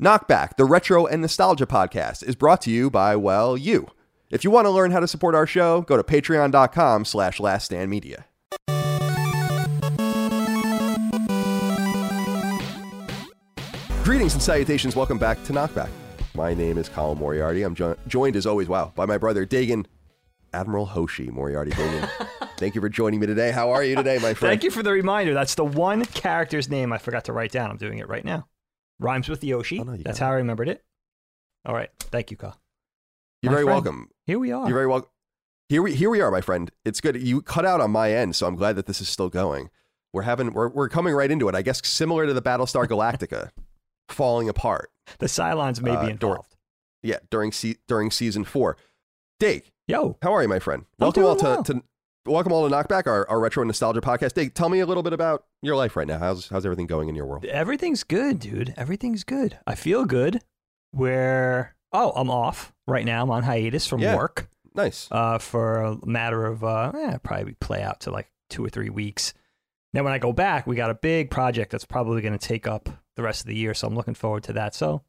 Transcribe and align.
Knockback, 0.00 0.56
the 0.56 0.64
retro 0.64 1.06
and 1.06 1.20
nostalgia 1.20 1.66
podcast, 1.66 2.22
is 2.22 2.34
brought 2.34 2.62
to 2.62 2.70
you 2.70 2.88
by, 2.90 3.16
well, 3.16 3.54
you. 3.56 3.86
If 4.30 4.44
you 4.44 4.50
want 4.50 4.64
to 4.64 4.70
learn 4.70 4.92
how 4.92 5.00
to 5.00 5.06
support 5.06 5.34
our 5.34 5.46
show, 5.46 5.82
go 5.82 5.98
to 5.98 6.02
patreon.com 6.02 7.04
slash 7.04 7.38
laststandmedia. 7.38 8.24
Greetings 14.02 14.32
and 14.32 14.42
salutations. 14.42 14.96
Welcome 14.96 15.18
back 15.18 15.42
to 15.44 15.52
Knockback. 15.52 15.90
My 16.34 16.54
name 16.54 16.78
is 16.78 16.88
Colin 16.88 17.18
Moriarty. 17.18 17.62
I'm 17.62 17.74
jo- 17.74 17.96
joined, 18.08 18.36
as 18.36 18.46
always, 18.46 18.68
wow, 18.68 18.92
by 18.94 19.04
my 19.04 19.18
brother, 19.18 19.44
Dagan, 19.44 19.84
Admiral 20.54 20.86
Hoshi 20.86 21.30
Moriarty 21.30 21.72
Dagan. 21.72 22.08
Thank 22.56 22.74
you 22.74 22.80
for 22.80 22.88
joining 22.88 23.20
me 23.20 23.26
today. 23.26 23.50
How 23.50 23.70
are 23.70 23.84
you 23.84 23.96
today, 23.96 24.16
my 24.16 24.32
friend? 24.32 24.50
Thank 24.50 24.64
you 24.64 24.70
for 24.70 24.82
the 24.82 24.92
reminder. 24.92 25.34
That's 25.34 25.56
the 25.56 25.64
one 25.64 26.06
character's 26.06 26.70
name 26.70 26.90
I 26.90 26.98
forgot 26.98 27.24
to 27.26 27.34
write 27.34 27.52
down. 27.52 27.70
I'm 27.70 27.76
doing 27.76 27.98
it 27.98 28.08
right 28.08 28.24
now. 28.24 28.46
Rhymes 29.00 29.28
with 29.28 29.42
Yoshi. 29.42 29.80
Oh, 29.80 29.84
no, 29.84 29.96
That's 29.96 30.18
how 30.18 30.28
I 30.30 30.34
remembered 30.34 30.68
it. 30.68 30.84
All 31.64 31.74
right. 31.74 31.90
Thank 31.98 32.30
you, 32.30 32.36
Carl. 32.36 32.60
You're 33.42 33.50
my 33.50 33.56
very 33.56 33.64
friend. 33.64 33.74
welcome. 33.84 34.08
Here 34.26 34.38
we 34.38 34.52
are. 34.52 34.66
You're 34.68 34.74
very 34.76 34.86
welcome. 34.86 35.10
Here 35.68 35.82
we 35.82 35.94
here 35.94 36.10
we 36.10 36.20
are, 36.20 36.30
my 36.30 36.40
friend. 36.40 36.70
It's 36.84 37.00
good. 37.00 37.20
You 37.20 37.42
cut 37.42 37.64
out 37.64 37.80
on 37.80 37.90
my 37.90 38.12
end, 38.12 38.36
so 38.36 38.46
I'm 38.46 38.56
glad 38.56 38.76
that 38.76 38.86
this 38.86 39.00
is 39.00 39.08
still 39.08 39.28
going. 39.28 39.70
We're 40.12 40.22
having 40.22 40.52
we're 40.52 40.68
we're 40.68 40.88
coming 40.88 41.14
right 41.14 41.30
into 41.30 41.48
it. 41.48 41.54
I 41.54 41.62
guess 41.62 41.80
similar 41.86 42.26
to 42.26 42.32
the 42.34 42.42
Battlestar 42.42 42.86
Galactica 42.86 43.50
falling 44.08 44.48
apart. 44.48 44.90
the 45.18 45.26
Cylons 45.26 45.80
may 45.80 45.92
Uh, 45.92 46.04
be 46.04 46.10
involved. 46.10 46.56
Yeah, 47.02 47.18
during 47.30 47.52
se- 47.52 47.76
during 47.88 48.10
season 48.10 48.44
four. 48.44 48.76
Dave, 49.38 49.70
Yo. 49.86 50.18
how 50.22 50.34
are 50.34 50.42
you, 50.42 50.48
my 50.48 50.58
friend? 50.58 50.84
I'm 50.98 51.04
welcome 51.06 51.24
all 51.24 51.36
to, 51.62 51.72
to 51.72 51.82
welcome 52.26 52.52
all 52.52 52.68
to 52.68 52.74
Knockback, 52.74 53.06
our, 53.06 53.28
our 53.28 53.40
retro 53.40 53.64
nostalgia 53.64 54.00
podcast. 54.00 54.34
Dave, 54.34 54.54
tell 54.54 54.68
me 54.68 54.80
a 54.80 54.86
little 54.86 55.02
bit 55.02 55.12
about 55.12 55.44
your 55.62 55.76
life 55.76 55.96
right 55.96 56.06
now. 56.06 56.18
How's 56.18 56.48
how's 56.48 56.64
everything 56.66 56.86
going 56.86 57.08
in 57.08 57.14
your 57.14 57.26
world? 57.26 57.44
Everything's 57.44 58.02
good, 58.04 58.38
dude. 58.38 58.74
Everything's 58.76 59.24
good. 59.24 59.58
I 59.66 59.74
feel 59.74 60.04
good. 60.04 60.40
Where, 60.92 61.76
oh, 61.92 62.12
I'm 62.16 62.30
off 62.30 62.72
right 62.86 63.04
now. 63.04 63.22
I'm 63.22 63.30
on 63.30 63.44
hiatus 63.44 63.86
from 63.86 64.00
Yeah. 64.00 64.16
work 64.16 64.48
Nice. 64.74 65.08
uh, 65.10 65.38
for 65.38 65.82
a 65.82 66.06
matter 66.06 66.44
of, 66.46 66.64
uh, 66.64 66.92
eh, 66.94 67.18
probably 67.22 67.54
play 67.60 67.82
out 67.82 68.00
to 68.00 68.10
like 68.10 68.30
two 68.48 68.64
or 68.64 68.68
three 68.68 68.90
weeks. 68.90 69.32
Then 69.92 70.04
when 70.04 70.12
I 70.12 70.18
go 70.18 70.32
back, 70.32 70.66
we 70.66 70.76
got 70.76 70.90
a 70.90 70.94
big 70.94 71.30
project 71.30 71.72
that's 71.72 71.84
probably 71.84 72.22
going 72.22 72.36
to 72.36 72.44
take 72.46 72.66
up 72.66 72.88
the 73.16 73.22
rest 73.22 73.40
of 73.42 73.46
the 73.46 73.56
year. 73.56 73.74
So 73.74 73.86
I'm 73.88 73.94
looking 73.94 74.14
forward 74.14 74.44
to 74.44 74.52
that. 74.54 74.74
So 74.74 75.02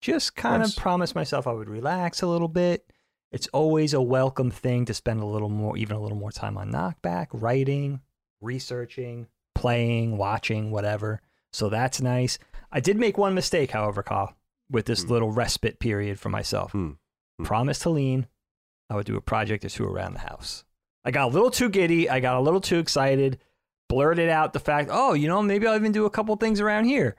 just 0.00 0.34
kind 0.36 0.60
Nice. 0.62 0.76
of 0.76 0.82
promised 0.82 1.14
myself 1.14 1.46
I 1.46 1.52
would 1.52 1.68
relax 1.68 2.22
a 2.22 2.26
little 2.26 2.48
bit. 2.48 2.91
It's 3.32 3.48
always 3.48 3.94
a 3.94 4.00
welcome 4.02 4.50
thing 4.50 4.84
to 4.84 4.94
spend 4.94 5.20
a 5.20 5.26
little 5.26 5.48
more, 5.48 5.76
even 5.76 5.96
a 5.96 6.00
little 6.00 6.18
more 6.18 6.30
time 6.30 6.58
on 6.58 6.70
knockback, 6.70 7.28
writing, 7.32 8.00
researching, 8.42 9.26
playing, 9.54 10.18
watching, 10.18 10.70
whatever. 10.70 11.20
So 11.52 11.68
that's 11.70 12.00
nice. 12.00 12.38
I 12.70 12.80
did 12.80 12.98
make 12.98 13.16
one 13.16 13.34
mistake, 13.34 13.70
however, 13.70 14.02
Carl, 14.02 14.36
with 14.70 14.84
this 14.86 15.02
Hmm. 15.04 15.10
little 15.12 15.30
respite 15.30 15.78
period 15.78 16.20
for 16.20 16.28
myself. 16.28 16.72
Hmm. 16.72 16.92
Hmm. 17.38 17.44
Promised 17.44 17.82
Helene 17.84 18.26
I 18.90 18.94
would 18.96 19.06
do 19.06 19.16
a 19.16 19.22
project 19.22 19.64
or 19.64 19.70
two 19.70 19.86
around 19.86 20.12
the 20.12 20.20
house. 20.20 20.64
I 21.02 21.10
got 21.12 21.28
a 21.28 21.32
little 21.32 21.50
too 21.50 21.70
giddy. 21.70 22.10
I 22.10 22.20
got 22.20 22.36
a 22.36 22.40
little 22.40 22.60
too 22.60 22.78
excited. 22.78 23.38
Blurted 23.88 24.28
out 24.28 24.52
the 24.52 24.60
fact, 24.60 24.90
oh, 24.92 25.14
you 25.14 25.28
know, 25.28 25.40
maybe 25.40 25.66
I'll 25.66 25.76
even 25.76 25.92
do 25.92 26.04
a 26.04 26.10
couple 26.10 26.36
things 26.36 26.60
around 26.60 26.84
here. 26.84 27.16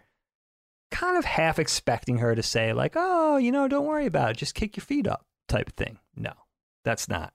Kind 0.91 1.17
of 1.17 1.25
half 1.25 1.57
expecting 1.57 2.19
her 2.19 2.35
to 2.35 2.43
say, 2.43 2.73
like, 2.73 2.93
oh, 2.95 3.37
you 3.37 3.51
know, 3.51 3.67
don't 3.67 3.87
worry 3.87 4.05
about 4.05 4.29
it. 4.31 4.37
Just 4.37 4.53
kick 4.53 4.77
your 4.77 4.83
feet 4.83 5.07
up 5.07 5.25
type 5.47 5.67
of 5.67 5.73
thing. 5.73 5.97
No, 6.15 6.33
that's 6.83 7.07
not. 7.09 7.33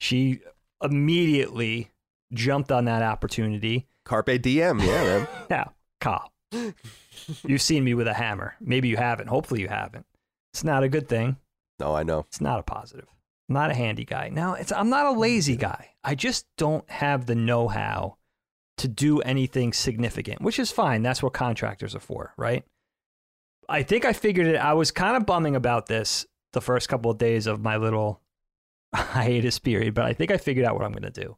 She 0.00 0.40
immediately 0.82 1.90
jumped 2.32 2.70
on 2.70 2.84
that 2.86 3.02
opportunity. 3.02 3.86
Carpe 4.04 4.40
diem. 4.40 4.80
Yeah, 4.80 5.04
man. 5.04 5.28
Now, 5.50 5.72
Kyle, 6.00 6.32
you've 7.44 7.62
seen 7.62 7.84
me 7.84 7.94
with 7.94 8.06
a 8.06 8.14
hammer. 8.14 8.54
Maybe 8.60 8.88
you 8.88 8.96
haven't. 8.96 9.28
Hopefully 9.28 9.60
you 9.60 9.68
haven't. 9.68 10.06
It's 10.52 10.64
not 10.64 10.82
a 10.82 10.88
good 10.88 11.08
thing. 11.08 11.36
No, 11.78 11.94
I 11.94 12.02
know. 12.02 12.20
It's 12.20 12.40
not 12.40 12.60
a 12.60 12.62
positive. 12.62 13.06
I'm 13.48 13.54
not 13.54 13.70
a 13.70 13.74
handy 13.74 14.04
guy. 14.04 14.28
Now, 14.28 14.54
it's 14.54 14.72
I'm 14.72 14.90
not 14.90 15.06
a 15.06 15.18
lazy 15.18 15.56
guy. 15.56 15.90
I 16.02 16.14
just 16.14 16.46
don't 16.56 16.88
have 16.90 17.26
the 17.26 17.34
know-how 17.34 18.16
to 18.78 18.88
do 18.88 19.20
anything 19.20 19.72
significant, 19.72 20.40
which 20.42 20.58
is 20.58 20.70
fine. 20.70 21.02
That's 21.02 21.22
what 21.22 21.32
contractors 21.32 21.94
are 21.94 22.00
for, 22.00 22.32
right? 22.36 22.64
I 23.68 23.82
think 23.82 24.04
I 24.04 24.12
figured 24.12 24.46
it. 24.46 24.56
I 24.56 24.74
was 24.74 24.90
kind 24.90 25.16
of 25.16 25.26
bumming 25.26 25.56
about 25.56 25.86
this 25.86 26.26
the 26.56 26.60
first 26.62 26.88
couple 26.88 27.10
of 27.10 27.18
days 27.18 27.46
of 27.46 27.60
my 27.62 27.76
little 27.76 28.22
hiatus 28.94 29.58
period, 29.58 29.92
but 29.94 30.06
I 30.06 30.14
think 30.14 30.30
I 30.30 30.38
figured 30.38 30.64
out 30.66 30.74
what 30.74 30.84
I'm 30.84 30.92
going 30.92 31.10
to 31.12 31.20
do. 31.20 31.36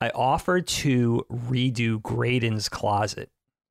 I 0.00 0.10
offered 0.10 0.66
to 0.68 1.24
redo 1.30 2.02
Graydon's 2.02 2.68
closet. 2.68 3.30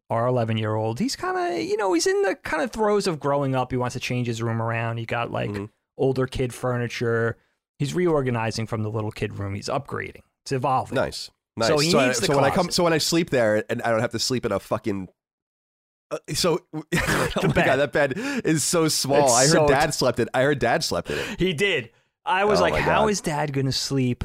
Our 0.10 0.26
11 0.28 0.56
year 0.58 0.74
old, 0.74 1.00
he's 1.00 1.18
kind 1.18 1.38
of, 1.38 1.60
you 1.62 1.76
know, 1.76 1.92
he's 1.92 2.08
in 2.08 2.22
the 2.22 2.36
kind 2.36 2.64
of 2.64 2.72
throes 2.72 3.08
of 3.08 3.20
growing 3.20 3.56
up. 3.56 3.72
He 3.72 3.78
wants 3.78 3.94
to 3.94 4.00
change 4.00 4.28
his 4.28 4.42
room 4.42 4.62
around. 4.62 4.98
He 5.00 5.06
got 5.06 5.32
like 5.32 5.50
Mhm. 5.50 5.70
older 5.98 6.26
kid 6.28 6.54
furniture. 6.54 7.38
He's 7.78 7.94
reorganizing 7.94 8.68
from 8.68 8.84
the 8.84 8.90
little 8.90 9.12
kid 9.12 9.38
room. 9.38 9.54
He's 9.54 9.68
upgrading. 9.68 10.22
It's 10.44 10.54
evolving. 10.54 10.96
Nice. 10.96 11.30
Nice. 11.58 11.68
So 11.68 11.78
he 11.80 11.94
I- 11.94 12.08
needs 12.08 12.22
the 12.22 12.28
so 12.28 12.36
when 12.38 12.46
I 12.46 12.50
come 12.50 12.56
closet. 12.68 12.74
so 12.74 12.84
when 12.86 12.94
I 12.94 13.00
sleep 13.00 13.32
there 13.32 13.66
and 13.70 13.82
I 13.82 13.92
don't 13.92 14.00
have 14.00 14.12
to 14.12 14.20
sleep 14.20 14.46
in 14.46 14.54
a 14.54 14.62
fucking 14.62 15.10
uh, 16.12 16.18
so 16.34 16.62
oh 16.74 16.84
my 17.44 17.48
bed. 17.50 17.66
god, 17.66 17.76
that 17.78 17.92
bed 17.92 18.14
is 18.46 18.64
so 18.64 18.88
small. 18.88 19.26
It's 19.26 19.34
I 19.34 19.42
heard 19.44 19.52
so- 19.52 19.68
dad 19.68 19.94
slept 19.94 20.20
it. 20.20 20.30
I 20.34 20.42
heard 20.44 20.60
dad 20.60 20.84
slept 20.84 21.10
in 21.10 21.18
it. 21.18 21.40
He 21.40 21.54
did. 21.54 21.90
I 22.26 22.46
was 22.46 22.60
Oh 22.60 22.64
like, 22.64 22.76
how 22.76 23.08
is 23.08 23.22
dad 23.22 23.54
going 23.54 23.68
to 23.68 23.72
sleep 23.72 24.24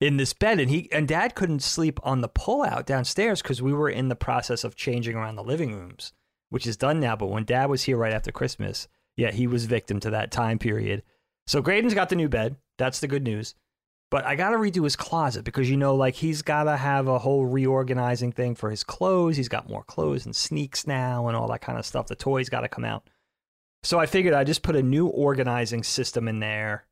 in 0.00 0.16
this 0.18 0.32
bed? 0.34 0.60
And 0.60 0.70
he 0.70 0.90
and 0.92 1.08
dad 1.08 1.34
couldn't 1.34 1.62
sleep 1.62 1.98
on 2.02 2.20
the 2.20 2.28
pullout 2.28 2.84
downstairs 2.86 3.40
because 3.40 3.62
we 3.62 3.72
were 3.72 3.88
in 3.88 4.08
the 4.08 4.16
process 4.16 4.64
of 4.64 4.76
changing 4.76 5.16
around 5.16 5.36
the 5.36 5.44
living 5.44 5.74
rooms, 5.74 6.12
which 6.50 6.66
is 6.66 6.76
done 6.76 7.00
now. 7.00 7.16
But 7.16 7.28
when 7.28 7.44
dad 7.44 7.70
was 7.70 7.84
here 7.84 7.96
right 7.96 8.12
after 8.12 8.32
Christmas, 8.32 8.86
yeah, 9.16 9.30
he 9.30 9.46
was 9.46 9.64
victim 9.64 9.98
to 10.00 10.10
that 10.10 10.30
time 10.30 10.58
period. 10.58 11.02
So 11.46 11.62
Graydon's 11.62 11.94
got 11.94 12.08
the 12.10 12.16
new 12.16 12.28
bed. 12.28 12.56
That's 12.78 13.00
the 13.00 13.08
good 13.08 13.22
news. 13.24 13.54
But 14.12 14.26
I 14.26 14.36
got 14.36 14.50
to 14.50 14.58
redo 14.58 14.84
his 14.84 14.94
closet 14.94 15.42
because, 15.42 15.70
you 15.70 15.78
know, 15.78 15.94
like 15.94 16.14
he's 16.14 16.42
got 16.42 16.64
to 16.64 16.76
have 16.76 17.08
a 17.08 17.18
whole 17.18 17.46
reorganizing 17.46 18.30
thing 18.30 18.54
for 18.54 18.70
his 18.70 18.84
clothes. 18.84 19.38
He's 19.38 19.48
got 19.48 19.70
more 19.70 19.84
clothes 19.84 20.26
and 20.26 20.36
sneaks 20.36 20.86
now 20.86 21.28
and 21.28 21.36
all 21.36 21.48
that 21.48 21.62
kind 21.62 21.78
of 21.78 21.86
stuff. 21.86 22.08
The 22.08 22.14
toys 22.14 22.50
got 22.50 22.60
to 22.60 22.68
come 22.68 22.84
out. 22.84 23.08
So 23.82 23.98
I 23.98 24.04
figured 24.04 24.34
I'd 24.34 24.46
just 24.46 24.62
put 24.62 24.76
a 24.76 24.82
new 24.82 25.06
organizing 25.06 25.82
system 25.82 26.28
in 26.28 26.40
there. 26.40 26.84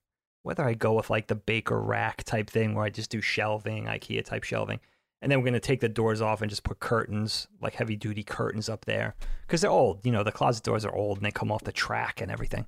Whether 0.44 0.64
I 0.64 0.72
go 0.72 0.94
with 0.94 1.10
like 1.10 1.26
the 1.26 1.34
baker 1.34 1.78
rack 1.78 2.24
type 2.24 2.48
thing 2.48 2.74
where 2.74 2.86
I 2.86 2.88
just 2.88 3.10
do 3.10 3.20
shelving, 3.20 3.84
IKEA 3.84 4.24
type 4.24 4.44
shelving. 4.44 4.80
And 5.20 5.30
then 5.30 5.40
we're 5.40 5.44
going 5.44 5.52
to 5.52 5.60
take 5.60 5.80
the 5.80 5.90
doors 5.90 6.22
off 6.22 6.40
and 6.40 6.48
just 6.48 6.64
put 6.64 6.80
curtains, 6.80 7.48
like 7.60 7.74
heavy 7.74 7.96
duty 7.96 8.22
curtains 8.22 8.70
up 8.70 8.86
there. 8.86 9.14
Because 9.46 9.60
they're 9.60 9.70
old. 9.70 10.06
You 10.06 10.12
know, 10.12 10.24
the 10.24 10.32
closet 10.32 10.64
doors 10.64 10.86
are 10.86 10.96
old 10.96 11.18
and 11.18 11.26
they 11.26 11.30
come 11.30 11.52
off 11.52 11.64
the 11.64 11.70
track 11.70 12.22
and 12.22 12.32
everything. 12.32 12.64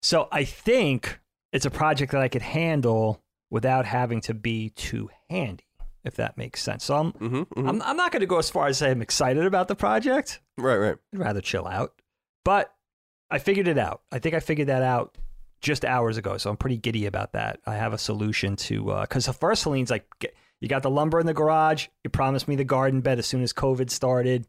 So 0.00 0.28
I 0.32 0.44
think 0.44 1.20
it's 1.52 1.66
a 1.66 1.70
project 1.70 2.12
that 2.12 2.22
I 2.22 2.28
could 2.28 2.40
handle 2.40 3.20
without 3.50 3.84
having 3.86 4.20
to 4.22 4.34
be 4.34 4.70
too 4.70 5.08
handy, 5.30 5.64
if 6.04 6.16
that 6.16 6.36
makes 6.36 6.62
sense. 6.62 6.84
So 6.84 6.96
I'm, 6.96 7.12
Mm-hmm, 7.12 7.68
I'm, 7.68 7.82
I'm 7.82 7.96
not 7.96 8.12
going 8.12 8.20
to 8.20 8.26
go 8.26 8.38
as 8.38 8.50
far 8.50 8.66
as 8.66 8.78
say 8.78 8.90
I'm 8.90 9.02
excited 9.02 9.44
about 9.44 9.68
the 9.68 9.76
project. 9.76 10.40
Right, 10.58 10.76
right. 10.76 10.96
I'd 11.14 11.18
rather 11.18 11.40
chill 11.40 11.66
out. 11.66 11.92
But 12.44 12.72
I 13.30 13.38
figured 13.38 13.68
it 13.68 13.78
out. 13.78 14.02
I 14.12 14.18
think 14.18 14.34
I 14.34 14.40
figured 14.40 14.68
that 14.68 14.82
out 14.82 15.16
just 15.60 15.84
hours 15.84 16.16
ago. 16.16 16.36
So 16.38 16.50
I'm 16.50 16.56
pretty 16.56 16.76
giddy 16.76 17.06
about 17.06 17.32
that. 17.32 17.60
I 17.66 17.74
have 17.74 17.92
a 17.92 17.98
solution 17.98 18.56
to, 18.56 18.98
because 19.02 19.26
the 19.26 19.32
first 19.32 19.64
Helene's 19.64 19.90
like, 19.90 20.06
"Get- 20.20 20.34
you 20.60 20.68
got 20.68 20.82
the 20.82 20.90
lumber 20.90 21.20
in 21.20 21.26
the 21.26 21.34
garage. 21.34 21.88
You 22.04 22.10
promised 22.10 22.48
me 22.48 22.56
the 22.56 22.64
garden 22.64 23.00
bed 23.02 23.18
as 23.18 23.26
soon 23.26 23.42
as 23.42 23.52
COVID 23.52 23.90
started. 23.90 24.46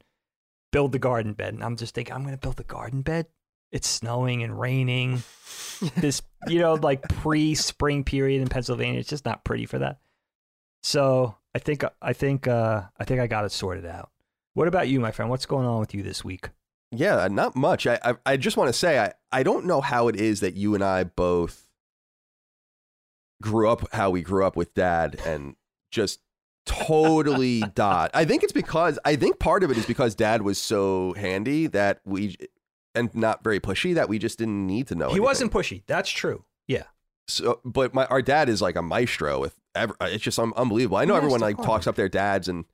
build 0.71 0.91
the 0.91 1.00
garden 1.00 1.33
bed. 1.33 1.53
And 1.53 1.63
I'm 1.63 1.75
just 1.77 1.95
thinking, 1.95 2.13
I'm 2.13 2.21
going 2.23 2.33
to 2.33 2.38
build 2.39 2.57
the 2.57 2.63
garden 2.63 3.01
bed. 3.01 3.27
It's 3.71 3.87
snowing 3.87 4.43
and 4.43 4.59
raining. 4.59 5.23
this, 5.97 6.21
you 6.47 6.59
know, 6.59 6.75
like 6.75 7.07
pre 7.09 7.55
spring 7.55 8.03
period 8.03 8.41
in 8.41 8.47
Pennsylvania. 8.47 8.99
It's 8.99 9.09
just 9.09 9.25
not 9.25 9.43
pretty 9.43 9.65
for 9.65 9.79
that. 9.79 9.99
So 10.83 11.35
I 11.53 11.59
think, 11.59 11.83
I 12.01 12.13
think, 12.13 12.47
uh, 12.47 12.83
I 12.99 13.03
think 13.03 13.19
I 13.19 13.27
got 13.27 13.45
it 13.45 13.51
sorted 13.51 13.85
out. 13.85 14.09
What 14.53 14.67
about 14.67 14.87
you, 14.87 14.99
my 14.99 15.11
friend? 15.11 15.29
What's 15.29 15.45
going 15.45 15.67
on 15.67 15.79
with 15.79 15.93
you 15.93 16.01
this 16.01 16.23
week? 16.23 16.49
Yeah, 16.91 17.27
not 17.29 17.55
much. 17.55 17.85
I 17.85 17.99
I, 18.03 18.15
I 18.25 18.37
just 18.37 18.57
want 18.57 18.69
to 18.69 18.73
say 18.73 18.99
I, 18.99 19.13
I 19.31 19.43
don't 19.43 19.65
know 19.65 19.81
how 19.81 20.07
it 20.07 20.15
is 20.15 20.39
that 20.39 20.55
you 20.55 20.73
and 20.73 20.83
I 20.83 21.03
both 21.03 21.67
grew 23.41 23.69
up 23.69 23.93
how 23.93 24.09
we 24.09 24.21
grew 24.21 24.45
up 24.45 24.55
with 24.55 24.73
dad 24.73 25.19
and 25.25 25.55
just 25.91 26.21
totally 26.65 27.61
dot. 27.75 28.11
I 28.13 28.25
think 28.25 28.43
it's 28.43 28.53
because 28.53 28.97
I 29.03 29.15
think 29.15 29.37
part 29.37 29.63
of 29.63 29.71
it 29.71 29.77
is 29.77 29.85
because 29.85 30.15
dad 30.15 30.41
was 30.41 30.57
so 30.57 31.13
handy 31.13 31.67
that 31.67 31.99
we 32.05 32.37
and 32.97 33.13
not 33.15 33.44
very 33.44 33.59
pushy 33.59 33.94
that 33.95 34.09
we 34.09 34.19
just 34.19 34.38
didn't 34.39 34.65
need 34.67 34.88
to 34.88 34.95
know. 34.95 35.05
He 35.07 35.11
anything. 35.11 35.23
wasn't 35.23 35.51
pushy. 35.53 35.83
That's 35.88 36.09
true. 36.09 36.44
Yeah. 36.67 36.83
So, 37.27 37.59
but 37.65 37.94
my 37.94 38.05
our 38.05 38.21
dad 38.21 38.49
is 38.49 38.61
like 38.61 38.75
a 38.75 38.81
maestro 38.81 39.39
with. 39.39 39.55
Ever, 39.75 39.95
uh, 40.01 40.07
it's 40.09 40.23
just 40.23 40.39
un- 40.39 40.53
unbelievable. 40.55 40.97
I 40.97 41.05
know 41.05 41.15
everyone 41.15 41.41
Master 41.41 41.57
like 41.57 41.65
talks 41.65 41.85
up 41.88 41.95
their 41.95 42.09
dads, 42.09 42.47
and 42.47 42.65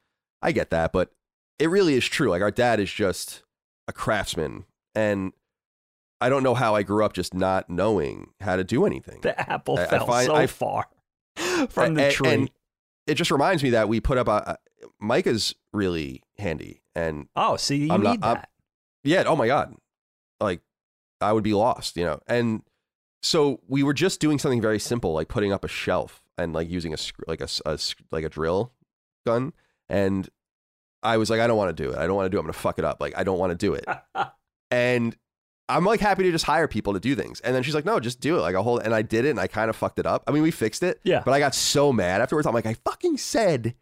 I 0.41 0.51
get 0.53 0.69
that, 0.69 0.93
but 0.93 1.11
it 1.59 1.69
really 1.69 1.95
is 1.95 2.05
true. 2.05 2.29
Like 2.29 2.41
our 2.41 2.51
dad 2.51 2.79
is 2.79 2.91
just 2.91 3.43
a 3.87 3.91
craftsman, 3.93 4.63
and 4.95 5.33
I 6.21 6.29
don't 6.29 6.43
know 6.43 6.53
how 6.53 6.75
I 6.75 6.83
grew 6.83 7.03
up 7.03 7.11
just 7.13 7.33
not 7.33 7.69
knowing 7.69 8.29
how 8.39 8.55
to 8.55 8.63
do 8.63 8.85
anything. 8.85 9.19
The 9.21 9.37
apple 9.51 9.77
I- 9.77 9.83
I 9.83 9.87
fell 9.87 10.05
find- 10.07 10.25
so 10.27 10.35
I- 10.35 10.47
far 10.47 10.87
from 11.69 11.95
the 11.95 12.05
And- 12.05 12.13
tree. 12.13 12.29
and 12.29 12.51
it 13.07 13.15
just 13.15 13.31
reminds 13.31 13.63
me 13.63 13.71
that 13.71 13.89
we 13.89 13.99
put 13.99 14.17
up 14.17 14.27
a. 14.29 14.57
Micah's 15.01 15.53
really 15.73 16.23
handy, 16.37 16.83
and 16.95 17.27
oh, 17.35 17.57
see, 17.57 17.77
you 17.87 17.91
I'm 17.91 18.01
not- 18.01 18.11
need 18.19 18.23
I'm- 18.23 18.35
that. 18.35 18.49
yeah, 19.03 19.23
oh 19.27 19.35
my 19.35 19.47
god, 19.47 19.75
like 20.43 20.61
I 21.21 21.33
would 21.33 21.43
be 21.43 21.53
lost, 21.53 21.97
you 21.97 22.05
know. 22.05 22.19
And 22.27 22.63
so 23.21 23.61
we 23.67 23.83
were 23.83 23.93
just 23.93 24.19
doing 24.19 24.39
something 24.39 24.61
very 24.61 24.79
simple, 24.79 25.13
like 25.13 25.27
putting 25.27 25.51
up 25.51 25.63
a 25.63 25.67
shelf 25.67 26.21
and 26.37 26.53
like 26.53 26.69
using 26.69 26.93
a 26.93 26.97
like 27.27 27.41
a, 27.41 27.47
a 27.65 27.79
like 28.11 28.23
a 28.23 28.29
drill 28.29 28.73
gun. 29.25 29.53
And 29.89 30.29
I 31.01 31.17
was 31.17 31.29
like, 31.29 31.39
I 31.39 31.47
don't 31.47 31.57
want 31.57 31.75
to 31.75 31.83
do 31.83 31.91
it. 31.91 31.97
I 31.97 32.05
don't 32.07 32.15
want 32.15 32.25
to 32.25 32.29
do 32.29 32.37
it. 32.37 32.41
I'm 32.41 32.45
gonna 32.45 32.53
fuck 32.53 32.79
it 32.79 32.85
up. 32.85 33.01
Like 33.01 33.17
I 33.17 33.23
don't 33.23 33.39
want 33.39 33.51
to 33.51 33.55
do 33.57 33.73
it. 33.73 33.85
and 34.71 35.15
I'm 35.69 35.85
like 35.85 35.99
happy 35.99 36.23
to 36.23 36.31
just 36.31 36.45
hire 36.45 36.67
people 36.67 36.93
to 36.93 36.99
do 36.99 37.15
things. 37.15 37.39
And 37.39 37.55
then 37.55 37.63
she's 37.63 37.75
like, 37.75 37.85
no, 37.85 37.99
just 37.99 38.19
do 38.19 38.37
it. 38.37 38.41
Like 38.41 38.55
a 38.55 38.63
whole, 38.63 38.79
and 38.79 38.93
I 38.93 39.01
did 39.01 39.25
it, 39.25 39.29
and 39.29 39.39
I 39.39 39.47
kind 39.47 39.69
of 39.69 39.75
fucked 39.75 39.99
it 39.99 40.05
up. 40.05 40.23
I 40.27 40.31
mean, 40.31 40.43
we 40.43 40.51
fixed 40.51 40.83
it. 40.83 40.99
Yeah. 41.03 41.21
But 41.23 41.33
I 41.33 41.39
got 41.39 41.55
so 41.55 41.93
mad 41.93 42.21
afterwards. 42.21 42.45
I'm 42.45 42.53
like, 42.53 42.65
I 42.65 42.75
fucking 42.85 43.17
said. 43.17 43.75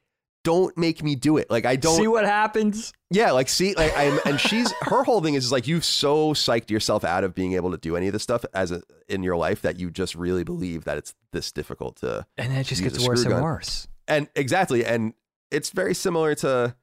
Don't 0.43 0.75
make 0.77 1.03
me 1.03 1.15
do 1.15 1.37
it. 1.37 1.51
Like 1.51 1.65
I 1.65 1.75
don't 1.75 1.97
see 1.97 2.07
what 2.07 2.25
happens. 2.25 2.93
yeah, 3.11 3.31
like 3.31 3.47
see, 3.47 3.75
like 3.75 3.93
I'm, 3.95 4.19
and 4.25 4.39
she's 4.39 4.71
her 4.81 5.03
whole 5.03 5.21
thing 5.21 5.35
is 5.35 5.51
like 5.51 5.67
you've 5.67 5.85
so 5.85 6.33
psyched 6.33 6.71
yourself 6.71 7.03
out 7.03 7.23
of 7.23 7.35
being 7.35 7.53
able 7.53 7.71
to 7.71 7.77
do 7.77 7.95
any 7.95 8.07
of 8.07 8.13
this 8.13 8.23
stuff 8.23 8.43
as 8.53 8.71
a, 8.71 8.81
in 9.07 9.21
your 9.21 9.37
life 9.37 9.61
that 9.61 9.79
you 9.79 9.91
just 9.91 10.15
really 10.15 10.43
believe 10.43 10.85
that 10.85 10.97
it's 10.97 11.13
this 11.31 11.51
difficult 11.51 11.97
to. 11.97 12.25
And 12.37 12.51
then 12.51 12.59
it 12.59 12.63
just 12.65 12.81
gets 12.81 13.05
worse 13.05 13.21
and 13.21 13.31
gun. 13.31 13.43
worse. 13.43 13.87
And 14.07 14.27
exactly, 14.35 14.83
and 14.83 15.13
it's 15.51 15.69
very 15.69 15.93
similar 15.93 16.33
to, 16.35 16.75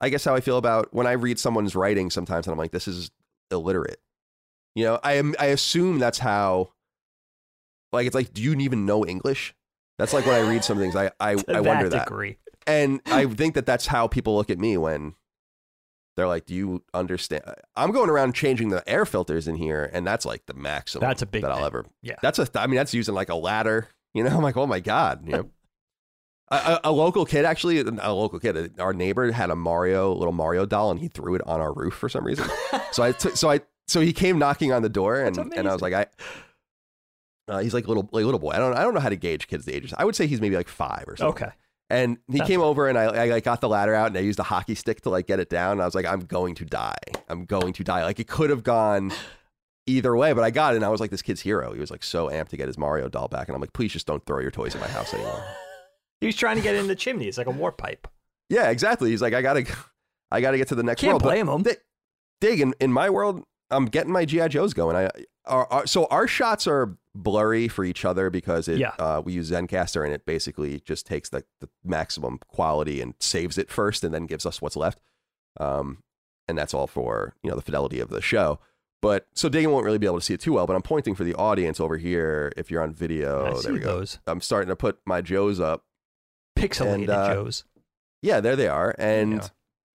I 0.00 0.08
guess 0.08 0.24
how 0.24 0.34
I 0.34 0.40
feel 0.40 0.56
about 0.56 0.92
when 0.92 1.06
I 1.06 1.12
read 1.12 1.38
someone's 1.38 1.76
writing 1.76 2.10
sometimes, 2.10 2.46
and 2.46 2.52
I'm 2.52 2.58
like, 2.58 2.72
this 2.72 2.88
is 2.88 3.10
illiterate. 3.50 4.00
You 4.74 4.84
know, 4.84 5.00
I 5.02 5.14
am. 5.14 5.34
I 5.38 5.46
assume 5.46 5.98
that's 5.98 6.18
how. 6.18 6.72
Like 7.92 8.06
it's 8.06 8.14
like, 8.14 8.34
do 8.34 8.42
you 8.42 8.52
even 8.56 8.84
know 8.84 9.06
English? 9.06 9.54
That's 9.98 10.12
like 10.12 10.26
when 10.26 10.34
I 10.34 10.46
read 10.50 10.64
some 10.64 10.76
things. 10.76 10.94
I 10.96 11.12
I, 11.20 11.36
I 11.48 11.60
wonder 11.60 11.88
that. 11.88 12.06
degree. 12.06 12.36
And 12.66 13.00
I 13.06 13.26
think 13.26 13.54
that 13.54 13.66
that's 13.66 13.86
how 13.86 14.08
people 14.08 14.34
look 14.36 14.50
at 14.50 14.58
me 14.58 14.76
when 14.76 15.14
they're 16.16 16.26
like, 16.26 16.46
"Do 16.46 16.54
you 16.54 16.82
understand?" 16.92 17.44
I'm 17.76 17.92
going 17.92 18.10
around 18.10 18.34
changing 18.34 18.70
the 18.70 18.86
air 18.88 19.06
filters 19.06 19.46
in 19.46 19.56
here, 19.56 19.88
and 19.92 20.06
that's 20.06 20.24
like 20.24 20.46
the 20.46 20.54
maximum. 20.54 21.06
That's 21.06 21.22
a 21.22 21.26
big 21.26 21.42
that 21.42 21.52
I'll 21.52 21.64
ever. 21.64 21.86
Yeah. 22.02 22.16
that's 22.22 22.38
a. 22.38 22.48
I 22.56 22.66
mean, 22.66 22.76
that's 22.76 22.94
using 22.94 23.14
like 23.14 23.28
a 23.28 23.34
ladder. 23.34 23.88
You 24.14 24.24
know, 24.24 24.30
I'm 24.36 24.42
like, 24.42 24.56
oh 24.56 24.66
my 24.66 24.80
god. 24.80 25.26
You 25.26 25.32
know, 25.32 25.50
a, 26.50 26.56
a, 26.56 26.80
a 26.84 26.92
local 26.92 27.24
kid 27.24 27.44
actually, 27.44 27.78
a 27.80 27.84
local 28.12 28.38
kid, 28.38 28.78
our 28.80 28.92
neighbor 28.92 29.30
had 29.30 29.50
a 29.50 29.56
Mario 29.56 30.12
little 30.12 30.32
Mario 30.32 30.66
doll, 30.66 30.90
and 30.90 31.00
he 31.00 31.08
threw 31.08 31.34
it 31.34 31.42
on 31.46 31.60
our 31.60 31.72
roof 31.72 31.94
for 31.94 32.08
some 32.08 32.24
reason. 32.24 32.48
so 32.92 33.02
I 33.02 33.12
took, 33.12 33.36
so 33.36 33.50
I, 33.50 33.60
so 33.86 34.00
he 34.00 34.12
came 34.12 34.38
knocking 34.38 34.72
on 34.72 34.82
the 34.82 34.88
door, 34.88 35.20
and 35.20 35.36
and 35.36 35.68
I 35.68 35.72
was 35.72 35.82
like, 35.82 35.94
I. 35.94 36.06
Uh, 37.48 37.58
he's 37.58 37.72
like 37.72 37.86
little 37.86 38.08
like 38.10 38.24
little 38.24 38.40
boy. 38.40 38.50
I 38.50 38.58
don't 38.58 38.74
I 38.74 38.82
don't 38.82 38.92
know 38.92 38.98
how 38.98 39.08
to 39.08 39.14
gauge 39.16 39.46
kids' 39.46 39.66
the 39.66 39.74
ages. 39.74 39.94
I 39.96 40.04
would 40.04 40.16
say 40.16 40.26
he's 40.26 40.40
maybe 40.40 40.56
like 40.56 40.66
five 40.66 41.04
or 41.06 41.16
something. 41.16 41.44
Okay. 41.44 41.54
And 41.88 42.18
he 42.28 42.40
came 42.40 42.60
over 42.60 42.88
and 42.88 42.98
I, 42.98 43.04
I 43.04 43.26
like 43.26 43.44
got 43.44 43.60
the 43.60 43.68
ladder 43.68 43.94
out 43.94 44.08
and 44.08 44.16
I 44.16 44.20
used 44.20 44.40
a 44.40 44.44
hockey 44.44 44.74
stick 44.74 45.02
to 45.02 45.10
like 45.10 45.26
get 45.28 45.38
it 45.38 45.48
down. 45.48 45.72
And 45.72 45.82
I 45.82 45.84
was 45.84 45.94
like, 45.94 46.06
I'm 46.06 46.20
going 46.20 46.56
to 46.56 46.64
die. 46.64 46.96
I'm 47.28 47.44
going 47.44 47.72
to 47.74 47.84
die. 47.84 48.02
Like 48.02 48.18
it 48.18 48.26
could 48.26 48.50
have 48.50 48.64
gone 48.64 49.12
either 49.86 50.16
way, 50.16 50.32
but 50.32 50.42
I 50.42 50.50
got 50.50 50.74
it. 50.74 50.76
And 50.76 50.84
I 50.84 50.88
was 50.88 51.00
like 51.00 51.10
this 51.10 51.22
kid's 51.22 51.42
hero. 51.42 51.72
He 51.72 51.78
was 51.78 51.92
like 51.92 52.02
so 52.02 52.28
amped 52.28 52.48
to 52.48 52.56
get 52.56 52.66
his 52.66 52.76
Mario 52.76 53.08
doll 53.08 53.28
back. 53.28 53.46
And 53.48 53.54
I'm 53.54 53.60
like, 53.60 53.72
please 53.72 53.92
just 53.92 54.06
don't 54.06 54.24
throw 54.26 54.40
your 54.40 54.50
toys 54.50 54.74
in 54.74 54.80
my 54.80 54.88
house 54.88 55.14
anymore. 55.14 55.44
He 56.18 56.24
was 56.24 56.34
trying 56.34 56.56
to 56.56 56.62
get 56.62 56.74
in 56.74 56.86
the 56.86 56.94
chimney. 56.94 57.28
It's 57.28 57.36
like 57.36 57.46
a 57.46 57.50
warp 57.50 57.76
pipe. 57.76 58.08
yeah, 58.48 58.70
exactly. 58.70 59.10
He's 59.10 59.20
like, 59.20 59.34
I 59.34 59.42
gotta, 59.42 59.66
I 60.30 60.40
gotta 60.40 60.56
get 60.56 60.68
to 60.68 60.74
the 60.74 60.82
next 60.82 61.02
Can't 61.02 61.12
world. 61.12 61.22
But 61.22 61.28
blame 61.28 61.46
him. 61.46 61.62
Dig, 61.62 61.76
dig 62.40 62.60
in, 62.62 62.74
in 62.80 62.90
my 62.90 63.10
world, 63.10 63.44
I'm 63.70 63.84
getting 63.84 64.12
my 64.12 64.24
GI 64.24 64.48
Joes 64.48 64.72
going. 64.72 64.96
I, 64.96 65.10
our, 65.44 65.70
our, 65.70 65.86
so 65.86 66.06
our 66.06 66.26
shots 66.26 66.66
are 66.66 66.96
blurry 67.16 67.66
for 67.68 67.84
each 67.84 68.04
other 68.04 68.30
because 68.30 68.68
it, 68.68 68.78
Yeah. 68.78 68.92
uh, 68.98 69.22
we 69.24 69.32
use 69.32 69.50
Zencastr 69.50 70.04
and 70.04 70.12
it 70.12 70.24
basically 70.26 70.80
just 70.80 71.06
takes 71.06 71.28
the, 71.30 71.44
the 71.60 71.68
maximum 71.84 72.38
quality 72.48 73.00
and 73.00 73.14
saves 73.20 73.58
it 73.58 73.70
first 73.70 74.04
and 74.04 74.12
then 74.14 74.26
gives 74.26 74.44
us 74.46 74.60
what's 74.62 74.76
left. 74.76 75.00
Um, 75.58 76.02
and 76.48 76.56
that's 76.56 76.74
all 76.74 76.86
for 76.86 77.34
you 77.42 77.50
know 77.50 77.56
the 77.56 77.62
fidelity 77.62 77.98
of 78.00 78.08
the 78.10 78.20
show. 78.22 78.60
But 79.02 79.26
so 79.34 79.48
Dagan 79.48 79.70
won't 79.72 79.84
really 79.84 79.98
be 79.98 80.06
able 80.06 80.18
to 80.18 80.24
see 80.24 80.34
it 80.34 80.40
too 80.40 80.52
well. 80.54 80.66
But 80.66 80.74
I'm 80.76 80.82
pointing 80.82 81.14
for 81.14 81.24
the 81.24 81.34
audience 81.34 81.80
over 81.80 81.96
here. 81.96 82.52
If 82.56 82.70
you're 82.70 82.82
on 82.82 82.92
video, 82.92 83.46
I 83.46 83.50
there 83.50 83.56
see 83.62 83.70
we 83.72 83.78
go. 83.80 83.98
those 83.98 84.18
I'm 84.26 84.40
starting 84.40 84.68
to 84.68 84.76
put 84.76 84.98
my 85.04 85.20
Joes 85.20 85.60
up. 85.60 85.84
pixelated 86.58 86.94
And, 86.94 87.10
uh, 87.10 87.34
Joes. 87.34 87.64
Yeah, 88.22 88.40
there 88.40 88.56
they 88.56 88.68
are. 88.68 88.94
And 88.98 89.34
Yeah. 89.34 89.48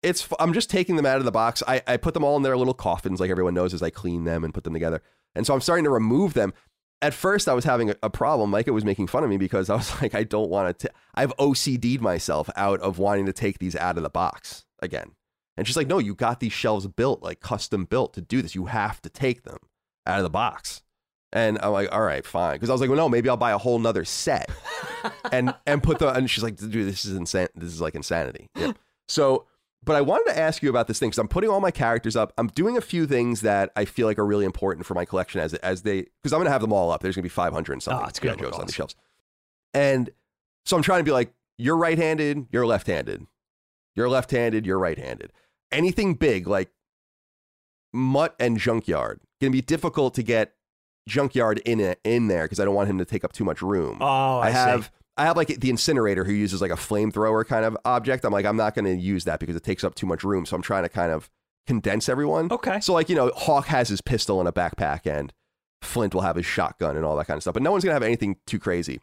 it's 0.03 0.29
I'm 0.38 0.53
just 0.53 0.69
taking 0.71 0.97
them 0.97 1.06
out 1.06 1.19
of 1.19 1.25
the 1.25 1.31
box. 1.32 1.62
I, 1.67 1.82
I 1.87 1.97
put 1.97 2.14
them 2.14 2.25
all 2.25 2.37
in 2.37 2.43
their 2.43 2.56
little 2.56 2.75
coffins, 2.75 3.21
like 3.21 3.31
everyone 3.31 3.55
knows, 3.55 3.73
as 3.75 3.82
I 3.82 3.91
clean 3.91 4.25
them 4.25 4.44
and 4.44 4.53
put 4.53 4.64
them 4.64 4.73
together. 4.75 5.00
And 5.35 5.47
so 5.47 5.55
I'm 5.55 5.61
starting 5.61 5.85
to 5.85 5.91
remove 5.91 6.35
them. 6.35 6.53
At 7.00 7.15
first, 7.15 7.49
I 7.49 7.55
was 7.55 7.65
having 7.65 7.93
a, 8.03 8.11
problem. 8.11 8.50
Micah 8.50 8.73
was 8.73 8.85
making 8.85 9.06
fun 9.06 9.23
of 9.23 9.31
me 9.31 9.37
because 9.37 9.71
I 9.71 9.77
was 9.77 9.93
like, 10.03 10.15
I 10.15 10.25
don't 10.25 10.50
want 10.50 10.79
to. 10.81 10.91
I've 11.15 11.37
OCD'd 11.37 12.00
myself 12.00 12.50
out 12.56 12.81
of 12.81 12.99
wanting 12.99 13.27
to 13.27 13.33
take 13.33 13.59
these 13.59 13.77
out 13.77 13.97
of 13.97 14.03
the 14.03 14.11
box 14.11 14.65
again. 14.81 15.12
And 15.56 15.67
she's 15.67 15.77
like, 15.77 15.89
No, 15.89 15.99
you 15.99 16.15
got 16.15 16.41
these 16.41 16.53
shelves 16.53 16.87
built, 16.87 17.23
like 17.23 17.41
custom 17.41 17.85
built 17.85 18.15
to 18.15 18.21
do 18.21 18.43
this. 18.43 18.55
You 18.55 18.67
have 18.67 19.00
to 19.03 19.11
take 19.11 19.43
them 19.43 19.59
out 20.06 20.19
of 20.19 20.25
the 20.25 20.31
box. 20.31 20.83
And 21.33 21.59
I'm 21.62 21.73
like, 21.73 21.93
all 21.93 22.00
right, 22.00 22.25
fine. 22.25 22.55
Because 22.55 22.71
I 22.71 22.73
was 22.73 22.81
like, 22.81 22.88
well, 22.88 22.97
no, 22.97 23.09
maybe 23.09 23.28
I'll 23.28 23.37
buy 23.37 23.52
a 23.52 23.59
whole 23.59 23.78
nother 23.78 24.05
set 24.05 24.50
and 25.33 25.55
and 25.67 25.83
put 25.83 25.99
the. 25.99 26.09
And 26.09 26.28
she's 26.31 26.43
like, 26.43 26.57
dude, 26.57 26.88
this 26.88 27.05
is 27.05 27.17
insane. 27.17 27.49
This 27.55 27.73
is 27.73 27.81
like 27.81 27.95
insanity. 27.95 28.49
Yep. 28.57 28.78
So, 29.11 29.47
but 29.85 29.97
I 29.97 30.00
wanted 30.00 30.32
to 30.32 30.38
ask 30.38 30.62
you 30.62 30.70
about 30.70 30.87
this 30.87 30.99
thing 30.99 31.08
because 31.08 31.18
I'm 31.18 31.28
putting 31.28 31.50
all 31.50 31.61
my 31.61 31.70
characters 31.70 32.16
up. 32.16 32.32
I'm 32.37 32.49
doing 32.49 32.76
a 32.76 32.80
few 32.80 33.06
things 33.06 33.40
that 33.42 33.70
I 33.76 33.85
feel 33.85 34.06
like 34.06 34.18
are 34.18 34.26
really 34.26 34.44
important 34.44 34.87
for 34.87 34.94
my 34.94 35.04
collection 35.04 35.40
as 35.40 35.54
as 35.54 35.82
they 35.82 36.06
because 36.23 36.32
I'm 36.32 36.40
gonna 36.40 36.50
have 36.50 36.61
them 36.61 36.73
all 36.73 36.90
up. 36.90 37.02
There's 37.02 37.14
gonna 37.14 37.23
be 37.23 37.28
500 37.28 37.73
and 37.73 37.82
something. 37.82 38.04
Oh, 38.04 38.08
it's 38.08 38.23
look 38.23 38.38
Joes 38.38 38.52
on 38.54 38.66
the 38.66 38.73
shelves. 38.73 38.97
And 39.75 40.11
so 40.64 40.76
I'm 40.76 40.82
trying 40.82 41.00
to 41.00 41.04
be 41.04 41.12
like, 41.12 41.32
you're 41.56 41.76
right-handed, 41.76 42.47
you're 42.50 42.66
left-handed, 42.66 43.26
you're 43.94 44.08
left-handed, 44.08 44.66
you're 44.66 44.78
right-handed. 44.78 45.32
Anything 45.70 46.14
big 46.14 46.47
like 46.47 46.70
Mutt 47.92 48.35
and 48.38 48.58
Junkyard 48.58 49.20
gonna 49.40 49.50
be 49.52 49.61
difficult 49.61 50.14
to 50.14 50.23
get 50.23 50.54
Junkyard 51.08 51.58
in 51.64 51.80
it, 51.80 52.00
in 52.04 52.28
there 52.28 52.44
because 52.44 52.61
I 52.61 52.64
don't 52.64 52.75
want 52.75 52.88
him 52.88 52.99
to 52.99 53.04
take 53.04 53.25
up 53.25 53.32
too 53.32 53.44
much 53.44 53.62
room. 53.62 53.99
Oh, 54.00 54.38
I, 54.38 54.49
I 54.49 54.50
have 54.50 54.90
I 55.18 55.25
have 55.25 55.37
like 55.37 55.48
the 55.48 55.68
incinerator 55.70 56.25
who 56.25 56.32
uses 56.32 56.62
like 56.62 56.70
a 56.70 56.75
flamethrower 56.76 57.44
kind 57.46 57.64
of 57.64 57.76
object. 57.84 58.25
I'm 58.25 58.32
like 58.32 58.46
I'm 58.46 58.56
not 58.56 58.75
going 58.75 58.84
to 58.84 58.94
use 58.94 59.25
that 59.25 59.40
because 59.40 59.56
it 59.56 59.64
takes 59.64 59.82
up 59.84 59.94
too 59.94 60.06
much 60.06 60.22
room. 60.25 60.46
So 60.46 60.54
I'm 60.56 60.62
trying 60.62 60.84
to 60.84 60.88
kind 60.88 61.10
of 61.12 61.28
condense 61.66 62.08
everyone. 62.08 62.48
Okay. 62.52 62.80
So 62.80 62.92
like 62.94 63.08
you 63.08 63.16
know, 63.16 63.30
Hawk 63.37 63.66
has 63.66 63.88
his 63.88 64.00
pistol 64.00 64.40
in 64.40 64.46
a 64.46 64.52
backpack, 64.52 65.00
and 65.10 65.32
Flint 65.82 66.14
will 66.14 66.22
have 66.22 66.37
his 66.37 66.46
shotgun 66.46 66.96
and 66.96 67.04
all 67.04 67.16
that 67.16 67.26
kind 67.26 67.37
of 67.37 67.42
stuff. 67.42 67.54
But 67.54 67.62
no 67.62 67.72
one's 67.72 67.84
gonna 67.84 67.94
have 67.94 68.02
anything 68.02 68.37
too 68.46 68.58
crazy. 68.58 69.00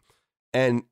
And 0.54 0.84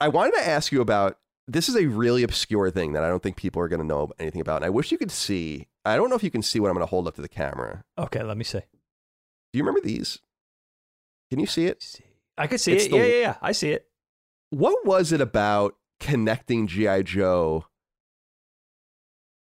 I 0.00 0.08
wanted 0.08 0.34
to 0.36 0.46
ask 0.48 0.70
you 0.72 0.80
about 0.80 1.18
this 1.48 1.68
is 1.68 1.76
a 1.76 1.86
really 1.86 2.22
obscure 2.22 2.70
thing 2.70 2.92
that 2.92 3.02
I 3.04 3.08
don't 3.08 3.22
think 3.22 3.36
people 3.36 3.60
are 3.62 3.68
gonna 3.68 3.84
know 3.84 4.12
anything 4.18 4.40
about. 4.40 4.56
And 4.56 4.64
I 4.64 4.70
wish 4.70 4.92
you 4.92 4.98
could 4.98 5.10
see. 5.10 5.66
I 5.84 5.96
don't 5.96 6.08
know 6.10 6.16
if 6.16 6.22
you 6.24 6.30
can 6.30 6.42
see 6.42 6.60
what 6.60 6.68
I'm 6.68 6.74
gonna 6.74 6.86
hold 6.86 7.06
up 7.08 7.14
to 7.16 7.22
the 7.22 7.28
camera. 7.28 7.84
Okay, 7.98 8.22
let 8.22 8.36
me 8.36 8.44
see. 8.44 8.60
Do 8.60 9.58
you 9.58 9.62
remember 9.64 9.80
these? 9.86 10.20
Can 11.30 11.40
you 11.40 11.46
see 11.46 11.66
it? 11.66 12.00
I 12.38 12.46
can 12.46 12.58
see 12.58 12.72
It's 12.74 12.86
it. 12.86 12.90
the- 12.90 12.96
yeah, 12.98 13.04
yeah, 13.04 13.20
yeah. 13.20 13.36
I 13.42 13.52
see 13.52 13.70
it. 13.70 13.88
What 14.56 14.86
was 14.86 15.12
it 15.12 15.20
about 15.20 15.76
connecting 16.00 16.66
GI 16.66 17.02
Joe 17.02 17.66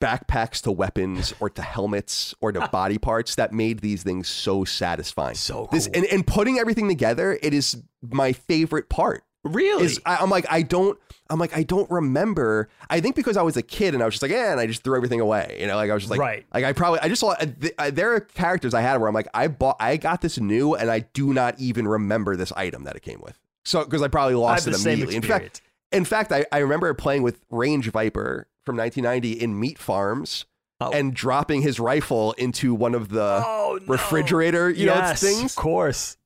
backpacks 0.00 0.62
to 0.62 0.73
weapons 0.73 1.35
or 1.38 1.50
to 1.50 1.61
helmets 1.61 2.35
or 2.40 2.50
to 2.50 2.66
body 2.73 2.97
parts 2.97 3.35
that 3.35 3.52
made 3.52 3.81
these 3.81 4.02
things 4.02 4.26
so 4.26 4.64
satisfying? 4.64 5.35
So 5.35 5.54
cool. 5.54 5.69
This 5.71 5.87
and, 5.88 6.07
and 6.07 6.26
putting 6.26 6.59
everything 6.59 6.88
together, 6.88 7.38
it 7.42 7.52
is 7.52 7.83
my 8.00 8.33
favorite 8.33 8.88
part. 8.88 9.23
Really? 9.45 9.85
Is 9.85 10.00
I, 10.07 10.16
I'm 10.16 10.31
like 10.31 10.47
I 10.49 10.62
don't 10.62 10.99
I'm 11.28 11.38
like 11.38 11.54
I 11.54 11.62
don't 11.62 11.90
remember. 11.90 12.71
I 12.88 13.00
think 13.00 13.14
because 13.14 13.37
I 13.37 13.42
was 13.42 13.59
a 13.59 13.62
kid 13.62 13.92
and 13.92 14.02
I 14.02 14.07
was 14.07 14.14
just 14.14 14.23
like, 14.23 14.31
yeah, 14.31 14.50
and 14.52 14.59
I 14.59 14.66
just 14.66 14.83
threw 14.83 14.97
everything 14.97 15.21
away. 15.21 15.59
You 15.61 15.66
know, 15.66 15.76
like 15.76 15.90
I 15.90 15.95
was 15.95 16.04
just 16.04 16.11
like, 16.11 16.21
Right. 16.21 16.47
Like 16.54 16.64
I 16.64 16.73
probably 16.73 17.00
I 17.00 17.09
just 17.09 17.21
saw 17.21 17.33
uh, 17.33 17.45
th- 17.45 17.75
I- 17.78 17.88
uh, 17.88 17.90
there 17.90 18.14
are 18.14 18.21
characters 18.21 18.73
I 18.73 18.81
had 18.81 18.97
where 18.99 19.09
I'm 19.09 19.14
like 19.14 19.28
I 19.35 19.49
bought 19.49 19.76
I 19.78 19.99
got 19.99 20.23
this 20.23 20.38
new 20.40 20.75
and 20.75 20.90
I 20.90 21.00
do 21.00 21.35
not 21.35 21.61
even 21.61 21.87
remember 21.87 22.35
this 22.35 22.50
item 22.52 22.85
that 22.85 22.97
it 22.97 23.02
came 23.02 23.21
with. 23.23 23.38
So 23.64 23.85
because 23.85 24.02
I 24.02 24.09
probably 24.09 24.35
lost 24.35 24.64
the 24.64 24.73
it 24.73 24.81
immediately. 24.85 25.16
In 25.16 25.23
fact, 25.23 25.61
in 25.92 26.04
fact, 26.04 26.33
I, 26.33 26.47
I 26.50 26.59
remember 26.59 26.92
playing 26.95 27.23
with 27.23 27.40
Range 27.50 27.88
Viper 27.90 28.49
from 28.64 28.76
1990 28.76 29.42
in 29.42 29.59
Meat 29.59 29.78
Farms 29.78 30.47
Oh. 30.81 30.90
and 30.90 31.14
dropping 31.14 31.62
his 31.62 31.78
rifle 31.78 32.33
into 32.33 32.75
one 32.75 32.97
of 32.97 33.09
the 33.09 33.40
oh, 33.47 33.78
no. 33.81 33.87
refrigerator, 33.87 34.69
you 34.69 34.87
know, 34.87 35.12
things. 35.14 35.52
Of 35.52 35.54
course. 35.54 36.16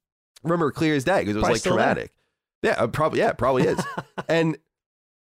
remember 0.43 0.71
clear 0.71 0.95
as 0.95 1.05
day 1.05 1.21
because 1.21 1.37
it 1.37 1.39
was 1.39 1.43
Probably 1.43 1.55
like 1.55 1.61
still 1.61 1.77
there. 1.77 1.85
traumatic. 1.85 2.13
Yeah, 2.63 2.71
uh, 2.79 2.87
probably. 2.87 3.19
Yeah, 3.19 3.33
probably 3.33 3.65
is. 3.65 3.79
and 4.29 4.57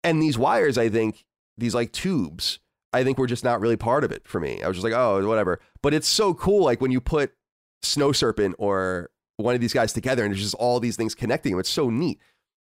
and 0.03 0.21
these 0.21 0.37
wires, 0.37 0.77
I 0.77 0.87
think 0.87 1.25
these 1.57 1.75
like 1.75 1.91
tubes, 1.91 2.59
I 2.93 3.03
think 3.03 3.17
were 3.17 3.27
just 3.27 3.43
not 3.43 3.59
really 3.59 3.75
part 3.75 4.05
of 4.05 4.13
it 4.13 4.25
for 4.25 4.39
me. 4.39 4.63
I 4.63 4.67
was 4.69 4.77
just 4.77 4.85
like, 4.85 4.93
oh, 4.93 5.27
whatever. 5.27 5.59
But 5.81 5.93
it's 5.93 6.07
so 6.07 6.33
cool, 6.33 6.63
like 6.63 6.79
when 6.79 6.91
you 6.91 7.01
put 7.01 7.33
Snow 7.81 8.13
Serpent 8.13 8.55
or 8.57 9.09
one 9.37 9.55
of 9.55 9.61
these 9.61 9.73
guys 9.73 9.93
together, 9.93 10.23
and 10.23 10.33
it's 10.33 10.41
just 10.41 10.55
all 10.55 10.79
these 10.79 10.95
things 10.95 11.15
connecting. 11.15 11.57
It's 11.59 11.69
so 11.69 11.89
neat. 11.89 12.19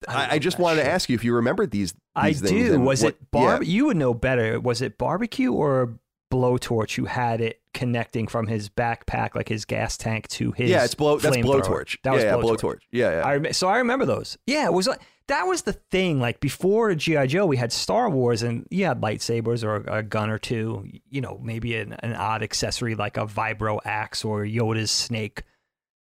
I 0.09 0.25
I, 0.27 0.29
I 0.33 0.39
just 0.39 0.59
wanted 0.59 0.77
shit. 0.77 0.85
to 0.87 0.91
ask 0.93 1.09
you 1.11 1.15
if 1.15 1.25
you 1.25 1.35
remembered 1.35 1.71
these. 1.71 1.93
I 2.15 2.29
these 2.29 2.41
things 2.41 2.69
do. 2.71 2.81
Was 2.81 3.03
what- 3.03 3.15
it 3.15 3.31
bar? 3.31 3.63
yeah. 3.63 3.69
You 3.69 3.87
would 3.87 3.97
know 3.97 4.15
better. 4.15 4.61
Was 4.61 4.81
it 4.83 4.97
barbecue 4.99 5.53
or 5.53 5.99
blowtorch 6.33 6.95
who 6.95 7.07
had 7.07 7.41
it 7.41 7.61
connecting 7.75 8.27
from 8.29 8.47
his 8.47 8.69
backpack, 8.69 9.35
like 9.35 9.49
his 9.49 9.65
gas 9.65 9.97
tank, 9.97 10.29
to 10.29 10.53
his? 10.53 10.71
yeah, 10.71 10.85
it's 10.85 10.95
blow. 10.95 11.19
That's 11.19 11.37
blowtorch. 11.37 11.99
That 12.05 12.13
was 12.15 12.23
yeah, 12.23 12.37
yeah, 12.37 12.43
blowtorch. 12.43 12.59
blowtorch. 12.61 12.79
Yeah, 12.93 13.11
yeah. 13.19 13.27
I 13.27 13.37
rem- 13.37 13.53
so 13.53 13.69
I 13.69 13.79
remember 13.79 14.07
those. 14.07 14.39
Yeah, 14.47 14.67
it 14.67 14.73
was 14.73 14.87
like 14.87 15.01
that 15.27 15.47
was 15.47 15.63
the 15.63 15.73
thing. 15.75 16.21
Like 16.21 16.41
before 16.41 16.95
GI 16.95 17.27
Joe, 17.29 17.47
we 17.47 17.57
had 17.57 17.73
Star 17.73 18.09
Wars, 18.11 18.43
and 18.43 18.67
you 18.71 18.87
had 18.87 19.01
lightsabers 19.01 19.65
or 19.65 19.77
a 19.91 20.03
gun 20.03 20.31
or 20.31 20.39
two. 20.39 20.89
You 21.11 21.21
know, 21.21 21.39
maybe 21.43 21.77
an, 21.77 21.95
an 22.01 22.15
odd 22.15 22.43
accessory 22.43 22.95
like 22.95 23.17
a 23.17 23.27
vibro 23.27 23.81
axe 23.85 24.25
or 24.25 24.45
Yoda's 24.45 24.91
snake. 24.91 25.43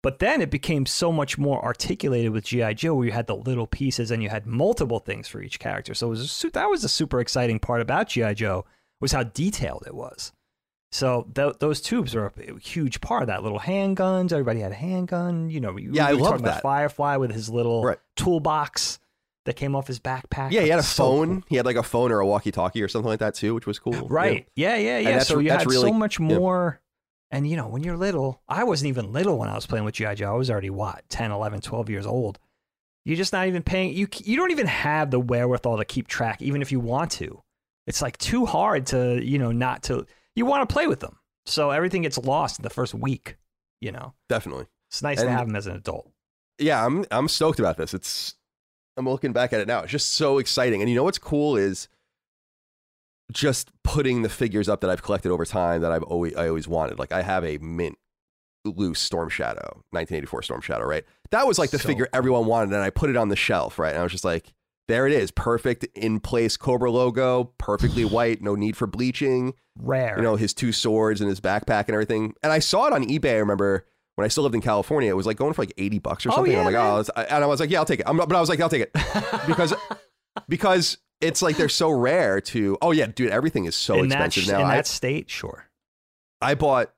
But 0.05 0.19
then 0.19 0.39
it 0.39 0.51
became 0.51 0.85
so 0.85 1.11
much 1.11 1.39
more 1.39 1.59
articulated 1.65 2.31
with 2.31 2.43
GI 2.45 2.75
Joe, 2.75 2.93
where 2.93 3.07
you 3.07 3.11
had 3.11 3.25
the 3.25 3.35
little 3.35 3.65
pieces 3.65 4.11
and 4.11 4.21
you 4.21 4.29
had 4.29 4.45
multiple 4.45 4.99
things 4.99 5.27
for 5.27 5.41
each 5.41 5.57
character. 5.57 5.95
So 5.95 6.05
it 6.05 6.09
was 6.11 6.43
a, 6.43 6.49
that 6.51 6.69
was 6.69 6.83
the 6.83 6.89
super 6.89 7.19
exciting 7.19 7.57
part 7.57 7.81
about 7.81 8.09
GI 8.09 8.35
Joe 8.35 8.65
was 9.01 9.13
how 9.13 9.23
detailed 9.23 9.83
it 9.87 9.95
was. 9.95 10.31
So 10.91 11.27
th- 11.33 11.55
those 11.59 11.81
tubes 11.81 12.15
are 12.15 12.27
a 12.27 12.59
huge 12.59 13.01
part 13.01 13.23
of 13.23 13.27
that. 13.29 13.41
Little 13.41 13.59
handguns. 13.59 14.31
Everybody 14.31 14.59
had 14.59 14.71
a 14.71 14.75
handgun. 14.75 15.49
You 15.49 15.59
know, 15.59 15.75
Yeah, 15.75 16.05
I 16.05 16.13
we 16.13 16.21
were 16.21 16.29
love 16.29 16.43
that. 16.43 16.61
Firefly 16.61 17.15
with 17.17 17.31
his 17.31 17.49
little 17.49 17.83
Right. 17.83 17.97
toolbox 18.15 18.99
that 19.45 19.55
came 19.55 19.75
off 19.75 19.87
his 19.87 19.99
backpack. 19.99 20.51
yeah, 20.51 20.61
he 20.61 20.69
had 20.69 20.79
a 20.79 20.83
So 20.83 21.03
phone. 21.03 21.41
cool. 21.41 21.43
He 21.49 21.55
had 21.55 21.65
like 21.65 21.75
a 21.77 21.83
phone 21.83 22.11
or 22.11 22.19
a 22.19 22.27
walkie-talkie 22.27 22.81
or 22.83 22.87
something 22.87 23.09
like 23.09 23.19
that 23.19 23.33
too, 23.33 23.55
which 23.55 23.65
was 23.65 23.79
cool. 23.79 24.07
Right. 24.07 24.47
Yeah, 24.55 24.75
yeah, 24.77 24.99
yeah. 24.99 25.03
that's- 25.05 25.27
So 25.27 25.39
you 25.39 25.49
had 25.49 25.65
really- 25.65 25.81
so 25.89 25.93
much 25.93 26.19
yeah. 26.19 26.27
more. 26.27 26.79
And, 27.35 27.45
you 27.45 27.57
know, 27.57 27.67
when 27.67 27.83
you're 27.83 27.97
little, 27.97 28.41
I 28.47 28.63
wasn't 28.63 28.87
even 28.87 29.11
little 29.11 29.37
when 29.37 29.49
I 29.49 29.55
was 29.55 29.65
playing 29.65 29.83
with 29.83 29.95
G.I. 29.95 30.15
Joe. 30.15 30.31
I 30.33 30.37
was 30.37 30.49
already, 30.49 30.69
what, 30.69 31.03
10, 31.09 31.31
11, 31.31 31.59
12 31.59 31.89
years 31.89 32.05
old. 32.05 32.39
You're 33.03 33.17
just 33.17 33.33
not 33.33 33.47
even 33.47 33.61
paying. 33.61 33.93
You, 33.93 34.07
you 34.23 34.37
don't 34.37 34.51
even 34.51 34.67
have 34.67 35.11
the 35.11 35.19
wherewithal 35.19 35.77
to 35.77 35.83
keep 35.83 36.07
track, 36.07 36.41
even 36.41 36.61
if 36.61 36.71
you 36.71 36.79
want 36.79 37.11
to. 37.11 37.43
It's 37.87 38.01
like 38.01 38.17
too 38.19 38.45
hard 38.45 38.85
to, 38.87 39.21
you 39.21 39.37
know, 39.37 39.51
not 39.51 39.83
to. 39.83 40.05
You 40.33 40.45
want 40.45 40.67
to 40.67 40.73
play 40.73 40.87
with 40.87 41.01
them. 41.01 41.17
So 41.45 41.71
everything 41.71 42.03
gets 42.03 42.17
lost 42.17 42.59
in 42.59 42.63
the 42.63 42.69
first 42.69 42.93
week, 42.93 43.35
you 43.81 43.91
know. 43.91 44.13
Definitely. 44.29 44.67
It's 44.89 45.03
nice 45.03 45.21
to 45.21 45.29
have 45.29 45.47
them 45.47 45.57
as 45.57 45.67
an 45.67 45.75
adult. 45.75 46.09
yeah, 46.57 46.85
I'm 46.85 47.05
I'm 47.11 47.27
stoked 47.27 47.59
about 47.59 47.75
this. 47.75 47.93
It's 47.93 48.35
I'm 48.95 49.09
looking 49.09 49.33
back 49.33 49.51
at 49.51 49.59
it 49.59 49.67
now. 49.67 49.81
It's 49.81 49.91
just 49.91 50.13
so 50.13 50.37
exciting. 50.37 50.81
And 50.81 50.89
you 50.89 50.95
know 50.95 51.03
what's 51.03 51.17
cool 51.17 51.57
is 51.57 51.89
just 53.31 53.69
putting 53.83 54.21
the 54.21 54.29
figures 54.29 54.69
up 54.69 54.81
that 54.81 54.89
I've 54.89 55.01
collected 55.03 55.31
over 55.31 55.45
time 55.45 55.81
that 55.81 55.91
I've 55.91 56.03
always 56.03 56.35
I 56.35 56.47
always 56.47 56.67
wanted. 56.67 56.99
Like 56.99 57.11
I 57.11 57.21
have 57.21 57.43
a 57.43 57.57
mint 57.59 57.97
loose 58.65 58.99
Storm 58.99 59.29
Shadow, 59.29 59.81
1984 59.91 60.41
Storm 60.43 60.61
Shadow, 60.61 60.85
right? 60.85 61.03
That 61.31 61.45
was 61.47 61.59
like 61.59 61.69
the 61.71 61.79
So 61.79 61.87
figure 61.87 62.07
everyone 62.13 62.45
wanted, 62.45 62.73
and 62.73 62.81
I 62.83 62.89
put 62.89 63.09
it 63.09 63.15
on 63.17 63.29
the 63.29 63.35
shelf, 63.35 63.77
right? 63.79 63.89
And 63.91 63.99
I 63.99 64.03
was 64.03 64.11
just 64.11 64.25
like, 64.25 64.53
there 64.87 65.07
it 65.07 65.13
is, 65.13 65.31
perfect 65.31 65.83
in 65.95 66.19
place 66.19 66.57
Cobra 66.57 66.89
logo, 66.91 67.51
perfectly 67.57 68.05
white, 68.05 68.41
no 68.41 68.55
need 68.55 68.75
for 68.77 68.87
bleaching 68.87 69.53
Rare. 69.77 70.15
you 70.17 70.23
know, 70.23 70.35
his 70.35 70.53
two 70.53 70.71
swords 70.71 71.21
and 71.21 71.29
his 71.29 71.41
backpack 71.41 71.85
and 71.87 71.91
everything. 71.91 72.33
And 72.43 72.51
I 72.53 72.59
saw 72.59 72.85
it 72.87 72.93
on 72.93 73.03
eBay. 73.03 73.31
I 73.33 73.37
remember 73.37 73.85
when 74.15 74.25
I 74.25 74.29
still 74.29 74.43
lived 74.43 74.55
in 74.55 74.61
California, 74.61 75.09
it 75.09 75.15
was 75.15 75.25
like 75.25 75.37
going 75.37 75.53
for 75.53 75.63
like 75.63 75.73
80 75.77 75.99
bucks 75.99 76.25
or 76.25 76.29
Oh, 76.31 76.35
something. 76.35 76.53
yeah, 76.53 76.59
I'm 76.59 76.65
like, 76.65 76.75
oh, 76.75 76.97
man. 76.97 77.05
oh, 77.17 77.21
and 77.35 77.43
I 77.43 77.47
was 77.47 77.59
like, 77.59 77.69
yeah, 77.69 77.79
I'll 77.79 77.85
take 77.85 77.99
it. 77.99 78.07
I'm, 78.07 78.17
but 78.17 78.31
I 78.33 78.39
was 78.39 78.47
like, 78.49 78.61
I'll 78.61 78.69
take 78.69 78.83
it 78.83 78.93
because, 79.47 79.73
because 80.47 80.97
it's 81.25 81.41
like 81.41 81.57
they're 81.57 81.69
so 81.69 81.89
rare 81.89 82.39
to, 82.41 82.77
oh 82.81 82.91
yeah, 82.91 83.07
dude, 83.07 83.31
everything 83.31 83.65
is 83.65 83.75
so 83.75 83.99
in 83.99 84.05
expensive 84.05 84.43
sh- 84.43 84.47
now. 84.49 84.59
in 84.59 84.65
I, 84.65 84.75
that 84.75 84.87
state, 84.87 85.29
sure. 85.29 85.65
I 86.41 86.55
bought 86.55 86.93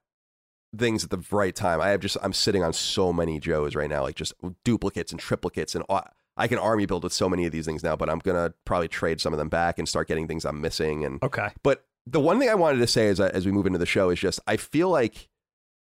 things 0.77 1.03
at 1.03 1.09
the 1.09 1.23
right 1.31 1.55
time. 1.55 1.79
I 1.81 1.89
have 1.89 2.01
just, 2.01 2.17
I'm 2.21 2.33
sitting 2.33 2.63
on 2.63 2.73
so 2.73 3.13
many 3.13 3.39
Joes 3.39 3.75
right 3.75 3.89
now, 3.89 4.01
like 4.03 4.15
just 4.15 4.33
duplicates 4.63 5.11
and 5.11 5.21
triplicates 5.21 5.75
and 5.75 5.83
all. 5.89 6.03
I 6.39 6.47
can 6.47 6.59
army 6.59 6.85
build 6.85 7.03
with 7.03 7.13
so 7.13 7.27
many 7.27 7.45
of 7.47 7.51
these 7.51 7.65
things 7.65 7.83
now, 7.83 7.95
but 7.95 8.09
I'm 8.11 8.19
gonna 8.19 8.53
probably 8.63 8.87
trade 8.87 9.19
some 9.19 9.33
of 9.33 9.39
them 9.39 9.49
back 9.49 9.79
and 9.79 9.89
start 9.89 10.07
getting 10.07 10.27
things 10.27 10.45
I'm 10.45 10.61
missing 10.61 11.03
and 11.03 11.23
Okay. 11.23 11.49
but 11.63 11.85
the 12.05 12.19
one 12.19 12.37
thing 12.39 12.47
I 12.49 12.53
wanted 12.55 12.77
to 12.77 12.87
say 12.87 13.07
as, 13.07 13.19
as 13.19 13.45
we 13.45 13.51
move 13.51 13.65
into 13.65 13.79
the 13.79 13.87
show 13.87 14.11
is 14.11 14.19
just 14.19 14.39
I 14.45 14.55
feel 14.57 14.89
like 14.89 15.29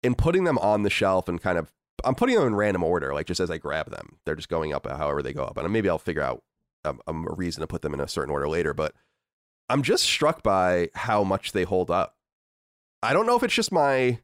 in 0.03 0.15
putting 0.17 0.45
them 0.45 0.59
on 0.59 0.83
the 0.83 0.91
shelf 0.91 1.29
and 1.29 1.41
kind 1.41 1.57
of 1.57 1.73
I'm 2.05 2.15
putting 2.17 2.35
them 2.35 2.47
in 2.47 2.55
random 2.57 2.83
order, 2.83 3.15
like 3.15 3.27
just 3.27 3.41
as 3.41 3.51
I 3.51 3.59
grab 3.59 3.91
them, 3.91 4.17
they're 4.25 4.35
just 4.35 4.49
going 4.49 4.73
up 4.73 4.87
however 4.87 5.23
they 5.23 5.33
go 5.33 5.45
up, 5.45 5.57
and 5.57 5.71
maybe 5.73 5.89
I'll 5.89 5.99
figure 5.99 6.23
out 6.23 6.43
um, 6.85 7.01
a 7.07 7.35
reason 7.35 7.61
to 7.61 7.67
put 7.67 7.83
them 7.83 7.95
in 7.95 8.01
a 8.01 8.09
certain 8.09 8.33
order 8.33 8.49
later. 8.49 8.75
But 8.75 8.95
I'm 9.69 9.83
just 9.83 10.05
struck 10.05 10.43
by 10.43 10.91
how 10.95 11.25
much 11.25 11.53
they 11.53 11.65
hold 11.65 11.91
up. 11.91 12.17
I 13.03 13.13
don't 13.13 13.27
know 13.27 13.37
if 13.37 13.43
it's 13.43 13.55
just 13.55 13.73
my 13.73 14.19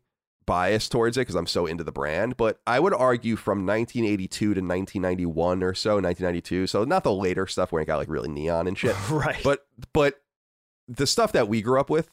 bias 0.46 0.88
towards 0.88 1.16
it 1.16 1.22
because 1.22 1.34
I'm 1.34 1.46
so 1.46 1.66
into 1.66 1.84
the 1.84 1.92
brand, 1.92 2.36
but 2.36 2.60
I 2.66 2.78
would 2.80 2.94
argue 2.94 3.36
from 3.36 3.66
1982 3.66 4.38
to 4.38 4.60
1991 4.60 5.62
or 5.62 5.75
so, 5.75 5.94
1992. 5.94 6.66
So 6.68 6.84
not 6.84 7.04
the 7.04 7.12
later 7.12 7.46
stuff 7.46 7.72
where 7.72 7.82
it 7.82 7.86
got 7.86 7.96
like 7.96 8.08
really 8.08 8.28
neon 8.28 8.66
and 8.66 8.78
shit 8.78 8.96
right. 9.10 9.40
but 9.42 9.66
but 9.92 10.20
the 10.88 11.06
stuff 11.06 11.32
that 11.32 11.48
we 11.48 11.62
grew 11.62 11.80
up 11.80 11.90
with 11.90 12.10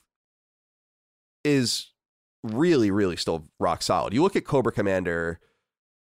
is 1.43 1.91
really 2.43 2.91
really 2.91 3.15
still 3.15 3.45
rock 3.59 3.81
solid 3.81 4.13
you 4.13 4.21
look 4.21 4.35
at 4.35 4.43
cobra 4.43 4.71
commander 4.71 5.39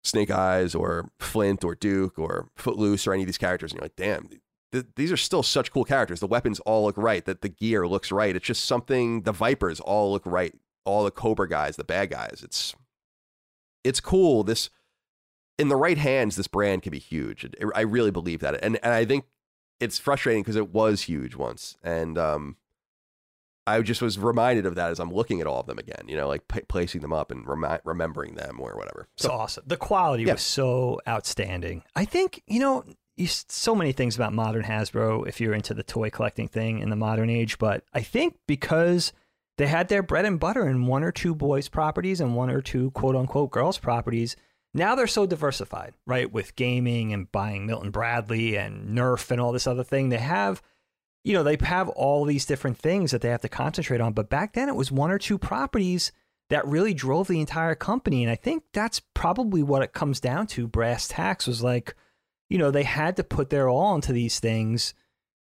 snake 0.04 0.30
eyes 0.30 0.74
or 0.74 1.10
flint 1.18 1.64
or 1.64 1.74
duke 1.74 2.18
or 2.18 2.48
footloose 2.56 3.06
or 3.06 3.12
any 3.12 3.22
of 3.22 3.26
these 3.26 3.38
characters 3.38 3.72
and 3.72 3.80
you're 3.80 3.86
like 3.86 3.96
damn 3.96 4.28
th- 4.72 4.86
these 4.96 5.10
are 5.10 5.16
still 5.16 5.42
such 5.42 5.72
cool 5.72 5.84
characters. 5.84 6.20
The 6.20 6.26
weapons 6.26 6.60
all 6.60 6.84
look 6.84 6.98
right 6.98 7.24
that 7.24 7.40
the 7.40 7.48
gear 7.48 7.86
looks 7.86 8.12
right. 8.12 8.36
It's 8.36 8.44
just 8.44 8.64
something 8.64 9.22
the 9.22 9.32
vipers 9.32 9.80
all 9.80 10.12
look 10.12 10.26
right 10.26 10.52
all 10.84 11.04
the 11.04 11.10
cobra 11.10 11.48
guys 11.48 11.76
the 11.76 11.84
bad 11.84 12.10
guys. 12.10 12.42
It's 12.44 12.74
it's 13.82 14.00
cool. 14.00 14.44
This 14.44 14.68
in 15.58 15.68
the 15.68 15.76
right 15.76 15.98
hands 15.98 16.36
this 16.36 16.48
brand 16.48 16.82
can 16.82 16.90
be 16.90 16.98
huge 16.98 17.48
i 17.74 17.80
really 17.80 18.10
believe 18.10 18.40
that 18.40 18.62
and 18.64 18.78
and 18.82 18.92
i 18.92 19.04
think 19.04 19.24
it's 19.80 19.98
frustrating 19.98 20.42
because 20.42 20.56
it 20.56 20.72
was 20.72 21.02
huge 21.02 21.36
once 21.36 21.76
and 21.82 22.18
um 22.18 22.56
i 23.66 23.80
just 23.80 24.02
was 24.02 24.18
reminded 24.18 24.66
of 24.66 24.74
that 24.74 24.90
as 24.90 24.98
i'm 25.00 25.12
looking 25.12 25.40
at 25.40 25.46
all 25.46 25.60
of 25.60 25.66
them 25.66 25.78
again 25.78 26.02
you 26.06 26.16
know 26.16 26.28
like 26.28 26.46
p- 26.48 26.60
placing 26.68 27.00
them 27.00 27.12
up 27.12 27.30
and 27.30 27.46
remi- 27.48 27.78
remembering 27.84 28.34
them 28.34 28.58
or 28.60 28.76
whatever 28.76 29.08
It's 29.16 29.24
awesome. 29.26 29.64
The 29.66 29.76
quality 29.76 30.24
Yeah. 30.24 30.32
was 30.34 30.42
so 30.42 31.00
outstanding. 31.08 31.82
I 31.96 32.04
think, 32.04 32.42
you 32.46 32.60
know, 32.60 32.84
you, 33.16 33.26
so 33.28 33.74
many 33.74 33.92
things 33.92 34.16
about 34.16 34.32
modern 34.32 34.64
Hasbro 34.64 35.26
if 35.28 35.40
you're 35.40 35.54
into 35.54 35.72
the 35.74 35.82
toy 35.84 36.10
collecting 36.10 36.48
thing 36.48 36.80
in 36.80 36.90
the 36.90 36.96
modern 36.96 37.30
age, 37.30 37.58
but 37.58 37.84
I 37.92 38.00
think 38.02 38.36
because 38.46 39.12
they 39.56 39.68
had 39.68 39.88
their 39.88 40.02
bread 40.02 40.24
and 40.24 40.40
butter 40.40 40.66
in 40.68 40.86
one 40.86 41.04
or 41.04 41.12
two 41.12 41.34
boys' 41.34 41.68
properties 41.68 42.20
and 42.20 42.34
one 42.34 42.50
or 42.50 42.60
two 42.60 42.90
quote 42.90 43.14
unquote 43.14 43.50
girls' 43.52 43.78
properties, 43.78 44.34
now 44.74 44.96
they're 44.96 45.06
so 45.06 45.26
diversified, 45.26 45.94
right? 46.06 46.32
With 46.32 46.56
gaming 46.56 47.12
and 47.12 47.30
buying 47.30 47.64
Milton 47.66 47.92
Bradley 47.92 48.56
and 48.56 48.96
Nerf 48.98 49.30
and 49.30 49.40
all 49.40 49.52
this 49.52 49.68
other 49.68 49.84
thing. 49.84 50.08
They 50.08 50.18
have, 50.18 50.60
you 51.24 51.32
know, 51.32 51.42
they 51.42 51.56
have 51.62 51.88
all 51.88 52.24
these 52.24 52.44
different 52.44 52.78
things 52.78 53.10
that 53.10 53.22
they 53.22 53.30
have 53.30 53.40
to 53.40 53.48
concentrate 53.48 54.00
on. 54.00 54.12
But 54.12 54.28
back 54.28 54.52
then 54.52 54.68
it 54.68 54.76
was 54.76 54.92
one 54.92 55.10
or 55.10 55.18
two 55.18 55.38
properties 55.38 56.12
that 56.50 56.66
really 56.66 56.92
drove 56.92 57.28
the 57.28 57.40
entire 57.40 57.74
company. 57.74 58.22
And 58.22 58.30
I 58.30 58.36
think 58.36 58.64
that's 58.72 59.00
probably 59.14 59.62
what 59.62 59.82
it 59.82 59.94
comes 59.94 60.20
down 60.20 60.46
to. 60.48 60.68
Brass 60.68 61.08
tacks 61.08 61.46
was 61.46 61.62
like, 61.62 61.96
you 62.50 62.58
know, 62.58 62.70
they 62.70 62.82
had 62.82 63.16
to 63.16 63.24
put 63.24 63.48
their 63.48 63.70
all 63.70 63.94
into 63.94 64.12
these 64.12 64.38
things 64.38 64.92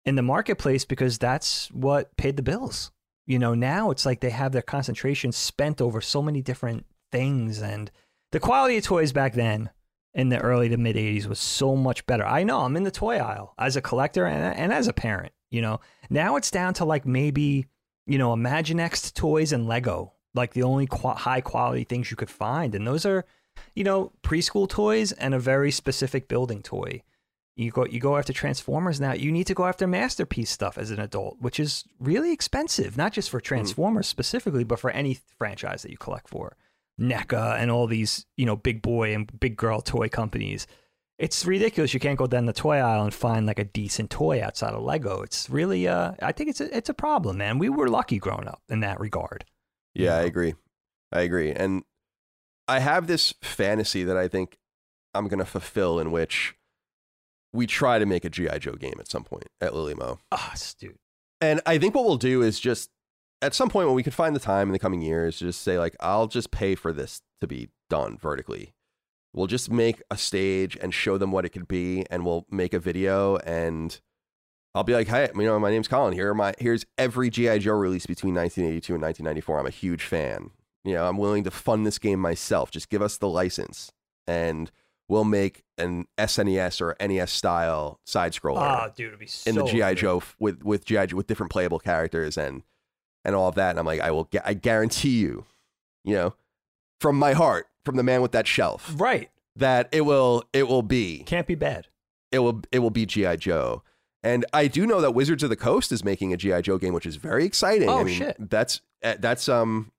in 0.06 0.16
the 0.16 0.22
marketplace 0.22 0.86
because 0.86 1.18
that's 1.18 1.72
what 1.72 2.16
paid 2.18 2.38
the 2.38 2.44
bills. 2.44 2.92
You 3.26 3.40
know, 3.40 3.56
now 3.56 3.90
it's 3.90 4.06
like 4.06 4.20
they 4.20 4.30
have 4.30 4.52
their 4.52 4.62
concentration 4.62 5.32
spent 5.32 5.82
over 5.82 6.02
so 6.02 6.22
many 6.22 6.42
different 6.42 6.86
things. 7.12 7.62
And 7.62 7.90
the 8.32 8.40
quality 8.40 8.78
of 8.78 8.84
toys 8.84 9.12
back 9.12 9.34
then 9.34 9.72
in 10.14 10.30
the 10.30 10.40
early 10.40 10.70
to 10.70 10.78
mid 10.78 10.96
80s 10.96 11.26
was 11.26 11.40
so 11.40 11.76
much 11.76 12.06
better. 12.06 12.26
I 12.26 12.44
know 12.44 12.60
I'm 12.60 12.78
in 12.78 12.84
the 12.84 12.92
toy 12.92 13.18
aisle 13.18 13.56
as 13.58 13.76
a 13.76 13.82
collector 13.82 14.26
and, 14.28 14.56
and 14.56 14.72
as 14.72 14.88
a 14.88 14.94
parent. 14.94 15.34
You 15.54 15.62
know, 15.62 15.80
now 16.10 16.36
it's 16.36 16.52
down 16.52 16.74
to 16.76 16.86
like 16.86 17.06
maybe, 17.06 17.68
you 18.06 18.18
know, 18.18 18.34
Imaginext 18.34 19.14
toys 19.14 19.54
and 19.54 19.68
Lego 19.68 20.14
like 20.34 20.54
the 20.54 20.64
only 20.64 20.88
qu- 20.88 21.10
high 21.10 21.42
quality 21.42 21.84
things 21.84 22.10
you 22.10 22.18
could 22.18 22.30
find 22.30 22.74
and 22.76 22.88
those 22.88 23.06
are 23.06 23.26
you 23.76 23.84
know 23.84 24.12
preschool 24.24 24.68
toys 24.68 25.12
and 25.12 25.34
a 25.34 25.40
very 25.40 25.72
specific 25.72 26.28
building 26.28 26.62
toy 26.62 27.02
You 27.56 27.70
go 27.70 27.86
you 27.86 28.00
go 28.00 28.18
after 28.18 28.34
Transformers 28.34 29.00
now. 29.00 29.14
You 29.14 29.32
need 29.32 29.46
to 29.48 29.54
go 29.54 29.66
after 29.68 29.86
masterpiece 29.86 30.50
stuff 30.50 30.78
as 30.78 30.90
an 30.90 31.00
adult, 31.00 31.38
which 31.40 31.60
is 31.60 31.84
really 32.00 32.32
expensive, 32.34 32.98
not 32.98 33.14
just 33.14 33.30
for 33.30 33.40
hmm. 33.40 33.46
Transformers 33.46 34.08
specifically, 34.08 34.64
but 34.64 34.80
for 34.80 34.90
any 34.90 35.20
franchise 35.38 35.84
that 35.84 35.92
you 35.92 35.98
collect 35.98 36.30
for. 36.30 36.58
NECA 37.00 37.60
and 37.60 37.70
all 37.70 37.88
these, 37.88 38.26
you 38.38 38.46
know, 38.46 38.56
big 38.56 38.82
boy 38.82 39.14
and 39.14 39.40
big 39.40 39.56
girl 39.56 39.82
toy 39.82 40.10
companies. 40.10 40.66
It's 41.20 41.46
ridiculous. 41.46 41.94
You 41.94 42.00
can't 42.00 42.18
go 42.18 42.28
down 42.28 42.46
the 42.46 42.54
toy 42.54 42.78
aisle 42.78 43.04
and 43.04 43.14
find 43.14 43.46
like 43.46 43.60
a 43.60 43.64
decent 43.64 44.10
toy 44.10 44.42
outside 44.42 44.74
of 44.74 44.82
Lego. 44.82 45.22
It's 45.22 45.50
really 45.50 45.88
uh 45.88 46.14
I 46.22 46.32
think 46.32 46.50
it's 46.50 46.62
a, 46.62 46.76
it's 46.76 46.90
a 46.90 46.94
problem, 46.94 47.38
man. 47.38 47.60
We 47.60 47.70
were 47.70 47.88
lucky 47.88 48.18
growing 48.18 48.48
up 48.48 48.62
in 48.70 48.80
that 48.82 49.00
regard. 49.00 49.46
Yeah, 49.94 50.16
I 50.18 50.22
know? 50.22 50.28
agree. 50.28 50.56
I 51.12 51.22
agree. 51.22 51.52
And 51.52 51.84
I 52.68 52.80
have 52.80 53.08
this 53.08 53.34
fantasy 53.42 54.04
that 54.04 54.18
I 54.18 54.28
think 54.28 54.58
I'm 55.14 55.28
going 55.28 55.40
to 55.40 55.46
fulfill 55.46 56.00
in 56.00 56.12
which 56.12 56.56
we 57.52 57.68
try 57.68 58.00
to 58.00 58.06
make 58.06 58.26
a 58.26 58.30
G.I. 58.30 58.58
Joe 58.58 58.74
game 58.74 58.96
at 59.00 59.10
some 59.10 59.24
point 59.24 59.48
at 59.62 59.76
Lily 59.76 59.94
Mo. 59.94 60.20
Ah, 60.32 60.56
dude. 60.80 60.98
And 61.40 61.62
I 61.66 61.78
think 61.78 61.94
what 61.94 62.06
we'll 62.06 62.18
do 62.18 62.42
is 62.42 62.60
just 62.60 62.90
at 63.42 63.54
some 63.54 63.70
point 63.70 63.88
when 63.88 63.96
we 63.96 64.02
can 64.04 64.12
find 64.12 64.36
the 64.36 64.40
time 64.40 64.70
in 64.70 64.74
the 64.74 64.80
coming 64.80 65.02
years, 65.02 65.38
just 65.40 65.62
say, 65.62 65.78
like, 65.78 65.96
I'll 66.00 66.28
just 66.28 66.50
pay 66.50 66.74
for 66.74 66.92
this 66.92 67.22
to 67.42 67.48
be 67.48 67.70
done 67.90 68.18
vertically. 68.18 68.74
We'll 69.34 69.48
just 69.48 69.72
make 69.72 70.02
a 70.12 70.18
stage 70.18 70.78
and 70.80 70.94
show 70.94 71.18
them 71.18 71.32
what 71.32 71.44
it 71.46 71.50
could 71.50 71.68
be, 71.68 72.06
and 72.12 72.24
we'll 72.26 72.46
make 72.52 72.74
a 72.74 72.80
video 72.80 73.38
and 73.38 74.00
I'll 74.76 74.84
be 74.84 74.94
like, 74.94 75.08
hey, 75.08 75.30
you 75.36 75.42
know, 75.44 75.60
my 75.60 75.70
name's 75.70 75.88
Colin. 75.88 76.14
Here 76.14 76.30
are 76.32 76.36
my 76.36 76.54
here's 76.60 76.86
every 76.98 77.30
G.I. 77.30 77.60
Joe 77.60 77.74
release 77.74 78.06
between 78.08 78.34
1982 78.36 78.94
and 78.96 79.02
1994. 79.04 79.60
I'm 79.60 79.66
a 79.68 79.70
huge 79.70 80.04
fan. 80.04 80.50
You 80.84 80.94
know, 80.96 81.08
I'm 81.08 81.18
willing 81.18 81.44
to 81.46 81.52
fund 81.52 81.86
this 81.86 82.00
game 82.00 82.20
myself. 82.20 82.72
Just 82.72 82.90
give 82.90 83.02
us 83.02 83.18
the 83.18 83.28
license 83.30 83.92
and 84.28 84.72
we'll 85.08 85.24
make 85.26 85.64
an 85.78 86.06
SNES 86.18 86.82
or 86.82 86.96
NES 87.00 87.32
style 87.32 88.00
side 88.06 88.34
scroller 88.34 88.58
Ah, 88.58 88.88
dude, 88.96 89.08
it'd 89.10 89.20
be 89.20 89.28
so 89.28 89.50
in 89.50 89.56
the 89.56 89.64
GI. 89.66 89.96
Joe 89.96 90.18
f- 90.18 90.36
with 90.40 90.64
with 90.64 90.86
GI 90.86 91.08
Joe 91.08 91.18
with 91.18 91.28
different 91.28 91.52
playable 91.52 91.80
characters 91.80 92.36
and 92.38 92.64
and 93.24 93.36
all 93.36 93.48
of 93.48 93.56
that. 93.56 93.70
And 93.72 93.80
I'm 93.80 93.86
like, 93.86 94.02
I 94.02 94.12
will, 94.12 94.26
gu- 94.26 94.40
I 94.44 94.54
guarantee 94.56 95.20
you, 95.20 95.46
you 96.04 96.16
know, 96.16 96.34
from 97.00 97.18
my 97.18 97.34
heart, 97.34 97.68
from 97.86 97.96
the 97.96 98.04
man 98.04 98.22
with 98.22 98.32
that 98.34 98.48
shelf, 98.48 98.94
Right. 98.96 99.30
that 99.56 99.90
it 99.92 100.02
will 100.02 100.44
it 100.54 100.68
will 100.68 100.82
be 100.84 101.24
Can't 101.26 101.48
be 101.48 101.56
bad. 101.56 101.88
it 102.32 102.40
will 102.40 102.62
it 102.72 102.80
will 102.80 102.90
be 102.92 103.06
GI 103.06 103.38
Joe. 103.38 103.84
And 104.26 104.46
I 104.54 104.68
do 104.68 104.86
know 104.88 105.02
that 105.02 105.12
Wizards 105.12 105.44
of 105.44 105.50
the 105.50 105.56
Coast 105.58 105.92
is 105.92 106.04
making 106.04 106.32
a 106.34 106.38
GI 106.38 106.62
Joe 106.62 106.78
game, 106.78 106.94
which 106.94 107.06
is 107.06 107.18
very 107.18 107.44
exciting. 107.46 107.90
Oh, 107.90 108.00
I 108.00 108.04
mean, 108.06 108.18
shit. 108.18 108.38
That's 108.40 108.80
uh, 109.04 109.16
that's 109.20 109.50
um, 109.50 109.92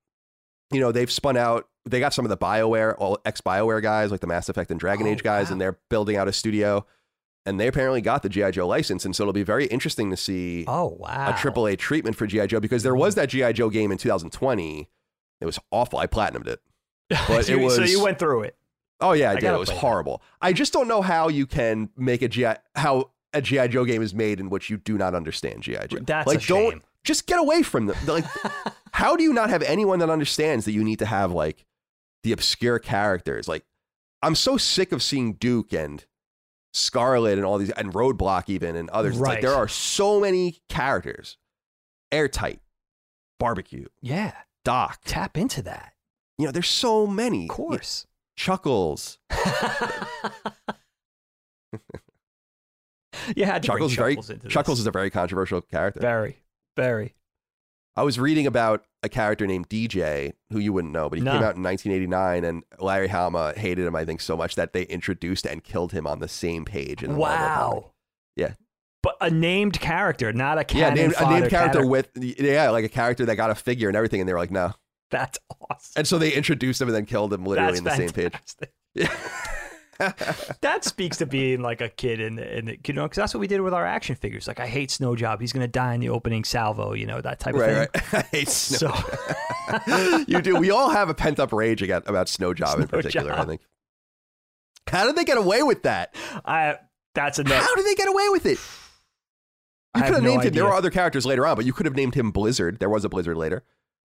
you 0.72 0.80
know, 0.80 0.92
they've 0.92 1.10
spun 1.10 1.36
out. 1.36 1.68
They 1.84 2.00
got 2.00 2.14
some 2.14 2.24
of 2.24 2.30
the 2.30 2.36
Bioware, 2.38 2.94
all 2.98 3.18
ex 3.26 3.42
Bioware 3.42 3.82
guys, 3.82 4.10
like 4.10 4.20
the 4.20 4.26
Mass 4.26 4.48
Effect 4.48 4.70
and 4.70 4.80
Dragon 4.80 5.06
Oh, 5.06 5.10
Age 5.10 5.22
guys, 5.22 5.48
wow. 5.48 5.52
and 5.52 5.60
they're 5.60 5.78
building 5.90 6.16
out 6.16 6.26
a 6.28 6.32
studio. 6.32 6.86
And 7.46 7.60
they 7.60 7.66
apparently 7.66 8.00
got 8.00 8.22
the 8.22 8.30
GI 8.30 8.52
Joe 8.52 8.66
license, 8.66 9.04
and 9.04 9.14
so 9.14 9.24
it'll 9.24 9.34
be 9.34 9.42
very 9.42 9.66
interesting 9.66 10.08
to 10.10 10.16
see 10.16 10.64
Oh 10.66 10.96
wow. 10.98 11.34
a 11.34 11.38
triple 11.38 11.66
A 11.66 11.76
treatment 11.76 12.16
for 12.16 12.26
GI 12.26 12.46
Joe 12.46 12.60
because 12.60 12.82
there 12.82 12.94
was 12.96 13.16
that 13.16 13.28
GI 13.28 13.52
Joe 13.52 13.68
game 13.68 13.92
in 13.92 13.98
2020. 13.98 14.88
It 15.42 15.44
was 15.44 15.58
awful. 15.70 15.98
I 15.98 16.06
platinumed 16.06 16.46
it. 16.46 16.60
but 17.28 17.49
You- 17.49 17.66
it 17.66 17.70
so 17.70 17.82
you 17.84 18.02
went 18.02 18.18
through 18.18 18.42
it. 18.42 18.56
Oh 19.00 19.12
yeah, 19.12 19.30
I, 19.30 19.34
I 19.34 19.40
did. 19.40 19.44
It 19.52 19.58
was 19.58 19.68
play 19.68 19.75
that. 19.76 19.80
horrible. 19.80 20.23
I 20.40 20.52
just 20.52 20.73
don't 20.73 20.88
know 20.88 21.02
how 21.02 21.28
you 21.28 21.46
can 21.46 21.90
make 21.96 22.23
a 22.23 22.28
GI 22.28 22.54
how 22.75 23.11
a 23.32 23.42
GI 23.42 23.68
Joe 23.68 23.84
game 23.84 24.02
is 24.02 24.14
made 24.14 24.40
in 24.40 24.49
which 24.50 24.70
you 24.70 24.76
do 24.76 24.96
not 24.96 25.14
understand 25.14 25.62
GI 25.62 25.76
Joe. 25.88 25.99
That's 26.02 26.26
like 26.26 26.42
a 26.42 26.46
don't 26.46 26.82
just 27.02 27.26
get 27.26 27.38
away 27.38 27.62
from 27.62 27.87
them. 27.87 27.96
Like 28.06 28.25
how 28.92 29.16
do 29.16 29.25
you 29.25 29.32
not 29.32 29.50
have 29.50 29.62
anyone 29.62 29.99
that 29.99 30.11
understands 30.11 30.64
that 30.64 30.73
you 30.73 30.84
need 30.84 31.00
to 31.00 31.06
have 31.06 31.32
like 31.32 31.66
the 32.23 32.32
obscure 32.32 32.78
characters? 32.78 33.49
Like 33.49 33.64
I'm 34.23 34.34
so 34.37 34.56
sick 34.56 34.92
of 34.92 35.02
seeing 35.02 35.34
Duke 35.34 35.73
and 35.73 36.04
Scarlett 36.73 37.37
and 37.37 37.44
all 37.44 37.58
these 37.58 37.70
and 37.70 37.92
Roadblock 37.92 38.49
even 38.49 38.76
and 38.76 38.88
others. 38.90 39.14
It's 39.14 39.20
like 39.20 39.40
there 39.42 39.54
are 39.54 39.68
so 39.68 40.20
many 40.20 40.61
characters. 40.68 41.37
Airtight, 42.12 42.61
barbecue, 43.40 43.87
Yeah. 44.00 44.32
Doc. 44.64 45.00
Tap 45.04 45.37
into 45.37 45.61
that. 45.62 45.93
You 46.38 46.46
know, 46.46 46.52
there's 46.52 46.68
so 46.68 47.06
many. 47.06 47.44
Of 47.44 47.50
course. 47.50 48.06
Chuckles. 48.36 49.18
you 53.36 53.44
had 53.44 53.62
to 53.62 53.68
bring 53.73 53.88
Chuckles, 53.88 53.92
is 53.92 53.97
very 53.97 54.14
Chuckles 54.14 54.30
into 54.30 54.49
Chuckles 54.49 54.80
is 54.80 54.86
a 54.86 54.90
very 54.90 55.10
controversial 55.10 55.60
character. 55.60 56.00
very, 56.00 56.38
very. 56.76 57.14
I 57.97 58.02
was 58.02 58.18
reading 58.18 58.47
about 58.49 58.84
a 59.04 59.08
character 59.08 59.47
named 59.47 59.68
DJ 59.68 60.32
who 60.50 60.58
you 60.58 60.73
wouldn't 60.73 60.92
know, 60.92 61.08
but 61.08 61.18
he 61.18 61.25
No. 61.25 61.30
came 61.32 61.42
out 61.44 61.54
in 61.54 61.62
1989, 61.62 62.42
and 62.44 62.64
Larry 62.80 63.06
Hama 63.08 63.52
hated 63.56 63.86
him, 63.86 63.94
I 63.94 64.04
think, 64.04 64.20
so 64.20 64.36
much 64.36 64.56
that 64.56 64.73
they 64.73 64.82
introduced 64.82 65.47
and 65.47 65.62
killed 65.62 65.92
him 65.92 66.04
on 66.06 66.18
the 66.18 66.26
same 66.26 66.64
page. 66.64 67.04
In 67.04 67.12
the 67.12 67.18
Wow. 67.18 67.92
Yeah. 68.34 68.54
But 69.02 69.16
a 69.20 69.30
named 69.30 69.78
character, 69.78 70.32
not 70.32 70.58
a 70.58 70.64
Yeah, 70.76 70.90
named, 70.92 71.14
a 71.20 71.30
named 71.30 71.50
character 71.50 71.78
cata- 71.80 71.86
with 71.88 72.10
yeah, 72.16 72.70
like 72.70 72.84
a 72.84 72.88
character 72.88 73.25
that 73.26 73.36
got 73.36 73.50
a 73.50 73.54
figure 73.54 73.86
and 73.88 73.97
everything, 73.97 74.20
and 74.20 74.28
they 74.28 74.32
were 74.32 74.40
like, 74.40 74.50
no. 74.50 74.73
That's 75.14 75.38
awesome. 75.60 75.92
And 75.96 76.06
so 76.06 76.18
they 76.18 76.32
introduced 76.32 76.80
him 76.80 76.88
and 76.88 76.94
then 76.94 77.06
killed 77.06 77.32
him 77.32 77.44
literally 77.44 77.80
That's 77.80 77.98
in 77.98 78.06
the 78.06 78.12
same 78.12 78.30
page. 78.30 78.34
Yeah. 78.94 79.14
That 80.60 80.80
speaks 80.82 81.18
to 81.18 81.26
being 81.26 81.62
like 81.62 81.80
a 81.80 81.88
kid 81.88 82.18
in 82.20 82.34
the, 82.34 82.58
in 82.58 82.64
the 82.64 82.78
you 82.84 82.94
know, 82.94 83.04
because 83.04 83.16
that's 83.16 83.32
what 83.32 83.38
we 83.40 83.46
did 83.46 83.60
with 83.60 83.72
our 83.72 83.86
action 83.86 84.16
figures. 84.16 84.48
Like, 84.48 84.58
I 84.58 84.66
hate 84.66 84.90
Snow 84.90 85.14
Job. 85.14 85.40
He's 85.40 85.52
gonna 85.52 85.68
die 85.68 85.94
in 85.94 86.00
the 86.00 86.08
opening 86.08 86.42
salvo. 86.42 86.94
You 86.94 87.06
know 87.06 87.20
that 87.20 87.38
type 87.38 87.54
of 87.54 87.60
thing. 87.60 87.76
right. 87.76 87.88
I 88.12 88.22
hate 88.22 88.48
Snow. 88.48 88.92
So 89.86 90.24
you 90.26 90.42
do. 90.42 90.56
We 90.56 90.70
all 90.72 90.90
have 90.90 91.08
a 91.08 91.14
pent 91.14 91.38
up 91.38 91.52
rage 91.52 91.80
about, 91.80 92.08
about 92.08 92.28
Snow 92.28 92.54
Job 92.54 92.80
in 92.80 92.88
Snow 92.88 92.98
particular. 92.98 93.32
I 93.32 93.44
think. 93.44 93.60
How 94.88 95.06
did 95.06 95.16
they 95.16 95.24
get 95.24 95.38
away 95.38 95.62
with 95.62 95.84
that? 95.84 96.14
I 96.44 96.78
that's 97.14 97.38
enough. 97.38 97.62
How 97.62 97.74
did 97.76 97.86
they 97.86 97.94
get 97.94 98.08
away 98.08 98.28
with 98.30 98.46
it? 98.46 98.58
I 99.94 99.98
You 99.98 100.04
have 100.04 100.06
could 100.06 100.14
have 100.14 100.24
no 100.24 100.30
named 100.30 100.44
him. 100.44 100.54
There 100.54 100.64
were 100.64 100.74
other 100.74 100.90
characters 100.90 101.24
later 101.24 101.46
on, 101.46 101.54
but 101.56 101.64
you 101.64 101.72
could 101.72 101.86
have 101.86 101.94
named 101.94 102.14
him 102.14 102.32
Blizzard. 102.32 102.80
There 102.80 102.90
was 102.90 103.04
a 103.04 103.08
Blizzard 103.08 103.36
later. 103.36 103.62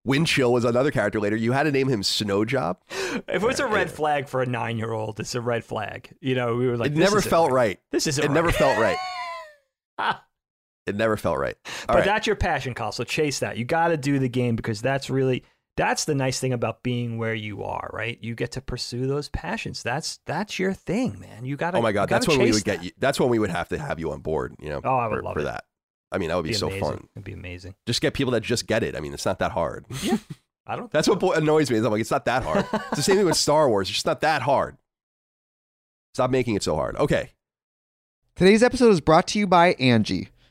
Windchill 0.07 0.51
was 0.51 0.65
another 0.65 0.91
character 0.91 1.19
later. 1.19 1.35
You 1.35 1.51
had 1.51 1.63
to 1.63 1.71
name 1.71 1.87
him 1.87 2.03
Snow 2.03 2.45
Job. 2.45 2.79
If 3.27 3.43
it's 3.43 3.59
a 3.59 3.67
red 3.67 3.87
yeah. 3.87 3.93
flag 3.93 4.29
for 4.29 4.41
a 4.41 4.45
nine-year-old, 4.45 5.19
it's 5.19 5.35
a 5.35 5.41
red 5.41 5.65
flag. 5.65 6.15
You 6.21 6.35
know, 6.35 6.55
we 6.55 6.67
were 6.67 6.77
like, 6.77 6.91
it 6.91 6.95
this 6.95 7.09
never 7.09 7.21
felt 7.21 7.51
right. 7.51 7.79
This 7.91 8.07
isn't. 8.07 8.23
It 8.23 8.31
never 8.31 8.51
felt 8.51 8.77
right. 8.77 8.97
It 10.85 10.95
never 10.95 11.17
felt 11.17 11.37
right. 11.37 11.55
All 11.65 11.71
but 11.87 11.95
right. 11.97 12.05
that's 12.05 12.25
your 12.25 12.35
passion, 12.35 12.73
Kyle. 12.73 12.91
So 12.91 13.03
chase 13.03 13.39
that. 13.39 13.57
You 13.57 13.65
got 13.65 13.89
to 13.89 13.97
do 13.97 14.17
the 14.17 14.29
game 14.29 14.55
because 14.55 14.81
that's 14.81 15.11
really 15.11 15.43
that's 15.77 16.05
the 16.05 16.15
nice 16.15 16.39
thing 16.39 16.51
about 16.51 16.81
being 16.83 17.17
where 17.17 17.33
you 17.33 17.63
are, 17.63 17.89
right? 17.93 18.17
You 18.21 18.35
get 18.35 18.51
to 18.53 18.61
pursue 18.61 19.05
those 19.05 19.29
passions. 19.29 19.83
That's 19.83 20.19
that's 20.25 20.57
your 20.57 20.73
thing, 20.73 21.19
man. 21.19 21.45
You 21.45 21.55
got 21.57 21.71
to. 21.71 21.77
oh 21.77 21.81
my 21.81 21.91
god, 21.91 22.09
that's 22.09 22.27
when 22.27 22.39
we 22.39 22.45
chase 22.45 22.55
would 22.55 22.63
get 22.65 22.77
that. 22.77 22.85
you. 22.85 22.91
That's 22.97 23.19
when 23.19 23.29
we 23.29 23.39
would 23.39 23.51
have 23.51 23.69
to 23.69 23.77
have 23.77 23.99
you 23.99 24.11
on 24.11 24.21
board. 24.21 24.55
You 24.59 24.69
know. 24.69 24.81
Oh, 24.83 24.97
I 24.97 25.07
would 25.07 25.19
for, 25.19 25.23
love 25.23 25.33
for 25.35 25.41
it. 25.41 25.43
that. 25.43 25.65
I 26.11 26.17
mean, 26.17 26.29
that 26.29 26.35
would 26.35 26.45
be, 26.45 26.53
so 26.53 26.67
amazing. 26.67 26.83
fun. 26.83 27.07
It'd 27.15 27.23
be 27.23 27.33
amazing. 27.33 27.75
Just 27.85 28.01
get 28.01 28.13
people 28.13 28.31
that 28.31 28.41
just 28.41 28.65
get 28.67 28.83
it. 28.83 28.95
I 28.95 28.99
mean, 28.99 29.13
it's 29.13 29.25
not 29.25 29.39
that 29.39 29.51
hard. 29.51 29.85
Yeah. 30.03 30.17
I 30.65 30.75
don't. 30.75 30.91
That's 30.91 31.07
what 31.07 31.19
bo- 31.19 31.33
annoys 31.33 31.69
me. 31.71 31.77
Is 31.77 31.85
I'm 31.85 31.91
like, 31.91 32.01
it's 32.01 32.11
not 32.11 32.25
that 32.25 32.43
hard. 32.43 32.65
it's 32.71 32.89
the 32.97 33.01
same 33.01 33.17
thing 33.17 33.25
with 33.25 33.37
Star 33.47 33.67
Wars. 33.69 33.87
It's 33.89 33.95
just 33.95 34.05
not 34.05 34.21
that 34.21 34.41
hard. 34.43 34.77
Stop 36.13 36.29
making 36.31 36.55
it 36.55 36.63
so 36.63 36.75
hard. 36.75 36.95
Okay. 36.97 37.31
Today's 38.35 38.63
episode 38.63 38.89
is 38.91 39.01
brought 39.01 39.27
to 39.29 39.39
you 39.39 39.47
by 39.47 39.73
Angie. 39.73 40.29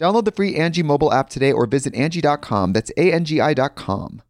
Download 0.00 0.24
the 0.24 0.32
free 0.32 0.56
Angie 0.56 0.82
mobile 0.82 1.12
app 1.12 1.30
today 1.30 1.52
or 1.52 1.66
visit 1.66 1.94
Angie.com. 1.94 2.72
That's 2.72 2.90
A-N-G-I 2.96 3.54
dot 3.54 3.76
com. 3.76 4.22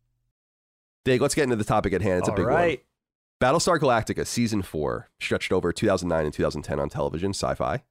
Dig, 1.04 1.20
let's 1.20 1.34
get 1.34 1.44
into 1.44 1.56
the 1.56 1.64
topic 1.64 1.92
at 1.92 2.02
hand. 2.02 2.20
It's 2.20 2.28
All 2.28 2.34
a 2.34 2.36
big 2.36 2.46
one. 2.46 2.54
right. 2.54 2.78
one. 2.78 3.54
Battlestar 3.54 3.78
Galactica 3.78 4.26
season 4.26 4.62
four 4.62 5.08
stretched 5.20 5.52
over 5.52 5.72
2009 5.72 6.24
and 6.24 6.32
2010 6.32 6.78
on 6.80 6.88
television, 6.88 7.30
sci-fi. 7.30 7.82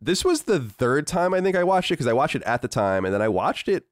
This 0.00 0.24
was 0.24 0.42
the 0.42 0.60
third 0.60 1.06
time 1.06 1.34
I 1.34 1.40
think 1.40 1.56
I 1.56 1.64
watched 1.64 1.90
it 1.90 1.94
because 1.94 2.06
I 2.06 2.12
watched 2.12 2.36
it 2.36 2.42
at 2.44 2.62
the 2.62 2.68
time 2.68 3.04
and 3.04 3.12
then 3.12 3.20
I 3.20 3.28
watched 3.28 3.68
it. 3.68 3.86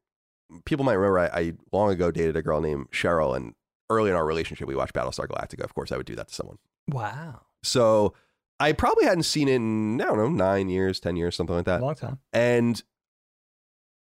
People 0.64 0.84
might 0.84 0.94
remember 0.94 1.18
I, 1.18 1.26
I 1.26 1.52
long 1.72 1.90
ago 1.90 2.10
dated 2.10 2.36
a 2.36 2.42
girl 2.42 2.60
named 2.60 2.90
Cheryl, 2.92 3.36
and 3.36 3.54
early 3.90 4.10
in 4.10 4.16
our 4.16 4.24
relationship 4.24 4.68
we 4.68 4.76
watched 4.76 4.94
Battlestar 4.94 5.26
Galactica. 5.26 5.64
Of 5.64 5.74
course, 5.74 5.90
I 5.90 5.96
would 5.96 6.06
do 6.06 6.14
that 6.14 6.28
to 6.28 6.34
someone. 6.34 6.58
Wow. 6.88 7.40
So 7.64 8.14
I 8.60 8.72
probably 8.72 9.04
hadn't 9.06 9.24
seen 9.24 9.48
it 9.48 9.56
in 9.56 10.00
I 10.00 10.04
don't 10.04 10.16
know 10.18 10.28
nine 10.28 10.68
years, 10.68 11.00
ten 11.00 11.16
years, 11.16 11.34
something 11.34 11.56
like 11.56 11.64
that. 11.64 11.82
Long 11.82 11.96
time. 11.96 12.20
And 12.32 12.80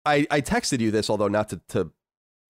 I 0.06 0.26
I 0.32 0.42
texted 0.42 0.80
you 0.80 0.92
this, 0.92 1.10
although 1.10 1.28
not 1.28 1.50
to 1.50 1.62
to 1.70 1.92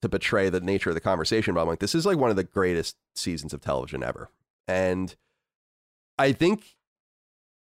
to 0.01 0.09
betray 0.09 0.49
the 0.49 0.61
nature 0.61 0.89
of 0.89 0.95
the 0.95 1.01
conversation, 1.01 1.53
but 1.53 1.61
I'm 1.61 1.67
like, 1.67 1.79
this 1.79 1.95
is 1.95 2.05
like 2.05 2.17
one 2.17 2.29
of 2.29 2.35
the 2.35 2.43
greatest 2.43 2.97
seasons 3.15 3.53
of 3.53 3.61
television 3.61 4.03
ever. 4.03 4.29
And 4.67 5.15
I 6.17 6.31
think 6.31 6.75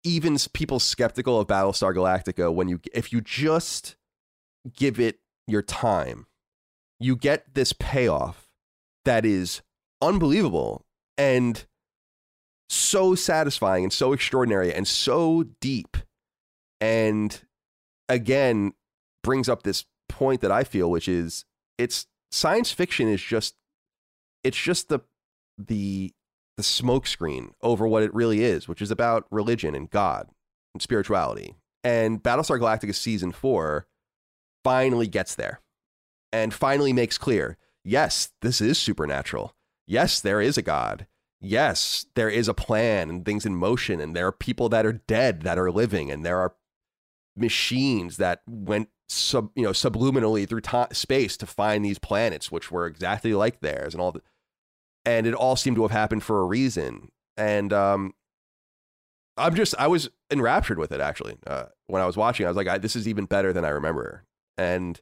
even 0.04 0.38
people 0.54 0.80
skeptical 0.80 1.40
of 1.40 1.48
Battlestar 1.48 1.94
Galactica, 1.94 2.54
when 2.54 2.68
you 2.68 2.80
if 2.94 3.12
you 3.12 3.22
just 3.22 3.96
give 4.76 5.00
it 5.00 5.20
your 5.48 5.62
time, 5.62 6.28
you 7.00 7.16
get 7.16 7.54
this 7.54 7.74
payoff 7.74 8.48
that 9.04 9.26
is 9.26 9.62
unbelievable 10.02 10.86
and 11.18 11.66
so 12.70 13.16
satisfying 13.16 13.84
and 13.84 13.94
so 13.94 14.14
extraordinary 14.14 14.74
and 14.74 14.88
so 14.88 15.44
deep. 15.60 15.98
And 16.82 17.40
again, 18.10 18.74
brings 19.26 19.50
up 19.50 19.64
this 19.64 19.86
point 20.08 20.42
that 20.42 20.52
I 20.52 20.64
feel, 20.64 20.90
which 20.90 21.08
is 21.08 21.46
it's 21.80 22.06
science 22.32 22.72
fiction 22.72 23.10
is 23.10 23.22
just 23.22 23.56
it's 24.44 24.62
just 24.62 24.88
the 24.88 25.00
the 25.58 26.14
the 26.58 26.64
smokescreen 26.64 27.50
over 27.62 27.88
what 27.88 28.04
it 28.04 28.14
really 28.14 28.44
is, 28.44 28.68
which 28.68 28.82
is 28.82 28.92
about 28.92 29.26
religion 29.32 29.74
and 29.76 29.90
God 29.90 30.30
and 30.74 30.82
spirituality. 30.82 31.56
And 31.84 32.22
Battlestar 32.22 32.60
Galactica 32.60 32.94
season 32.96 33.32
four 33.32 33.88
finally 34.64 35.08
gets 35.08 35.36
there 35.36 35.60
and 36.32 36.54
finally 36.54 36.94
makes 36.94 37.18
clear 37.18 37.58
yes, 37.84 38.30
this 38.42 38.62
is 38.62 38.78
supernatural. 38.78 39.56
Yes, 39.88 40.22
there 40.22 40.42
is 40.42 40.58
a 40.58 40.62
God. 40.62 41.08
Yes, 41.42 42.06
there 42.16 42.30
is 42.30 42.48
a 42.48 42.54
plan 42.54 43.10
and 43.10 43.26
things 43.26 43.46
in 43.46 43.56
motion, 43.56 44.00
and 44.00 44.16
there 44.16 44.28
are 44.28 44.32
people 44.32 44.70
that 44.70 44.86
are 44.86 44.94
dead 44.94 45.42
that 45.42 45.60
are 45.60 45.70
living, 45.70 46.10
and 46.10 46.26
there 46.26 46.40
are 46.40 46.56
machines 47.36 48.18
that 48.18 48.42
went 48.48 48.90
sub 49.08 49.52
you 49.56 49.64
know 49.64 49.72
subliminally 49.72 50.48
through 50.50 50.62
space 50.92 51.38
to 51.38 51.46
find 51.46 51.86
these 51.86 52.00
planets 52.00 52.52
which 52.52 52.72
were 52.72 52.88
exactly 52.88 53.34
like 53.34 53.60
theirs 53.60 53.94
and 53.94 54.02
all 54.02 54.12
the 54.12 54.22
and 55.06 55.28
it 55.28 55.34
all 55.34 55.56
seemed 55.56 55.76
to 55.76 55.84
have 55.84 55.92
happened 55.92 56.24
for 56.24 56.40
a 56.40 56.46
reason. 56.46 57.10
And 57.38 57.72
um 57.72 58.14
i'm 59.38 59.54
just 59.54 59.76
i 59.78 59.86
was 59.86 60.10
enraptured 60.32 60.80
with 60.80 60.94
it 60.94 61.02
actually 61.02 61.36
uh, 61.46 61.66
when 61.88 62.02
i 62.02 62.06
was 62.06 62.16
watching 62.16 62.46
i 62.46 62.50
was 62.50 62.56
like 62.56 62.70
I, 62.70 62.78
this 62.78 62.96
is 62.96 63.06
even 63.06 63.26
better 63.26 63.52
than 63.52 63.66
i 63.66 63.70
remember. 63.70 64.24
And 64.58 65.02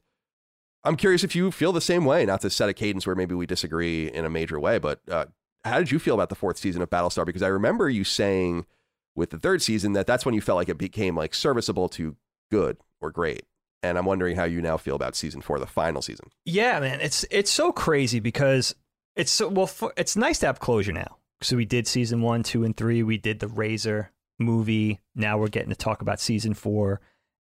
i'm 0.82 0.96
curious 0.96 1.22
if 1.22 1.36
you 1.36 1.52
feel 1.52 1.72
the 1.72 1.80
same 1.80 2.04
way 2.04 2.26
not 2.26 2.40
to 2.40 2.50
set 2.50 2.68
a 2.68 2.74
cadence 2.74 3.06
where 3.06 3.14
maybe 3.14 3.36
we 3.36 3.46
disagree 3.46 4.10
in 4.10 4.24
a 4.24 4.30
major 4.30 4.58
way 4.58 4.78
but 4.78 5.00
uh, 5.08 5.26
how 5.64 5.78
did 5.78 5.92
you 5.92 6.00
feel 6.00 6.14
about 6.14 6.28
the 6.30 6.34
fourth 6.34 6.58
season 6.58 6.82
of 6.82 6.90
battlestar? 6.90 7.24
Because 7.24 7.42
i 7.42 7.46
remember 7.46 7.88
you 7.88 8.02
saying 8.02 8.66
with 9.14 9.30
the 9.30 9.38
third 9.38 9.62
season 9.62 9.92
that 9.92 10.06
that's 10.06 10.26
when 10.26 10.34
you 10.34 10.40
felt 10.40 10.56
like 10.56 10.68
it 10.68 10.78
became 10.78 11.16
like 11.16 11.32
serviceable 11.32 11.88
to 11.88 12.16
good 12.54 12.76
or 13.00 13.10
great 13.10 13.44
and 13.84 13.98
I'm 13.98 14.06
wondering 14.06 14.34
how 14.34 14.44
you 14.44 14.62
now 14.62 14.78
feel 14.78 14.96
about 14.96 15.14
season 15.14 15.42
four, 15.42 15.58
the 15.58 15.66
final 15.66 16.00
season. 16.00 16.30
Yeah, 16.46 16.80
man, 16.80 17.00
it's 17.00 17.26
it's 17.30 17.50
so 17.50 17.70
crazy 17.70 18.18
because 18.18 18.74
it's 19.14 19.30
so 19.30 19.48
well. 19.48 19.66
For, 19.66 19.92
it's 19.96 20.16
nice 20.16 20.38
to 20.38 20.46
have 20.46 20.58
closure 20.58 20.92
now. 20.92 21.18
So 21.42 21.56
we 21.56 21.66
did 21.66 21.86
season 21.86 22.22
one, 22.22 22.42
two, 22.42 22.64
and 22.64 22.74
three. 22.74 23.02
We 23.02 23.18
did 23.18 23.40
the 23.40 23.48
Razor 23.48 24.10
movie. 24.38 25.00
Now 25.14 25.36
we're 25.36 25.48
getting 25.48 25.68
to 25.68 25.76
talk 25.76 26.00
about 26.00 26.18
season 26.18 26.54
four. 26.54 27.02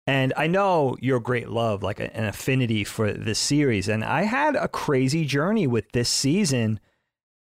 And 0.07 0.33
I 0.37 0.47
know 0.47 0.95
your 1.01 1.19
great 1.19 1.49
love, 1.49 1.83
like 1.83 1.99
an 1.99 2.25
affinity 2.25 2.85
for 2.85 3.11
this 3.11 3.37
series. 3.37 3.89
And 3.89 4.03
I 4.03 4.23
had 4.23 4.55
a 4.55 4.69
crazy 4.69 5.25
journey 5.25 5.67
with 5.67 5.91
this 5.91 6.09
season. 6.09 6.79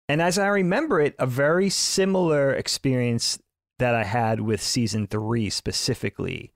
And 0.10 0.22
as 0.22 0.40
I 0.40 0.48
remember 0.48 1.00
it, 1.00 1.16
a 1.20 1.28
very 1.28 1.70
similar 1.70 2.52
experience 2.52 3.40
that 3.78 3.94
I 3.94 4.04
had 4.04 4.42
with 4.42 4.62
season 4.62 5.06
three 5.06 5.50
specifically. 5.52 6.52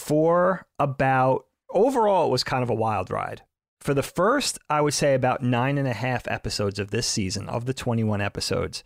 For 0.00 0.66
about 0.78 1.44
overall, 1.68 2.26
it 2.26 2.32
was 2.32 2.42
kind 2.42 2.62
of 2.62 2.70
a 2.70 2.74
wild 2.74 3.10
ride. 3.10 3.42
For 3.82 3.92
the 3.92 4.02
first, 4.02 4.58
I 4.68 4.80
would 4.80 4.94
say 4.94 5.14
about 5.14 5.42
nine 5.42 5.76
and 5.76 5.86
a 5.86 5.92
half 5.92 6.26
episodes 6.26 6.78
of 6.78 6.90
this 6.90 7.06
season, 7.06 7.50
of 7.50 7.66
the 7.66 7.74
21 7.74 8.20
episodes, 8.20 8.82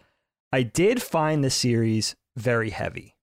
I 0.52 0.64
did 0.64 1.00
find 1.00 1.42
the 1.42 1.50
series 1.50 2.16
very 2.36 2.70
heavy, 2.70 3.14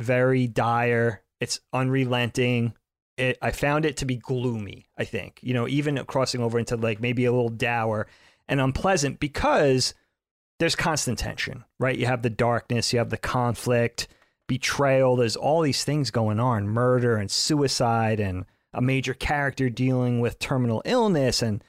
very 0.00 0.48
dire. 0.48 1.22
It's 1.40 1.60
unrelenting. 1.72 2.74
It, 3.16 3.38
I 3.40 3.52
found 3.52 3.84
it 3.84 3.96
to 3.98 4.04
be 4.04 4.16
gloomy, 4.16 4.88
I 4.98 5.04
think, 5.04 5.38
you 5.40 5.54
know, 5.54 5.68
even 5.68 6.04
crossing 6.04 6.42
over 6.42 6.58
into 6.58 6.76
like 6.76 7.00
maybe 7.00 7.24
a 7.24 7.32
little 7.32 7.48
dour 7.48 8.08
and 8.48 8.60
unpleasant 8.60 9.20
because 9.20 9.94
there's 10.58 10.74
constant 10.74 11.20
tension, 11.20 11.64
right? 11.78 11.96
You 11.96 12.06
have 12.06 12.22
the 12.22 12.28
darkness, 12.28 12.92
you 12.92 12.98
have 12.98 13.10
the 13.10 13.16
conflict, 13.16 14.08
betrayal. 14.46 15.16
There's 15.16 15.36
all 15.36 15.62
these 15.62 15.84
things 15.84 16.10
going 16.10 16.40
on 16.40 16.68
murder 16.68 17.16
and 17.16 17.30
suicide, 17.30 18.20
and 18.20 18.44
a 18.72 18.80
major 18.80 19.14
character 19.14 19.70
dealing 19.70 20.20
with 20.20 20.38
terminal 20.38 20.82
illness, 20.84 21.42
and 21.42 21.62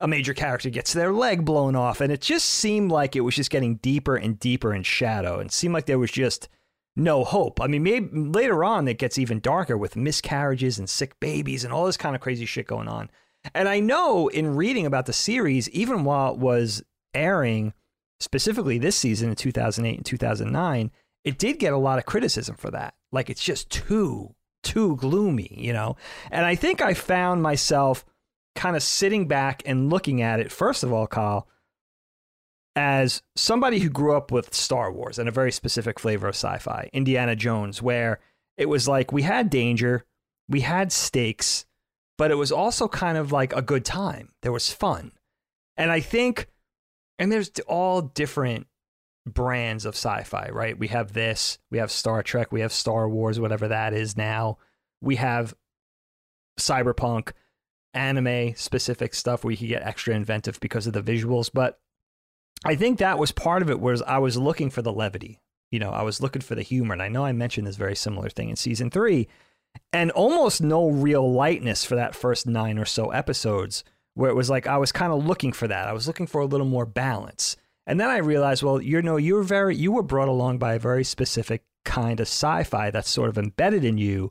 a 0.00 0.08
major 0.08 0.34
character 0.34 0.70
gets 0.70 0.92
their 0.92 1.12
leg 1.12 1.44
blown 1.44 1.76
off. 1.76 2.00
And 2.00 2.12
it 2.12 2.20
just 2.20 2.48
seemed 2.48 2.90
like 2.90 3.14
it 3.14 3.20
was 3.20 3.36
just 3.36 3.50
getting 3.50 3.76
deeper 3.76 4.16
and 4.16 4.38
deeper 4.38 4.74
in 4.74 4.82
shadow, 4.82 5.38
and 5.38 5.52
seemed 5.52 5.74
like 5.74 5.86
there 5.86 5.98
was 5.98 6.10
just 6.10 6.48
no 6.96 7.24
hope. 7.24 7.60
I 7.60 7.66
mean, 7.66 7.82
maybe 7.82 8.08
later 8.12 8.64
on 8.64 8.86
it 8.88 8.98
gets 8.98 9.18
even 9.18 9.40
darker 9.40 9.78
with 9.78 9.96
miscarriages 9.96 10.78
and 10.78 10.90
sick 10.90 11.18
babies 11.20 11.64
and 11.64 11.72
all 11.72 11.86
this 11.86 11.96
kind 11.96 12.14
of 12.14 12.20
crazy 12.20 12.44
shit 12.44 12.66
going 12.66 12.88
on. 12.88 13.10
And 13.54 13.68
I 13.68 13.80
know 13.80 14.28
in 14.28 14.54
reading 14.54 14.86
about 14.86 15.06
the 15.06 15.12
series, 15.12 15.68
even 15.70 16.04
while 16.04 16.32
it 16.32 16.38
was 16.38 16.82
airing, 17.14 17.72
specifically 18.20 18.78
this 18.78 18.96
season 18.96 19.30
in 19.30 19.36
2008 19.36 19.96
and 19.96 20.06
2009, 20.06 20.90
it 21.24 21.38
did 21.38 21.58
get 21.58 21.72
a 21.72 21.78
lot 21.78 21.98
of 21.98 22.06
criticism 22.06 22.56
for 22.56 22.70
that. 22.70 22.94
Like 23.10 23.30
it's 23.30 23.42
just 23.42 23.70
too, 23.70 24.34
too 24.62 24.96
gloomy, 24.96 25.54
you 25.56 25.72
know? 25.72 25.96
And 26.30 26.44
I 26.44 26.54
think 26.54 26.80
I 26.80 26.94
found 26.94 27.42
myself 27.42 28.04
kind 28.54 28.76
of 28.76 28.82
sitting 28.82 29.28
back 29.28 29.62
and 29.66 29.90
looking 29.90 30.22
at 30.22 30.40
it, 30.40 30.52
first 30.52 30.82
of 30.82 30.92
all, 30.92 31.06
Kyle, 31.06 31.48
as 32.74 33.22
somebody 33.36 33.80
who 33.80 33.90
grew 33.90 34.16
up 34.16 34.32
with 34.32 34.54
Star 34.54 34.90
Wars 34.90 35.18
and 35.18 35.28
a 35.28 35.32
very 35.32 35.52
specific 35.52 36.00
flavor 36.00 36.28
of 36.28 36.34
sci 36.34 36.58
fi, 36.58 36.88
Indiana 36.92 37.36
Jones, 37.36 37.82
where 37.82 38.18
it 38.56 38.68
was 38.68 38.88
like 38.88 39.12
we 39.12 39.22
had 39.22 39.50
danger, 39.50 40.04
we 40.48 40.60
had 40.60 40.92
stakes, 40.92 41.66
but 42.18 42.30
it 42.30 42.36
was 42.36 42.52
also 42.52 42.88
kind 42.88 43.18
of 43.18 43.32
like 43.32 43.52
a 43.54 43.62
good 43.62 43.84
time. 43.84 44.30
There 44.42 44.52
was 44.52 44.72
fun. 44.72 45.12
And 45.76 45.90
I 45.90 46.00
think, 46.00 46.48
and 47.18 47.30
there's 47.30 47.50
all 47.66 48.02
different 48.02 48.66
brands 49.26 49.84
of 49.84 49.94
sci-fi, 49.94 50.48
right? 50.50 50.78
We 50.78 50.88
have 50.88 51.12
this, 51.12 51.58
we 51.70 51.78
have 51.78 51.90
Star 51.90 52.22
Trek, 52.22 52.52
we 52.52 52.60
have 52.60 52.72
Star 52.72 53.08
Wars, 53.08 53.38
whatever 53.38 53.68
that 53.68 53.92
is 53.94 54.16
now. 54.16 54.58
We 55.00 55.16
have 55.16 55.54
cyberpunk, 56.58 57.32
anime 57.94 58.54
specific 58.56 59.14
stuff 59.14 59.44
where 59.44 59.50
you 59.52 59.56
can 59.56 59.68
get 59.68 59.82
extra 59.82 60.14
inventive 60.14 60.58
because 60.60 60.86
of 60.86 60.92
the 60.92 61.02
visuals, 61.02 61.50
but 61.52 61.78
I 62.64 62.74
think 62.74 62.98
that 62.98 63.18
was 63.18 63.32
part 63.32 63.62
of 63.62 63.70
it 63.70 63.80
was 63.80 64.02
I 64.02 64.18
was 64.18 64.36
looking 64.36 64.70
for 64.70 64.82
the 64.82 64.92
levity. 64.92 65.40
You 65.70 65.78
know, 65.78 65.90
I 65.90 66.02
was 66.02 66.20
looking 66.20 66.42
for 66.42 66.54
the 66.54 66.62
humor, 66.62 66.92
and 66.92 67.02
I 67.02 67.08
know 67.08 67.24
I 67.24 67.32
mentioned 67.32 67.66
this 67.66 67.76
very 67.76 67.96
similar 67.96 68.28
thing 68.28 68.50
in 68.50 68.56
season 68.56 68.90
3 68.90 69.26
and 69.92 70.10
almost 70.10 70.60
no 70.60 70.90
real 70.90 71.32
lightness 71.32 71.84
for 71.84 71.96
that 71.96 72.14
first 72.14 72.46
9 72.46 72.78
or 72.78 72.84
so 72.84 73.10
episodes 73.10 73.84
where 74.14 74.30
it 74.30 74.34
was 74.34 74.50
like 74.50 74.66
I 74.66 74.76
was 74.76 74.92
kind 74.92 75.12
of 75.12 75.24
looking 75.24 75.52
for 75.52 75.66
that. 75.66 75.88
I 75.88 75.92
was 75.92 76.06
looking 76.06 76.26
for 76.26 76.40
a 76.40 76.46
little 76.46 76.66
more 76.66 76.86
balance. 76.86 77.56
And 77.86 77.98
then 77.98 78.10
I 78.10 78.18
realized, 78.18 78.62
well, 78.62 78.80
you 78.80 79.02
know, 79.02 79.16
you 79.16 79.34
were 79.34 79.42
very 79.42 79.76
you 79.76 79.92
were 79.92 80.02
brought 80.02 80.28
along 80.28 80.58
by 80.58 80.74
a 80.74 80.78
very 80.78 81.04
specific 81.04 81.64
kind 81.84 82.20
of 82.20 82.28
sci-fi 82.28 82.90
that's 82.90 83.10
sort 83.10 83.28
of 83.28 83.38
embedded 83.38 83.84
in 83.84 83.98
you. 83.98 84.30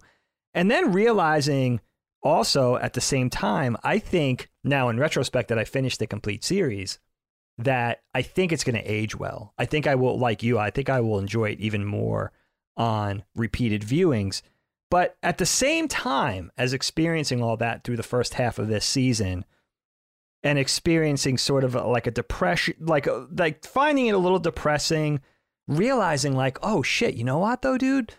And 0.53 0.69
then 0.69 0.93
realizing 0.93 1.81
also 2.23 2.77
at 2.77 2.93
the 2.93 3.01
same 3.01 3.29
time, 3.29 3.77
I 3.83 3.99
think 3.99 4.49
now 4.63 4.89
in 4.89 4.99
retrospect 4.99 5.49
that 5.49 5.59
I 5.59 5.65
finished 5.65 5.99
the 5.99 6.07
complete 6.07 6.43
series, 6.43 6.99
that 7.57 8.01
I 8.13 8.21
think 8.21 8.51
it's 8.51 8.63
going 8.63 8.75
to 8.75 8.91
age 8.91 9.15
well. 9.17 9.53
I 9.57 9.65
think 9.65 9.87
I 9.87 9.95
will 9.95 10.17
like 10.17 10.43
you, 10.43 10.57
I 10.57 10.69
think 10.69 10.89
I 10.89 11.01
will 11.01 11.19
enjoy 11.19 11.49
it 11.49 11.59
even 11.59 11.85
more 11.85 12.31
on 12.77 13.23
repeated 13.35 13.81
viewings. 13.81 14.41
But 14.89 15.15
at 15.23 15.37
the 15.37 15.45
same 15.45 15.87
time 15.87 16.51
as 16.57 16.73
experiencing 16.73 17.41
all 17.41 17.57
that 17.57 17.83
through 17.83 17.97
the 17.97 18.03
first 18.03 18.33
half 18.35 18.59
of 18.59 18.67
this 18.67 18.85
season, 18.85 19.45
and 20.43 20.58
experiencing 20.58 21.38
sort 21.38 21.63
of 21.63 21.75
a, 21.75 21.84
like 21.86 22.08
a 22.08 22.12
depression, 22.12 22.75
like 22.80 23.08
uh, 23.08 23.25
like 23.36 23.65
finding 23.65 24.08
it 24.08 24.15
a 24.15 24.17
little 24.17 24.39
depressing, 24.39 25.21
realizing 25.67 26.36
like, 26.36 26.58
oh 26.63 26.82
shit, 26.82 27.15
you 27.15 27.23
know 27.23 27.38
what 27.38 27.62
though, 27.62 27.77
dude? 27.77 28.13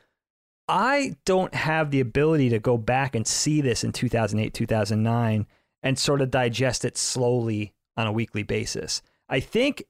I 0.69 1.17
don't 1.25 1.55
have 1.55 1.91
the 1.91 2.01
ability 2.01 2.49
to 2.51 2.59
go 2.59 2.79
back 2.79 3.15
and 3.15 3.27
see 3.27 3.61
this 3.61 3.85
in 3.85 3.93
2008, 3.93 4.55
2009 4.55 5.47
and 5.83 5.99
sort 5.99 6.21
of 6.21 6.31
digest 6.31 6.85
it 6.85 6.97
slowly 6.97 7.75
on 7.97 8.07
a 8.07 8.13
weekly 8.13 8.43
basis. 8.43 9.03
I 9.29 9.41
think 9.41 9.85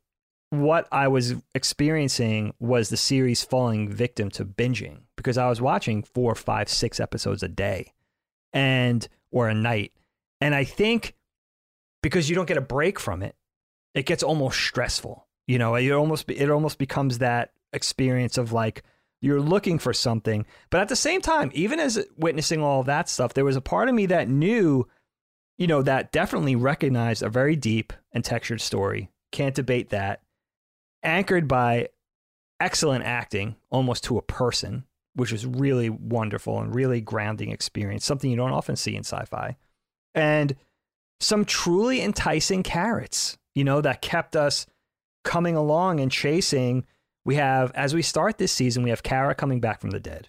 what 0.51 0.87
I 0.91 1.09
was 1.09 1.35
experiencing 1.55 2.55
was 2.59 2.89
the 2.89 2.97
series 2.97 3.43
falling 3.43 3.89
victim 3.89 4.31
to 4.33 4.45
binging 4.45 5.01
because 5.17 5.39
I 5.39 5.49
was 5.49 5.61
watching 5.61 6.03
four, 6.03 6.35
five, 6.35 6.69
six 6.69 7.01
episodes 7.01 7.43
a 7.43 7.49
day 7.49 7.93
and 8.53 9.07
or 9.31 9.49
a 9.49 9.55
night. 9.55 9.93
And 10.41 10.55
I 10.55 10.65
think 10.65 11.15
because 12.03 12.29
you 12.29 12.37
don't 12.37 12.49
get 12.49 12.57
a 12.57 12.63
break 12.63 13.01
from 13.01 13.23
it, 13.23 13.35
it 13.95 14.07
gets 14.07 14.23
almost 14.23 14.59
stressful. 14.59 15.27
You 15.47 15.59
know, 15.59 15.75
it 15.75 15.91
almost 15.91 16.31
it 16.31 16.51
almost 16.51 16.79
becomes 16.79 17.19
that 17.19 17.53
experience 17.73 18.39
of 18.39 18.53
like 18.53 18.83
you're 19.21 19.41
looking 19.41 19.79
for 19.79 19.93
something. 19.93 20.45
But 20.71 20.81
at 20.81 20.89
the 20.89 20.97
same 20.97 21.21
time, 21.21 21.51
even 21.55 21.79
as 21.81 22.05
witnessing 22.17 22.63
all 22.63 22.83
that 22.85 23.09
stuff, 23.09 23.35
there 23.35 23.45
was 23.45 23.57
a 23.57 23.61
part 23.61 23.89
of 23.89 23.95
me 23.95 24.07
that 24.07 24.29
knew, 24.29 24.89
you 25.59 25.67
know, 25.67 25.83
that 25.83 26.13
definitely 26.13 26.57
recognized 26.57 27.23
a 27.23 27.29
very 27.29 27.57
deep 27.57 27.93
and 28.13 28.25
textured 28.25 28.61
story. 28.61 29.11
Can't 29.31 29.55
debate 29.55 29.91
that. 29.91 30.23
Anchored 31.05 31.49
by 31.49 31.89
excellent 32.61 33.05
acting, 33.05 33.57
almost 33.71 34.05
to 34.05 34.19
a 34.19 34.23
person, 34.23 34.85
which 35.15 35.33
was 35.33 35.47
really 35.47 35.89
wonderful 35.91 36.61
and 36.61 36.75
really 36.75 37.01
grounding 37.01 37.51
experience, 37.51 38.05
something 38.05 38.31
you 38.31 38.37
don't 38.37 38.53
often 38.53 38.77
see 38.77 38.97
in 38.97 39.05
sci-fi. 39.05 39.57
And 40.15 40.57
some 41.23 41.45
truly 41.45 42.03
enticing 42.03 42.63
carrots, 42.63 43.39
you 43.55 43.65
know, 43.65 43.81
that 43.81 44.03
kept 44.03 44.37
us 44.37 44.67
coming 45.25 45.57
along 45.57 46.01
and 46.01 46.11
chasing. 46.11 46.85
We 47.25 47.37
have, 47.37 47.71
as 47.75 47.95
we 47.95 48.03
start 48.03 48.39
this 48.39 48.53
season, 48.53 48.83
we 48.83 48.91
have 48.91 49.03
Kara 49.03 49.35
coming 49.35 49.61
back 49.61 49.81
from 49.81 49.91
the 49.91 50.01
dead. 50.01 50.29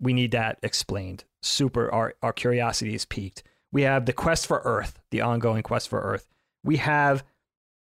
We 0.00 0.12
need 0.12 0.30
that 0.32 0.58
explained. 0.62 1.24
Super, 1.42 1.92
our, 1.92 2.14
our 2.22 2.32
curiosity 2.32 2.94
is 2.94 3.04
piqued. 3.04 3.42
We 3.72 3.82
have 3.82 4.06
the 4.06 4.12
quest 4.12 4.46
for 4.46 4.62
Earth, 4.64 5.00
the 5.10 5.20
ongoing 5.20 5.62
quest 5.62 5.88
for 5.88 6.00
Earth. 6.00 6.26
We 6.64 6.78
have 6.78 7.22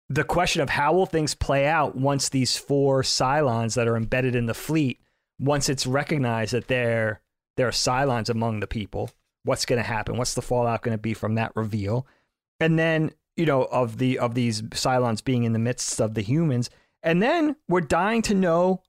the 0.10 0.24
question 0.24 0.62
of 0.62 0.70
how 0.70 0.94
will 0.94 1.06
things 1.06 1.36
play 1.36 1.66
out 1.66 1.96
once 1.96 2.30
these 2.30 2.58
four 2.58 3.02
Cylons 3.02 3.76
that 3.76 3.88
are 3.88 3.96
embedded 3.96 4.36
in 4.36 4.48
the 4.48 4.54
fleet, 4.54 5.00
once 5.40 5.70
it's 5.70 5.88
recognized 5.88 6.54
that 6.54 6.68
there, 6.68 7.22
there 7.56 7.68
are 7.68 7.72
Cylons 7.72 8.30
among 8.30 8.60
the 8.60 8.68
people, 8.68 9.12
what's 9.44 9.66
going 9.66 9.82
to 9.82 9.88
happen? 9.88 10.18
What's 10.18 10.34
the 10.34 10.42
fallout 10.42 10.82
going 10.82 10.98
to 10.98 11.02
be 11.02 11.14
from 11.14 11.36
that 11.36 11.56
reveal? 11.56 12.06
And 12.62 12.80
then 12.80 13.12
you 13.36 13.46
know 13.46 13.64
of 13.66 13.98
the 13.98 14.20
of 14.20 14.36
these 14.36 14.62
Cylons 14.62 15.24
being 15.24 15.44
in 15.44 15.54
the 15.54 15.60
midst 15.60 16.00
of 16.00 16.14
the 16.14 16.22
humans, 16.22 16.70
and 17.04 17.22
then 17.22 17.58
we're 17.68 17.82
dying 17.82 18.22
to 18.24 18.34
know 18.34 18.82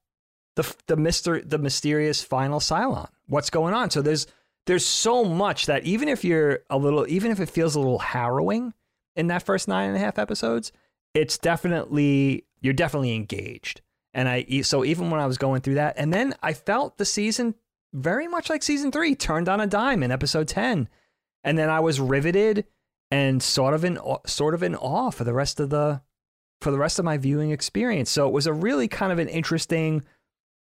the 0.55 0.75
the 0.87 0.95
mister 0.95 1.41
the 1.41 1.57
mysterious 1.57 2.23
final 2.23 2.59
Cylon. 2.59 3.09
What's 3.27 3.49
going 3.49 3.73
on? 3.73 3.89
So 3.89 4.01
there's 4.01 4.27
there's 4.65 4.85
so 4.85 5.25
much 5.25 5.65
that 5.65 5.83
even 5.83 6.07
if 6.07 6.23
you're 6.23 6.59
a 6.69 6.77
little, 6.77 7.05
even 7.07 7.31
if 7.31 7.39
it 7.39 7.49
feels 7.49 7.75
a 7.75 7.79
little 7.79 7.99
harrowing 7.99 8.73
in 9.15 9.27
that 9.27 9.43
first 9.43 9.67
nine 9.67 9.89
and 9.89 9.97
a 9.97 9.99
half 9.99 10.17
episodes, 10.17 10.71
it's 11.13 11.37
definitely 11.37 12.45
you're 12.61 12.73
definitely 12.73 13.15
engaged. 13.15 13.81
And 14.13 14.29
I 14.29 14.61
so 14.61 14.85
even 14.85 15.09
when 15.09 15.19
I 15.19 15.25
was 15.25 15.37
going 15.37 15.61
through 15.61 15.75
that, 15.75 15.95
and 15.97 16.13
then 16.13 16.35
I 16.43 16.53
felt 16.53 16.97
the 16.97 17.05
season 17.05 17.55
very 17.91 18.27
much 18.27 18.49
like 18.49 18.63
season 18.63 18.91
three 18.91 19.15
turned 19.15 19.49
on 19.49 19.59
a 19.59 19.67
dime 19.67 20.03
in 20.03 20.11
episode 20.11 20.47
ten, 20.47 20.87
and 21.43 21.57
then 21.57 21.69
I 21.69 21.79
was 21.79 21.99
riveted 21.99 22.65
and 23.13 23.43
sort 23.43 23.75
of 23.75 23.85
in 23.85 23.99
sort 24.25 24.55
of 24.55 24.63
in 24.63 24.75
awe 24.75 25.11
for 25.11 25.23
the 25.23 25.35
rest 25.35 25.59
of 25.59 25.69
the 25.69 26.01
for 26.61 26.71
the 26.71 26.79
rest 26.79 26.97
of 26.97 27.05
my 27.05 27.15
viewing 27.15 27.51
experience. 27.51 28.09
So 28.09 28.27
it 28.27 28.33
was 28.33 28.47
a 28.47 28.53
really 28.53 28.87
kind 28.87 29.11
of 29.11 29.19
an 29.19 29.27
interesting 29.27 30.03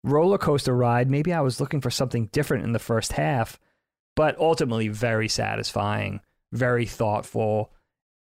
roller 0.02 0.36
coaster 0.36 0.74
ride. 0.74 1.08
Maybe 1.08 1.32
I 1.32 1.42
was 1.42 1.60
looking 1.60 1.80
for 1.80 1.92
something 1.92 2.26
different 2.32 2.64
in 2.64 2.72
the 2.72 2.80
first 2.80 3.12
half, 3.12 3.60
but 4.16 4.36
ultimately 4.36 4.88
very 4.88 5.28
satisfying, 5.28 6.22
very 6.50 6.86
thoughtful. 6.86 7.70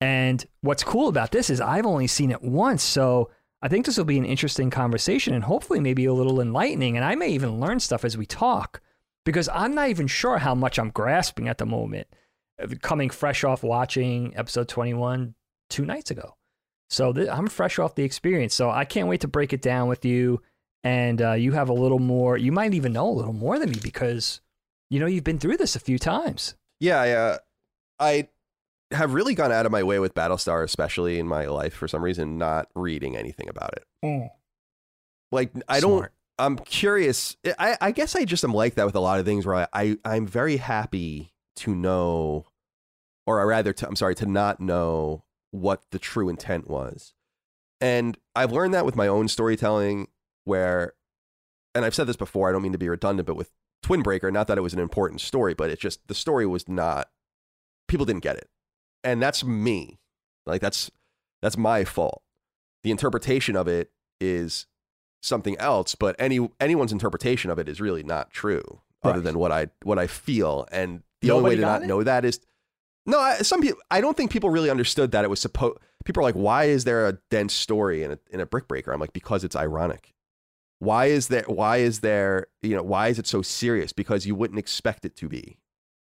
And 0.02 0.44
what's 0.62 0.84
cool 0.84 1.08
about 1.08 1.32
this 1.32 1.52
is 1.52 1.62
I've 1.62 1.86
only 1.86 2.08
seen 2.08 2.32
it 2.32 2.42
once, 2.42 2.82
so 2.82 3.30
I 3.62 3.68
think 3.68 3.86
this 3.86 3.98
will 3.98 4.06
be 4.06 4.18
an 4.18 4.26
interesting 4.26 4.72
conversation 4.72 5.36
and 5.36 5.44
hopefully 5.44 5.80
maybe 5.80 6.06
a 6.06 6.14
little 6.14 6.42
enlightening. 6.42 6.96
And 6.96 7.06
I 7.06 7.14
may 7.14 7.30
even 7.30 7.60
learn 7.60 7.80
stuff 7.80 8.04
as 8.04 8.18
we 8.18 8.26
talk 8.26 8.82
because 9.24 9.50
I'm 9.50 9.76
not 9.76 9.90
even 9.90 10.08
sure 10.08 10.40
how 10.40 10.56
much 10.56 10.80
I'm 10.80 10.90
grasping 10.90 11.48
at 11.48 11.60
the 11.60 11.68
moment 11.68 12.08
coming 12.82 13.10
fresh 13.10 13.44
off 13.44 13.64
watching 13.64 14.34
episode 14.36 14.68
21 14.68 15.36
two 15.70 15.86
nights 15.86 16.12
ago. 16.12 16.36
So 16.90 17.12
th- 17.14 17.30
I'm 17.30 17.48
fresh 17.48 17.80
off 17.80 17.96
the 17.96 18.04
experience. 18.04 18.54
So 18.54 18.70
I 18.70 18.86
can't 18.86 19.08
wait 19.08 19.22
to 19.22 19.28
break 19.28 19.54
it 19.54 19.62
down 19.62 19.88
with 19.88 20.06
you. 20.06 20.42
And 20.84 21.22
uh, 21.22 21.34
you 21.34 21.54
have 21.54 21.70
a 21.70 21.74
little 21.74 22.00
more, 22.00 22.38
you 22.38 22.52
might 22.52 22.74
even 22.74 22.94
know 22.94 23.08
a 23.08 23.10
little 23.10 23.34
more 23.34 23.58
than 23.58 23.72
me 23.72 23.80
because, 23.82 24.42
you 24.90 25.00
know, 25.00 25.08
you've 25.08 25.24
been 25.24 25.40
through 25.40 25.58
this 25.58 25.76
a 25.76 25.80
few 25.80 25.98
times. 25.98 26.56
Yeah, 26.80 27.02
I, 27.02 27.12
uh, 27.12 27.38
I 28.00 28.28
have 28.92 29.14
really 29.14 29.34
gone 29.34 29.52
out 29.52 29.66
of 29.66 29.72
my 29.72 29.82
way 29.82 29.98
with 29.98 30.14
Battlestar, 30.14 30.64
especially 30.64 31.18
in 31.18 31.28
my 31.28 31.46
life 31.48 31.74
for 31.74 31.88
some 31.88 32.04
reason, 32.04 32.38
not 32.38 32.68
reading 32.76 33.18
anything 33.18 33.50
about 33.50 33.74
it. 33.74 33.84
Mm. 34.04 34.30
Like, 35.32 35.52
I 35.68 35.80
Smart. 35.80 35.82
don't, 35.82 36.12
I'm 36.38 36.58
curious. 36.60 37.36
I, 37.58 37.78
I 37.82 37.92
guess 37.92 38.16
I 38.16 38.26
just 38.26 38.44
am 38.44 38.54
like 38.54 38.76
that 38.76 38.86
with 38.86 38.96
a 38.96 39.00
lot 39.00 39.20
of 39.20 39.26
things 39.26 39.46
where 39.46 39.56
I, 39.56 39.68
I 39.74 39.98
I'm 40.06 40.28
very 40.28 40.58
happy 40.58 41.34
to 41.58 41.76
know, 41.76 42.46
or 43.26 43.46
rather, 43.46 43.74
to, 43.74 43.88
I'm 43.88 43.96
sorry, 43.96 44.16
to 44.16 44.26
not 44.26 44.60
know 44.60 45.24
what 45.52 45.84
the 45.92 46.00
true 46.00 46.30
intent 46.30 46.70
was. 46.70 47.14
And 47.82 48.18
I've 48.36 48.52
learned 48.52 48.74
that 48.74 48.86
with 48.86 48.96
my 48.96 49.08
own 49.08 49.28
storytelling, 49.28 50.08
where, 50.44 50.94
and 51.74 51.86
I've 51.86 51.96
said 51.96 52.08
this 52.08 52.16
before, 52.16 52.50
I 52.50 52.52
don't 52.52 52.62
mean 52.62 52.72
to 52.72 52.78
be 52.78 52.90
redundant, 52.90 53.28
but 53.28 53.36
with 53.36 53.52
Twin 53.82 54.02
Breaker, 54.02 54.32
not 54.32 54.48
that 54.48 54.58
it 54.58 54.62
was 54.62 54.74
an 54.74 54.80
important 54.80 55.22
story, 55.22 55.54
but 55.54 55.70
it's 55.70 55.82
just 55.82 56.08
the 56.08 56.16
story 56.16 56.46
was 56.46 56.68
not, 56.68 57.10
people 57.88 58.06
didn't 58.06 58.24
get 58.24 58.38
it. 58.38 58.50
And 59.04 59.22
that's 59.22 59.44
me. 59.44 60.00
Like, 60.46 60.62
that's, 60.62 60.90
that's 61.42 61.58
my 61.58 61.84
fault. 61.84 62.22
The 62.84 62.92
interpretation 62.92 63.56
of 63.56 63.68
it 63.68 63.92
is 64.22 64.68
something 65.22 65.58
else, 65.58 65.96
but 65.96 66.16
any 66.20 66.48
anyone's 66.60 66.92
interpretation 66.92 67.50
of 67.50 67.58
it 67.58 67.68
is 67.68 67.82
really 67.82 68.04
not 68.04 68.30
true, 68.30 68.82
other 69.04 69.20
than 69.20 69.40
what 69.40 69.52
I 69.52 69.70
what 69.82 69.98
I 69.98 70.06
feel. 70.06 70.68
And 70.72 71.02
the 71.22 71.32
only 71.32 71.52
way 71.52 71.56
to 71.56 71.62
not 71.62 71.84
it? 71.84 71.88
know 71.88 72.04
that 72.04 72.26
is 72.26 72.40
no. 73.06 73.20
I, 73.20 73.38
some 73.38 73.62
people, 73.62 73.80
I 73.92 74.02
don't 74.02 74.16
think 74.18 74.32
people 74.32 74.50
really 74.50 74.70
understood 74.70 75.12
that 75.12 75.24
it 75.24 75.30
was 75.30 75.40
supposed. 75.40 75.78
People 76.04 76.22
are 76.22 76.24
like, 76.24 76.36
why 76.36 76.66
is 76.66 76.84
there 76.84 77.08
a 77.08 77.18
dense 77.32 77.54
story 77.54 78.04
in 78.04 78.12
a 78.12 78.20
in 78.32 78.40
a 78.40 78.46
brick 78.46 78.68
breaker? 78.68 78.92
I'm 78.94 79.00
like, 79.00 79.14
because 79.14 79.44
it's 79.44 79.56
ironic. 79.56 80.14
Why 80.80 81.06
is 81.06 81.30
there? 81.30 81.44
Why 81.48 81.78
is 81.78 82.02
there? 82.02 82.48
You 82.62 82.76
know, 82.76 82.84
why 82.84 83.08
is 83.08 83.18
it 83.20 83.28
so 83.28 83.42
serious? 83.42 83.94
Because 83.94 84.26
you 84.26 84.36
wouldn't 84.36 84.60
expect 84.60 85.06
it 85.06 85.16
to 85.18 85.30
be. 85.30 85.58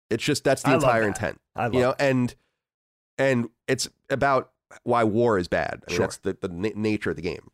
It's 0.10 0.24
just 0.24 0.44
that's 0.44 0.64
the 0.64 0.70
I 0.72 0.76
entire 0.76 1.02
that. 1.02 1.08
intent. 1.08 1.42
I 1.56 1.64
love 1.66 1.74
You 1.74 1.80
know, 1.82 1.96
and 2.00 2.34
and 3.18 3.50
it's 3.68 3.90
about 4.10 4.52
why 4.84 5.04
war 5.04 5.38
is 5.38 5.48
bad. 5.48 5.84
I 5.88 5.92
mean, 5.92 5.98
Sure. 5.98 6.06
that's 6.06 6.18
the 6.18 6.38
the 6.42 6.48
na- 6.50 6.70
nature 6.76 7.10
of 7.12 7.16
the 7.16 7.22
game. 7.22 7.50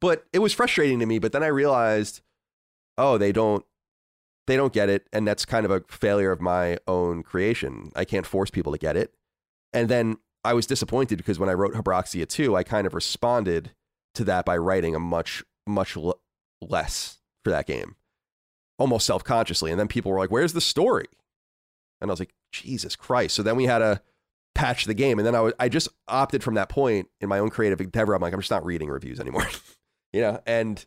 But 0.00 0.24
it 0.32 0.38
was 0.40 0.52
frustrating 0.52 0.98
to 1.00 1.06
me. 1.06 1.18
But 1.18 1.32
then 1.32 1.42
I 1.42 1.46
realized, 1.48 2.20
oh, 2.98 3.16
they 3.18 3.32
don't 3.32 3.64
they 4.46 4.56
don't 4.56 4.72
get 4.72 4.88
it, 4.88 5.06
and 5.12 5.26
that's 5.26 5.44
kind 5.44 5.64
of 5.64 5.70
a 5.70 5.82
failure 5.88 6.30
of 6.30 6.40
my 6.40 6.78
own 6.86 7.22
creation. 7.22 7.90
I 7.96 8.04
can't 8.04 8.26
force 8.26 8.50
people 8.50 8.72
to 8.72 8.78
get 8.78 8.96
it. 8.96 9.14
And 9.72 9.88
then 9.88 10.18
I 10.44 10.52
was 10.52 10.66
disappointed 10.66 11.16
because 11.16 11.38
when 11.38 11.48
I 11.48 11.54
wrote 11.54 11.74
Hebroxia 11.74 12.28
2, 12.28 12.54
I 12.54 12.62
kind 12.62 12.86
of 12.86 12.94
responded 12.94 13.72
to 14.14 14.24
that 14.24 14.44
by 14.44 14.56
writing 14.56 14.94
a 14.94 15.00
much, 15.00 15.42
much 15.66 15.96
l- 15.96 16.20
less 16.60 17.18
for 17.42 17.50
that 17.50 17.66
game, 17.66 17.96
almost 18.78 19.06
self 19.06 19.24
consciously. 19.24 19.70
And 19.70 19.80
then 19.80 19.88
people 19.88 20.12
were 20.12 20.18
like, 20.18 20.30
Where's 20.30 20.52
the 20.52 20.60
story? 20.60 21.06
And 22.00 22.10
I 22.10 22.12
was 22.12 22.20
like, 22.20 22.34
Jesus 22.52 22.96
Christ. 22.96 23.34
So 23.34 23.42
then 23.42 23.56
we 23.56 23.64
had 23.64 23.78
to 23.78 24.00
patch 24.54 24.84
the 24.84 24.94
game. 24.94 25.18
And 25.18 25.26
then 25.26 25.34
I, 25.34 25.40
was, 25.40 25.52
I 25.58 25.68
just 25.68 25.88
opted 26.06 26.42
from 26.42 26.54
that 26.54 26.68
point 26.68 27.08
in 27.20 27.28
my 27.28 27.38
own 27.38 27.50
creative 27.50 27.80
endeavor. 27.80 28.14
I'm 28.14 28.22
like, 28.22 28.32
I'm 28.32 28.40
just 28.40 28.50
not 28.50 28.64
reading 28.64 28.88
reviews 28.88 29.18
anymore. 29.18 29.46
you 30.12 30.20
know, 30.20 30.40
and 30.46 30.84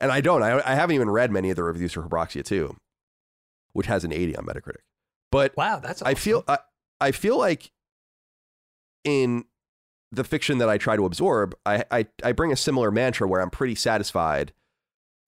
and 0.00 0.10
I 0.10 0.20
don't. 0.20 0.42
I, 0.42 0.62
I 0.64 0.74
haven't 0.74 0.94
even 0.94 1.10
read 1.10 1.30
many 1.30 1.50
of 1.50 1.56
the 1.56 1.62
reviews 1.62 1.92
for 1.92 2.02
Hebroxia 2.02 2.44
2, 2.44 2.74
which 3.72 3.86
has 3.86 4.04
an 4.04 4.12
80 4.12 4.36
on 4.36 4.46
Metacritic. 4.46 4.82
But 5.30 5.56
Wow, 5.56 5.78
that's 5.78 6.02
I 6.02 6.14
feel 6.14 6.44
I, 6.48 6.58
I 7.00 7.12
feel 7.12 7.38
like 7.38 7.70
in 9.04 9.44
the 10.12 10.24
fiction 10.24 10.58
that 10.58 10.68
I 10.68 10.76
try 10.76 10.96
to 10.96 11.04
absorb, 11.04 11.54
I, 11.64 11.84
I 11.90 12.06
I 12.24 12.32
bring 12.32 12.52
a 12.52 12.56
similar 12.56 12.90
mantra 12.90 13.28
where 13.28 13.40
I'm 13.40 13.50
pretty 13.50 13.76
satisfied, 13.76 14.52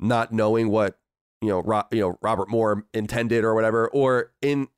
not 0.01 0.33
knowing 0.33 0.69
what 0.69 0.99
you 1.41 1.49
know 1.49 1.63
Ro, 1.63 1.83
you 1.91 2.01
know 2.01 2.19
Robert 2.21 2.49
Moore 2.49 2.85
intended 2.93 3.45
or 3.45 3.55
whatever. 3.55 3.89
Or 3.89 4.33
in 4.43 4.69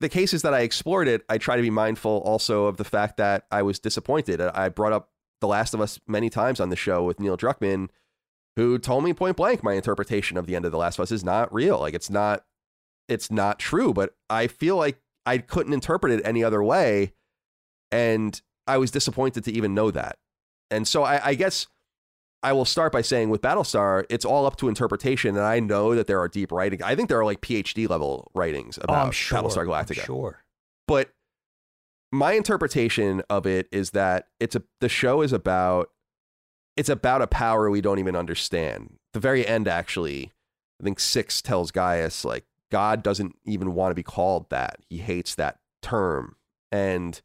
the 0.00 0.08
cases 0.08 0.42
that 0.42 0.52
I 0.52 0.60
explored 0.60 1.08
it, 1.08 1.24
I 1.28 1.38
try 1.38 1.56
to 1.56 1.62
be 1.62 1.70
mindful 1.70 2.22
also 2.24 2.66
of 2.66 2.76
the 2.76 2.84
fact 2.84 3.16
that 3.18 3.46
I 3.50 3.62
was 3.62 3.78
disappointed. 3.78 4.40
I 4.40 4.68
brought 4.68 4.92
up 4.92 5.10
The 5.40 5.48
Last 5.48 5.74
of 5.74 5.80
Us 5.80 6.00
many 6.06 6.28
times 6.28 6.60
on 6.60 6.68
the 6.68 6.76
show 6.76 7.04
with 7.04 7.20
Neil 7.20 7.36
Druckmann, 7.36 7.88
who 8.56 8.78
told 8.78 9.04
me 9.04 9.14
point 9.14 9.36
blank 9.36 9.62
my 9.62 9.74
interpretation 9.74 10.36
of 10.36 10.46
the 10.46 10.56
end 10.56 10.64
of 10.64 10.72
The 10.72 10.78
Last 10.78 10.98
of 10.98 11.04
Us 11.04 11.12
is 11.12 11.24
not 11.24 11.52
real. 11.54 11.78
Like 11.80 11.94
it's 11.94 12.10
not 12.10 12.44
it's 13.08 13.30
not 13.30 13.58
true, 13.58 13.92
but 13.92 14.14
I 14.30 14.46
feel 14.46 14.76
like 14.76 14.98
I 15.24 15.38
couldn't 15.38 15.72
interpret 15.72 16.12
it 16.12 16.22
any 16.24 16.42
other 16.44 16.62
way. 16.62 17.12
And 17.92 18.40
I 18.66 18.78
was 18.78 18.90
disappointed 18.90 19.44
to 19.44 19.52
even 19.52 19.74
know 19.74 19.90
that. 19.90 20.18
And 20.70 20.86
so 20.88 21.04
I, 21.04 21.28
I 21.28 21.34
guess 21.34 21.66
I 22.42 22.52
will 22.52 22.64
start 22.64 22.92
by 22.92 23.02
saying 23.02 23.30
with 23.30 23.40
Battlestar, 23.42 24.04
it's 24.10 24.24
all 24.24 24.46
up 24.46 24.56
to 24.56 24.68
interpretation. 24.68 25.36
And 25.36 25.44
I 25.44 25.60
know 25.60 25.94
that 25.94 26.06
there 26.06 26.18
are 26.20 26.28
deep 26.28 26.50
writing. 26.52 26.82
I 26.82 26.94
think 26.96 27.08
there 27.08 27.18
are 27.20 27.24
like 27.24 27.40
PhD 27.40 27.88
level 27.88 28.30
writings 28.34 28.78
Oh, 28.78 28.82
about 28.84 29.06
I'm 29.06 29.12
sure. 29.12 29.38
Battlestar 29.38 29.62
I'm 29.62 29.66
Galactica. 29.86 30.04
sure. 30.04 30.42
But 30.88 31.10
my 32.12 32.32
interpretation 32.32 33.22
of 33.30 33.46
it 33.46 33.68
is 33.72 33.90
that 33.90 34.28
it's 34.40 34.54
a 34.56 34.62
the 34.80 34.88
show 34.88 35.22
is 35.22 35.32
about 35.32 35.90
it's 36.76 36.88
about 36.88 37.22
a 37.22 37.26
power 37.26 37.70
we 37.70 37.80
don't 37.80 37.98
even 37.98 38.14
understand. 38.14 38.94
The 39.12 39.20
very 39.20 39.46
end, 39.46 39.66
actually, 39.66 40.30
I 40.80 40.84
think 40.84 41.00
six 41.00 41.40
tells 41.40 41.70
Gaius 41.70 42.24
like 42.24 42.44
God 42.70 43.02
doesn't 43.02 43.36
even 43.44 43.74
want 43.74 43.90
to 43.90 43.94
be 43.94 44.02
called 44.02 44.50
that. 44.50 44.78
He 44.88 44.98
hates 44.98 45.34
that 45.34 45.58
term. 45.82 46.36
And 46.72 47.20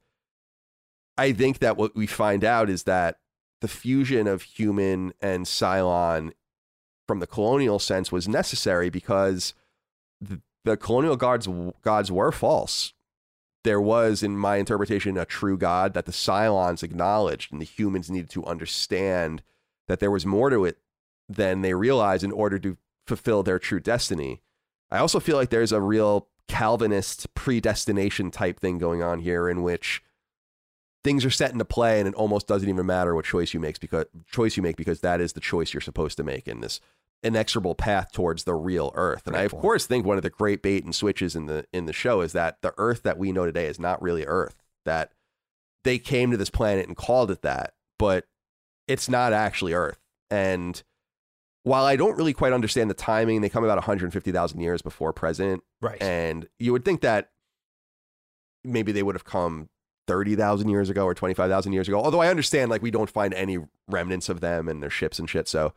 I 1.18 1.34
think 1.34 1.60
that 1.60 1.78
what 1.78 1.96
we 1.96 2.08
find 2.08 2.44
out 2.44 2.70
is 2.70 2.84
that 2.84 3.20
the 3.62 3.68
fusion 3.68 4.28
of 4.28 4.42
human 4.42 5.14
and 5.22 5.46
Cylon 5.46 6.32
from 7.08 7.20
the 7.20 7.28
colonial 7.28 7.80
sense 7.80 8.12
was 8.12 8.28
necessary 8.28 8.90
because 8.90 9.54
the, 10.20 10.42
the 10.64 10.78
colonial 10.78 11.16
gods 11.16 11.48
gods 11.82 12.12
were 12.12 12.32
false. 12.32 12.94
There 13.64 13.82
was, 13.82 14.24
in 14.24 14.38
my 14.38 14.58
interpretation, 14.58 15.18
a 15.18 15.26
true 15.26 15.58
God 15.58 15.94
that 15.94 16.06
the 16.06 16.12
Cylons 16.12 16.82
acknowledged, 16.82 17.52
and 17.52 17.62
the 17.62 17.66
humans 17.66 18.10
needed 18.10 18.32
to 18.32 18.46
understand 18.46 19.44
that 19.88 20.00
there 20.00 20.10
was 20.10 20.26
more 20.26 20.50
to 20.50 20.66
it 20.66 20.80
than 21.30 21.62
they 21.62 21.76
realized 21.76 22.24
in 22.24 22.32
order 22.32 22.58
to 22.58 22.78
fulfill 23.06 23.44
their 23.44 23.60
true 23.60 23.80
destiny. 23.80 24.42
I 24.92 25.00
also 25.00 25.20
feel 25.20 25.38
like 25.38 25.50
there's 25.50 25.72
a 25.72 25.82
real 25.82 26.28
Calvinist 26.48 27.34
predestination 27.34 28.30
type 28.30 28.60
thing 28.60 28.78
going 28.78 29.02
on 29.02 29.20
here 29.20 29.48
in 29.48 29.64
which 29.64 30.04
things 31.04 31.24
are 31.24 31.32
set 31.32 31.52
into 31.52 31.64
play 31.64 32.00
and 32.00 32.08
it 32.08 32.14
almost 32.16 32.46
doesn't 32.46 32.68
even 32.68 32.86
matter 32.86 33.16
what 33.16 33.26
choice 33.26 33.54
you 33.54 33.60
make 33.60 33.80
because 33.80 34.06
choice 34.30 34.58
you 34.58 34.64
make 34.64 34.76
because 34.76 35.00
that 35.00 35.22
is 35.22 35.34
the 35.34 35.40
choice 35.40 35.74
you're 35.74 35.82
supposed 35.82 36.18
to 36.18 36.24
make 36.24 36.48
in 36.48 36.60
this 36.60 36.82
inexorable 37.24 37.76
path 37.76 38.12
towards 38.12 38.44
the 38.44 38.54
real 38.54 38.92
earth. 38.96 39.28
And 39.28 39.36
I 39.36 39.44
of 39.44 39.52
course 39.52 39.86
think 39.86 40.06
one 40.06 40.18
of 40.18 40.24
the 40.24 40.30
great 40.30 40.62
bait 40.62 40.84
and 40.84 40.94
switches 40.94 41.36
in 41.36 41.46
the 41.46 41.66
in 41.72 41.86
the 41.86 41.94
show 41.94 42.22
is 42.22 42.34
that 42.34 42.62
the 42.62 42.74
earth 42.78 43.04
that 43.04 43.18
we 43.18 43.32
know 43.32 43.46
today 43.46 43.68
is 43.68 43.80
not 43.80 44.02
really 44.02 44.26
earth. 44.26 44.56
That 44.86 45.14
they 45.84 46.00
came 46.00 46.32
to 46.32 46.38
this 46.38 46.50
planet 46.50 46.88
and 46.88 46.98
called 46.98 47.32
it 47.32 47.44
that, 47.44 47.74
but 47.98 48.26
it's 48.88 49.08
not 49.08 49.34
actually 49.34 49.74
earth. 49.74 50.00
And 50.30 50.82
while 51.64 51.86
I 51.86 51.96
don't 51.96 52.18
really 52.18 52.34
quite 52.34 52.54
understand 52.54 52.90
the 52.90 52.96
timing, 52.96 53.42
they 53.42 53.50
come 53.50 53.64
about 53.64 53.78
150,000 53.78 54.60
years 54.60 54.82
before 54.82 55.14
present 55.14 55.64
Right. 55.82 56.02
and 56.02 56.48
you 56.60 56.72
would 56.72 56.84
think 56.86 57.02
that 57.02 57.30
maybe 58.64 58.92
they 58.92 59.04
would 59.04 59.16
have 59.16 59.26
come 59.26 59.70
30,000 60.08 60.70
years 60.70 60.90
ago 60.90 61.06
or 61.06 61.14
25,000 61.14 61.74
years 61.74 61.88
ago. 61.88 62.02
Although 62.04 62.22
I 62.22 62.28
understand 62.30 62.70
like 62.72 62.82
we 62.82 62.92
don't 62.92 63.10
find 63.10 63.34
any 63.34 63.60
remnants 63.88 64.30
of 64.30 64.40
them 64.42 64.68
and 64.68 64.82
their 64.82 64.90
ships 64.90 65.20
and 65.20 65.30
shit. 65.30 65.48
So 65.48 65.74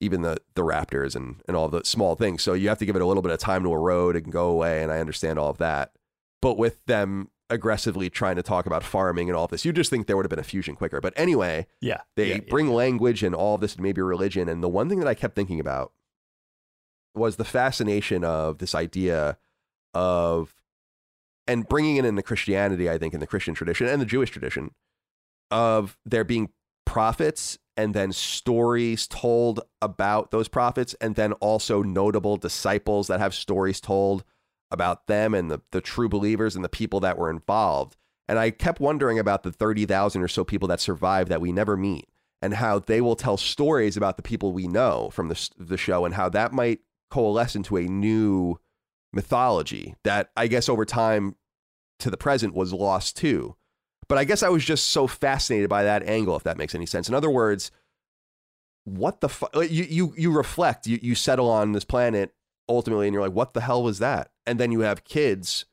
even 0.00 0.22
the 0.22 0.38
the 0.54 0.62
raptors 0.62 1.14
and 1.16 1.36
and 1.48 1.56
all 1.56 1.68
the 1.68 1.82
small 1.84 2.16
things. 2.16 2.42
So 2.42 2.52
you 2.54 2.68
have 2.68 2.78
to 2.78 2.86
give 2.86 2.96
it 2.96 3.02
a 3.02 3.06
little 3.06 3.22
bit 3.22 3.32
of 3.32 3.38
time 3.38 3.62
to 3.62 3.72
erode 3.72 4.16
and 4.16 4.30
go 4.32 4.48
away 4.48 4.82
and 4.82 4.90
I 4.92 4.98
understand 5.00 5.38
all 5.38 5.50
of 5.50 5.58
that. 5.58 5.92
But 6.42 6.58
with 6.58 6.84
them 6.86 7.30
aggressively 7.48 8.10
trying 8.10 8.36
to 8.36 8.42
talk 8.42 8.66
about 8.66 8.82
farming 8.82 9.28
and 9.28 9.36
all 9.36 9.44
of 9.44 9.50
this, 9.50 9.64
you 9.64 9.72
just 9.72 9.90
think 9.90 10.06
there 10.06 10.16
would 10.16 10.24
have 10.24 10.30
been 10.30 10.38
a 10.38 10.44
fusion 10.44 10.74
quicker. 10.74 11.00
But 11.00 11.14
anyway, 11.16 11.66
yeah. 11.80 12.00
they 12.16 12.28
yeah, 12.28 12.34
yeah. 12.34 12.50
bring 12.50 12.68
language 12.68 13.22
and 13.22 13.34
all 13.34 13.54
of 13.54 13.60
this, 13.60 13.78
maybe 13.78 14.02
religion. 14.02 14.48
And 14.48 14.62
the 14.62 14.68
one 14.68 14.88
thing 14.88 14.98
that 14.98 15.08
I 15.08 15.14
kept 15.14 15.34
thinking 15.36 15.60
about 15.60 15.92
was 17.14 17.36
the 17.36 17.44
fascination 17.44 18.24
of 18.24 18.58
this 18.58 18.74
idea 18.74 19.38
of, 19.94 20.54
and 21.46 21.68
bringing 21.68 21.96
it 21.96 22.04
into 22.04 22.22
Christianity, 22.22 22.90
I 22.90 22.98
think, 22.98 23.14
in 23.14 23.20
the 23.20 23.26
Christian 23.26 23.54
tradition 23.54 23.86
and 23.86 24.02
the 24.02 24.06
Jewish 24.06 24.30
tradition, 24.30 24.72
of 25.50 25.96
there 26.04 26.24
being 26.24 26.50
prophets 26.84 27.58
and 27.76 27.94
then 27.94 28.10
stories 28.10 29.06
told 29.06 29.60
about 29.82 30.30
those 30.30 30.48
prophets, 30.48 30.94
and 31.00 31.14
then 31.14 31.32
also 31.34 31.82
notable 31.82 32.36
disciples 32.36 33.06
that 33.06 33.20
have 33.20 33.34
stories 33.34 33.80
told 33.80 34.24
about 34.70 35.06
them 35.06 35.34
and 35.34 35.50
the, 35.50 35.60
the 35.70 35.80
true 35.80 36.08
believers 36.08 36.56
and 36.56 36.64
the 36.64 36.68
people 36.68 37.00
that 37.00 37.18
were 37.18 37.30
involved. 37.30 37.96
And 38.28 38.38
I 38.38 38.50
kept 38.50 38.80
wondering 38.80 39.18
about 39.18 39.42
the 39.42 39.52
30,000 39.52 40.22
or 40.22 40.28
so 40.28 40.44
people 40.44 40.68
that 40.68 40.80
survived 40.80 41.30
that 41.30 41.40
we 41.40 41.52
never 41.52 41.76
meet 41.76 42.08
and 42.42 42.54
how 42.54 42.80
they 42.80 43.00
will 43.00 43.16
tell 43.16 43.36
stories 43.36 43.96
about 43.96 44.16
the 44.16 44.22
people 44.22 44.52
we 44.52 44.66
know 44.66 45.10
from 45.10 45.28
the, 45.28 45.50
the 45.56 45.76
show 45.76 46.04
and 46.04 46.14
how 46.14 46.28
that 46.28 46.52
might 46.52 46.80
coalesce 47.10 47.54
into 47.54 47.76
a 47.76 47.82
new 47.82 48.58
mythology 49.12 49.94
that 50.04 50.30
I 50.36 50.46
guess 50.48 50.68
over 50.68 50.84
time 50.84 51.36
to 52.00 52.10
the 52.10 52.16
present 52.16 52.54
was 52.54 52.72
lost 52.72 53.16
too. 53.16 53.56
But 54.08 54.18
I 54.18 54.24
guess 54.24 54.42
I 54.42 54.48
was 54.48 54.64
just 54.64 54.88
so 54.88 55.06
fascinated 55.06 55.68
by 55.68 55.82
that 55.84 56.02
angle, 56.04 56.36
if 56.36 56.44
that 56.44 56.58
makes 56.58 56.74
any 56.74 56.86
sense. 56.86 57.08
In 57.08 57.14
other 57.14 57.30
words, 57.30 57.70
what 58.84 59.20
the 59.20 59.28
fu- 59.28 59.62
you 59.62 59.84
you 59.84 60.14
you 60.16 60.30
reflect, 60.30 60.86
you 60.86 60.98
you 61.02 61.16
settle 61.16 61.50
on 61.50 61.72
this 61.72 61.84
planet 61.84 62.32
ultimately, 62.68 63.06
and 63.06 63.14
you're 63.14 63.22
like, 63.22 63.32
what 63.36 63.54
the 63.54 63.60
hell 63.60 63.82
was 63.82 63.98
that? 64.00 64.30
And 64.46 64.58
then 64.60 64.72
you 64.72 64.80
have 64.80 65.04
kids, 65.04 65.64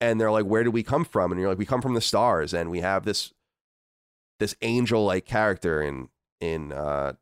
and 0.00 0.20
they're 0.20 0.30
like, 0.30 0.44
where 0.46 0.62
did 0.64 0.72
we 0.74 0.82
come 0.82 1.04
from? 1.04 1.32
And 1.32 1.40
you're 1.40 1.48
like, 1.50 1.58
we 1.58 1.66
come 1.66 1.82
from 1.82 1.94
the 1.94 2.00
stars, 2.00 2.52
and 2.54 2.70
we 2.70 2.80
have 2.80 3.04
this 3.04 3.32
this 4.38 4.54
angel 4.60 5.04
like 5.04 5.24
character 5.24 5.80
in 5.82 6.08
in 6.40 6.72
uh, 6.72 7.14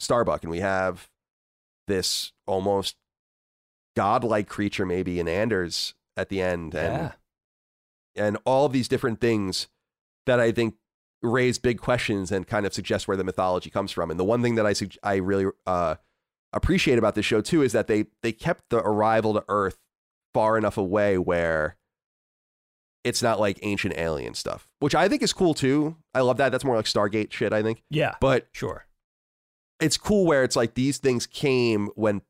Starbuck, 0.00 0.42
and 0.42 0.50
we 0.50 0.60
have 0.60 1.08
this 1.88 2.32
almost 2.46 2.96
godlike 3.94 4.48
creature 4.48 4.86
maybe 4.86 5.20
in 5.20 5.28
Anders 5.28 5.94
at 6.16 6.28
the 6.28 6.40
end, 6.40 6.74
and 6.74 6.94
Yeah. 6.94 7.12
and 8.16 8.38
all 8.44 8.68
these 8.68 8.88
different 8.88 9.20
things 9.20 9.68
that 10.26 10.40
I 10.40 10.52
think 10.52 10.76
raise 11.22 11.58
big 11.58 11.78
questions 11.80 12.32
and 12.32 12.46
kind 12.46 12.66
of 12.66 12.74
suggest 12.74 13.06
where 13.06 13.16
the 13.16 13.24
mythology 13.24 13.70
comes 13.70 13.92
from. 13.92 14.10
And 14.10 14.18
the 14.18 14.24
one 14.24 14.42
thing 14.42 14.54
that 14.56 14.66
I 14.66 14.72
sug- 14.72 14.96
I 15.02 15.16
really 15.16 15.46
uh, 15.66 15.96
appreciate 16.52 16.98
about 16.98 17.14
this 17.14 17.24
show 17.26 17.40
too 17.40 17.62
is 17.62 17.72
that 17.72 17.86
they 17.86 18.06
they 18.22 18.32
kept 18.32 18.64
the 18.70 18.78
arrival 18.78 19.34
to 19.34 19.44
Earth 19.48 19.78
far 20.34 20.56
enough 20.58 20.76
away 20.76 21.18
where 21.18 21.76
it's 23.04 23.22
not 23.22 23.40
like 23.40 23.58
ancient 23.62 23.94
alien 23.96 24.34
stuff, 24.34 24.68
which 24.78 24.94
I 24.94 25.08
think 25.08 25.22
is 25.22 25.32
cool 25.32 25.54
too. 25.54 25.96
I 26.14 26.20
love 26.20 26.36
that. 26.36 26.50
That's 26.52 26.64
more 26.64 26.76
like 26.76 26.84
Stargate 26.84 27.32
shit, 27.32 27.52
I 27.52 27.62
think. 27.62 27.82
Yeah. 27.90 28.14
But 28.20 28.46
Sure. 28.52 28.86
it's 29.80 29.96
cool 29.96 30.24
where 30.26 30.44
it's 30.44 30.54
like 30.56 30.74
these 30.74 30.98
things 30.98 31.26
came 31.26 31.88
when 31.96 32.22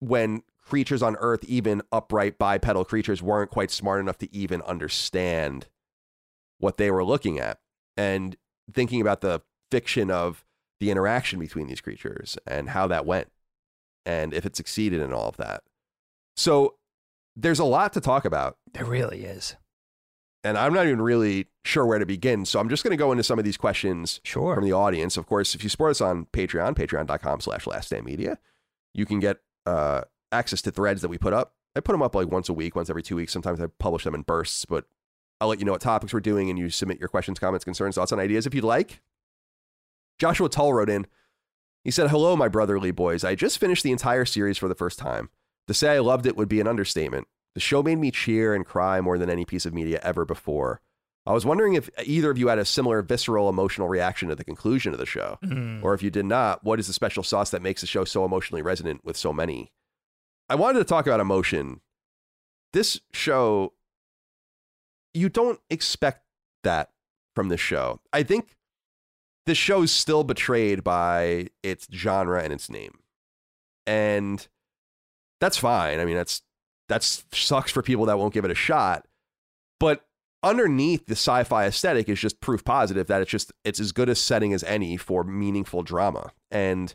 when 0.00 0.42
creatures 0.62 1.02
on 1.02 1.16
earth 1.20 1.44
even 1.44 1.80
upright 1.92 2.38
bipedal 2.38 2.84
creatures 2.84 3.22
weren't 3.22 3.50
quite 3.50 3.70
smart 3.70 4.00
enough 4.00 4.18
to 4.18 4.34
even 4.34 4.60
understand 4.62 5.68
what 6.58 6.76
they 6.76 6.90
were 6.90 7.04
looking 7.04 7.38
at 7.38 7.58
and 7.96 8.36
thinking 8.72 9.00
about 9.00 9.20
the 9.20 9.40
fiction 9.70 10.10
of 10.10 10.44
the 10.80 10.90
interaction 10.90 11.38
between 11.38 11.66
these 11.68 11.80
creatures 11.80 12.36
and 12.46 12.70
how 12.70 12.86
that 12.88 13.06
went 13.06 13.30
and 14.06 14.32
if 14.32 14.46
it 14.46 14.56
succeeded 14.56 15.00
in 15.02 15.12
all 15.12 15.28
of 15.28 15.36
that 15.36 15.62
so 16.36 16.76
there's 17.36 17.58
a 17.58 17.64
lot 17.64 17.92
to 17.92 18.00
talk 18.00 18.24
about 18.24 18.56
There 18.72 18.84
really 18.86 19.24
is. 19.24 19.56
and 20.44 20.56
i'm 20.56 20.72
not 20.72 20.86
even 20.86 21.02
really 21.02 21.46
sure 21.64 21.84
where 21.84 21.98
to 21.98 22.06
begin 22.06 22.44
so 22.46 22.58
i'm 22.60 22.68
just 22.70 22.82
going 22.84 22.92
to 22.92 22.96
go 22.96 23.10
into 23.12 23.24
some 23.24 23.38
of 23.38 23.44
these 23.44 23.56
questions 23.58 24.20
Sure. 24.24 24.54
from 24.54 24.64
the 24.64 24.72
audience. 24.72 25.16
Of 25.16 25.26
course, 25.26 25.54
if 25.54 25.62
you 25.62 25.68
support 25.68 25.90
us 25.90 26.00
on 26.00 26.26
Patreon, 26.26 26.74
patreon.com 26.76 27.40
slash 27.40 27.66
last 27.66 27.86
stand 27.88 28.04
media, 28.06 28.38
you 28.94 29.04
can 29.04 29.18
get 29.20 29.38
uh, 29.66 30.02
access 30.32 30.62
to 30.62 30.70
threads 30.70 31.02
that 31.02 31.08
we 31.08 31.18
put 31.18 31.32
up. 31.32 31.54
I 31.74 31.80
put 31.80 31.92
them 31.92 32.02
up 32.02 32.14
like 32.14 32.28
once 32.28 32.48
a 32.48 32.52
week, 32.54 32.74
once 32.76 32.88
every 32.88 33.02
two 33.02 33.16
weeks. 33.16 33.32
Sometimes 33.32 33.60
I 33.60 33.66
publish 33.78 34.04
them 34.04 34.14
in 34.14 34.22
bursts, 34.22 34.64
but 34.64 34.84
I'll 35.40 35.48
let 35.48 35.58
you 35.58 35.64
know 35.66 35.72
what 35.72 35.80
topics 35.82 36.14
we're 36.14 36.20
doing 36.20 36.48
and 36.48 36.58
you 36.58 36.70
submit 36.70 36.98
your 37.00 37.08
questions, 37.08 37.38
comments, 37.38 37.64
concerns, 37.64 37.96
thoughts, 37.96 38.12
and 38.12 38.20
ideas 38.20 38.46
if 38.46 38.54
you'd 38.54 38.64
like. 38.64 39.00
Joshua 40.18 40.48
Tull 40.48 40.72
wrote 40.72 40.88
in. 40.90 41.06
He 41.86 41.92
said, 41.92 42.10
Hello, 42.10 42.34
my 42.34 42.48
brotherly 42.48 42.90
boys. 42.90 43.22
I 43.22 43.36
just 43.36 43.60
finished 43.60 43.84
the 43.84 43.92
entire 43.92 44.24
series 44.24 44.58
for 44.58 44.66
the 44.66 44.74
first 44.74 44.98
time. 44.98 45.30
To 45.68 45.72
say 45.72 45.94
I 45.94 46.00
loved 46.00 46.26
it 46.26 46.36
would 46.36 46.48
be 46.48 46.60
an 46.60 46.66
understatement. 46.66 47.28
The 47.54 47.60
show 47.60 47.80
made 47.80 48.00
me 48.00 48.10
cheer 48.10 48.56
and 48.56 48.66
cry 48.66 49.00
more 49.00 49.18
than 49.18 49.30
any 49.30 49.44
piece 49.44 49.64
of 49.64 49.72
media 49.72 50.00
ever 50.02 50.24
before. 50.24 50.80
I 51.26 51.32
was 51.32 51.46
wondering 51.46 51.74
if 51.74 51.88
either 52.04 52.32
of 52.32 52.38
you 52.38 52.48
had 52.48 52.58
a 52.58 52.64
similar 52.64 53.02
visceral 53.02 53.48
emotional 53.48 53.88
reaction 53.88 54.28
to 54.30 54.34
the 54.34 54.42
conclusion 54.42 54.94
of 54.94 54.98
the 54.98 55.06
show. 55.06 55.38
Mm. 55.44 55.80
Or 55.84 55.94
if 55.94 56.02
you 56.02 56.10
did 56.10 56.26
not, 56.26 56.64
what 56.64 56.80
is 56.80 56.88
the 56.88 56.92
special 56.92 57.22
sauce 57.22 57.50
that 57.50 57.62
makes 57.62 57.82
the 57.82 57.86
show 57.86 58.04
so 58.04 58.24
emotionally 58.24 58.62
resonant 58.62 59.04
with 59.04 59.16
so 59.16 59.32
many? 59.32 59.70
I 60.48 60.56
wanted 60.56 60.80
to 60.80 60.84
talk 60.84 61.06
about 61.06 61.20
emotion. 61.20 61.82
This 62.72 63.00
show, 63.12 63.74
you 65.14 65.28
don't 65.28 65.60
expect 65.70 66.24
that 66.64 66.90
from 67.36 67.48
this 67.48 67.60
show. 67.60 68.00
I 68.12 68.24
think 68.24 68.55
this 69.46 69.56
show's 69.58 69.92
still 69.92 70.24
betrayed 70.24 70.84
by 70.84 71.46
its 71.62 71.86
genre 71.92 72.42
and 72.42 72.52
its 72.52 72.68
name. 72.68 72.98
And 73.86 74.46
that's 75.40 75.56
fine. 75.56 76.00
I 76.00 76.04
mean, 76.04 76.16
that's 76.16 76.42
that's 76.88 77.24
sucks 77.32 77.70
for 77.70 77.82
people 77.82 78.06
that 78.06 78.18
won't 78.18 78.34
give 78.34 78.44
it 78.44 78.50
a 78.50 78.56
shot. 78.56 79.06
But 79.78 80.04
underneath 80.42 81.06
the 81.06 81.12
sci-fi 81.12 81.66
aesthetic 81.66 82.08
is 82.08 82.20
just 82.20 82.40
proof 82.40 82.64
positive 82.64 83.06
that 83.06 83.22
it's 83.22 83.30
just 83.30 83.52
it's 83.64 83.80
as 83.80 83.92
good 83.92 84.08
a 84.08 84.14
setting 84.14 84.52
as 84.52 84.64
any 84.64 84.96
for 84.96 85.24
meaningful 85.24 85.82
drama. 85.82 86.32
And 86.50 86.94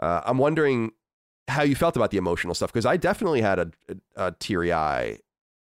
uh, 0.00 0.22
I'm 0.24 0.38
wondering 0.38 0.92
how 1.48 1.62
you 1.62 1.74
felt 1.74 1.96
about 1.96 2.10
the 2.10 2.16
emotional 2.16 2.54
stuff 2.54 2.72
because 2.72 2.86
I 2.86 2.96
definitely 2.96 3.42
had 3.42 3.58
a, 3.58 3.70
a, 3.88 4.26
a 4.26 4.32
teary 4.38 4.72
eye 4.72 5.18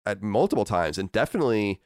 at 0.07 0.23
multiple 0.23 0.65
times, 0.65 0.99
and 0.99 1.13
definitely, 1.13 1.81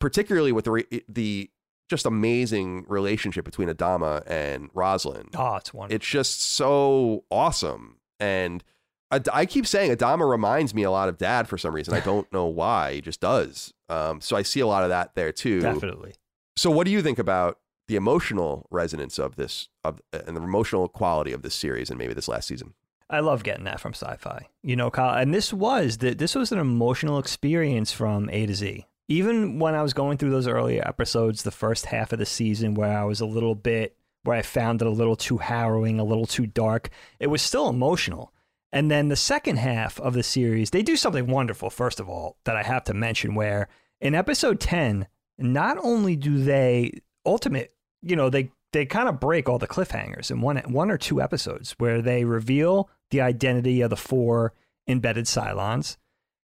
particularly 0.00 0.52
with 0.52 0.66
the 0.66 0.70
re- 0.72 1.02
the 1.08 1.50
just 1.88 2.06
amazing 2.06 2.84
relationship 2.88 3.44
between 3.44 3.68
Adama 3.68 4.22
and 4.26 4.70
Roslin. 4.74 5.28
Oh, 5.36 5.56
it's 5.56 5.72
wonderful. 5.74 5.94
It's 5.96 6.06
just 6.06 6.40
so 6.40 7.24
awesome. 7.30 7.96
And 8.18 8.64
I, 9.10 9.20
I 9.32 9.46
keep 9.46 9.66
saying 9.66 9.94
Adama 9.94 10.28
reminds 10.28 10.74
me 10.74 10.82
a 10.82 10.90
lot 10.90 11.08
of 11.08 11.18
Dad 11.18 11.48
for 11.48 11.58
some 11.58 11.74
reason. 11.74 11.94
I 11.94 12.00
don't 12.00 12.30
know 12.32 12.46
why. 12.60 12.94
He 12.94 13.00
just 13.00 13.20
does. 13.20 13.72
Um, 13.88 14.20
so 14.20 14.36
I 14.36 14.42
see 14.42 14.60
a 14.60 14.66
lot 14.66 14.82
of 14.82 14.88
that 14.88 15.14
there 15.14 15.32
too. 15.32 15.60
Definitely. 15.60 16.14
So 16.56 16.70
what 16.70 16.84
do 16.86 16.90
you 16.90 17.02
think 17.02 17.18
about 17.18 17.58
the 17.86 17.96
emotional 17.96 18.66
resonance 18.70 19.18
of 19.18 19.36
this 19.36 19.68
of 19.84 20.00
and 20.12 20.36
the 20.36 20.42
emotional 20.42 20.88
quality 20.88 21.32
of 21.32 21.42
this 21.42 21.54
series 21.54 21.90
and 21.90 21.98
maybe 21.98 22.14
this 22.14 22.28
last 22.28 22.48
season? 22.48 22.74
I 23.10 23.20
love 23.20 23.44
getting 23.44 23.64
that 23.64 23.80
from 23.80 23.92
sci-fi. 23.92 24.48
You 24.62 24.76
know, 24.76 24.90
Kyle, 24.90 25.20
and 25.20 25.34
this 25.34 25.52
was 25.52 25.98
that 25.98 26.18
this 26.18 26.34
was 26.34 26.50
an 26.52 26.58
emotional 26.58 27.18
experience 27.18 27.92
from 27.92 28.30
A 28.30 28.46
to 28.46 28.54
Z. 28.54 28.86
Even 29.08 29.58
when 29.58 29.74
I 29.74 29.82
was 29.82 29.92
going 29.92 30.18
through 30.18 30.30
those 30.30 30.48
earlier 30.48 30.82
episodes, 30.86 31.42
the 31.42 31.50
first 31.50 31.86
half 31.86 32.12
of 32.12 32.18
the 32.18 32.26
season 32.26 32.74
where 32.74 32.96
I 32.96 33.04
was 33.04 33.20
a 33.20 33.26
little 33.26 33.54
bit 33.54 33.96
where 34.24 34.36
I 34.36 34.42
found 34.42 34.80
it 34.80 34.88
a 34.88 34.90
little 34.90 35.16
too 35.16 35.38
harrowing, 35.38 36.00
a 36.00 36.04
little 36.04 36.26
too 36.26 36.46
dark, 36.46 36.88
it 37.20 37.26
was 37.28 37.42
still 37.42 37.68
emotional. 37.68 38.32
And 38.72 38.90
then 38.90 39.08
the 39.08 39.16
second 39.16 39.58
half 39.58 40.00
of 40.00 40.14
the 40.14 40.22
series, 40.22 40.70
they 40.70 40.82
do 40.82 40.96
something 40.96 41.26
wonderful, 41.26 41.70
first 41.70 42.00
of 42.00 42.08
all, 42.08 42.38
that 42.44 42.56
I 42.56 42.62
have 42.62 42.84
to 42.84 42.94
mention 42.94 43.34
where 43.34 43.68
in 44.00 44.14
episode 44.14 44.58
10, 44.60 45.06
not 45.38 45.78
only 45.82 46.16
do 46.16 46.42
they 46.42 46.92
ultimate, 47.24 47.74
you 48.02 48.16
know, 48.16 48.30
they 48.30 48.50
they 48.72 48.84
kind 48.84 49.08
of 49.08 49.20
break 49.20 49.48
all 49.48 49.58
the 49.58 49.68
cliffhangers 49.68 50.30
in 50.30 50.40
one 50.40 50.56
one 50.66 50.90
or 50.90 50.98
two 50.98 51.22
episodes 51.22 51.76
where 51.78 52.02
they 52.02 52.24
reveal 52.24 52.90
the 53.10 53.20
identity 53.20 53.80
of 53.80 53.90
the 53.90 53.96
four 53.96 54.52
embedded 54.88 55.26
Cylons. 55.26 55.96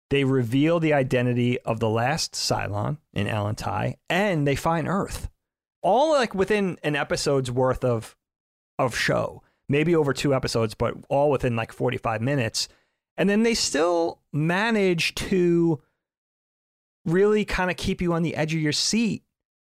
They 0.09 0.23
reveal 0.23 0.79
the 0.79 0.93
identity 0.93 1.59
of 1.61 1.79
the 1.79 1.89
last 1.89 2.33
Cylon 2.33 2.97
in 3.13 3.27
Ellen 3.27 3.55
Tigh, 3.55 3.97
and 4.09 4.47
they 4.47 4.55
find 4.55 4.87
Earth. 4.87 5.29
All 5.81 6.11
like 6.11 6.33
within 6.33 6.77
an 6.83 6.95
episode's 6.95 7.51
worth 7.51 7.83
of 7.83 8.15
of 8.79 8.95
show, 8.95 9.41
maybe 9.67 9.95
over 9.95 10.13
two 10.13 10.33
episodes, 10.33 10.75
but 10.75 10.95
all 11.09 11.31
within 11.31 11.55
like 11.55 11.71
45 11.71 12.21
minutes. 12.21 12.67
And 13.17 13.29
then 13.29 13.43
they 13.43 13.55
still 13.55 14.21
manage 14.31 15.15
to 15.15 15.81
really 17.05 17.43
kind 17.45 17.71
of 17.71 17.77
keep 17.77 18.01
you 18.01 18.13
on 18.13 18.21
the 18.21 18.35
edge 18.35 18.53
of 18.53 18.61
your 18.61 18.71
seat 18.71 19.23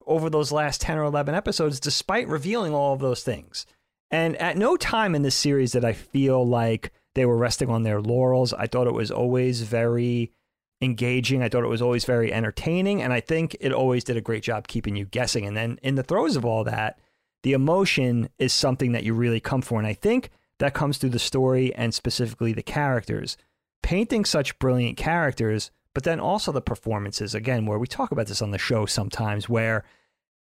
over 0.07 0.28
those 0.28 0.53
last 0.53 0.81
10 0.83 0.99
or 0.99 1.05
11 1.05 1.35
episodes, 1.35 1.81
despite 1.81 2.28
revealing 2.28 2.74
all 2.74 2.93
of 2.93 3.01
those 3.01 3.22
things. 3.22 3.64
And 4.11 4.37
at 4.37 4.57
no 4.57 4.76
time 4.76 5.14
in 5.14 5.22
this 5.22 5.37
series 5.37 5.72
did 5.72 5.85
I 5.85 5.93
feel 5.93 6.47
like 6.47 6.93
they 7.14 7.26
were 7.26 7.36
resting 7.36 7.68
on 7.70 7.82
their 7.82 8.00
laurels. 8.00 8.52
I 8.52 8.66
thought 8.66 8.86
it 8.86 8.94
was 8.94 9.11
always 9.11 9.62
very 9.62 10.32
engaging. 10.80 11.42
I 11.42 11.48
thought 11.48 11.64
it 11.64 11.68
was 11.68 11.82
always 11.82 12.04
very 12.04 12.32
entertaining. 12.32 13.02
And 13.02 13.12
I 13.12 13.20
think 13.20 13.56
it 13.61 13.72
always 13.72 14.04
did 14.04 14.16
a 14.16 14.22
great 14.22 14.42
job 14.42 14.68
keeping 14.68 14.96
you 14.96 15.04
guessing. 15.04 15.46
And 15.46 15.56
then 15.56 15.78
in 15.82 15.96
the 15.96 16.02
throes 16.02 16.36
of 16.36 16.44
all 16.44 16.64
that, 16.64 16.98
the 17.42 17.52
emotion 17.52 18.28
is 18.38 18.52
something 18.52 18.92
that 18.92 19.04
you 19.04 19.14
really 19.14 19.40
come 19.40 19.62
for. 19.62 19.78
And 19.78 19.86
I 19.86 19.94
think 19.94 20.30
that 20.58 20.74
comes 20.74 20.98
through 20.98 21.11
the 21.11 21.18
story 21.18 21.74
and 21.74 21.92
specifically 21.92 22.52
the 22.52 22.62
characters. 22.62 23.36
Painting 23.82 24.24
such 24.24 24.58
brilliant 24.58 24.98
characters, 24.98 25.70
but 25.94 26.04
then 26.04 26.20
also 26.20 26.52
the 26.52 26.61
performances, 26.61 27.34
again, 27.34 27.66
where 27.66 27.78
we 27.78 27.86
talk 27.86 28.12
about 28.12 28.26
this 28.26 28.42
on 28.42 28.50
the 28.50 28.58
show 28.58 28.84
sometimes, 28.86 29.48
where 29.48 29.84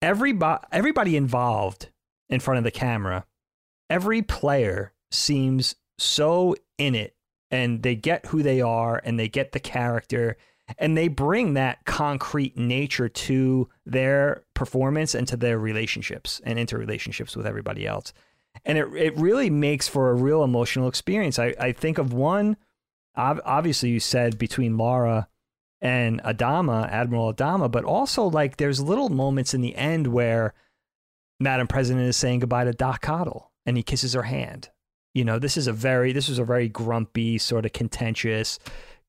everybody, 0.03 0.63
everybody 0.71 1.17
involved 1.17 1.89
in 2.29 2.41
front 2.41 2.59
of 2.59 2.65
the 2.65 2.71
camera, 2.71 3.25
every 3.89 4.21
player 4.21 4.93
seems 5.11 5.75
so 5.99 6.55
in 6.79 6.95
it 6.95 7.15
and 7.51 7.83
they 7.83 7.95
get 7.95 8.27
who 8.27 8.43
they 8.43 8.61
are 8.61 9.01
and 9.05 9.19
they 9.19 9.29
get 9.29 9.53
the 9.53 9.61
character 9.61 10.37
and 10.79 10.97
they 10.97 11.09
bring 11.09 11.55
that 11.55 11.85
concrete 11.85 12.57
nature 12.57 13.09
to 13.09 13.69
their 13.85 14.45
performance 14.55 15.15
and 15.15 15.29
to 15.29 15.37
their 15.37 15.59
relationships 15.59 16.41
and 16.45 16.59
interrelationships 16.59 17.37
with 17.37 17.47
everybody 17.47 17.87
else. 17.87 18.13
And 18.65 18.79
it, 18.79 18.89
it 18.95 19.17
really 19.17 19.51
makes 19.51 19.89
for 19.89 20.11
a 20.11 20.15
real 20.15 20.45
emotional 20.45 20.89
experience. 20.89 21.39
I, 21.39 21.55
I 21.59 21.73
think 21.73 21.99
of 21.99 22.13
one, 22.13 22.57
obviously, 23.17 23.91
you 23.91 24.01
said 24.01 24.39
between 24.39 24.77
Laura 24.77 25.29
and 25.81 26.23
Adama, 26.23 26.89
Admiral 26.91 27.35
Adama, 27.35 27.71
but 27.71 27.85
also 27.85 28.25
like 28.25 28.57
there's 28.57 28.81
little 28.81 29.09
moments 29.09 29.53
in 29.53 29.61
the 29.61 29.75
end 29.75 30.07
where 30.07 30.55
Madam 31.41 31.67
President 31.67 32.07
is 32.07 32.17
saying 32.17 32.41
goodbye 32.41 32.65
to 32.65 32.73
Doc 32.73 33.01
Cottle 33.01 33.51
and 33.67 33.77
he 33.77 33.83
kisses 33.83 34.13
her 34.13 34.23
hand. 34.23 34.71
You 35.15 35.25
know, 35.25 35.39
this 35.39 35.57
is 35.57 35.67
a 35.67 35.73
very 35.73 36.13
this 36.13 36.29
was 36.29 36.39
a 36.39 36.45
very 36.45 36.69
grumpy, 36.69 37.39
sort 37.39 37.67
of 37.67 37.73
contentious, 37.73 38.59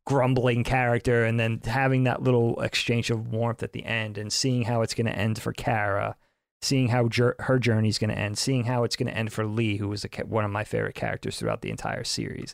grumbling 0.05 0.63
character, 0.63 1.23
and 1.23 1.39
then 1.39 1.61
having 1.63 2.03
that 2.03 2.21
little 2.21 2.61
exchange 2.61 3.09
of 3.09 3.31
warmth 3.31 3.63
at 3.63 3.73
the 3.73 3.85
end, 3.85 4.17
and 4.17 4.31
seeing 4.31 4.63
how 4.63 4.81
it's 4.81 4.93
going 4.93 5.07
to 5.07 5.17
end 5.17 5.41
for 5.41 5.53
Kara, 5.53 6.15
seeing 6.61 6.89
how 6.89 7.09
her 7.39 7.59
journey 7.59 7.89
is 7.89 7.99
going 7.99 8.09
to 8.09 8.17
end, 8.17 8.37
seeing 8.37 8.65
how 8.65 8.83
it's 8.83 8.95
going 8.95 9.07
to 9.07 9.17
end 9.17 9.31
for 9.31 9.45
Lee, 9.45 9.77
who 9.77 9.87
was 9.87 10.05
a, 10.05 10.09
one 10.25 10.45
of 10.45 10.51
my 10.51 10.63
favorite 10.63 10.95
characters 10.95 11.37
throughout 11.37 11.61
the 11.61 11.69
entire 11.71 12.03
series, 12.03 12.53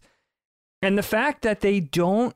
and 0.81 0.97
the 0.97 1.03
fact 1.03 1.41
that 1.41 1.61
they 1.61 1.79
don't 1.79 2.35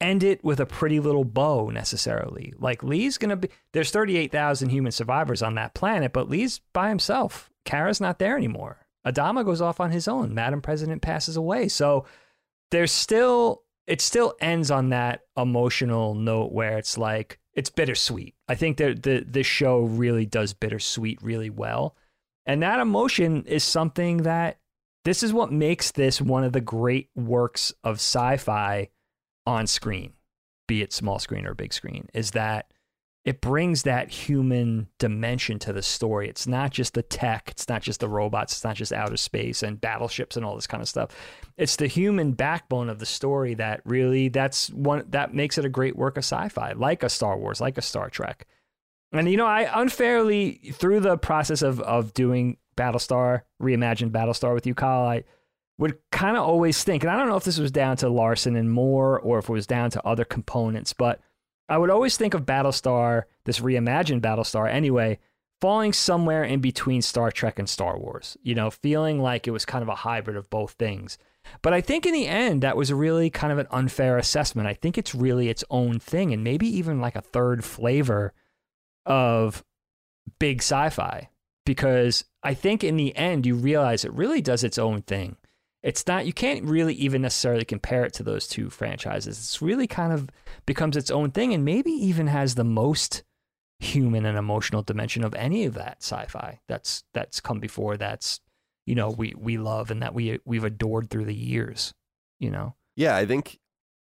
end 0.00 0.22
it 0.22 0.42
with 0.44 0.60
a 0.60 0.66
pretty 0.66 1.00
little 1.00 1.24
bow 1.24 1.70
necessarily. 1.70 2.54
Like 2.58 2.82
Lee's 2.82 3.18
going 3.18 3.30
to 3.30 3.36
be 3.36 3.48
there's 3.72 3.90
38,000 3.90 4.68
human 4.70 4.92
survivors 4.92 5.42
on 5.42 5.54
that 5.56 5.74
planet, 5.74 6.12
but 6.12 6.28
Lee's 6.28 6.60
by 6.72 6.88
himself. 6.88 7.50
Kara's 7.64 8.00
not 8.00 8.18
there 8.18 8.36
anymore. 8.36 8.86
Adama 9.10 9.44
goes 9.44 9.60
off 9.60 9.80
on 9.80 9.90
his 9.90 10.08
own. 10.08 10.34
Madam 10.34 10.60
President 10.60 11.02
passes 11.02 11.36
away. 11.36 11.68
So 11.68 12.04
there's 12.70 12.92
still 12.92 13.62
it 13.86 14.00
still 14.00 14.34
ends 14.40 14.70
on 14.70 14.90
that 14.90 15.22
emotional 15.36 16.14
note 16.14 16.52
where 16.52 16.76
it's 16.76 16.98
like 16.98 17.38
it's 17.54 17.70
bittersweet. 17.70 18.34
I 18.48 18.54
think 18.54 18.76
that 18.76 19.02
the 19.02 19.24
the 19.28 19.42
show 19.42 19.80
really 19.80 20.26
does 20.26 20.52
bittersweet 20.52 21.22
really 21.22 21.50
well. 21.50 21.96
And 22.46 22.62
that 22.62 22.80
emotion 22.80 23.44
is 23.44 23.64
something 23.64 24.18
that 24.18 24.58
this 25.04 25.22
is 25.22 25.32
what 25.32 25.52
makes 25.52 25.92
this 25.92 26.20
one 26.20 26.44
of 26.44 26.52
the 26.52 26.60
great 26.60 27.10
works 27.14 27.72
of 27.84 27.96
sci-fi 27.96 28.88
on 29.46 29.66
screen, 29.66 30.12
be 30.66 30.82
it 30.82 30.92
small 30.92 31.18
screen 31.18 31.46
or 31.46 31.54
big 31.54 31.72
screen, 31.72 32.08
is 32.12 32.32
that 32.32 32.70
it 33.28 33.42
brings 33.42 33.82
that 33.82 34.08
human 34.08 34.88
dimension 34.98 35.58
to 35.58 35.70
the 35.70 35.82
story. 35.82 36.30
It's 36.30 36.46
not 36.46 36.70
just 36.70 36.94
the 36.94 37.02
tech, 37.02 37.50
it's 37.50 37.68
not 37.68 37.82
just 37.82 38.00
the 38.00 38.08
robots, 38.08 38.54
it's 38.54 38.64
not 38.64 38.76
just 38.76 38.90
outer 38.90 39.18
space 39.18 39.62
and 39.62 39.78
battleships 39.78 40.34
and 40.34 40.46
all 40.46 40.54
this 40.54 40.66
kind 40.66 40.82
of 40.82 40.88
stuff. 40.88 41.10
It's 41.58 41.76
the 41.76 41.88
human 41.88 42.32
backbone 42.32 42.88
of 42.88 43.00
the 43.00 43.04
story 43.04 43.52
that 43.56 43.82
really 43.84 44.30
that's 44.30 44.70
one 44.70 45.04
that 45.10 45.34
makes 45.34 45.58
it 45.58 45.66
a 45.66 45.68
great 45.68 45.94
work 45.94 46.16
of 46.16 46.24
sci-fi, 46.24 46.72
like 46.72 47.02
a 47.02 47.10
Star 47.10 47.36
Wars, 47.36 47.60
like 47.60 47.76
a 47.76 47.82
Star 47.82 48.08
Trek. 48.08 48.46
And 49.12 49.30
you 49.30 49.36
know, 49.36 49.46
I 49.46 49.68
unfairly 49.78 50.72
through 50.72 51.00
the 51.00 51.18
process 51.18 51.60
of 51.60 51.80
of 51.80 52.14
doing 52.14 52.56
Battlestar, 52.78 53.42
reimagined 53.60 54.10
Battlestar 54.10 54.54
with 54.54 54.66
you, 54.66 54.74
Kyle, 54.74 55.06
I 55.06 55.24
would 55.76 55.98
kind 56.12 56.38
of 56.38 56.44
always 56.44 56.82
think, 56.82 57.02
and 57.02 57.10
I 57.10 57.16
don't 57.18 57.28
know 57.28 57.36
if 57.36 57.44
this 57.44 57.58
was 57.58 57.72
down 57.72 57.98
to 57.98 58.08
Larson 58.08 58.56
and 58.56 58.72
Moore 58.72 59.20
or 59.20 59.38
if 59.38 59.50
it 59.50 59.52
was 59.52 59.66
down 59.66 59.90
to 59.90 60.06
other 60.06 60.24
components, 60.24 60.94
but 60.94 61.20
I 61.68 61.78
would 61.78 61.90
always 61.90 62.16
think 62.16 62.34
of 62.34 62.46
Battlestar, 62.46 63.24
this 63.44 63.60
reimagined 63.60 64.22
Battlestar 64.22 64.70
anyway, 64.72 65.18
falling 65.60 65.92
somewhere 65.92 66.44
in 66.44 66.60
between 66.60 67.02
Star 67.02 67.30
Trek 67.30 67.58
and 67.58 67.68
Star 67.68 67.98
Wars, 67.98 68.36
you 68.42 68.54
know, 68.54 68.70
feeling 68.70 69.20
like 69.20 69.46
it 69.46 69.50
was 69.50 69.64
kind 69.64 69.82
of 69.82 69.88
a 69.88 69.96
hybrid 69.96 70.36
of 70.36 70.50
both 70.50 70.72
things. 70.72 71.18
But 71.62 71.72
I 71.72 71.80
think 71.80 72.06
in 72.06 72.12
the 72.12 72.26
end, 72.26 72.62
that 72.62 72.76
was 72.76 72.92
really 72.92 73.30
kind 73.30 73.52
of 73.52 73.58
an 73.58 73.66
unfair 73.70 74.18
assessment. 74.18 74.68
I 74.68 74.74
think 74.74 74.96
it's 74.96 75.14
really 75.14 75.48
its 75.48 75.64
own 75.70 75.98
thing 75.98 76.32
and 76.32 76.44
maybe 76.44 76.66
even 76.66 77.00
like 77.00 77.16
a 77.16 77.22
third 77.22 77.64
flavor 77.64 78.32
of 79.06 79.64
big 80.38 80.58
sci 80.58 80.90
fi. 80.90 81.30
Because 81.64 82.24
I 82.42 82.54
think 82.54 82.82
in 82.82 82.96
the 82.96 83.14
end, 83.14 83.44
you 83.44 83.54
realize 83.54 84.04
it 84.04 84.12
really 84.12 84.40
does 84.40 84.64
its 84.64 84.78
own 84.78 85.02
thing 85.02 85.36
it's 85.82 86.06
not 86.06 86.26
you 86.26 86.32
can't 86.32 86.64
really 86.64 86.94
even 86.94 87.22
necessarily 87.22 87.64
compare 87.64 88.04
it 88.04 88.12
to 88.14 88.22
those 88.22 88.48
two 88.48 88.70
franchises. 88.70 89.38
It's 89.38 89.62
really 89.62 89.86
kind 89.86 90.12
of 90.12 90.28
becomes 90.66 90.96
its 90.96 91.10
own 91.10 91.30
thing 91.30 91.54
and 91.54 91.64
maybe 91.64 91.90
even 91.92 92.26
has 92.26 92.54
the 92.54 92.64
most 92.64 93.22
human 93.80 94.26
and 94.26 94.36
emotional 94.36 94.82
dimension 94.82 95.22
of 95.22 95.34
any 95.34 95.64
of 95.64 95.74
that 95.74 95.98
sci-fi 96.00 96.58
that's 96.66 97.04
that's 97.14 97.38
come 97.40 97.60
before 97.60 97.96
that's 97.96 98.40
you 98.86 98.94
know 98.96 99.08
we 99.08 99.32
we 99.38 99.56
love 99.56 99.92
and 99.92 100.02
that 100.02 100.14
we 100.14 100.40
we've 100.44 100.64
adored 100.64 101.10
through 101.10 101.24
the 101.24 101.34
years, 101.34 101.94
you 102.40 102.50
know. 102.50 102.74
Yeah, 102.96 103.14
I 103.14 103.24
think 103.24 103.60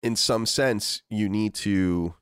in 0.02 0.16
some 0.16 0.46
sense 0.46 1.02
you 1.08 1.28
need 1.28 1.54
to 1.54 2.14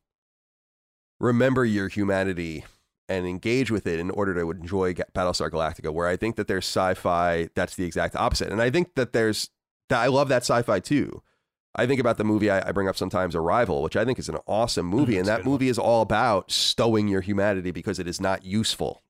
remember 1.19 1.65
your 1.65 1.89
humanity 1.89 2.65
and 3.11 3.27
engage 3.27 3.71
with 3.71 3.87
it 3.87 3.99
in 3.99 4.11
order 4.11 4.33
to 4.35 4.51
enjoy 4.51 4.95
Battlestar 4.95 5.51
Galactica. 5.51 5.93
Where 5.93 6.07
I 6.07 6.17
think 6.17 6.37
that 6.37 6.47
there's 6.47 6.65
sci-fi 6.65 7.49
that's 7.55 7.75
the 7.75 7.85
exact 7.85 8.17
opposite, 8.17 8.51
and 8.51 8.63
I 8.63 8.71
think 8.71 8.95
that 8.95 9.13
there's 9.13 9.51
that 9.91 10.01
I 10.01 10.07
love 10.07 10.29
that 10.29 10.43
sci-fi 10.43 10.81
too. 10.81 11.23
I 11.75 11.87
think 11.87 12.01
about 12.01 12.17
the 12.17 12.25
movie 12.25 12.51
I, 12.51 12.69
I 12.69 12.73
bring 12.73 12.89
up 12.89 12.97
sometimes, 12.97 13.37
Arrival, 13.37 13.83
which 13.83 13.97
I 13.97 14.05
think 14.05 14.19
is 14.19 14.29
an 14.29 14.39
awesome 14.47 14.87
mm, 14.87 14.95
movie, 14.95 15.15
mm, 15.15 15.21
and 15.21 15.29
that 15.29 15.45
movie 15.45 15.67
one. 15.67 15.71
is 15.71 15.79
all 15.79 16.03
about 16.03 16.51
stowing 16.51 17.09
your 17.09 17.21
humanity 17.21 17.71
because 17.71 17.99
it 17.99 18.09
is 18.09 18.21
not 18.21 18.45
useful 18.45 19.03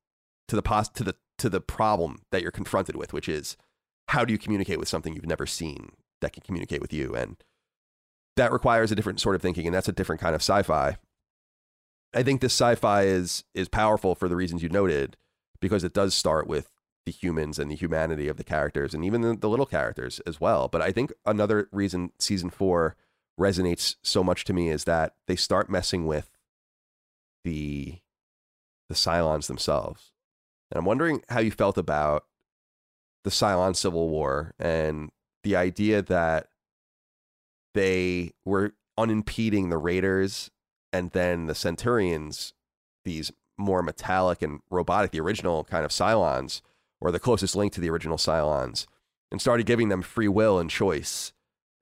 to 0.49 0.57
the 0.57 0.63
pos- 0.63 0.89
to 0.91 1.05
the 1.05 1.15
to 1.39 1.49
the 1.49 1.61
problem 1.61 2.23
that 2.33 2.43
you're 2.43 2.51
confronted 2.51 2.97
with, 2.97 3.13
which 3.13 3.29
is 3.29 3.57
how 4.09 4.25
do 4.25 4.33
you 4.33 4.39
communicate 4.39 4.79
with 4.79 4.89
something 4.89 5.15
you've 5.15 5.27
never 5.27 5.47
seen 5.47 5.93
that 6.21 6.33
can 6.33 6.43
communicate 6.43 6.81
with 6.81 6.93
you, 6.93 7.15
and 7.15 7.37
that 8.37 8.53
requires 8.53 8.91
a 8.91 8.95
different 8.95 9.21
sort 9.21 9.35
of 9.35 9.43
thinking, 9.43 9.67
and 9.67 9.75
that's 9.75 9.89
a 9.89 9.93
different 9.93 10.21
kind 10.21 10.35
of 10.35 10.41
sci-fi. 10.41 10.97
I 12.13 12.23
think 12.23 12.41
this 12.41 12.53
sci-fi 12.53 13.03
is 13.03 13.45
is 13.55 13.69
powerful 13.69 14.15
for 14.15 14.29
the 14.29 14.37
reasons 14.37 14.63
you 14.63 14.69
noted 14.69 15.17
because 15.61 15.85
it 15.85 15.93
does 15.93 16.15
start 16.15 16.47
with 16.47 16.71
the 17.07 17.13
humans 17.13 17.59
and 17.59 17.71
the 17.71 17.77
humanity 17.77 18.29
of 18.29 18.37
the 18.37 18.45
characters 18.45 18.95
and 18.95 19.05
even 19.05 19.21
the, 19.21 19.37
the 19.37 19.49
little 19.49 19.67
characters 19.67 20.21
as 20.27 20.41
well. 20.41 20.69
But 20.69 20.83
I 20.83 20.93
think 20.93 21.13
another 21.25 21.69
reason 21.73 22.13
season 22.19 22.51
four 22.51 22.97
resonates 23.39 23.97
so 24.03 24.23
much 24.23 24.45
to 24.45 24.53
me 24.53 24.69
is 24.69 24.85
that 24.85 25.15
they 25.27 25.37
start 25.37 25.71
messing 25.71 26.07
with 26.07 26.31
the 27.45 27.99
the 28.89 28.95
Cylons 28.95 29.47
themselves. 29.47 30.13
And 30.71 30.79
I'm 30.79 30.85
wondering 30.85 31.23
how 31.29 31.41
you 31.41 31.51
felt 31.51 31.79
about 31.79 32.25
the 33.25 33.31
Cylon 33.31 33.77
Civil 33.77 34.09
War 34.09 34.55
and 34.59 35.11
the 35.43 35.57
idea 35.57 36.03
that 36.03 36.49
they 37.75 38.33
were 38.45 38.75
unimpeding 38.99 39.71
the 39.71 39.79
Raiders 39.79 40.51
and 40.93 41.11
then 41.13 41.47
the 41.47 41.55
Centurions, 41.55 42.53
these 43.05 43.33
more 43.57 43.83
metallic 43.83 44.43
and 44.43 44.61
robotic, 44.71 45.11
the 45.11 45.21
original 45.21 45.65
kind 45.65 45.85
of 45.85 45.91
Cylons, 45.91 46.63
or 47.01 47.11
the 47.11 47.21
closest 47.21 47.57
link 47.57 47.73
to 47.75 47.81
the 47.81 47.91
original 47.91 48.17
Cylons, 48.17 48.87
and 49.31 49.41
started 49.41 49.67
giving 49.67 49.89
them 49.89 50.03
free 50.03 50.29
will 50.29 50.59
and 50.59 50.71
choice. 50.71 51.33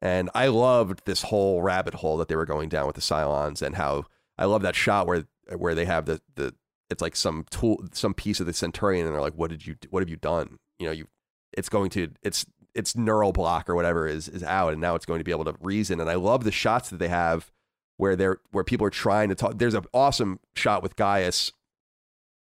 And 0.01 0.31
I 0.35 0.47
loved 0.49 1.03
this 1.07 1.23
whole 1.23 1.63
rabbit 1.63 1.95
hole 1.95 2.17
that 2.19 2.29
they 2.29 2.37
were 2.37 2.47
going 2.47 2.69
down 2.69 2.87
with 2.87 2.97
the 2.97 3.03
Cylons, 3.03 3.63
and 3.63 3.77
how 3.77 4.05
I 4.37 4.45
love 4.45 4.63
that 4.63 4.77
shot 4.77 5.07
where 5.07 5.25
where 5.57 5.75
they 5.75 5.87
have 5.87 6.07
the 6.07 6.21
the 6.35 6.55
it's 6.91 7.03
like 7.03 7.17
some 7.17 7.45
tool, 7.51 7.85
some 7.93 8.15
piece 8.15 8.41
of 8.41 8.47
the 8.47 8.53
Centurion, 8.53 9.07
and 9.07 9.15
they're 9.15 9.23
like, 9.23 9.35
"What 9.35 9.51
did 9.51 9.67
you? 9.67 9.77
What 9.91 10.01
have 10.01 10.09
you 10.09 10.17
done? 10.17 10.59
You 10.79 10.87
know, 10.87 10.93
you 10.93 11.09
it's 11.53 11.69
going 11.69 11.91
to 11.91 12.11
it's 12.23 12.47
its 12.75 12.97
neural 12.97 13.33
block 13.33 13.69
or 13.69 13.75
whatever 13.75 14.07
is 14.07 14.29
is 14.29 14.43
out, 14.43 14.73
and 14.73 14.81
now 14.81 14.95
it's 14.95 15.07
going 15.07 15.19
to 15.19 15.25
be 15.25 15.33
able 15.33 15.45
to 15.45 15.55
reason." 15.61 16.01
And 16.01 16.09
I 16.09 16.15
love 16.15 16.45
the 16.45 16.53
shots 16.53 16.91
that 16.91 16.99
they 16.99 17.09
have 17.09 17.51
where 17.99 18.17
they're 18.17 18.39
where 18.51 18.65
people 18.65 18.87
are 18.87 18.91
trying 18.91 19.29
to 19.29 19.35
talk. 19.35 19.59
There's 19.59 19.75
an 19.75 19.85
awesome 19.93 20.41
shot 20.57 20.83
with 20.83 20.97
Gaius 20.97 21.53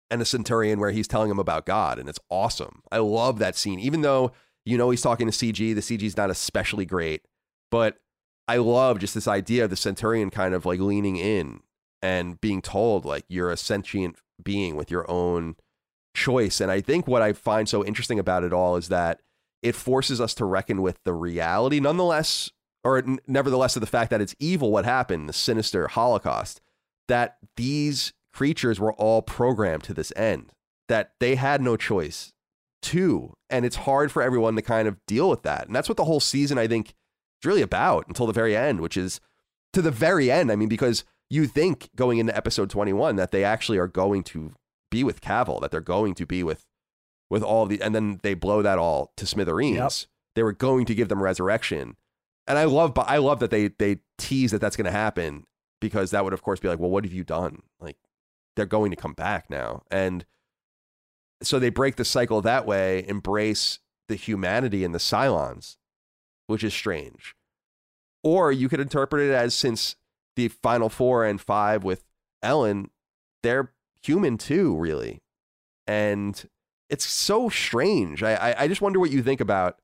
and 0.09 0.21
the 0.21 0.25
Centurion 0.25 0.79
where 0.79 0.91
he's 0.91 1.07
telling 1.07 1.29
him 1.29 1.39
about 1.39 1.65
God, 1.65 1.99
and 1.99 2.07
it's 2.07 2.19
awesome. 2.29 2.81
I 2.91 2.99
love 2.99 3.39
that 3.39 3.57
scene, 3.57 3.79
even 3.79 4.01
though 4.01 4.31
you 4.65 4.77
know 4.77 4.89
he's 4.89 5.01
talking 5.01 5.29
to 5.29 5.33
CG. 5.33 5.75
The 5.75 5.81
CG 5.81 6.03
is 6.03 6.15
not 6.15 6.29
especially 6.29 6.85
great, 6.85 7.23
but 7.69 7.97
I 8.47 8.57
love 8.57 8.99
just 8.99 9.13
this 9.13 9.27
idea 9.27 9.65
of 9.65 9.69
the 9.69 9.75
Centurion 9.75 10.29
kind 10.29 10.53
of 10.53 10.65
like 10.65 10.79
leaning 10.79 11.17
in 11.17 11.59
and 12.01 12.39
being 12.39 12.61
told 12.61 13.03
like 13.03 13.25
you're 13.27 13.51
a 13.51 13.57
sentient 13.57 14.17
being 14.41 14.75
with 14.75 14.89
your 14.89 15.09
own 15.09 15.55
choice. 16.15 16.61
And 16.61 16.71
I 16.71 16.79
think 16.79 17.07
what 17.07 17.21
I 17.21 17.33
find 17.33 17.67
so 17.67 17.83
interesting 17.83 18.19
about 18.19 18.43
it 18.43 18.53
all 18.53 18.77
is 18.77 18.89
that 18.89 19.21
it 19.61 19.75
forces 19.75 20.21
us 20.21 20.33
to 20.35 20.45
reckon 20.45 20.81
with 20.81 21.03
the 21.03 21.13
reality, 21.13 21.79
nonetheless, 21.79 22.51
or 22.87 23.03
nevertheless, 23.27 23.75
of 23.75 23.81
the 23.81 23.87
fact 23.87 24.09
that 24.11 24.21
it's 24.21 24.35
evil 24.39 24.71
what 24.71 24.85
happened, 24.85 25.27
the 25.27 25.33
sinister 25.33 25.89
Holocaust, 25.89 26.61
that 27.09 27.37
these 27.57 28.13
creatures 28.33 28.79
were 28.79 28.93
all 28.93 29.21
programmed 29.21 29.83
to 29.83 29.93
this 29.93 30.13
end, 30.15 30.53
that 30.87 31.11
they 31.19 31.35
had 31.35 31.61
no 31.61 31.75
choice 31.75 32.31
to. 32.83 33.33
And 33.49 33.65
it's 33.65 33.75
hard 33.75 34.09
for 34.09 34.21
everyone 34.21 34.55
to 34.55 34.61
kind 34.61 34.87
of 34.87 35.05
deal 35.05 35.29
with 35.29 35.43
that. 35.43 35.67
And 35.67 35.75
that's 35.75 35.89
what 35.89 35.97
the 35.97 36.05
whole 36.05 36.21
season, 36.21 36.57
I 36.57 36.67
think, 36.67 36.89
is 37.41 37.45
really 37.45 37.61
about 37.61 38.07
until 38.07 38.25
the 38.25 38.31
very 38.31 38.55
end, 38.55 38.79
which 38.79 38.95
is 38.95 39.19
to 39.73 39.81
the 39.81 39.91
very 39.91 40.31
end. 40.31 40.49
I 40.49 40.55
mean, 40.55 40.69
because 40.69 41.03
you 41.29 41.45
think 41.45 41.89
going 41.93 42.19
into 42.19 42.35
episode 42.35 42.69
21 42.69 43.17
that 43.17 43.31
they 43.31 43.43
actually 43.43 43.79
are 43.79 43.87
going 43.87 44.23
to 44.23 44.53
be 44.89 45.03
with 45.03 45.19
Cavil, 45.19 45.59
that 45.59 45.71
they're 45.71 45.81
going 45.81 46.13
to 46.15 46.25
be 46.25 46.41
with 46.41 46.65
with 47.29 47.43
all 47.43 47.65
the 47.65 47.81
and 47.81 47.93
then 47.93 48.21
they 48.23 48.33
blow 48.33 48.61
that 48.61 48.77
all 48.77 49.11
to 49.17 49.25
smithereens. 49.25 49.75
Yep. 49.75 50.09
They 50.35 50.43
were 50.43 50.53
going 50.53 50.85
to 50.85 50.95
give 50.95 51.09
them 51.09 51.21
resurrection. 51.21 51.97
And 52.47 52.57
I 52.57 52.63
love 52.63 52.93
but 52.93 53.09
I 53.09 53.17
love 53.17 53.39
that 53.39 53.51
they 53.51 53.67
they 53.67 53.99
tease 54.17 54.51
that 54.51 54.61
that's 54.61 54.75
going 54.75 54.85
to 54.85 54.91
happen 54.91 55.45
because 55.81 56.11
that 56.11 56.23
would 56.23 56.33
of 56.33 56.41
course 56.41 56.59
be 56.59 56.67
like, 56.67 56.79
well, 56.79 56.89
what 56.89 57.03
have 57.03 57.13
you 57.13 57.23
done? 57.23 57.63
Like 57.79 57.97
they're 58.55 58.65
going 58.65 58.91
to 58.91 58.97
come 58.97 59.13
back 59.13 59.49
now. 59.49 59.83
And 59.91 60.25
so 61.41 61.59
they 61.59 61.69
break 61.69 61.95
the 61.95 62.05
cycle 62.05 62.41
that 62.41 62.65
way, 62.65 63.05
embrace 63.07 63.79
the 64.07 64.15
humanity 64.15 64.83
in 64.83 64.91
the 64.91 64.97
Cylons, 64.97 65.77
which 66.47 66.63
is 66.63 66.73
strange. 66.73 67.35
Or 68.23 68.51
you 68.51 68.69
could 68.69 68.79
interpret 68.79 69.21
it 69.21 69.33
as 69.33 69.53
since 69.53 69.95
the 70.35 70.47
final 70.47 70.89
four 70.89 71.25
and 71.25 71.39
five 71.39 71.83
with 71.83 72.03
Ellen, 72.41 72.89
they're 73.43 73.73
human 74.01 74.37
too, 74.37 74.75
really. 74.75 75.21
And 75.85 76.47
it's 76.89 77.05
so 77.05 77.49
strange. 77.49 78.23
I, 78.23 78.35
I, 78.35 78.63
I 78.63 78.67
just 78.67 78.81
wonder 78.81 78.99
what 78.99 79.11
you 79.11 79.21
think 79.21 79.41
about 79.41 79.77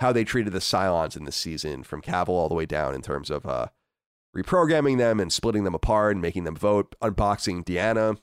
how 0.00 0.12
they 0.12 0.24
treated 0.24 0.52
the 0.52 0.58
Cylons 0.58 1.16
in 1.16 1.24
this 1.24 1.36
season, 1.36 1.82
from 1.82 2.00
Cavil 2.00 2.34
all 2.34 2.48
the 2.48 2.54
way 2.54 2.66
down, 2.66 2.94
in 2.94 3.02
terms 3.02 3.30
of 3.30 3.46
uh, 3.46 3.68
reprogramming 4.36 4.98
them 4.98 5.20
and 5.20 5.32
splitting 5.32 5.64
them 5.64 5.74
apart 5.74 6.12
and 6.12 6.22
making 6.22 6.44
them 6.44 6.56
vote, 6.56 6.94
unboxing 7.02 7.64
D'Anna, 7.64 8.16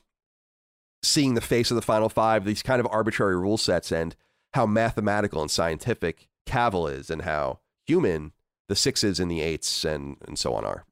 seeing 1.02 1.34
the 1.34 1.40
face 1.40 1.70
of 1.70 1.74
the 1.74 1.82
final 1.82 2.08
five, 2.08 2.44
these 2.44 2.62
kind 2.62 2.80
of 2.80 2.86
arbitrary 2.90 3.36
rule 3.36 3.56
sets, 3.56 3.90
and 3.90 4.14
how 4.54 4.66
mathematical 4.66 5.40
and 5.40 5.50
scientific 5.50 6.28
Cavil 6.46 6.86
is, 6.86 7.10
and 7.10 7.22
how 7.22 7.60
human 7.86 8.32
the 8.68 8.76
sixes 8.76 9.18
and 9.18 9.30
the 9.30 9.40
eights 9.40 9.84
and, 9.84 10.16
and 10.26 10.38
so 10.38 10.54
on 10.54 10.64
are. 10.64 10.84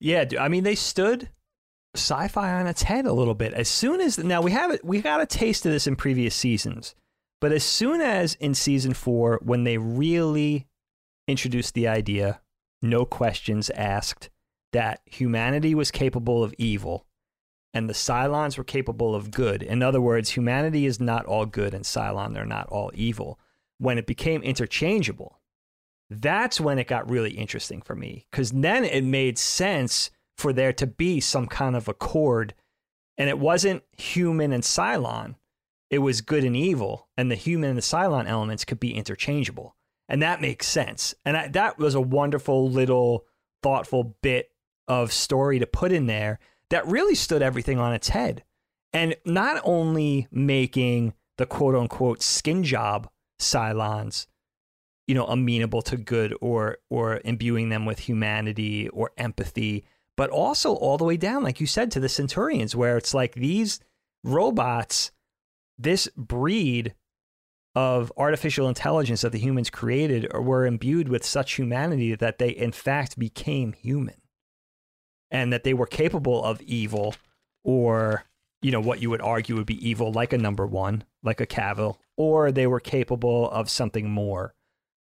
Yeah, 0.00 0.24
I 0.40 0.48
mean 0.48 0.64
they 0.64 0.74
stood 0.74 1.28
sci-fi 1.94 2.52
on 2.52 2.66
its 2.66 2.82
head 2.82 3.06
a 3.06 3.12
little 3.12 3.34
bit. 3.34 3.52
As 3.52 3.68
soon 3.68 4.00
as 4.00 4.18
now 4.18 4.40
we 4.40 4.50
have 4.52 4.70
it, 4.70 4.84
we 4.84 5.00
got 5.02 5.20
a 5.20 5.26
taste 5.26 5.66
of 5.66 5.72
this 5.72 5.86
in 5.86 5.94
previous 5.94 6.34
seasons, 6.34 6.94
but 7.42 7.50
as 7.50 7.64
soon 7.64 8.00
as 8.00 8.36
in 8.36 8.54
season 8.54 8.94
four, 8.94 9.40
when 9.42 9.64
they 9.64 9.76
really 9.76 10.68
introduced 11.26 11.74
the 11.74 11.88
idea, 11.88 12.40
no 12.80 13.04
questions 13.04 13.68
asked, 13.70 14.30
that 14.72 15.00
humanity 15.06 15.74
was 15.74 15.90
capable 15.90 16.44
of 16.44 16.54
evil 16.56 17.04
and 17.74 17.88
the 17.88 17.94
Cylons 17.94 18.56
were 18.56 18.62
capable 18.62 19.12
of 19.12 19.32
good. 19.32 19.60
In 19.60 19.82
other 19.82 20.00
words, 20.00 20.30
humanity 20.30 20.86
is 20.86 21.00
not 21.00 21.26
all 21.26 21.44
good 21.44 21.74
and 21.74 21.84
Cylon 21.84 22.32
they're 22.32 22.46
not 22.46 22.68
all 22.68 22.92
evil. 22.94 23.40
When 23.78 23.98
it 23.98 24.06
became 24.06 24.44
interchangeable, 24.44 25.40
that's 26.08 26.60
when 26.60 26.78
it 26.78 26.86
got 26.86 27.10
really 27.10 27.32
interesting 27.32 27.82
for 27.82 27.96
me 27.96 28.28
because 28.30 28.52
then 28.52 28.84
it 28.84 29.02
made 29.02 29.36
sense 29.36 30.12
for 30.38 30.52
there 30.52 30.72
to 30.74 30.86
be 30.86 31.18
some 31.18 31.48
kind 31.48 31.74
of 31.74 31.88
accord. 31.88 32.54
And 33.18 33.28
it 33.28 33.40
wasn't 33.40 33.82
human 33.98 34.52
and 34.52 34.62
Cylon, 34.62 35.34
it 35.92 35.98
was 35.98 36.22
good 36.22 36.42
and 36.42 36.56
evil. 36.56 37.06
And 37.18 37.30
the 37.30 37.36
human 37.36 37.68
and 37.68 37.78
the 37.78 37.82
Cylon 37.82 38.26
elements 38.26 38.64
could 38.64 38.80
be 38.80 38.94
interchangeable. 38.94 39.76
And 40.08 40.22
that 40.22 40.40
makes 40.40 40.66
sense. 40.66 41.14
And 41.24 41.36
I, 41.36 41.48
that 41.48 41.78
was 41.78 41.94
a 41.94 42.00
wonderful 42.00 42.68
little 42.68 43.26
thoughtful 43.62 44.16
bit 44.22 44.50
of 44.88 45.12
story 45.12 45.58
to 45.58 45.66
put 45.66 45.92
in 45.92 46.06
there 46.06 46.40
that 46.70 46.86
really 46.86 47.14
stood 47.14 47.42
everything 47.42 47.78
on 47.78 47.92
its 47.92 48.08
head. 48.08 48.42
And 48.94 49.14
not 49.26 49.60
only 49.64 50.28
making 50.32 51.12
the 51.36 51.46
quote 51.46 51.74
unquote 51.74 52.22
skin 52.22 52.64
job 52.64 53.08
Cylons 53.38 54.26
you 55.06 55.14
know 55.14 55.26
amenable 55.26 55.82
to 55.82 55.96
good 55.96 56.34
or 56.40 56.78
or 56.88 57.20
imbuing 57.24 57.68
them 57.68 57.84
with 57.84 57.98
humanity 57.98 58.88
or 58.90 59.10
empathy 59.18 59.84
but 60.16 60.30
also 60.30 60.74
all 60.74 60.96
the 60.96 61.04
way 61.04 61.16
down 61.16 61.42
like 61.42 61.60
you 61.60 61.66
said 61.66 61.90
to 61.90 61.98
the 61.98 62.08
centurions 62.08 62.76
where 62.76 62.96
it's 62.96 63.12
like 63.12 63.34
these 63.34 63.80
robots 64.22 65.10
this 65.78 66.08
breed 66.16 66.94
of 67.74 68.12
artificial 68.16 68.68
intelligence 68.68 69.22
that 69.22 69.32
the 69.32 69.38
humans 69.38 69.70
created 69.70 70.30
were 70.34 70.66
imbued 70.66 71.08
with 71.08 71.24
such 71.24 71.54
humanity 71.54 72.14
that 72.14 72.38
they 72.38 72.50
in 72.50 72.72
fact 72.72 73.18
became 73.18 73.72
human. 73.72 74.16
And 75.30 75.52
that 75.52 75.64
they 75.64 75.72
were 75.72 75.86
capable 75.86 76.44
of 76.44 76.60
evil 76.60 77.14
or 77.64 78.24
you 78.60 78.70
know 78.70 78.80
what 78.80 79.02
you 79.02 79.10
would 79.10 79.20
argue 79.20 79.56
would 79.56 79.66
be 79.66 79.88
evil 79.88 80.12
like 80.12 80.32
a 80.32 80.38
number 80.38 80.66
1 80.66 81.04
like 81.22 81.40
a 81.40 81.46
cavil 81.46 82.00
or 82.16 82.50
they 82.50 82.66
were 82.66 82.80
capable 82.80 83.50
of 83.50 83.68
something 83.68 84.10
more 84.10 84.54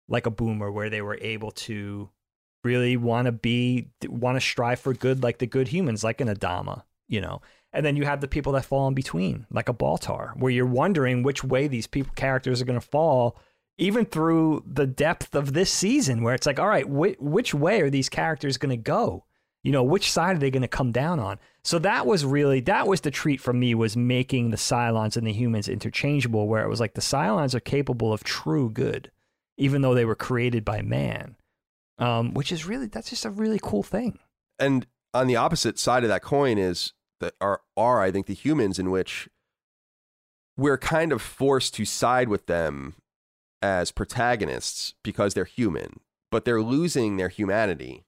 like 0.09 0.27
a 0.27 0.31
boomer 0.31 0.71
where 0.71 0.91
they 0.91 1.01
were 1.01 1.19
able 1.21 1.51
to 1.51 2.11
really 2.62 2.97
want 2.97 3.27
to 3.27 3.33
be 3.33 3.89
want 4.07 4.37
to 4.37 4.41
strive 4.41 4.81
for 4.81 4.93
good 4.93 5.23
like 5.23 5.39
the 5.39 5.47
good 5.47 5.69
humans 5.69 6.03
like 6.03 6.21
an 6.21 6.29
adama 6.29 6.83
you 7.09 7.21
know 7.21 7.41
and 7.75 7.85
then 7.85 7.97
you 7.97 8.05
have 8.05 8.20
the 8.20 8.29
people 8.29 8.53
that 8.53 8.64
fall 8.64 8.89
in 8.89 8.95
between 8.95 9.47
like 9.51 9.68
a 9.68 9.75
baltar 9.75 10.35
where 10.37 10.53
you're 10.53 10.64
wondering 10.64 11.22
which 11.22 11.45
way 11.45 11.66
these 11.66 11.87
people 11.87 12.12
characters 12.14 12.62
are 12.62 12.64
going 12.64 12.81
to 12.81 12.87
fall 12.87 13.37
even 13.77 14.05
through 14.05 14.62
the 14.66 14.87
depth 14.87 15.35
of 15.35 15.53
this 15.53 15.70
season 15.70 16.22
where 16.22 16.35
it's 16.35 16.47
like 16.47 16.61
all 16.61 16.68
right 16.68 16.87
wh- 16.87 17.20
which 17.20 17.53
way 17.53 17.81
are 17.83 17.91
these 17.91 18.09
characters 18.09 18.57
going 18.57 18.70
to 18.70 18.83
go? 18.83 19.25
You 19.62 19.72
know 19.72 19.83
which 19.83 20.11
side 20.11 20.37
are 20.37 20.39
they 20.39 20.51
going 20.51 20.62
to 20.62 20.68
come 20.68 20.93
down 20.93 21.18
on? 21.18 21.39
So 21.64 21.79
that 21.81 22.07
was 22.07 22.25
really 22.25 22.61
that 22.61 22.87
was 22.87 23.01
the 23.01 23.11
treat 23.11 23.41
for 23.41 23.53
me 23.53 23.75
was 23.75 23.97
making 23.97 24.51
the 24.51 24.57
cylons 24.57 25.16
and 25.16 25.27
the 25.27 25.33
humans 25.33 25.68
interchangeable 25.68 26.47
where 26.47 26.62
it 26.62 26.68
was 26.68 26.81
like 26.81 26.95
the 26.95 27.01
cylons 27.01 27.55
are 27.55 27.61
capable 27.61 28.12
of 28.12 28.22
true 28.22 28.70
good 28.70 29.11
even 29.57 29.83
though 29.83 29.95
they 29.95 30.05
were 30.05 30.16
created 30.16 30.64
by 30.64 30.83
man, 30.83 31.37
um, 31.99 32.35
which 32.35 32.51
is 32.51 32.66
really 32.66 32.87
that's 32.87 33.11
just 33.11 33.25
a 33.25 33.31
really 33.31 33.59
cool 33.61 33.83
thing. 33.83 34.18
And 34.59 34.87
on 35.12 35.27
the 35.27 35.37
opposite 35.37 35.79
side 35.79 36.03
of 36.03 36.09
that 36.09 36.22
coin 36.22 36.59
is 36.59 36.93
that 37.25 37.35
are 37.41 37.62
are 37.77 38.01
I 38.01 38.11
think 38.11 38.27
the 38.27 38.35
humans 38.35 38.79
in 38.79 38.91
which 38.91 39.29
we're 40.57 40.79
kind 40.79 41.12
of 41.12 41.20
forced 41.20 41.75
to 41.75 41.85
side 41.85 42.29
with 42.29 42.47
them 42.47 42.95
as 43.61 43.91
protagonists 43.91 44.95
because 45.03 45.35
they're 45.35 45.45
human, 45.45 46.01
but 46.31 46.45
they're 46.45 46.62
losing 46.62 47.16
their 47.16 47.29
humanity 47.29 48.05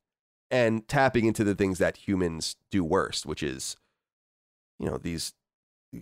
and 0.50 0.86
tapping 0.86 1.24
into 1.24 1.42
the 1.42 1.54
things 1.54 1.78
that 1.78 1.96
humans 1.96 2.56
do 2.70 2.84
worst, 2.84 3.26
which 3.26 3.42
is 3.42 3.76
you 4.78 4.86
know 4.86 4.98
these 4.98 5.32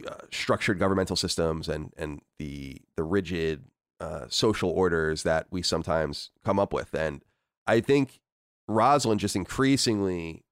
uh, 0.06 0.16
structured 0.30 0.78
governmental 0.78 1.16
systems 1.16 1.68
and 1.68 1.92
and 1.96 2.20
the 2.38 2.78
the 2.96 3.04
rigid 3.04 3.64
uh, 4.00 4.26
social 4.28 4.70
orders 4.70 5.22
that 5.22 5.46
we 5.50 5.62
sometimes 5.62 6.30
come 6.44 6.58
up 6.58 6.72
with. 6.72 6.92
And 6.94 7.22
I 7.66 7.80
think 7.80 8.20
Roslin 8.68 9.18
just 9.18 9.36
increasingly 9.36 10.43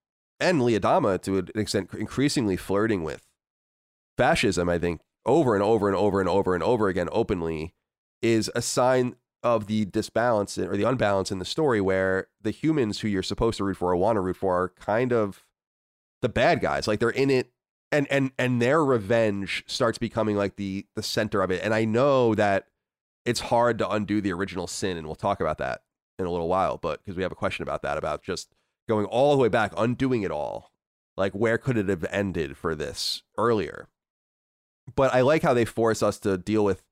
and 0.42 0.62
Lee 0.62 0.78
Adama 0.78 1.20
to 1.22 1.38
an 1.38 1.48
extent 1.54 1.90
increasingly 1.94 2.56
flirting 2.56 3.02
with 3.02 3.26
fascism. 4.18 4.68
I 4.68 4.78
think 4.78 5.00
over 5.24 5.54
and 5.54 5.62
over 5.62 5.88
and 5.88 5.96
over 5.96 6.20
and 6.20 6.28
over 6.28 6.54
and 6.54 6.62
over 6.62 6.88
again 6.88 7.08
openly 7.12 7.74
is 8.20 8.50
a 8.54 8.62
sign 8.62 9.16
of 9.42 9.66
the 9.66 9.84
disbalance 9.84 10.56
or 10.58 10.76
the 10.76 10.88
unbalance 10.88 11.32
in 11.32 11.38
the 11.38 11.44
story 11.44 11.80
where 11.80 12.28
the 12.40 12.50
humans 12.50 13.00
who 13.00 13.08
you're 13.08 13.22
supposed 13.22 13.58
to 13.58 13.64
root 13.64 13.76
for 13.76 13.90
or 13.90 13.96
want 13.96 14.16
to 14.16 14.20
root 14.20 14.36
for 14.36 14.62
are 14.62 14.68
kind 14.68 15.12
of 15.12 15.44
the 16.20 16.28
bad 16.28 16.60
guys 16.60 16.86
like 16.86 17.00
they're 17.00 17.10
in 17.10 17.30
it 17.30 17.50
and 17.90 18.06
and 18.10 18.30
and 18.38 18.62
their 18.62 18.84
revenge 18.84 19.64
starts 19.66 19.98
becoming 19.98 20.36
like 20.36 20.54
the 20.54 20.86
the 20.94 21.02
center 21.02 21.42
of 21.42 21.50
it 21.50 21.60
and 21.64 21.74
i 21.74 21.84
know 21.84 22.34
that 22.36 22.68
it's 23.24 23.40
hard 23.40 23.78
to 23.78 23.90
undo 23.90 24.20
the 24.20 24.32
original 24.32 24.68
sin 24.68 24.96
and 24.96 25.06
we'll 25.06 25.16
talk 25.16 25.40
about 25.40 25.58
that 25.58 25.82
in 26.20 26.24
a 26.24 26.30
little 26.30 26.48
while 26.48 26.76
but 26.76 27.02
because 27.02 27.16
we 27.16 27.24
have 27.24 27.32
a 27.32 27.36
question 27.36 27.64
about 27.64 27.82
that 27.82 27.98
about 27.98 28.22
just 28.22 28.54
going 28.88 29.06
all 29.06 29.32
the 29.32 29.42
way 29.42 29.48
back 29.48 29.72
undoing 29.76 30.22
it 30.22 30.30
all 30.30 30.72
like 31.16 31.32
where 31.32 31.58
could 31.58 31.76
it 31.76 31.88
have 31.88 32.04
ended 32.10 32.56
for 32.56 32.74
this 32.74 33.22
earlier 33.38 33.88
but 34.94 35.12
i 35.14 35.20
like 35.20 35.42
how 35.42 35.54
they 35.54 35.64
force 35.64 36.02
us 36.02 36.18
to 36.18 36.36
deal 36.36 36.64
with 36.64 36.82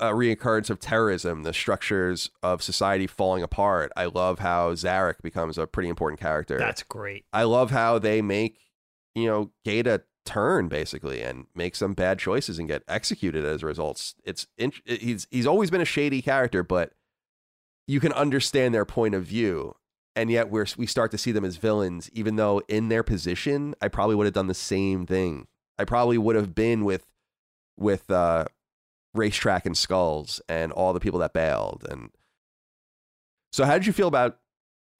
a 0.00 0.12
reoccurrence 0.12 0.70
of 0.70 0.80
terrorism, 0.80 1.42
the 1.42 1.52
structures 1.52 2.30
of 2.42 2.62
society 2.62 3.06
falling 3.06 3.42
apart. 3.42 3.92
I 3.96 4.06
love 4.06 4.38
how 4.38 4.72
Zarek 4.72 5.20
becomes 5.22 5.58
a 5.58 5.66
pretty 5.66 5.90
important 5.90 6.20
character. 6.20 6.58
That's 6.58 6.82
great. 6.82 7.26
I 7.32 7.42
love 7.42 7.70
how 7.70 7.98
they 7.98 8.22
make, 8.22 8.58
you 9.14 9.26
know, 9.26 9.50
Gaeta 9.64 10.02
turn 10.24 10.68
basically 10.68 11.22
and 11.22 11.46
make 11.54 11.76
some 11.76 11.92
bad 11.94 12.18
choices 12.18 12.58
and 12.58 12.66
get 12.66 12.82
executed 12.88 13.44
as 13.44 13.62
a 13.62 13.66
result. 13.66 14.14
It's 14.24 14.46
he's 14.56 15.26
he's 15.30 15.46
always 15.46 15.70
been 15.70 15.80
a 15.82 15.86
shady 15.86 16.22
character, 16.22 16.62
but 16.62 16.92
you 17.86 18.00
can 18.00 18.12
understand 18.14 18.74
their 18.74 18.86
point 18.86 19.14
of 19.14 19.24
view. 19.24 19.74
And 20.16 20.30
yet 20.30 20.50
we're 20.50 20.66
we 20.76 20.86
start 20.86 21.10
to 21.12 21.18
see 21.18 21.32
them 21.32 21.44
as 21.44 21.56
villains, 21.56 22.10
even 22.12 22.36
though 22.36 22.62
in 22.68 22.88
their 22.88 23.02
position, 23.02 23.74
I 23.80 23.88
probably 23.88 24.16
would 24.16 24.26
have 24.26 24.34
done 24.34 24.48
the 24.48 24.54
same 24.54 25.06
thing. 25.06 25.46
I 25.78 25.84
probably 25.84 26.18
would 26.18 26.36
have 26.36 26.54
been 26.54 26.84
with 26.84 27.06
with 27.78 28.10
uh 28.10 28.44
racetrack 29.14 29.66
and 29.66 29.76
skulls 29.76 30.40
and 30.48 30.72
all 30.72 30.92
the 30.92 31.00
people 31.00 31.18
that 31.18 31.32
bailed 31.32 31.84
and 31.90 32.10
so 33.52 33.64
how 33.64 33.72
did 33.72 33.86
you 33.86 33.92
feel 33.92 34.06
about 34.06 34.38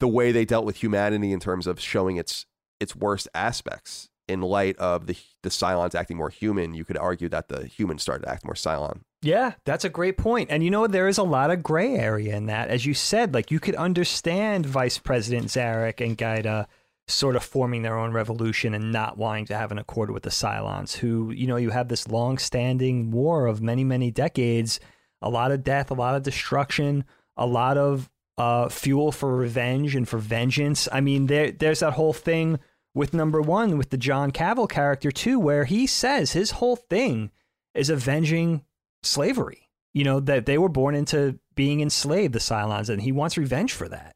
the 0.00 0.08
way 0.08 0.32
they 0.32 0.44
dealt 0.44 0.64
with 0.64 0.82
humanity 0.82 1.32
in 1.32 1.38
terms 1.38 1.66
of 1.66 1.78
showing 1.78 2.16
its 2.16 2.46
its 2.80 2.96
worst 2.96 3.28
aspects 3.34 4.08
in 4.26 4.40
light 4.40 4.76
of 4.78 5.06
the 5.06 5.16
the 5.42 5.48
Cylons 5.48 5.94
acting 5.94 6.16
more 6.16 6.30
human 6.30 6.74
you 6.74 6.84
could 6.84 6.98
argue 6.98 7.28
that 7.28 7.48
the 7.48 7.66
humans 7.66 8.02
started 8.02 8.24
to 8.24 8.30
act 8.30 8.44
more 8.44 8.54
Cylon 8.54 9.02
yeah 9.22 9.52
that's 9.64 9.84
a 9.84 9.90
great 9.90 10.16
point. 10.16 10.50
and 10.50 10.62
you 10.64 10.70
know 10.70 10.86
there 10.86 11.08
is 11.08 11.18
a 11.18 11.22
lot 11.22 11.50
of 11.50 11.62
gray 11.62 11.94
area 11.94 12.36
in 12.36 12.46
that 12.46 12.68
as 12.68 12.86
you 12.86 12.94
said 12.94 13.34
like 13.34 13.50
you 13.50 13.60
could 13.60 13.74
understand 13.74 14.66
Vice 14.66 14.98
President 14.98 15.46
Zarek 15.46 16.04
and 16.04 16.16
Gaeta 16.16 16.66
sort 17.10 17.36
of 17.36 17.42
forming 17.42 17.82
their 17.82 17.98
own 17.98 18.12
revolution 18.12 18.74
and 18.74 18.92
not 18.92 19.18
wanting 19.18 19.46
to 19.46 19.56
have 19.56 19.72
an 19.72 19.78
accord 19.78 20.10
with 20.10 20.22
the 20.22 20.30
Cylons, 20.30 20.96
who, 20.96 21.30
you 21.30 21.46
know, 21.46 21.56
you 21.56 21.70
have 21.70 21.88
this 21.88 22.08
long 22.08 22.38
standing 22.38 23.10
war 23.10 23.46
of 23.46 23.60
many, 23.60 23.84
many 23.84 24.10
decades, 24.10 24.80
a 25.20 25.28
lot 25.28 25.52
of 25.52 25.64
death, 25.64 25.90
a 25.90 25.94
lot 25.94 26.14
of 26.14 26.22
destruction, 26.22 27.04
a 27.36 27.46
lot 27.46 27.76
of 27.76 28.08
uh, 28.38 28.68
fuel 28.68 29.12
for 29.12 29.36
revenge 29.36 29.94
and 29.94 30.08
for 30.08 30.18
vengeance. 30.18 30.88
I 30.90 31.00
mean, 31.00 31.26
there, 31.26 31.50
there's 31.50 31.80
that 31.80 31.92
whole 31.92 32.12
thing 32.12 32.58
with 32.94 33.12
number 33.14 33.40
one, 33.40 33.76
with 33.76 33.90
the 33.90 33.98
John 33.98 34.30
Cavil 34.30 34.66
character, 34.66 35.10
too, 35.10 35.38
where 35.38 35.64
he 35.64 35.86
says 35.86 36.32
his 36.32 36.52
whole 36.52 36.76
thing 36.76 37.30
is 37.74 37.90
avenging 37.90 38.62
slavery. 39.02 39.68
You 39.92 40.04
know, 40.04 40.20
that 40.20 40.46
they 40.46 40.56
were 40.56 40.68
born 40.68 40.94
into 40.94 41.38
being 41.56 41.80
enslaved, 41.80 42.32
the 42.32 42.38
Cylons, 42.38 42.88
and 42.88 43.02
he 43.02 43.10
wants 43.10 43.36
revenge 43.36 43.72
for 43.72 43.88
that. 43.88 44.14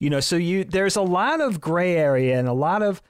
You 0.00 0.10
know, 0.10 0.20
so 0.20 0.36
you 0.36 0.64
there's 0.64 0.96
a 0.96 1.02
lot 1.02 1.40
of 1.40 1.60
gray 1.60 1.94
area 1.96 2.38
and 2.38 2.48
a 2.48 2.52
lot 2.52 2.82
of 2.82 3.00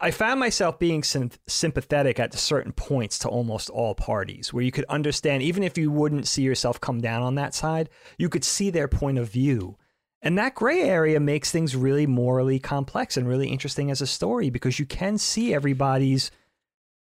I 0.00 0.10
found 0.10 0.40
myself 0.40 0.78
being 0.78 1.02
sympathetic 1.02 2.18
at 2.18 2.34
certain 2.34 2.72
points 2.72 3.18
to 3.20 3.28
almost 3.28 3.70
all 3.70 3.94
parties, 3.94 4.52
where 4.52 4.64
you 4.64 4.72
could 4.72 4.86
understand, 4.86 5.42
even 5.42 5.62
if 5.62 5.76
you 5.76 5.90
wouldn't 5.90 6.26
see 6.26 6.42
yourself 6.42 6.80
come 6.80 7.00
down 7.00 7.22
on 7.22 7.34
that 7.34 7.54
side, 7.54 7.90
you 8.18 8.28
could 8.28 8.44
see 8.44 8.70
their 8.70 8.88
point 8.88 9.18
of 9.18 9.28
view. 9.28 9.76
And 10.22 10.38
that 10.38 10.54
gray 10.54 10.82
area 10.82 11.20
makes 11.20 11.50
things 11.50 11.76
really 11.76 12.06
morally 12.06 12.58
complex 12.58 13.16
and 13.16 13.28
really 13.28 13.48
interesting 13.48 13.90
as 13.90 14.00
a 14.00 14.06
story 14.06 14.50
because 14.50 14.78
you 14.78 14.86
can 14.86 15.18
see 15.18 15.52
everybody's 15.52 16.30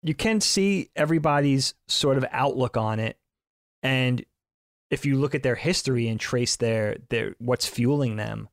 you 0.03 0.15
can 0.15 0.41
see 0.41 0.91
everybody's 0.95 1.75
sort 1.89 2.17
of 2.17 2.25
outlook 2.31 2.77
on 2.77 3.01
it 3.01 3.19
and 3.83 4.25
if 4.91 5.05
you 5.05 5.17
look 5.17 5.35
at 5.35 5.43
their 5.43 5.55
history 5.55 6.09
and 6.09 6.19
trace 6.19 6.57
their 6.57 6.97
their 7.11 7.35
what's 7.39 7.67
fueling 7.67 8.17
them 8.17 8.49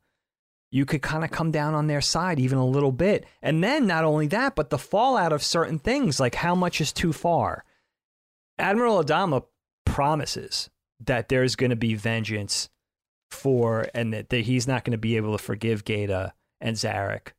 you 0.75 0.85
could 0.85 1.01
kind 1.01 1.23
of 1.23 1.31
come 1.31 1.51
down 1.51 1.73
on 1.73 1.87
their 1.87 2.01
side 2.01 2.37
even 2.37 2.57
a 2.57 2.65
little 2.65 2.91
bit. 2.91 3.25
And 3.41 3.63
then 3.63 3.87
not 3.87 4.03
only 4.03 4.27
that, 4.27 4.55
but 4.55 4.69
the 4.69 4.77
fallout 4.77 5.31
of 5.31 5.41
certain 5.41 5.79
things, 5.79 6.19
like 6.19 6.35
how 6.35 6.53
much 6.53 6.81
is 6.81 6.91
too 6.91 7.13
far. 7.13 7.63
Admiral 8.59 9.01
Adama 9.01 9.45
promises 9.85 10.69
that 10.99 11.29
there's 11.29 11.55
going 11.55 11.69
to 11.69 11.77
be 11.77 11.93
vengeance 11.93 12.67
for, 13.31 13.87
and 13.93 14.13
that, 14.13 14.29
that 14.31 14.41
he's 14.41 14.67
not 14.67 14.83
going 14.83 14.91
to 14.91 14.97
be 14.97 15.15
able 15.15 15.37
to 15.37 15.41
forgive 15.41 15.85
Gaeta 15.85 16.33
and 16.59 16.75
Zarek 16.75 17.29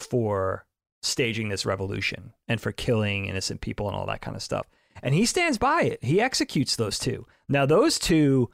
for 0.00 0.64
staging 1.02 1.50
this 1.50 1.66
revolution 1.66 2.32
and 2.48 2.62
for 2.62 2.72
killing 2.72 3.26
innocent 3.26 3.60
people 3.60 3.88
and 3.88 3.94
all 3.96 4.06
that 4.06 4.22
kind 4.22 4.36
of 4.36 4.42
stuff. 4.42 4.66
And 5.02 5.14
he 5.14 5.26
stands 5.26 5.58
by 5.58 5.82
it. 5.82 6.02
He 6.02 6.20
executes 6.20 6.76
those 6.76 6.98
two. 6.98 7.26
Now, 7.48 7.66
those 7.66 7.98
two 7.98 8.50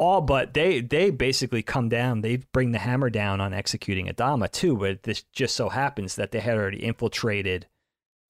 all 0.00 0.22
but 0.22 0.54
they 0.54 0.80
they 0.80 1.10
basically 1.10 1.62
come 1.62 1.90
down. 1.90 2.22
They 2.22 2.36
bring 2.52 2.72
the 2.72 2.78
hammer 2.78 3.10
down 3.10 3.40
on 3.40 3.52
executing 3.52 4.06
Adama 4.06 4.50
too. 4.50 4.74
But 4.76 5.02
this 5.02 5.24
just 5.32 5.54
so 5.54 5.68
happens 5.68 6.16
that 6.16 6.32
they 6.32 6.40
had 6.40 6.56
already 6.56 6.82
infiltrated 6.82 7.66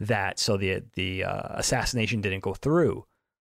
that, 0.00 0.40
so 0.40 0.56
the 0.56 0.82
the 0.94 1.24
uh, 1.24 1.48
assassination 1.50 2.20
didn't 2.20 2.40
go 2.40 2.54
through. 2.54 3.06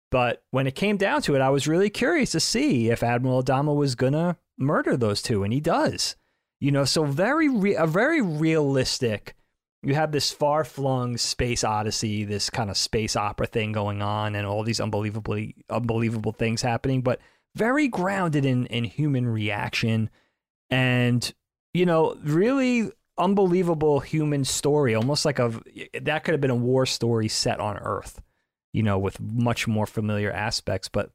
But 0.10 0.44
when 0.50 0.66
it 0.66 0.74
came 0.74 0.98
down 0.98 1.22
to 1.24 1.36
it, 1.36 1.42
I 1.42 1.52
was 1.52 1.68
really 1.68 1.92
curious 1.92 2.32
to 2.32 2.40
see 2.40 2.90
if 2.90 3.04
Admiral 3.04 3.44
Adama 3.44 3.76
was 3.76 3.94
gonna 3.94 4.38
murder 4.58 4.98
those 4.98 5.22
two, 5.22 5.44
and 5.44 5.54
he 5.54 5.60
does. 5.60 6.16
You 6.60 6.72
know, 6.72 6.86
so 6.86 7.04
very 7.04 7.48
re- 7.48 7.76
a 7.76 7.86
very 7.86 8.22
realistic. 8.22 9.36
You 9.84 9.96
have 9.96 10.12
this 10.12 10.32
far 10.32 10.64
flung 10.64 11.18
space 11.18 11.64
odyssey, 11.64 12.24
this 12.24 12.50
kind 12.50 12.70
of 12.70 12.78
space 12.78 13.16
opera 13.16 13.48
thing 13.48 13.72
going 13.72 14.02
on, 14.02 14.36
and 14.36 14.46
all 14.46 14.64
these 14.64 14.82
unbelievably 14.82 15.56
unbelievable 15.70 16.32
things 16.32 16.62
happening, 16.62 17.02
but 17.02 17.20
very 17.58 17.88
grounded 17.88 18.46
in 18.46 18.68
in 18.68 18.84
human 18.84 19.28
reaction 19.28 20.10
and 20.70 21.34
you 21.74 21.86
know 21.86 22.16
really 22.24 22.92
unbelievable 23.18 24.00
human 24.00 24.46
story 24.46 24.94
almost 24.94 25.26
like 25.26 25.40
a 25.40 25.60
that 26.00 26.24
could 26.24 26.34
have 26.34 26.42
been 26.42 26.52
a 26.52 26.56
war 26.56 26.86
story 26.86 27.28
set 27.28 27.60
on 27.60 27.78
earth 27.78 28.22
you 28.74 28.84
know 28.84 29.00
with 29.00 29.20
much 29.20 29.68
more 29.68 29.88
familiar 29.88 30.32
aspects 30.32 30.88
but 30.88 31.10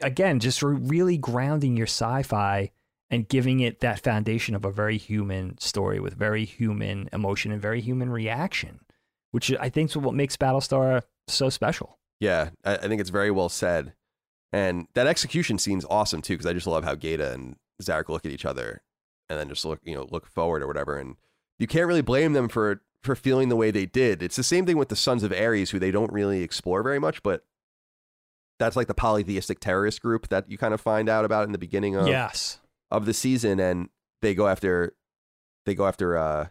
again 0.00 0.38
just 0.38 0.62
really 0.62 1.18
grounding 1.18 1.76
your 1.76 1.86
sci-fi 1.86 2.70
and 3.10 3.28
giving 3.28 3.60
it 3.60 3.80
that 3.80 4.00
foundation 4.00 4.54
of 4.54 4.64
a 4.64 4.70
very 4.70 4.98
human 4.98 5.56
story 5.58 6.00
with 6.00 6.14
very 6.14 6.44
human 6.44 7.08
emotion 7.12 7.52
and 7.52 7.62
very 7.62 7.80
human 7.80 8.10
reaction 8.10 8.80
which 9.30 9.52
i 9.60 9.68
think 9.68 9.90
is 9.90 9.96
what 9.96 10.14
makes 10.14 10.36
battlestar 10.36 11.02
so 11.28 11.48
special 11.48 11.98
yeah 12.20 12.50
i 12.64 12.76
think 12.76 13.00
it's 13.00 13.10
very 13.10 13.30
well 13.30 13.48
said 13.48 13.92
and 14.52 14.86
that 14.94 15.06
execution 15.06 15.58
scene's 15.58 15.84
awesome 15.90 16.22
too, 16.22 16.34
because 16.34 16.46
I 16.46 16.52
just 16.52 16.66
love 16.66 16.84
how 16.84 16.94
Gaeta 16.94 17.32
and 17.32 17.56
Zarek 17.82 18.08
look 18.08 18.24
at 18.24 18.32
each 18.32 18.44
other 18.44 18.82
and 19.28 19.38
then 19.38 19.48
just 19.48 19.64
look, 19.64 19.80
you 19.84 19.94
know, 19.94 20.06
look 20.10 20.26
forward 20.26 20.62
or 20.62 20.66
whatever. 20.66 20.96
And 20.96 21.16
you 21.58 21.66
can't 21.66 21.86
really 21.86 22.02
blame 22.02 22.32
them 22.32 22.48
for 22.48 22.80
for 23.02 23.14
feeling 23.14 23.48
the 23.48 23.56
way 23.56 23.70
they 23.70 23.86
did. 23.86 24.22
It's 24.22 24.36
the 24.36 24.42
same 24.42 24.66
thing 24.66 24.78
with 24.78 24.88
the 24.88 24.96
Sons 24.96 25.22
of 25.22 25.32
Ares, 25.32 25.70
who 25.70 25.78
they 25.78 25.90
don't 25.90 26.12
really 26.12 26.42
explore 26.42 26.82
very 26.82 26.98
much, 26.98 27.22
but 27.22 27.44
that's 28.58 28.76
like 28.76 28.86
the 28.86 28.94
polytheistic 28.94 29.60
terrorist 29.60 30.00
group 30.00 30.28
that 30.28 30.50
you 30.50 30.56
kind 30.56 30.72
of 30.72 30.80
find 30.80 31.08
out 31.08 31.24
about 31.24 31.44
in 31.44 31.52
the 31.52 31.58
beginning 31.58 31.94
of 31.94 32.08
yes 32.08 32.58
of 32.90 33.06
the 33.06 33.14
season, 33.14 33.60
and 33.60 33.88
they 34.22 34.34
go 34.34 34.48
after 34.48 34.94
they 35.64 35.74
go 35.74 35.86
after 35.86 36.16
uh, 36.16 36.48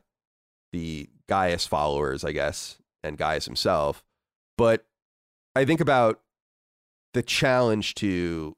the 0.72 1.10
Gaius 1.28 1.66
followers, 1.66 2.24
I 2.24 2.32
guess, 2.32 2.78
and 3.04 3.18
Gaius 3.18 3.46
himself. 3.46 4.04
But 4.58 4.86
I 5.56 5.66
think 5.66 5.80
about 5.80 6.22
the 7.14 7.24
challenge 7.24 7.96
to 7.96 8.56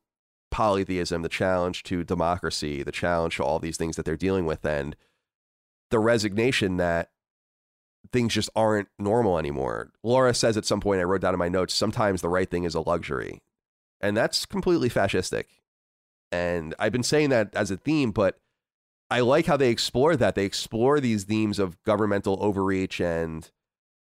polytheism, 0.50 1.22
the 1.22 1.30
challenge 1.30 1.84
to 1.84 2.04
democracy, 2.04 2.82
the 2.82 2.92
challenge 2.92 3.36
to 3.38 3.44
all 3.44 3.60
these 3.60 3.78
things 3.78 3.96
that 3.96 4.06
they're 4.06 4.18
dealing 4.18 4.46
with, 4.46 4.66
and 4.66 4.96
the 5.92 6.00
resignation 6.00 6.78
that 6.78 7.12
things 8.12 8.34
just 8.34 8.50
aren't 8.56 8.88
normal 8.98 9.38
anymore. 9.38 9.92
Laura 10.04 10.34
says 10.34 10.58
at 10.58 10.66
some 10.66 10.80
point, 10.80 11.02
I 11.02 11.04
wrote 11.04 11.22
down 11.22 11.34
in 11.34 11.40
my 11.40 11.50
notes, 11.50 11.74
sometimes 11.74 12.22
the 12.22 12.30
right 12.30 12.50
thing 12.50 12.64
is 12.64 12.76
a 12.76 12.82
luxury. 12.82 13.42
And 14.00 14.16
that's 14.16 14.46
completely 14.46 14.90
fascistic. 14.90 15.46
And 16.32 16.76
I've 16.80 16.92
been 16.92 17.04
saying 17.04 17.30
that 17.30 17.56
as 17.56 17.72
a 17.72 17.78
theme, 17.78 18.12
but 18.12 18.38
I 19.10 19.22
like 19.22 19.46
how 19.46 19.58
they 19.58 19.70
explore 19.70 20.16
that. 20.16 20.36
They 20.36 20.46
explore 20.46 21.00
these 21.00 21.24
themes 21.24 21.60
of 21.60 21.82
governmental 21.84 22.38
overreach 22.42 23.00
and 23.00 23.50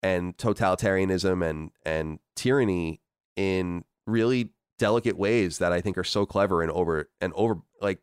and 0.01 0.38
totalitarianism 0.38 1.47
and 1.49 1.71
and 1.86 2.19
tyranny 2.36 3.01
in 3.36 3.84
really 4.05 4.49
delicate 4.78 5.17
ways 5.17 5.57
that 5.59 5.71
I 5.71 5.82
think 5.82 5.97
are 5.97 6.03
so 6.03 6.26
clever 6.26 6.61
and 6.61 6.71
over 6.71 7.09
and 7.21 7.34
over 7.36 7.61
like 7.82 7.99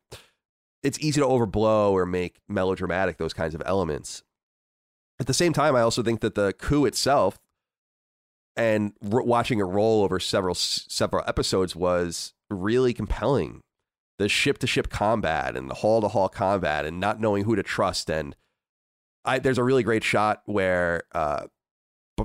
it's 0.82 0.98
easy 0.98 1.20
to 1.20 1.26
overblow 1.26 1.92
or 1.92 2.06
make 2.06 2.40
melodramatic 2.48 3.18
those 3.18 3.34
kinds 3.34 3.54
of 3.54 3.62
elements. 3.66 4.22
At 5.18 5.26
the 5.26 5.34
same 5.34 5.52
time, 5.52 5.76
I 5.76 5.82
also 5.82 6.02
think 6.02 6.20
that 6.20 6.34
the 6.34 6.54
coup 6.54 6.86
itself 6.86 7.38
and 8.56 8.92
r- 9.12 9.22
watching 9.22 9.58
it 9.58 9.64
roll 9.64 10.02
over 10.02 10.18
several 10.18 10.54
several 10.54 11.24
episodes 11.26 11.76
was 11.76 12.34
really 12.48 12.94
compelling. 12.94 13.62
The 14.20 14.28
ship 14.28 14.58
to 14.58 14.66
ship 14.66 14.90
combat 14.90 15.56
and 15.56 15.70
the 15.70 15.76
hall 15.76 16.02
to 16.02 16.08
hall 16.08 16.28
combat 16.28 16.84
and 16.84 17.00
not 17.00 17.20
knowing 17.20 17.44
who 17.44 17.56
to 17.56 17.62
trust 17.62 18.10
and 18.10 18.36
I, 19.24 19.38
there's 19.38 19.58
a 19.58 19.64
really 19.64 19.82
great 19.82 20.04
shot 20.04 20.42
where 20.46 21.02
uh, 21.12 21.46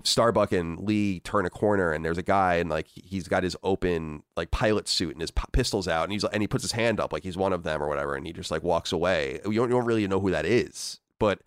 Starbuck 0.03 0.51
and 0.51 0.79
Lee 0.79 1.19
turn 1.21 1.45
a 1.45 1.49
corner 1.49 1.91
and 1.91 2.03
there's 2.03 2.17
a 2.17 2.23
guy 2.23 2.55
and 2.55 2.69
like 2.69 2.87
he's 2.93 3.27
got 3.27 3.43
his 3.43 3.55
open 3.63 4.23
like 4.35 4.51
pilot 4.51 4.87
suit 4.87 5.13
and 5.13 5.21
his 5.21 5.31
pistols 5.53 5.87
out 5.87 6.03
and 6.03 6.11
he's 6.11 6.23
and 6.25 6.41
he 6.41 6.47
puts 6.47 6.63
his 6.63 6.73
hand 6.73 6.99
up 6.99 7.13
like 7.13 7.23
he's 7.23 7.37
one 7.37 7.53
of 7.53 7.63
them 7.63 7.81
or 7.81 7.87
whatever 7.87 8.15
and 8.15 8.27
he 8.27 8.33
just 8.33 8.51
like 8.51 8.63
walks 8.63 8.91
away. 8.91 9.39
You 9.45 9.53
don't, 9.53 9.69
you 9.69 9.75
don't 9.75 9.85
really 9.85 10.07
know 10.07 10.19
who 10.19 10.31
that 10.31 10.45
is, 10.45 10.99
but 11.19 11.39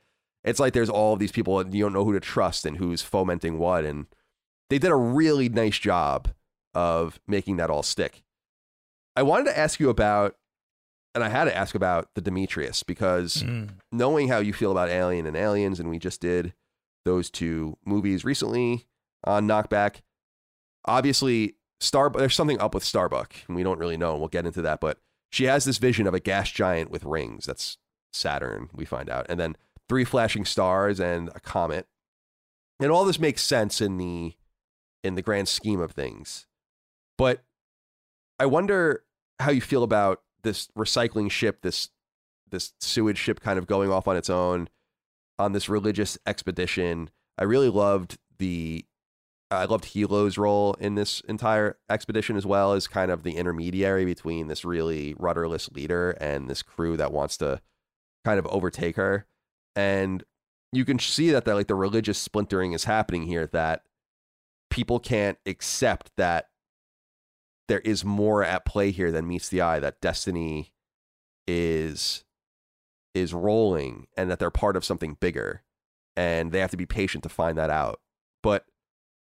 it's 0.44 0.60
like 0.60 0.72
there's 0.72 0.90
all 0.90 1.12
of 1.12 1.18
these 1.18 1.32
people 1.32 1.60
and 1.60 1.74
you 1.74 1.84
don't 1.84 1.92
know 1.92 2.04
who 2.04 2.14
to 2.14 2.20
trust 2.20 2.64
and 2.64 2.78
who's 2.78 3.02
fomenting 3.02 3.58
what 3.58 3.84
and 3.84 4.06
they 4.70 4.78
did 4.78 4.90
a 4.90 4.96
really 4.96 5.48
nice 5.48 5.78
job 5.78 6.28
of 6.74 7.20
making 7.26 7.56
that 7.56 7.70
all 7.70 7.82
stick. 7.82 8.22
I 9.18 9.22
wanted 9.22 9.46
to 9.46 9.58
ask 9.58 9.80
you 9.80 9.90
about 9.90 10.36
and 11.12 11.24
I 11.24 11.28
had 11.28 11.46
to 11.46 11.56
ask 11.56 11.74
about 11.74 12.14
the 12.14 12.20
Demetrius 12.20 12.84
because 12.84 13.42
mm. 13.42 13.70
knowing 13.90 14.28
how 14.28 14.38
you 14.38 14.52
feel 14.52 14.70
about 14.70 14.90
Alien 14.90 15.26
and 15.26 15.36
Aliens 15.36 15.80
and 15.80 15.90
we 15.90 15.98
just 15.98 16.20
did 16.20 16.54
those 17.04 17.28
two 17.28 17.76
movies 17.84 18.24
recently 18.24 18.86
on 19.24 19.48
Knockback. 19.48 20.02
Obviously, 20.84 21.56
Star 21.80 22.10
there's 22.10 22.36
something 22.36 22.60
up 22.60 22.74
with 22.74 22.84
Starbuck, 22.84 23.34
and 23.48 23.56
we 23.56 23.64
don't 23.64 23.80
really 23.80 23.96
know, 23.96 24.12
and 24.12 24.20
we'll 24.20 24.28
get 24.28 24.46
into 24.46 24.62
that. 24.62 24.80
But 24.80 24.98
she 25.32 25.46
has 25.46 25.64
this 25.64 25.78
vision 25.78 26.06
of 26.06 26.14
a 26.14 26.20
gas 26.20 26.52
giant 26.52 26.92
with 26.92 27.02
rings. 27.02 27.46
That's 27.46 27.76
Saturn, 28.12 28.70
we 28.72 28.84
find 28.84 29.10
out, 29.10 29.26
and 29.28 29.40
then 29.40 29.56
three 29.88 30.04
flashing 30.04 30.44
stars 30.44 31.00
and 31.00 31.28
a 31.34 31.40
comet, 31.40 31.88
and 32.78 32.92
all 32.92 33.04
this 33.04 33.18
makes 33.18 33.42
sense 33.42 33.80
in 33.80 33.98
the 33.98 34.34
in 35.02 35.16
the 35.16 35.22
grand 35.22 35.48
scheme 35.48 35.80
of 35.80 35.90
things. 35.90 36.46
But 37.16 37.42
I 38.38 38.46
wonder 38.46 39.02
how 39.40 39.50
you 39.50 39.60
feel 39.60 39.82
about 39.82 40.22
this 40.42 40.68
recycling 40.76 41.30
ship, 41.30 41.62
this 41.62 41.90
this 42.50 42.72
sewage 42.80 43.18
ship, 43.18 43.40
kind 43.40 43.58
of 43.58 43.66
going 43.66 43.90
off 43.90 44.08
on 44.08 44.16
its 44.16 44.30
own 44.30 44.68
on 45.38 45.52
this 45.52 45.68
religious 45.68 46.18
expedition. 46.26 47.10
I 47.38 47.44
really 47.44 47.68
loved 47.68 48.18
the 48.38 48.84
I 49.50 49.64
loved 49.64 49.86
Helo's 49.86 50.36
role 50.36 50.74
in 50.74 50.94
this 50.94 51.20
entire 51.22 51.78
expedition 51.88 52.36
as 52.36 52.44
well 52.44 52.74
as 52.74 52.86
kind 52.86 53.10
of 53.10 53.22
the 53.22 53.36
intermediary 53.36 54.04
between 54.04 54.48
this 54.48 54.64
really 54.64 55.14
rudderless 55.18 55.70
leader 55.72 56.10
and 56.20 56.50
this 56.50 56.62
crew 56.62 56.96
that 56.98 57.12
wants 57.12 57.38
to 57.38 57.60
kind 58.24 58.38
of 58.38 58.46
overtake 58.48 58.96
her. 58.96 59.26
And 59.74 60.22
you 60.72 60.84
can 60.84 60.98
see 60.98 61.30
that 61.30 61.46
that 61.46 61.54
like 61.54 61.66
the 61.66 61.74
religious 61.74 62.18
splintering 62.18 62.72
is 62.72 62.84
happening 62.84 63.22
here 63.22 63.46
that 63.46 63.84
people 64.70 64.98
can't 64.98 65.38
accept 65.46 66.10
that 66.18 66.50
there 67.68 67.80
is 67.80 68.04
more 68.04 68.42
at 68.42 68.64
play 68.64 68.90
here 68.90 69.12
than 69.12 69.28
meets 69.28 69.48
the 69.48 69.60
eye 69.60 69.78
that 69.78 70.00
destiny 70.00 70.72
is 71.46 72.24
is 73.14 73.32
rolling 73.32 74.06
and 74.16 74.30
that 74.30 74.38
they're 74.38 74.50
part 74.50 74.76
of 74.76 74.84
something 74.84 75.16
bigger 75.18 75.62
and 76.16 76.52
they 76.52 76.60
have 76.60 76.70
to 76.70 76.76
be 76.76 76.86
patient 76.86 77.22
to 77.22 77.28
find 77.28 77.56
that 77.56 77.70
out. 77.70 78.00
But 78.42 78.66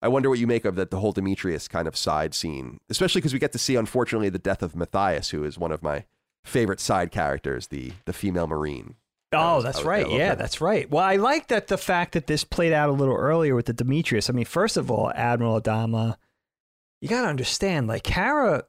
I 0.00 0.08
wonder 0.08 0.28
what 0.28 0.38
you 0.38 0.46
make 0.46 0.64
of 0.64 0.76
that 0.76 0.90
the 0.90 1.00
whole 1.00 1.12
Demetrius 1.12 1.68
kind 1.68 1.88
of 1.88 1.96
side 1.96 2.34
scene, 2.34 2.78
especially 2.90 3.20
because 3.20 3.32
we 3.32 3.38
get 3.38 3.52
to 3.52 3.58
see, 3.58 3.76
unfortunately, 3.76 4.28
the 4.28 4.38
death 4.38 4.62
of 4.62 4.76
Mathias, 4.76 5.30
who 5.30 5.44
is 5.44 5.58
one 5.58 5.72
of 5.72 5.82
my 5.82 6.04
favorite 6.44 6.80
side 6.80 7.10
characters, 7.10 7.68
the 7.68 7.92
the 8.04 8.12
female 8.12 8.46
marine. 8.46 8.96
Oh, 9.32 9.56
was, 9.56 9.64
that's 9.64 9.78
was, 9.78 9.86
right. 9.86 10.08
Yeah, 10.08 10.30
that. 10.30 10.38
that's 10.38 10.60
right. 10.60 10.88
Well, 10.90 11.02
I 11.02 11.16
like 11.16 11.48
that 11.48 11.68
the 11.68 11.78
fact 11.78 12.12
that 12.12 12.26
this 12.26 12.44
played 12.44 12.72
out 12.72 12.90
a 12.90 12.92
little 12.92 13.16
earlier 13.16 13.54
with 13.54 13.66
the 13.66 13.72
Demetrius. 13.72 14.30
I 14.30 14.32
mean, 14.32 14.44
first 14.44 14.76
of 14.76 14.90
all, 14.90 15.10
Admiral 15.14 15.60
Adama, 15.60 16.16
you 17.04 17.10
got 17.10 17.20
to 17.20 17.28
understand, 17.28 17.86
like 17.86 18.02
Kara 18.02 18.64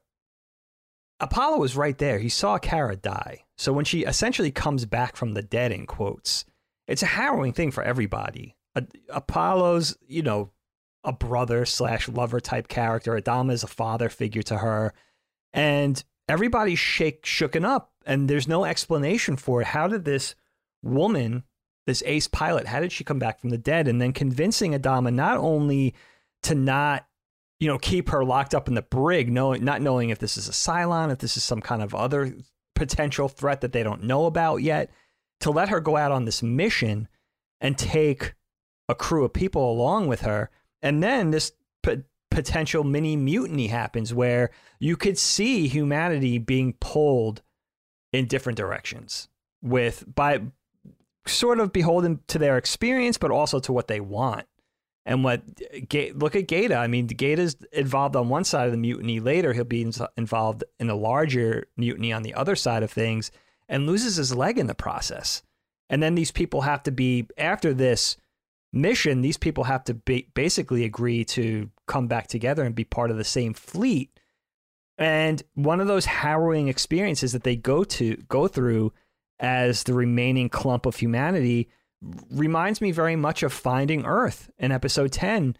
Apollo 1.21 1.59
was 1.59 1.77
right 1.77 1.97
there. 1.97 2.19
He 2.19 2.27
saw 2.27 2.57
Kara 2.57 2.97
die. 2.97 3.45
So 3.57 3.71
when 3.71 3.85
she 3.85 4.01
essentially 4.01 4.51
comes 4.51 4.85
back 4.85 5.15
from 5.15 5.35
the 5.35 5.41
dead, 5.41 5.71
in 5.71 5.85
quotes, 5.85 6.43
it's 6.85 7.01
a 7.01 7.05
harrowing 7.05 7.53
thing 7.53 7.71
for 7.71 7.81
everybody. 7.81 8.57
Apollo's, 9.07 9.97
you 10.05 10.21
know, 10.21 10.51
a 11.05 11.13
brother 11.13 11.63
slash 11.63 12.09
lover 12.09 12.41
type 12.41 12.67
character. 12.67 13.17
Adama 13.17 13.53
is 13.53 13.63
a 13.63 13.67
father 13.67 14.09
figure 14.09 14.43
to 14.43 14.57
her. 14.57 14.93
And 15.53 16.03
everybody's 16.27 16.77
shake 16.77 17.23
shooken 17.23 17.63
up 17.63 17.93
and 18.05 18.29
there's 18.29 18.49
no 18.49 18.65
explanation 18.65 19.37
for 19.37 19.61
it. 19.61 19.67
How 19.67 19.87
did 19.87 20.03
this 20.03 20.35
woman, 20.83 21.43
this 21.87 22.03
ace 22.05 22.27
pilot, 22.27 22.67
how 22.67 22.81
did 22.81 22.91
she 22.91 23.05
come 23.05 23.19
back 23.19 23.39
from 23.39 23.51
the 23.51 23.57
dead? 23.57 23.87
And 23.87 24.01
then 24.01 24.11
convincing 24.11 24.73
Adama 24.73 25.13
not 25.13 25.37
only 25.37 25.95
to 26.43 26.53
not 26.53 27.07
you 27.59 27.67
know, 27.67 27.77
keep 27.77 28.09
her 28.09 28.23
locked 28.23 28.53
up 28.53 28.67
in 28.67 28.75
the 28.75 28.81
brig, 28.81 29.31
knowing 29.31 29.63
not 29.63 29.81
knowing 29.81 30.09
if 30.09 30.19
this 30.19 30.37
is 30.37 30.47
a 30.49 30.51
Cylon, 30.51 31.11
if 31.11 31.19
this 31.19 31.37
is 31.37 31.43
some 31.43 31.61
kind 31.61 31.81
of 31.81 31.95
other 31.95 32.35
potential 32.75 33.29
threat 33.29 33.61
that 33.61 33.71
they 33.71 33.83
don't 33.83 34.03
know 34.03 34.25
about 34.25 34.57
yet, 34.57 34.91
to 35.39 35.51
let 35.51 35.69
her 35.69 35.79
go 35.79 35.95
out 35.95 36.11
on 36.11 36.25
this 36.25 36.43
mission 36.43 37.07
and 37.61 37.77
take 37.77 38.33
a 38.89 38.95
crew 38.95 39.23
of 39.23 39.33
people 39.33 39.71
along 39.71 40.07
with 40.07 40.21
her, 40.21 40.49
and 40.81 41.01
then 41.01 41.31
this 41.31 41.53
p- 41.81 42.03
potential 42.29 42.83
mini 42.83 43.15
mutiny 43.15 43.67
happens 43.67 44.13
where 44.13 44.51
you 44.79 44.97
could 44.97 45.17
see 45.17 45.67
humanity 45.67 46.37
being 46.37 46.73
pulled 46.73 47.41
in 48.11 48.27
different 48.27 48.57
directions 48.57 49.29
with 49.61 50.03
by 50.13 50.41
sort 51.25 51.59
of 51.59 51.71
beholden 51.73 52.19
to 52.27 52.37
their 52.37 52.57
experience, 52.57 53.17
but 53.17 53.31
also 53.31 53.59
to 53.59 53.73
what 53.73 53.87
they 53.87 53.99
want 53.99 54.45
and 55.05 55.23
what 55.23 55.43
look 56.15 56.35
at 56.35 56.47
Gaeta. 56.47 56.75
I 56.75 56.87
mean, 56.87 57.07
Gaeta's 57.07 57.55
involved 57.71 58.15
on 58.15 58.29
one 58.29 58.43
side 58.43 58.65
of 58.65 58.71
the 58.71 58.77
mutiny. 58.77 59.19
Later, 59.19 59.53
he'll 59.53 59.63
be 59.63 59.89
involved 60.17 60.63
in 60.79 60.89
a 60.89 60.95
larger 60.95 61.67
mutiny 61.77 62.11
on 62.11 62.23
the 62.23 62.33
other 62.33 62.55
side 62.55 62.83
of 62.83 62.91
things, 62.91 63.31
and 63.69 63.85
loses 63.85 64.15
his 64.15 64.35
leg 64.35 64.57
in 64.57 64.67
the 64.67 64.75
process. 64.75 65.43
And 65.89 66.01
then 66.01 66.15
these 66.15 66.31
people 66.31 66.61
have 66.61 66.83
to 66.83 66.91
be 66.91 67.27
after 67.37 67.73
this 67.73 68.17
mission. 68.73 69.21
These 69.21 69.37
people 69.37 69.65
have 69.65 69.83
to 69.85 69.93
be, 69.93 70.27
basically 70.33 70.83
agree 70.83 71.23
to 71.25 71.69
come 71.87 72.07
back 72.07 72.27
together 72.27 72.63
and 72.63 72.73
be 72.73 72.83
part 72.83 73.11
of 73.11 73.17
the 73.17 73.23
same 73.23 73.53
fleet. 73.53 74.19
And 74.97 75.43
one 75.53 75.81
of 75.81 75.87
those 75.87 76.05
harrowing 76.05 76.67
experiences 76.67 77.33
that 77.33 77.43
they 77.43 77.55
go 77.55 77.83
to 77.83 78.15
go 78.27 78.47
through 78.47 78.93
as 79.39 79.83
the 79.83 79.93
remaining 79.93 80.49
clump 80.49 80.85
of 80.85 80.95
humanity 80.95 81.69
reminds 82.31 82.81
me 82.81 82.91
very 82.91 83.15
much 83.15 83.43
of 83.43 83.53
Finding 83.53 84.05
Earth 84.05 84.49
in 84.57 84.71
episode 84.71 85.11
10. 85.11 85.57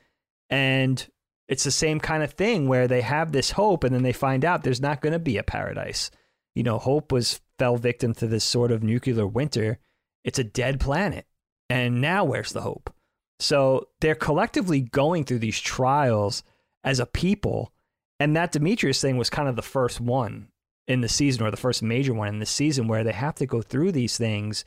And 0.49 1.07
it's 1.47 1.63
the 1.63 1.71
same 1.71 1.99
kind 1.99 2.23
of 2.23 2.33
thing 2.33 2.67
where 2.67 2.87
they 2.87 3.01
have 3.01 3.31
this 3.31 3.51
hope 3.51 3.83
and 3.83 3.93
then 3.93 4.03
they 4.03 4.13
find 4.13 4.43
out 4.43 4.63
there's 4.63 4.81
not 4.81 5.01
going 5.01 5.13
to 5.13 5.19
be 5.19 5.37
a 5.37 5.43
paradise. 5.43 6.11
You 6.55 6.63
know, 6.63 6.77
Hope 6.77 7.11
was 7.11 7.41
fell 7.59 7.77
victim 7.77 8.13
to 8.15 8.27
this 8.27 8.43
sort 8.43 8.71
of 8.71 8.83
nuclear 8.83 9.27
winter. 9.27 9.79
It's 10.23 10.39
a 10.39 10.43
dead 10.43 10.79
planet. 10.79 11.25
And 11.69 12.01
now 12.01 12.23
where's 12.23 12.53
the 12.53 12.61
hope? 12.61 12.93
So 13.39 13.87
they're 14.01 14.15
collectively 14.15 14.81
going 14.81 15.25
through 15.25 15.39
these 15.39 15.59
trials 15.59 16.43
as 16.83 16.99
a 16.99 17.05
people. 17.05 17.73
And 18.19 18.35
that 18.35 18.51
Demetrius 18.51 19.01
thing 19.01 19.17
was 19.17 19.29
kind 19.29 19.49
of 19.49 19.55
the 19.55 19.61
first 19.61 19.99
one 19.99 20.49
in 20.87 21.01
the 21.01 21.09
season 21.09 21.45
or 21.45 21.51
the 21.51 21.57
first 21.57 21.83
major 21.83 22.13
one 22.13 22.27
in 22.27 22.39
the 22.39 22.45
season 22.45 22.87
where 22.87 23.03
they 23.03 23.11
have 23.11 23.35
to 23.35 23.45
go 23.45 23.61
through 23.61 23.91
these 23.91 24.17
things 24.17 24.63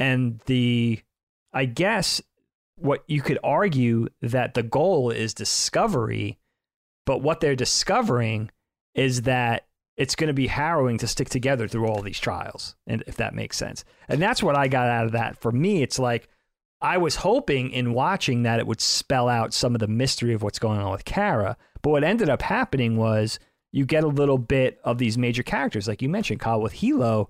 and 0.00 0.40
the 0.46 1.00
I 1.52 1.66
guess 1.66 2.20
what 2.76 3.04
you 3.06 3.20
could 3.20 3.38
argue 3.44 4.08
that 4.22 4.54
the 4.54 4.62
goal 4.62 5.10
is 5.10 5.34
discovery, 5.34 6.38
but 7.04 7.18
what 7.18 7.40
they're 7.40 7.54
discovering 7.54 8.50
is 8.94 9.22
that 9.22 9.66
it's 9.96 10.16
going 10.16 10.28
to 10.28 10.34
be 10.34 10.46
harrowing 10.46 10.96
to 10.98 11.06
stick 11.06 11.28
together 11.28 11.68
through 11.68 11.86
all 11.86 12.00
these 12.00 12.18
trials, 12.18 12.74
and 12.86 13.04
if 13.06 13.16
that 13.16 13.34
makes 13.34 13.58
sense. 13.58 13.84
And 14.08 14.20
that's 14.22 14.42
what 14.42 14.56
I 14.56 14.66
got 14.66 14.88
out 14.88 15.04
of 15.04 15.12
that. 15.12 15.38
For 15.38 15.52
me, 15.52 15.82
it's 15.82 15.98
like 15.98 16.28
I 16.80 16.96
was 16.96 17.16
hoping 17.16 17.70
in 17.70 17.92
watching 17.92 18.44
that 18.44 18.58
it 18.58 18.66
would 18.66 18.80
spell 18.80 19.28
out 19.28 19.52
some 19.52 19.74
of 19.74 19.80
the 19.80 19.88
mystery 19.88 20.32
of 20.32 20.42
what's 20.42 20.58
going 20.58 20.80
on 20.80 20.90
with 20.90 21.04
Kara, 21.04 21.58
but 21.82 21.90
what 21.90 22.04
ended 22.04 22.30
up 22.30 22.40
happening 22.40 22.96
was 22.96 23.38
you 23.72 23.84
get 23.84 24.04
a 24.04 24.08
little 24.08 24.38
bit 24.38 24.80
of 24.82 24.96
these 24.96 25.18
major 25.18 25.42
characters, 25.42 25.86
like 25.86 26.00
you 26.00 26.08
mentioned, 26.08 26.40
Kyle 26.40 26.60
with 26.60 26.76
Helo 26.76 27.28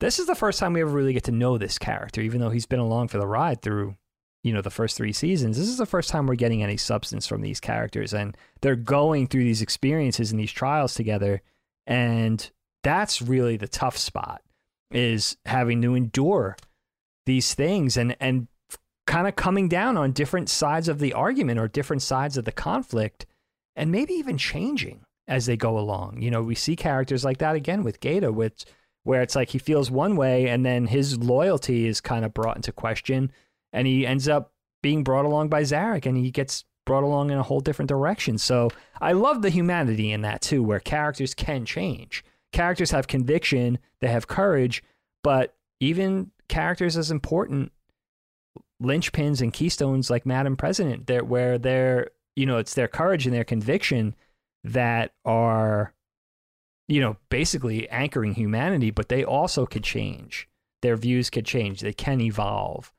this 0.00 0.18
is 0.18 0.26
the 0.26 0.34
first 0.34 0.58
time 0.58 0.72
we 0.72 0.80
ever 0.80 0.90
really 0.90 1.12
get 1.12 1.24
to 1.24 1.32
know 1.32 1.58
this 1.58 1.78
character, 1.78 2.20
even 2.20 2.40
though 2.40 2.50
he's 2.50 2.66
been 2.66 2.78
along 2.78 3.08
for 3.08 3.18
the 3.18 3.26
ride 3.26 3.62
through, 3.62 3.96
you 4.44 4.52
know, 4.52 4.62
the 4.62 4.70
first 4.70 4.96
three 4.96 5.12
seasons. 5.12 5.58
This 5.58 5.68
is 5.68 5.78
the 5.78 5.86
first 5.86 6.10
time 6.10 6.26
we're 6.26 6.36
getting 6.36 6.62
any 6.62 6.76
substance 6.76 7.26
from 7.26 7.42
these 7.42 7.60
characters, 7.60 8.14
and 8.14 8.36
they're 8.60 8.76
going 8.76 9.26
through 9.26 9.44
these 9.44 9.62
experiences 9.62 10.30
and 10.30 10.40
these 10.40 10.52
trials 10.52 10.94
together, 10.94 11.42
and 11.86 12.50
that's 12.82 13.20
really 13.20 13.56
the 13.56 13.68
tough 13.68 13.96
spot 13.96 14.42
is 14.90 15.36
having 15.44 15.82
to 15.82 15.94
endure 15.94 16.56
these 17.26 17.52
things 17.54 17.96
and 17.96 18.16
and 18.20 18.48
kind 19.06 19.26
of 19.26 19.36
coming 19.36 19.68
down 19.68 19.96
on 19.96 20.12
different 20.12 20.48
sides 20.48 20.88
of 20.88 20.98
the 20.98 21.12
argument 21.14 21.58
or 21.58 21.66
different 21.66 22.02
sides 22.02 22.36
of 22.36 22.44
the 22.44 22.52
conflict 22.52 23.26
and 23.74 23.90
maybe 23.90 24.12
even 24.12 24.36
changing 24.36 25.00
as 25.26 25.46
they 25.46 25.56
go 25.56 25.78
along. 25.78 26.20
You 26.20 26.30
know, 26.30 26.42
we 26.42 26.54
see 26.54 26.76
characters 26.76 27.24
like 27.24 27.38
that 27.38 27.56
again 27.56 27.82
with 27.84 28.00
Gaeta, 28.00 28.30
which 28.32 28.64
where 29.08 29.22
it's 29.22 29.34
like 29.34 29.48
he 29.48 29.58
feels 29.58 29.90
one 29.90 30.16
way 30.16 30.48
and 30.48 30.66
then 30.66 30.86
his 30.86 31.16
loyalty 31.16 31.86
is 31.86 31.98
kind 31.98 32.26
of 32.26 32.34
brought 32.34 32.56
into 32.56 32.70
question 32.70 33.32
and 33.72 33.86
he 33.86 34.06
ends 34.06 34.28
up 34.28 34.52
being 34.82 35.02
brought 35.02 35.24
along 35.24 35.48
by 35.48 35.62
Zarek 35.62 36.04
and 36.04 36.18
he 36.18 36.30
gets 36.30 36.66
brought 36.84 37.02
along 37.02 37.30
in 37.30 37.38
a 37.38 37.42
whole 37.42 37.60
different 37.60 37.88
direction. 37.88 38.36
So 38.36 38.68
I 39.00 39.12
love 39.12 39.40
the 39.40 39.48
humanity 39.48 40.12
in 40.12 40.20
that 40.20 40.42
too, 40.42 40.62
where 40.62 40.78
characters 40.78 41.32
can 41.32 41.64
change. 41.64 42.22
Characters 42.52 42.90
have 42.90 43.08
conviction, 43.08 43.78
they 44.02 44.08
have 44.08 44.26
courage, 44.26 44.82
but 45.24 45.56
even 45.80 46.30
characters 46.50 46.94
as 46.94 47.10
important 47.10 47.72
linchpins 48.82 49.40
and 49.40 49.54
keystones 49.54 50.10
like 50.10 50.26
Madam 50.26 50.54
President, 50.54 51.06
they're, 51.06 51.24
where 51.24 51.56
they're, 51.56 52.10
you 52.36 52.44
know, 52.44 52.58
it's 52.58 52.74
their 52.74 52.88
courage 52.88 53.24
and 53.24 53.34
their 53.34 53.42
conviction 53.42 54.14
that 54.64 55.14
are, 55.24 55.94
you 56.88 57.00
know, 57.00 57.16
basically 57.28 57.88
anchoring 57.90 58.34
humanity, 58.34 58.90
but 58.90 59.08
they 59.08 59.22
also 59.22 59.66
could 59.66 59.84
change. 59.84 60.48
Their 60.80 60.96
views 60.96 61.30
could 61.30 61.44
change. 61.44 61.80
They 61.80 61.92
can 61.92 62.20
evolve 62.20 62.92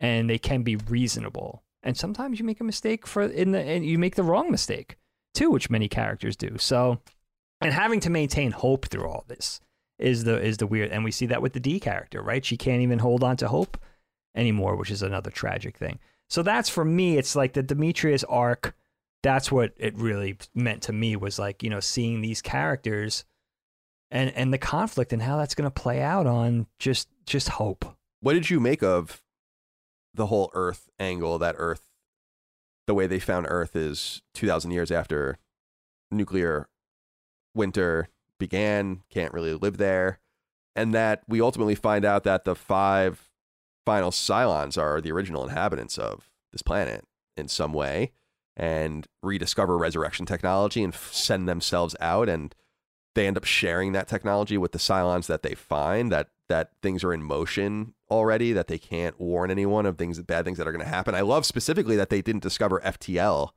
and 0.00 0.28
they 0.28 0.38
can 0.38 0.62
be 0.62 0.76
reasonable. 0.76 1.62
And 1.82 1.96
sometimes 1.96 2.38
you 2.38 2.44
make 2.44 2.60
a 2.60 2.64
mistake 2.64 3.06
for 3.06 3.22
in 3.22 3.52
the 3.52 3.60
and 3.60 3.84
you 3.84 3.98
make 3.98 4.14
the 4.14 4.22
wrong 4.22 4.50
mistake 4.50 4.96
too, 5.34 5.50
which 5.50 5.70
many 5.70 5.88
characters 5.88 6.36
do. 6.36 6.56
So 6.58 7.00
and 7.60 7.72
having 7.72 8.00
to 8.00 8.10
maintain 8.10 8.52
hope 8.52 8.86
through 8.86 9.06
all 9.06 9.24
this 9.28 9.60
is 9.98 10.24
the 10.24 10.40
is 10.40 10.56
the 10.56 10.66
weird 10.66 10.90
and 10.90 11.04
we 11.04 11.10
see 11.10 11.26
that 11.26 11.42
with 11.42 11.52
the 11.52 11.60
Dee 11.60 11.80
character, 11.80 12.22
right? 12.22 12.44
She 12.44 12.56
can't 12.56 12.82
even 12.82 13.00
hold 13.00 13.22
on 13.22 13.36
to 13.38 13.48
hope 13.48 13.76
anymore, 14.34 14.76
which 14.76 14.90
is 14.90 15.02
another 15.02 15.30
tragic 15.30 15.76
thing. 15.76 15.98
So 16.30 16.42
that's 16.42 16.70
for 16.70 16.84
me, 16.84 17.18
it's 17.18 17.36
like 17.36 17.52
the 17.52 17.62
Demetrius 17.62 18.24
arc, 18.24 18.74
that's 19.22 19.52
what 19.52 19.72
it 19.76 19.96
really 19.96 20.38
meant 20.54 20.82
to 20.84 20.92
me 20.92 21.16
was 21.16 21.38
like, 21.38 21.62
you 21.62 21.70
know, 21.70 21.80
seeing 21.80 22.22
these 22.22 22.40
characters 22.40 23.24
and 24.14 24.30
and 24.30 24.52
the 24.52 24.58
conflict 24.58 25.12
and 25.12 25.20
how 25.20 25.36
that's 25.36 25.54
gonna 25.54 25.70
play 25.70 26.00
out 26.00 26.26
on 26.26 26.66
just 26.78 27.08
just 27.26 27.50
hope. 27.50 27.84
What 28.20 28.32
did 28.32 28.48
you 28.48 28.60
make 28.60 28.82
of 28.82 29.22
the 30.14 30.26
whole 30.26 30.50
Earth 30.54 30.88
angle? 30.98 31.38
That 31.38 31.56
Earth, 31.58 31.82
the 32.86 32.94
way 32.94 33.06
they 33.06 33.18
found 33.18 33.46
Earth 33.50 33.76
is 33.76 34.22
two 34.32 34.46
thousand 34.46 34.70
years 34.70 34.90
after 34.90 35.36
nuclear 36.10 36.68
winter 37.54 38.08
began. 38.38 39.02
Can't 39.10 39.34
really 39.34 39.52
live 39.54 39.76
there, 39.76 40.20
and 40.74 40.94
that 40.94 41.22
we 41.28 41.40
ultimately 41.40 41.74
find 41.74 42.04
out 42.04 42.24
that 42.24 42.44
the 42.44 42.54
five 42.54 43.28
final 43.84 44.10
Cylons 44.10 44.78
are 44.80 45.00
the 45.00 45.12
original 45.12 45.42
inhabitants 45.44 45.98
of 45.98 46.30
this 46.52 46.62
planet 46.62 47.04
in 47.36 47.48
some 47.48 47.72
way, 47.72 48.12
and 48.56 49.08
rediscover 49.22 49.76
resurrection 49.76 50.24
technology 50.24 50.84
and 50.84 50.94
f- 50.94 51.12
send 51.12 51.48
themselves 51.48 51.96
out 52.00 52.28
and 52.28 52.54
they 53.14 53.26
end 53.26 53.36
up 53.36 53.44
sharing 53.44 53.92
that 53.92 54.08
technology 54.08 54.58
with 54.58 54.72
the 54.72 54.78
Cylons 54.78 55.26
that 55.26 55.42
they 55.42 55.54
find 55.54 56.10
that 56.12 56.28
that 56.48 56.72
things 56.82 57.02
are 57.04 57.12
in 57.14 57.22
motion 57.22 57.94
already 58.10 58.52
that 58.52 58.66
they 58.68 58.76
can't 58.78 59.18
warn 59.18 59.50
anyone 59.50 59.86
of 59.86 59.96
things 59.96 60.20
bad 60.22 60.44
things 60.44 60.58
that 60.58 60.68
are 60.68 60.72
going 60.72 60.84
to 60.84 60.88
happen. 60.90 61.14
I 61.14 61.22
love 61.22 61.46
specifically 61.46 61.96
that 61.96 62.10
they 62.10 62.20
didn't 62.20 62.42
discover 62.42 62.80
FTL 62.84 63.50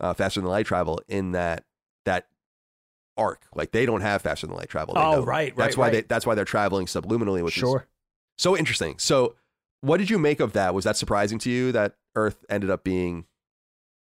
uh, 0.00 0.14
faster 0.14 0.40
than 0.40 0.48
light 0.50 0.66
travel 0.66 1.00
in 1.08 1.32
that 1.32 1.64
that 2.04 2.26
arc. 3.16 3.42
Like 3.54 3.72
they 3.72 3.86
don't 3.86 4.00
have 4.00 4.22
faster 4.22 4.46
than 4.46 4.56
light 4.56 4.68
travel. 4.68 4.94
They 4.94 5.00
Oh, 5.00 5.16
know. 5.16 5.24
right, 5.24 5.54
That's 5.56 5.76
right, 5.76 5.86
why 5.86 5.90
they 5.90 6.00
that's 6.02 6.26
why 6.26 6.34
they're 6.34 6.44
traveling 6.44 6.86
subluminally, 6.86 7.42
which 7.44 7.56
is 7.56 7.60
Sure. 7.60 7.86
so 8.38 8.56
interesting. 8.56 8.96
So, 8.98 9.36
what 9.80 9.98
did 9.98 10.10
you 10.10 10.18
make 10.18 10.40
of 10.40 10.54
that? 10.54 10.74
Was 10.74 10.84
that 10.84 10.96
surprising 10.96 11.38
to 11.40 11.50
you 11.50 11.70
that 11.72 11.94
Earth 12.16 12.44
ended 12.48 12.70
up 12.70 12.82
being 12.84 13.26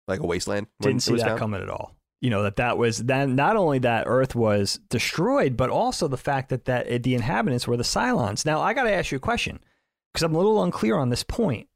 like 0.06 0.20
a 0.20 0.26
wasteland? 0.26 0.68
Didn't 0.80 1.02
see 1.02 1.16
that 1.16 1.38
coming 1.38 1.62
at 1.62 1.68
all. 1.70 1.96
You 2.24 2.30
know 2.30 2.42
that 2.44 2.56
that 2.56 2.78
was 2.78 3.00
then 3.00 3.36
not 3.36 3.54
only 3.54 3.80
that 3.80 4.04
Earth 4.06 4.34
was 4.34 4.80
destroyed, 4.88 5.58
but 5.58 5.68
also 5.68 6.08
the 6.08 6.16
fact 6.16 6.48
that 6.48 6.64
that 6.64 7.02
the 7.02 7.14
inhabitants 7.14 7.68
were 7.68 7.76
the 7.76 7.82
Cylons. 7.82 8.46
Now 8.46 8.62
I 8.62 8.72
got 8.72 8.84
to 8.84 8.94
ask 8.94 9.12
you 9.12 9.16
a 9.16 9.20
question 9.20 9.60
because 10.10 10.22
I'm 10.22 10.34
a 10.34 10.38
little 10.38 10.62
unclear 10.62 10.96
on 10.96 11.10
this 11.10 11.22
point. 11.22 11.68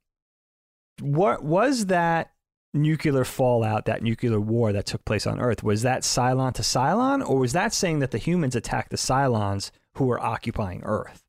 What 1.03 1.45
was 1.45 1.87
that 1.87 2.33
nuclear 2.73 3.27
fallout, 3.27 3.85
that 3.85 4.03
nuclear 4.03 4.41
war 4.41 4.73
that 4.73 4.87
took 4.87 5.05
place 5.05 5.27
on 5.27 5.39
Earth? 5.39 5.63
Was 5.63 5.83
that 5.83 6.01
Cylon 6.01 6.55
to 6.55 6.63
Cylon, 6.63 7.29
or 7.29 7.39
was 7.39 7.53
that 7.53 7.75
saying 7.75 7.99
that 7.99 8.13
the 8.13 8.17
humans 8.17 8.57
attacked 8.57 8.89
the 8.91 8.97
Cylons 8.97 9.71
who 9.97 10.07
were 10.07 10.19
occupying 10.19 10.81
Earth? 10.83 11.25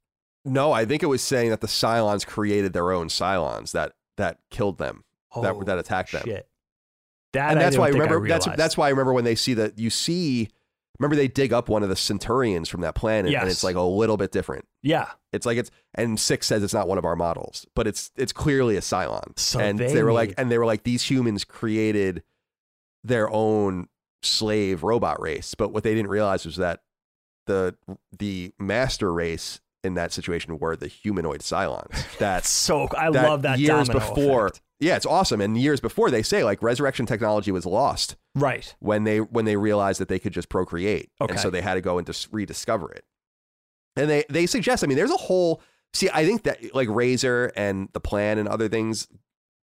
No, 0.46 0.72
I 0.72 0.86
think 0.86 1.04
it 1.04 1.08
was 1.08 1.22
saying 1.22 1.50
that 1.50 1.60
the 1.60 1.68
Cylons 1.68 2.26
created 2.26 2.72
their 2.72 2.94
own 2.94 3.10
Cylons 3.10 3.74
that 3.74 3.96
that 4.16 4.40
killed 4.50 4.78
them. 4.78 5.04
that 5.36 5.56
Oh, 5.56 5.64
that 5.64 5.78
attacked 5.78 6.14
them. 6.14 6.24
Shit. 6.24 6.49
That 7.34 7.52
and 7.52 7.62
that's 7.62 7.78
why 7.78 7.88
I 7.88 7.90
remember 7.90 8.28
that's 8.28 8.48
that's 8.56 8.78
why 8.78 8.88
I 8.88 8.90
remember 8.90 9.14
when 9.14 9.24
they 9.24 9.36
see 9.36 9.54
that 9.56 9.78
you 9.78 9.90
see 9.90 10.50
remember 11.00 11.16
they 11.16 11.28
dig 11.28 11.54
up 11.54 11.70
one 11.70 11.84
of 11.84 11.90
the 11.90 11.96
Centurions 11.96 12.70
from 12.70 12.82
that 12.82 12.96
planet 12.96 13.34
and 13.34 13.50
it's 13.50 13.64
like 13.64 13.76
a 13.76 13.82
little 13.82 14.18
bit 14.18 14.32
different. 14.32 14.66
yeah. 14.82 15.10
It's 15.32 15.46
like 15.46 15.58
it's 15.58 15.70
and 15.94 16.20
Six 16.20 16.48
says 16.48 16.64
it's 16.64 16.74
not 16.74 16.88
one 16.88 16.98
of 16.98 17.06
our 17.06 17.16
models, 17.16 17.68
but 17.76 17.86
it's 17.88 18.12
it's 18.16 18.34
clearly 18.34 18.78
a 18.78 18.82
Cylon. 18.82 19.38
So 19.38 19.60
and 19.60 19.78
they 19.78 19.94
they, 19.94 20.04
were 20.04 20.12
like 20.12 20.34
and 20.38 20.52
they 20.52 20.58
were 20.58 20.66
like 20.66 20.84
these 20.84 21.04
humans 21.04 21.44
created 21.46 22.24
their 23.04 23.30
own 23.30 23.88
slave 24.24 24.84
robot 24.84 25.22
race, 25.22 25.54
but 25.56 25.72
what 25.72 25.84
they 25.84 25.94
didn't 25.94 26.10
realize 26.10 26.46
was 26.46 26.56
that 26.56 26.82
the 27.46 27.76
the 28.18 28.54
master 28.60 29.14
race 29.14 29.62
in 29.84 29.94
that 29.94 30.12
situation 30.12 30.58
were 30.60 30.76
the 30.76 30.88
humanoid 30.88 31.42
Cylons. 31.42 32.06
That's 32.18 32.50
So 32.50 32.88
I 32.98 33.12
that 33.12 33.30
love 33.30 33.44
that 33.44 33.60
years 33.60 33.88
before. 33.88 34.48
effect. 34.48 34.62
Yeah, 34.80 34.96
it's 34.96 35.06
awesome. 35.06 35.42
And 35.42 35.58
years 35.58 35.80
before, 35.82 36.10
they 36.10 36.24
say 36.24 36.44
like 36.44 36.64
resurrection 36.64 37.06
technology 37.06 37.52
was 37.52 37.66
lost 37.66 38.16
Right. 38.36 38.74
when 38.80 39.04
they 39.04 39.20
when 39.20 39.46
they 39.46 39.58
realized 39.58 40.00
that 40.00 40.08
they 40.08 40.20
could 40.20 40.34
just 40.34 40.48
procreate, 40.50 41.10
Okay. 41.20 41.34
and 41.34 41.40
so 41.40 41.50
they 41.50 41.62
had 41.62 41.74
to 41.76 41.82
go 41.82 41.98
and 41.98 42.08
just 42.08 42.30
rediscover 42.32 42.92
it. 42.92 43.04
And 43.96 44.10
they 44.10 44.24
they 44.30 44.46
suggest. 44.46 44.84
I 44.84 44.88
mean, 44.88 44.98
there's 44.98 45.12
a 45.12 45.18
whole. 45.18 45.62
See, 45.94 46.10
I 46.14 46.26
think 46.26 46.44
that 46.44 46.74
like 46.74 46.88
Razor 46.90 47.52
and 47.56 47.90
the 47.94 48.00
plan 48.00 48.38
and 48.38 48.48
other 48.48 48.70
things 48.70 49.08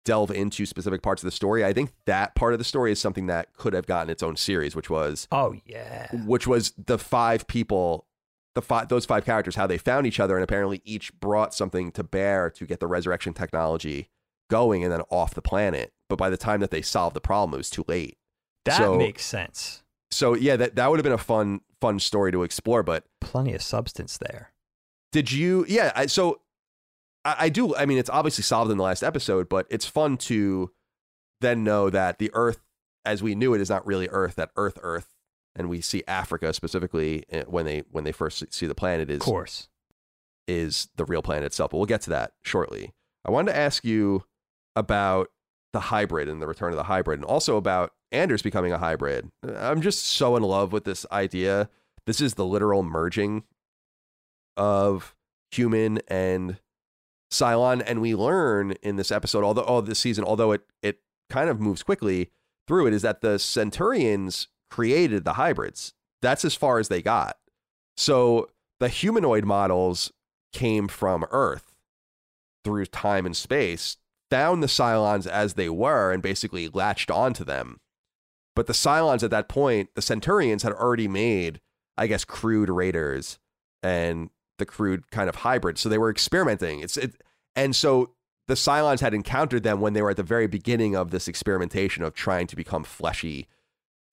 delve 0.05 0.31
into 0.31 0.65
specific 0.65 1.01
parts 1.01 1.21
of 1.21 1.25
the 1.27 1.31
story. 1.31 1.63
I 1.63 1.71
think 1.73 1.91
that 2.07 2.33
part 2.35 2.53
of 2.53 2.59
the 2.59 2.65
story 2.65 2.91
is 2.91 2.99
something 2.99 3.27
that 3.27 3.53
could 3.53 3.73
have 3.73 3.85
gotten 3.85 4.09
its 4.09 4.23
own 4.23 4.35
series, 4.35 4.75
which 4.75 4.89
was 4.89 5.27
Oh 5.31 5.53
yeah. 5.65 6.07
which 6.25 6.47
was 6.47 6.73
the 6.77 6.97
five 6.97 7.45
people 7.47 8.07
the 8.55 8.61
five 8.61 8.87
those 8.89 9.05
five 9.05 9.25
characters 9.25 9.55
how 9.55 9.65
they 9.67 9.77
found 9.77 10.05
each 10.07 10.19
other 10.19 10.35
and 10.35 10.43
apparently 10.43 10.81
each 10.85 11.13
brought 11.19 11.53
something 11.53 11.91
to 11.91 12.03
bear 12.03 12.49
to 12.51 12.65
get 12.65 12.79
the 12.79 12.87
resurrection 12.87 13.33
technology 13.33 14.09
going 14.49 14.83
and 14.83 14.91
then 14.91 15.01
off 15.09 15.33
the 15.33 15.41
planet 15.41 15.93
but 16.09 16.17
by 16.17 16.29
the 16.29 16.37
time 16.37 16.59
that 16.59 16.69
they 16.71 16.81
solved 16.81 17.15
the 17.15 17.21
problem 17.21 17.53
it 17.55 17.57
was 17.57 17.69
too 17.69 17.85
late 17.87 18.17
That 18.65 18.77
So- 18.77 18.97
makes 18.97 19.25
sense. 19.25 19.83
so 20.11 20.33
yeah 20.35 20.55
that, 20.57 20.75
that 20.75 20.89
would 20.89 20.99
have 20.99 21.03
been 21.03 21.11
a 21.13 21.17
fun 21.17 21.61
fun 21.81 21.99
story 21.99 22.31
to 22.31 22.43
explore 22.43 22.83
but 22.83 23.05
Plenty 23.21 23.53
of 23.53 23.61
substance 23.61 24.17
there. 24.17 24.51
did 25.11 25.31
you 25.31 25.65
yeah 25.67 25.91
I, 25.95 26.05
so 26.05 26.41
I, 27.25 27.35
I 27.39 27.49
do 27.49 27.75
i 27.75 27.85
mean 27.85 27.97
it's 27.97 28.09
obviously 28.09 28.43
solved 28.43 28.71
in 28.71 28.77
the 28.77 28.83
last 28.83 29.03
episode 29.03 29.49
but 29.49 29.65
it's 29.69 29.85
fun 29.85 30.17
to 30.17 30.71
then 31.41 31.63
know 31.63 31.89
that 31.89 32.19
the 32.19 32.29
earth 32.33 32.59
as 33.05 33.21
we 33.23 33.35
knew 33.35 33.53
it 33.53 33.59
is 33.61 33.69
not 33.69 33.85
really 33.85 34.07
earth 34.09 34.35
that 34.35 34.51
earth 34.55 34.77
earth 34.81 35.09
and 35.55 35.69
we 35.69 35.81
see 35.81 36.03
africa 36.07 36.53
specifically 36.53 37.23
eh, 37.29 37.43
when 37.47 37.65
they 37.65 37.83
when 37.91 38.03
they 38.05 38.11
first 38.13 38.43
see 38.53 38.65
the 38.67 38.75
planet 38.75 39.09
is 39.09 39.17
Of 39.17 39.23
course. 39.25 39.67
is 40.47 40.87
the 40.95 41.05
real 41.05 41.21
planet 41.21 41.45
itself. 41.45 41.71
But 41.71 41.77
we'll 41.77 41.85
get 41.85 42.01
to 42.01 42.09
that 42.11 42.33
shortly. 42.43 42.93
I 43.25 43.31
wanted 43.31 43.51
to 43.53 43.57
ask 43.57 43.85
you 43.85 44.23
about 44.75 45.29
the 45.71 45.79
hybrid 45.79 46.29
and 46.29 46.41
the 46.41 46.47
return 46.47 46.71
of 46.71 46.77
the 46.77 46.83
hybrid, 46.83 47.19
and 47.19 47.25
also 47.25 47.57
about 47.57 47.91
Anders 48.11 48.41
becoming 48.41 48.71
a 48.71 48.77
hybrid. 48.77 49.31
I'm 49.55 49.81
just 49.81 50.05
so 50.05 50.35
in 50.35 50.43
love 50.43 50.71
with 50.71 50.83
this 50.83 51.05
idea. 51.11 51.69
This 52.05 52.21
is 52.21 52.35
the 52.35 52.45
literal 52.45 52.83
merging 52.83 53.43
of 54.55 55.15
human 55.51 55.99
and 56.07 56.59
Cylon, 57.31 57.83
and 57.85 57.99
we 57.99 58.13
learn 58.13 58.73
in 58.83 58.95
this 58.95 59.11
episode, 59.11 59.43
although 59.43 59.65
oh, 59.65 59.81
this 59.81 59.99
season, 59.99 60.23
although 60.23 60.51
it 60.51 60.61
it 60.83 60.99
kind 61.29 61.49
of 61.49 61.59
moves 61.59 61.81
quickly 61.81 62.29
through 62.67 62.87
it, 62.87 62.93
is 62.93 63.01
that 63.01 63.21
the 63.21 63.39
Centurions 63.39 64.47
created 64.69 65.25
the 65.25 65.33
hybrids. 65.33 65.93
That's 66.21 66.45
as 66.45 66.55
far 66.55 66.79
as 66.79 66.87
they 66.87 67.01
got. 67.01 67.37
So 67.97 68.49
the 68.79 68.87
humanoid 68.89 69.45
models 69.45 70.11
came 70.53 70.87
from 70.87 71.25
Earth 71.31 71.75
through 72.63 72.85
time 72.85 73.25
and 73.25 73.35
space, 73.35 73.97
found 74.33 74.63
the 74.63 74.67
Cylons 74.67 75.27
as 75.27 75.53
they 75.53 75.69
were, 75.69 76.11
and 76.11 76.23
basically 76.23 76.67
latched 76.67 77.11
onto 77.11 77.43
them. 77.43 77.79
But 78.55 78.65
the 78.65 78.73
Cylons 78.73 79.21
at 79.21 79.29
that 79.29 79.47
point, 79.47 79.89
the 79.93 80.01
Centurions 80.01 80.63
had 80.63 80.73
already 80.73 81.07
made, 81.07 81.61
I 81.99 82.07
guess, 82.07 82.25
crude 82.25 82.69
raiders 82.69 83.37
and 83.83 84.31
the 84.57 84.65
crude 84.65 85.11
kind 85.11 85.29
of 85.29 85.35
hybrid. 85.35 85.77
So 85.77 85.87
they 85.87 85.99
were 85.99 86.09
experimenting. 86.09 86.79
It's 86.79 86.97
it, 86.97 87.21
and 87.55 87.75
so 87.75 88.15
the 88.47 88.55
Cylons 88.55 89.01
had 89.01 89.13
encountered 89.13 89.61
them 89.61 89.81
when 89.81 89.93
they 89.93 90.01
were 90.01 90.09
at 90.09 90.17
the 90.17 90.23
very 90.23 90.47
beginning 90.47 90.95
of 90.95 91.11
this 91.11 91.27
experimentation 91.27 92.03
of 92.03 92.15
trying 92.15 92.47
to 92.47 92.55
become 92.55 92.83
fleshy 92.83 93.47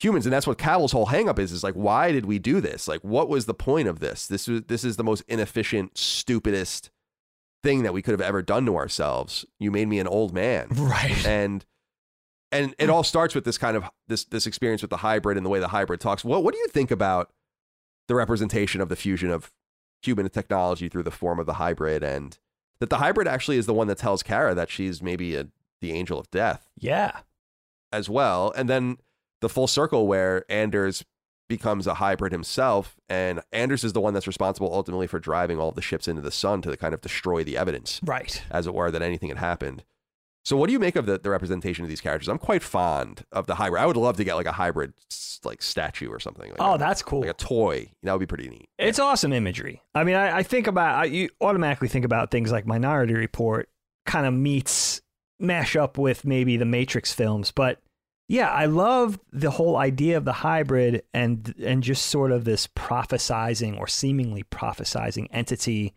humans 0.00 0.24
and 0.24 0.32
that's 0.32 0.46
what 0.46 0.56
Cavil's 0.56 0.92
whole 0.92 1.08
hangup 1.08 1.38
is 1.38 1.52
is 1.52 1.62
like 1.62 1.74
why 1.74 2.10
did 2.10 2.24
we 2.24 2.38
do 2.38 2.60
this 2.60 2.88
like 2.88 3.02
what 3.02 3.28
was 3.28 3.44
the 3.44 3.52
point 3.52 3.86
of 3.86 4.00
this 4.00 4.26
this 4.26 4.48
was 4.48 4.62
this 4.62 4.82
is 4.82 4.96
the 4.96 5.04
most 5.04 5.22
inefficient 5.28 5.96
stupidest 5.96 6.90
thing 7.62 7.82
that 7.82 7.92
we 7.92 8.02
could 8.02 8.12
have 8.12 8.20
ever 8.20 8.42
done 8.42 8.64
to 8.66 8.76
ourselves. 8.76 9.44
You 9.58 9.70
made 9.70 9.88
me 9.88 9.98
an 9.98 10.06
old 10.08 10.32
man. 10.32 10.68
Right. 10.76 11.26
And 11.26 11.64
and 12.52 12.74
it 12.78 12.90
all 12.90 13.04
starts 13.04 13.34
with 13.34 13.44
this 13.44 13.58
kind 13.58 13.76
of 13.76 13.84
this 14.08 14.24
this 14.24 14.46
experience 14.46 14.82
with 14.82 14.90
the 14.90 14.96
hybrid 14.98 15.36
and 15.36 15.46
the 15.46 15.50
way 15.50 15.60
the 15.60 15.68
hybrid 15.68 16.00
talks. 16.00 16.24
What 16.24 16.42
what 16.42 16.52
do 16.54 16.58
you 16.58 16.66
think 16.68 16.90
about 16.90 17.30
the 18.08 18.14
representation 18.16 18.80
of 18.80 18.88
the 18.88 18.96
fusion 18.96 19.30
of 19.30 19.52
human 20.02 20.28
technology 20.30 20.88
through 20.88 21.04
the 21.04 21.10
form 21.10 21.38
of 21.38 21.46
the 21.46 21.54
hybrid 21.54 22.02
and 22.02 22.38
that 22.80 22.90
the 22.90 22.96
hybrid 22.98 23.28
actually 23.28 23.56
is 23.58 23.66
the 23.66 23.74
one 23.74 23.86
that 23.86 23.98
tells 23.98 24.22
Kara 24.22 24.54
that 24.54 24.70
she's 24.70 25.00
maybe 25.02 25.36
a, 25.36 25.46
the 25.82 25.92
angel 25.92 26.18
of 26.18 26.30
death 26.30 26.66
Yeah. 26.78 27.20
as 27.92 28.08
well. 28.08 28.52
And 28.56 28.68
then 28.68 28.96
the 29.42 29.48
full 29.50 29.66
circle 29.66 30.06
where 30.06 30.44
Anders 30.50 31.04
becomes 31.50 31.86
a 31.86 31.94
hybrid 31.94 32.32
himself, 32.32 32.96
and 33.10 33.42
Anders 33.52 33.84
is 33.84 33.92
the 33.92 34.00
one 34.00 34.14
that's 34.14 34.26
responsible 34.26 34.72
ultimately 34.72 35.06
for 35.06 35.18
driving 35.18 35.58
all 35.58 35.68
of 35.68 35.74
the 35.74 35.82
ships 35.82 36.08
into 36.08 36.22
the 36.22 36.30
sun 36.30 36.62
to 36.62 36.74
kind 36.78 36.94
of 36.94 37.02
destroy 37.02 37.44
the 37.44 37.58
evidence, 37.58 38.00
Right. 38.02 38.42
as 38.50 38.66
it 38.66 38.72
were, 38.72 38.90
that 38.90 39.02
anything 39.02 39.28
had 39.28 39.36
happened. 39.38 39.84
So, 40.42 40.56
what 40.56 40.68
do 40.68 40.72
you 40.72 40.78
make 40.78 40.96
of 40.96 41.04
the, 41.04 41.18
the 41.18 41.28
representation 41.28 41.84
of 41.84 41.90
these 41.90 42.00
characters? 42.00 42.26
I'm 42.28 42.38
quite 42.38 42.62
fond 42.62 43.26
of 43.30 43.46
the 43.46 43.56
hybrid. 43.56 43.82
I 43.82 43.86
would 43.86 43.98
love 43.98 44.16
to 44.16 44.24
get 44.24 44.36
like 44.36 44.46
a 44.46 44.52
hybrid 44.52 44.94
like 45.44 45.60
statue 45.60 46.08
or 46.08 46.18
something. 46.18 46.48
Like 46.50 46.56
Oh, 46.60 46.78
that's 46.78 47.02
cool. 47.02 47.20
like 47.20 47.30
a 47.30 47.34
toy. 47.34 47.90
That 48.02 48.12
would 48.12 48.20
be 48.20 48.26
pretty 48.26 48.48
neat. 48.48 48.68
It's 48.78 48.98
awesome 48.98 49.32
imagery. 49.34 49.82
I 49.94 50.04
mean, 50.04 50.14
I, 50.16 50.38
I 50.38 50.42
think 50.42 50.66
about 50.66 50.94
I, 50.98 51.04
you 51.04 51.28
automatically 51.42 51.88
think 51.88 52.04
about 52.06 52.30
things 52.30 52.50
like 52.52 52.66
Minority 52.66 53.14
Report, 53.14 53.68
kind 54.06 54.24
of 54.26 54.32
meets 54.32 55.02
mash 55.38 55.76
up 55.76 55.98
with 55.98 56.24
maybe 56.24 56.56
the 56.56 56.64
Matrix 56.64 57.12
films, 57.12 57.50
but 57.52 57.78
yeah, 58.30 58.48
I 58.48 58.66
love 58.66 59.18
the 59.32 59.50
whole 59.50 59.76
idea 59.76 60.16
of 60.16 60.24
the 60.24 60.32
hybrid 60.32 61.02
and 61.12 61.52
and 61.60 61.82
just 61.82 62.06
sort 62.06 62.30
of 62.30 62.44
this 62.44 62.68
prophesizing 62.68 63.76
or 63.76 63.88
seemingly 63.88 64.44
prophesizing 64.44 65.26
entity 65.32 65.94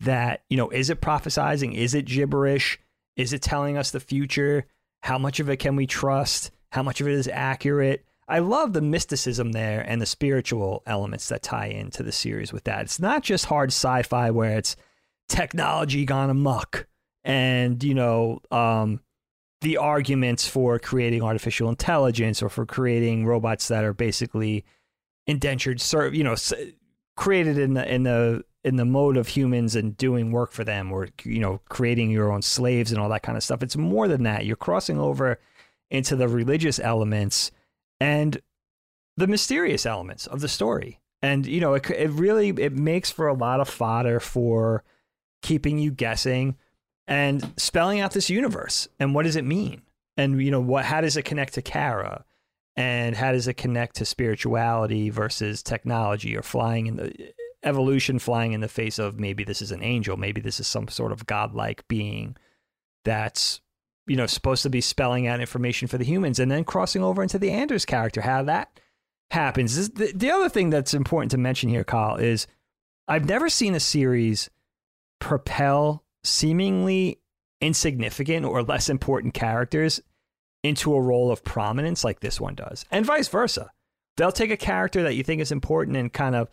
that 0.00 0.44
you 0.48 0.56
know 0.56 0.70
is 0.70 0.88
it 0.88 1.02
prophesizing? 1.02 1.74
Is 1.74 1.92
it 1.92 2.06
gibberish? 2.06 2.80
Is 3.16 3.34
it 3.34 3.42
telling 3.42 3.76
us 3.76 3.90
the 3.90 4.00
future? 4.00 4.66
How 5.02 5.18
much 5.18 5.40
of 5.40 5.50
it 5.50 5.58
can 5.58 5.76
we 5.76 5.86
trust? 5.86 6.52
How 6.72 6.82
much 6.82 7.02
of 7.02 7.06
it 7.06 7.12
is 7.12 7.28
accurate? 7.28 8.02
I 8.26 8.38
love 8.38 8.72
the 8.72 8.80
mysticism 8.80 9.52
there 9.52 9.82
and 9.86 10.00
the 10.00 10.06
spiritual 10.06 10.82
elements 10.86 11.28
that 11.28 11.42
tie 11.42 11.66
into 11.66 12.02
the 12.02 12.12
series 12.12 12.50
with 12.50 12.64
that. 12.64 12.80
It's 12.80 12.98
not 12.98 13.22
just 13.22 13.44
hard 13.44 13.68
sci-fi 13.68 14.30
where 14.30 14.56
it's 14.56 14.74
technology 15.28 16.06
gone 16.06 16.30
amok 16.30 16.86
and 17.24 17.84
you 17.84 17.92
know 17.92 18.40
um, 18.50 19.00
the 19.64 19.78
arguments 19.78 20.46
for 20.46 20.78
creating 20.78 21.22
artificial 21.22 21.70
intelligence 21.70 22.42
or 22.42 22.50
for 22.50 22.66
creating 22.66 23.24
robots 23.24 23.68
that 23.68 23.82
are 23.82 23.94
basically 23.94 24.64
indentured 25.26 25.80
serve 25.80 26.14
you 26.14 26.22
know 26.22 26.36
created 27.16 27.58
in 27.58 27.74
the 27.74 27.92
in 27.92 28.02
the 28.02 28.44
in 28.62 28.76
the 28.76 28.84
mode 28.84 29.16
of 29.16 29.28
humans 29.28 29.74
and 29.74 29.96
doing 29.96 30.32
work 30.32 30.52
for 30.52 30.64
them 30.64 30.92
or 30.92 31.08
you 31.24 31.38
know 31.38 31.60
creating 31.68 32.10
your 32.10 32.30
own 32.30 32.42
slaves 32.42 32.92
and 32.92 33.00
all 33.00 33.08
that 33.08 33.22
kind 33.22 33.36
of 33.36 33.44
stuff. 33.44 33.62
It's 33.62 33.76
more 33.76 34.08
than 34.08 34.22
that. 34.24 34.46
You're 34.46 34.56
crossing 34.56 34.98
over 34.98 35.38
into 35.90 36.16
the 36.16 36.28
religious 36.28 36.78
elements 36.78 37.50
and 38.00 38.40
the 39.16 39.26
mysterious 39.26 39.86
elements 39.86 40.26
of 40.26 40.40
the 40.40 40.48
story. 40.48 41.00
And 41.22 41.46
you 41.46 41.60
know 41.60 41.74
it, 41.74 41.88
it 41.90 42.10
really 42.10 42.48
it 42.48 42.72
makes 42.72 43.10
for 43.10 43.28
a 43.28 43.34
lot 43.34 43.60
of 43.60 43.68
fodder 43.68 44.20
for 44.20 44.84
keeping 45.42 45.78
you 45.78 45.90
guessing 45.90 46.56
and 47.06 47.52
spelling 47.56 48.00
out 48.00 48.12
this 48.12 48.30
universe 48.30 48.88
and 48.98 49.14
what 49.14 49.24
does 49.24 49.36
it 49.36 49.44
mean? 49.44 49.82
And 50.16 50.40
you 50.40 50.50
know 50.50 50.60
what 50.60 50.84
how 50.84 51.00
does 51.00 51.16
it 51.16 51.24
connect 51.24 51.54
to 51.54 51.62
kara? 51.62 52.24
And 52.76 53.14
how 53.14 53.30
does 53.32 53.46
it 53.46 53.54
connect 53.54 53.96
to 53.96 54.04
spirituality 54.04 55.08
versus 55.10 55.62
technology 55.62 56.36
or 56.36 56.42
flying 56.42 56.86
in 56.86 56.96
the 56.96 57.32
evolution 57.64 58.18
flying 58.18 58.52
in 58.52 58.60
the 58.60 58.68
face 58.68 58.98
of 58.98 59.18
maybe 59.18 59.42
this 59.42 59.62
is 59.62 59.72
an 59.72 59.82
angel 59.82 60.16
maybe 60.16 60.40
this 60.40 60.60
is 60.60 60.66
some 60.66 60.86
sort 60.86 61.12
of 61.12 61.26
godlike 61.26 61.86
being 61.88 62.36
that's 63.04 63.60
you 64.06 64.16
know 64.16 64.26
supposed 64.26 64.62
to 64.62 64.70
be 64.70 64.80
spelling 64.80 65.26
out 65.26 65.40
information 65.40 65.88
for 65.88 65.98
the 65.98 66.04
humans 66.04 66.38
and 66.38 66.50
then 66.50 66.62
crossing 66.62 67.02
over 67.02 67.22
into 67.22 67.38
the 67.38 67.50
anders 67.50 67.84
character 67.84 68.20
how 68.20 68.42
that 68.42 68.78
happens. 69.30 69.76
This- 69.76 69.88
the, 69.88 70.12
the 70.14 70.30
other 70.30 70.48
thing 70.48 70.70
that's 70.70 70.94
important 70.94 71.30
to 71.30 71.38
mention 71.38 71.70
here 71.70 71.84
kyle 71.84 72.16
is 72.16 72.46
i've 73.08 73.24
never 73.24 73.48
seen 73.48 73.74
a 73.74 73.80
series 73.80 74.50
propel 75.18 76.03
seemingly 76.24 77.20
insignificant 77.60 78.44
or 78.44 78.62
less 78.62 78.88
important 78.88 79.34
characters 79.34 80.00
into 80.62 80.94
a 80.94 81.00
role 81.00 81.30
of 81.30 81.44
prominence 81.44 82.02
like 82.04 82.20
this 82.20 82.40
one 82.40 82.54
does, 82.54 82.84
and 82.90 83.06
vice 83.06 83.28
versa. 83.28 83.70
They'll 84.16 84.32
take 84.32 84.50
a 84.50 84.56
character 84.56 85.02
that 85.02 85.14
you 85.14 85.22
think 85.22 85.40
is 85.40 85.52
important 85.52 85.96
and 85.96 86.12
kind 86.12 86.34
of 86.34 86.48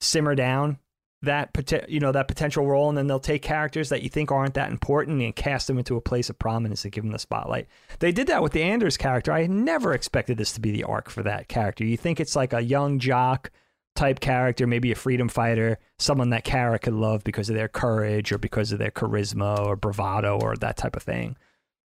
simmer 0.00 0.34
down 0.34 0.78
that 1.22 1.50
you 1.88 2.00
know 2.00 2.12
that 2.12 2.28
potential 2.28 2.66
role, 2.66 2.88
and 2.88 2.96
then 2.96 3.06
they'll 3.06 3.20
take 3.20 3.42
characters 3.42 3.90
that 3.90 4.02
you 4.02 4.08
think 4.08 4.32
aren't 4.32 4.54
that 4.54 4.70
important 4.70 5.20
and 5.20 5.36
cast 5.36 5.66
them 5.66 5.78
into 5.78 5.96
a 5.96 6.00
place 6.00 6.30
of 6.30 6.38
prominence 6.38 6.84
and 6.84 6.92
give 6.92 7.04
them 7.04 7.12
the 7.12 7.18
spotlight. 7.18 7.66
They 7.98 8.12
did 8.12 8.26
that 8.28 8.42
with 8.42 8.52
the 8.52 8.62
Anders 8.62 8.96
character. 8.96 9.32
I 9.32 9.46
never 9.46 9.92
expected 9.92 10.38
this 10.38 10.52
to 10.52 10.60
be 10.60 10.70
the 10.70 10.84
arc 10.84 11.10
for 11.10 11.22
that 11.22 11.48
character. 11.48 11.84
You 11.84 11.96
think 11.96 12.20
it's 12.20 12.36
like 12.36 12.52
a 12.52 12.62
young 12.62 12.98
jock 12.98 13.50
type 13.96 14.20
character, 14.20 14.66
maybe 14.66 14.92
a 14.92 14.96
freedom 14.96 15.28
fighter, 15.28 15.78
someone 15.98 16.30
that 16.30 16.44
Kara 16.44 16.78
could 16.78 16.94
love 16.94 17.24
because 17.24 17.50
of 17.50 17.56
their 17.56 17.68
courage 17.68 18.32
or 18.32 18.38
because 18.38 18.72
of 18.72 18.78
their 18.78 18.90
charisma 18.90 19.58
or 19.58 19.76
bravado 19.76 20.38
or 20.40 20.56
that 20.56 20.76
type 20.76 20.96
of 20.96 21.02
thing. 21.02 21.36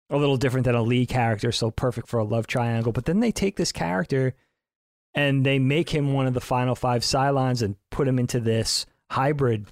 A 0.10 0.18
little 0.18 0.38
different 0.38 0.66
than 0.66 0.76
a 0.76 0.82
Lee 0.82 1.06
character, 1.06 1.52
so 1.52 1.72
perfect 1.72 2.08
for 2.08 2.20
a 2.20 2.24
love 2.24 2.48
triangle. 2.48 2.92
But 2.92 3.06
then 3.06 3.20
they 3.20 3.32
take 3.32 3.56
this 3.56 3.72
character 3.72 4.34
and 5.14 5.46
they 5.46 5.60
make 5.60 5.90
him 5.90 6.14
one 6.14 6.28
of 6.28 6.34
the 6.34 6.42
final 6.42 6.76
five 6.76 7.02
Cylons 7.02 7.62
and 7.62 7.76
put 7.90 8.08
him 8.08 8.20
into 8.20 8.40
this 8.40 8.86
hybrid 9.10 9.68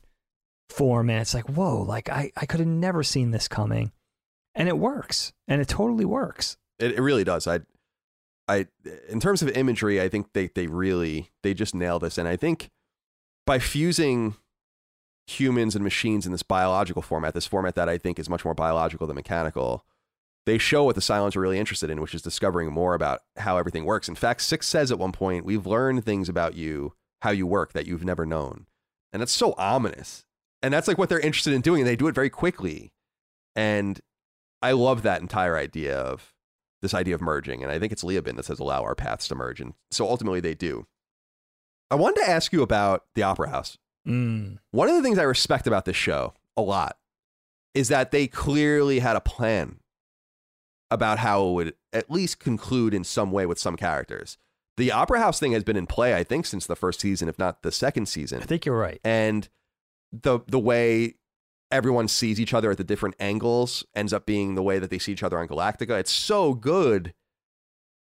form. 0.70 1.10
And 1.10 1.20
it's 1.20 1.34
like, 1.34 1.50
whoa, 1.50 1.82
like 1.82 2.10
I, 2.10 2.32
I 2.38 2.46
could 2.46 2.60
have 2.60 2.70
never 2.70 3.04
seen 3.04 3.32
this 3.32 3.48
coming. 3.48 3.92
And 4.56 4.68
it 4.68 4.78
works. 4.78 5.34
And 5.48 5.62
it 5.62 5.68
totally 5.68 6.06
works. 6.06 6.58
It, 6.78 6.94
it 6.94 7.02
really 7.02 7.24
does. 7.24 7.48
I, 7.48 7.62
I, 8.50 8.68
in 9.08 9.20
terms 9.20 9.42
of 9.42 9.50
imagery, 9.50 10.02
I 10.02 10.10
think 10.10 10.34
they 10.34 10.48
they 10.48 10.68
really 10.68 11.32
they 11.44 11.54
just 11.54 11.76
nail 11.76 12.00
this, 12.00 12.18
and 12.18 12.28
I 12.28 12.36
think 12.36 12.70
by 13.46 13.60
fusing 13.60 14.36
humans 15.28 15.76
and 15.76 15.84
machines 15.84 16.26
in 16.26 16.32
this 16.32 16.44
biological 16.44 17.04
format, 17.04 17.36
this 17.36 17.46
format 17.46 17.76
that 17.76 17.88
I 17.88 18.00
think 18.00 18.18
is 18.18 18.30
much 18.30 18.44
more 18.44 18.56
biological 18.56 19.06
than 19.06 19.16
mechanical, 19.16 19.86
they 20.48 20.58
show 20.58 20.84
what 20.84 20.96
the 20.96 21.02
Cylons 21.02 21.36
are 21.36 21.42
really 21.42 21.60
interested 21.60 21.92
in, 21.92 22.02
which 22.02 22.16
is 22.16 22.24
discovering 22.24 22.72
more 22.72 22.96
about 22.96 23.22
how 23.38 23.58
everything 23.58 23.86
works. 23.86 24.10
In 24.10 24.16
fact, 24.16 24.42
Six 24.42 24.68
says 24.68 24.92
at 24.92 25.00
one 25.00 25.12
point, 25.12 25.46
"We've 25.46 25.68
learned 25.68 26.04
things 26.04 26.28
about 26.28 26.56
you, 26.56 26.96
how 27.22 27.30
you 27.30 27.46
work, 27.46 27.74
that 27.74 27.86
you've 27.86 28.04
never 28.04 28.26
known," 28.26 28.66
and 29.14 29.22
that's 29.22 29.32
so 29.32 29.54
ominous. 29.58 30.26
And 30.62 30.74
that's 30.74 30.88
like 30.88 30.98
what 30.98 31.08
they're 31.08 31.20
interested 31.20 31.54
in 31.54 31.62
doing, 31.62 31.82
and 31.82 31.88
they 31.88 31.96
do 31.96 32.08
it 32.08 32.16
very 32.16 32.30
quickly. 32.30 32.92
And 33.56 34.02
I 34.62 34.72
love 34.72 35.04
that 35.04 35.22
entire 35.22 35.56
idea 35.56 35.98
of 35.98 36.34
this 36.82 36.94
idea 36.94 37.16
of 37.16 37.22
merging. 37.22 37.64
And 37.64 37.72
I 37.72 37.80
think 37.80 37.92
it's 37.92 38.04
Leoben 38.04 38.36
that 38.36 38.46
says 38.46 38.60
allow 38.60 38.84
our 38.84 38.96
paths 38.96 39.28
to 39.30 39.36
merge. 39.36 39.60
And 39.62 39.74
so 39.92 40.08
ultimately 40.08 40.40
they 40.40 40.56
do. 40.56 40.88
I 41.92 41.96
wanted 41.96 42.22
to 42.22 42.30
ask 42.30 42.54
you 42.54 42.62
about 42.62 43.06
the 43.16 43.24
Opera 43.24 43.50
House. 43.50 43.78
Mm. 44.08 44.58
One 44.72 44.90
of 44.90 44.96
the 44.96 45.02
things 45.02 45.18
I 45.18 45.24
respect 45.24 45.68
about 45.68 45.86
this 45.86 45.96
show 45.96 46.34
a 46.56 46.62
lot 46.62 46.98
is 47.74 47.88
that 47.90 48.12
they 48.12 48.28
clearly 48.28 49.00
had 49.00 49.16
a 49.16 49.22
plan 49.22 49.80
about 50.92 51.20
how 51.20 51.48
it 51.48 51.54
would 51.54 51.74
at 51.94 52.10
least 52.10 52.40
conclude 52.40 52.94
in 52.94 53.04
some 53.04 53.32
way 53.32 53.46
with 53.46 53.60
some 53.60 53.76
characters. 53.76 54.38
The 54.78 54.92
Opera 54.92 55.20
House 55.20 55.40
thing 55.40 55.52
has 55.52 55.64
been 55.64 55.76
in 55.76 55.88
play, 55.88 56.16
I 56.16 56.24
think, 56.24 56.46
since 56.46 56.66
the 56.66 56.76
first 56.76 57.02
season, 57.02 57.28
if 57.28 57.38
not 57.38 57.64
the 57.64 57.72
second 57.72 58.08
season 58.08 58.42
I 58.42 58.46
think 58.46 58.66
you're 58.66 58.78
right. 58.78 59.00
and 59.04 59.48
the 60.12 60.40
the 60.48 60.60
way 60.60 61.16
everyone 61.72 62.08
sees 62.08 62.40
each 62.40 62.54
other 62.54 62.72
at 62.72 62.78
the 62.78 62.84
different 62.84 63.16
angles 63.20 63.86
ends 63.96 64.14
up 64.14 64.26
being 64.26 64.56
the 64.56 64.64
way 64.64 64.80
that 64.80 64.90
they 64.90 65.00
see 65.00 65.12
each 65.12 65.24
other 65.24 65.40
on 65.40 65.48
Galactica. 65.48 66.00
It's 66.00 66.12
so 66.12 66.54
good. 66.54 67.14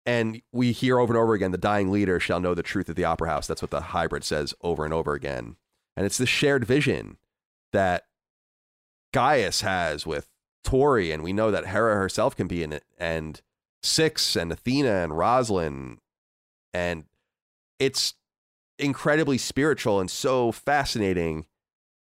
And 0.07 0.41
we 0.53 0.73
hear 0.73 0.99
over 0.99 1.13
and 1.13 1.21
over 1.21 1.35
again, 1.35 1.51
the 1.51 1.59
dying 1.59 1.91
leader 1.91 2.19
shall 2.19 2.41
know 2.41 2.55
the 2.55 2.63
truth 2.63 2.89
of 2.89 2.97
the 2.97 3.05
opera 3.05 3.29
house. 3.29 3.47
That's 3.47 3.61
what 3.61 3.71
the 3.71 3.81
hybrid 3.81 4.25
says 4.25 4.55
over 4.63 4.85
and 4.85 4.95
over 4.95 5.13
again. 5.13 5.57
And 5.97 6.07
it's 6.07 6.17
this 6.17 6.31
shared 6.31 6.65
vision 6.65 7.19
that 7.73 8.05
Gaius 9.13 9.61
has 9.61 10.07
with 10.07 10.29
Tory, 10.65 11.13
and 11.13 11.23
we 11.23 11.33
know 11.33 11.51
that 11.51 11.67
Hera 11.67 11.97
herself 11.97 12.37
can 12.37 12.47
be 12.47 12.63
in 12.63 12.73
it, 12.73 12.85
and 12.99 13.41
Six 13.83 14.35
and 14.35 14.51
Athena 14.51 14.91
and 15.03 15.17
Roslin. 15.17 15.99
And 16.73 17.05
it's 17.79 18.15
incredibly 18.79 19.39
spiritual 19.39 20.01
and 20.01 20.11
so 20.11 20.53
fascinating 20.53 21.47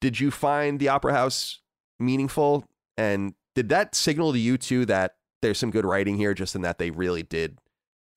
did 0.04 0.20
you 0.20 0.32
find 0.32 0.82
the 0.82 0.90
opera 0.90 1.14
house 1.14 1.62
meaningful? 1.98 2.66
And 2.98 3.36
did 3.56 3.70
that 3.70 3.96
signal 3.96 4.34
to 4.34 4.38
you 4.38 4.58
too 4.58 4.86
that 4.88 5.16
there's 5.42 5.58
some 5.58 5.72
good 5.72 5.86
writing 5.86 6.18
here 6.18 6.34
just 6.34 6.56
in 6.56 6.62
that 6.64 6.78
they 6.78 6.92
really 6.92 7.24
did 7.24 7.58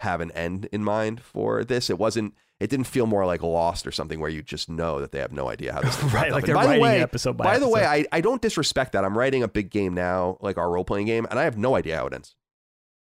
have 0.01 0.21
an 0.21 0.33
end 0.33 0.69
in 0.73 0.83
mind 0.83 1.23
for 1.23 1.63
this? 1.63 1.89
It 1.89 1.97
wasn't 1.97 2.35
it 2.59 2.71
didn't 2.71 2.89
feel 2.89 3.07
more 3.07 3.25
like 3.25 3.41
lost 3.41 3.87
or 3.87 3.93
something 3.93 4.19
where 4.19 4.31
you 4.31 4.43
just 4.43 4.69
know 4.69 5.01
that 5.01 5.13
they 5.13 5.21
have 5.21 5.31
no 5.31 5.49
idea 5.49 5.73
how 5.73 5.81
this 5.81 5.97
is 6.03 6.13
Right, 6.13 6.33
like 6.33 6.45
they're 6.45 6.57
by 6.57 6.65
the 6.65 6.69
writing 6.71 6.83
way, 6.83 7.01
episode 7.01 7.37
by 7.37 7.45
by 7.45 7.59
the 7.61 7.69
way. 7.69 7.85
I, 7.85 8.05
I 8.11 8.21
don't 8.21 8.43
disrespect 8.43 8.91
that. 8.91 9.05
I'm 9.05 9.17
writing 9.17 9.45
a 9.45 9.49
big 9.49 9.71
game 9.71 9.95
now 9.95 10.39
like 10.41 10.59
our 10.59 10.69
role-playing 10.69 11.07
game 11.07 11.25
and 11.31 11.39
i 11.39 11.45
have 11.45 11.57
no 11.57 11.77
idea 11.77 11.97
how 11.97 12.07
it 12.09 12.15
ends. 12.15 12.35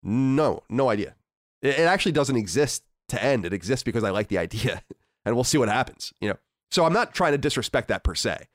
No 0.04 0.62
no 0.68 0.88
idea. 0.88 1.16
It, 1.62 1.80
it 1.80 1.88
actually 1.88 2.12
doesn't 2.12 2.36
exist 2.36 2.84
to 3.08 3.20
end. 3.20 3.44
It 3.44 3.52
exists 3.52 3.82
because 3.82 4.04
i 4.04 4.10
like 4.10 4.28
the 4.28 4.38
idea 4.46 4.84
and 5.24 5.34
we'll 5.34 5.42
see 5.42 5.58
what 5.58 5.68
happens 5.68 6.12
you 6.20 6.28
know? 6.28 6.36
So 6.70 6.84
i'm 6.84 6.92
not 6.92 7.12
trying 7.12 7.32
to 7.32 7.38
disrespect 7.38 7.88
that 7.88 8.04
per 8.04 8.14
se 8.14 8.46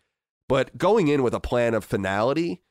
But 0.53 0.77
going 0.77 1.07
in 1.07 1.23
with 1.23 1.33
a 1.33 1.39
plan 1.39 1.73
of 1.73 1.83
finality 1.83 2.61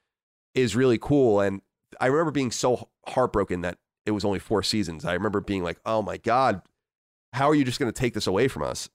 is 0.54 0.76
really 0.76 0.98
cool. 0.98 1.40
And 1.40 1.62
I 2.00 2.06
remember 2.06 2.30
being 2.30 2.52
so 2.52 2.88
heartbroken 3.08 3.62
that 3.62 3.78
it 4.06 4.12
was 4.12 4.24
only 4.24 4.38
four 4.38 4.62
seasons. 4.62 5.04
I 5.04 5.14
remember 5.14 5.40
being 5.40 5.64
like, 5.64 5.80
oh 5.84 6.00
my 6.00 6.16
God, 6.16 6.62
how 7.32 7.48
are 7.50 7.56
you 7.56 7.64
just 7.64 7.80
going 7.80 7.90
to 7.92 7.98
take 8.00 8.14
this 8.14 8.28
away 8.28 8.46
from 8.46 8.62
us? 8.62 8.88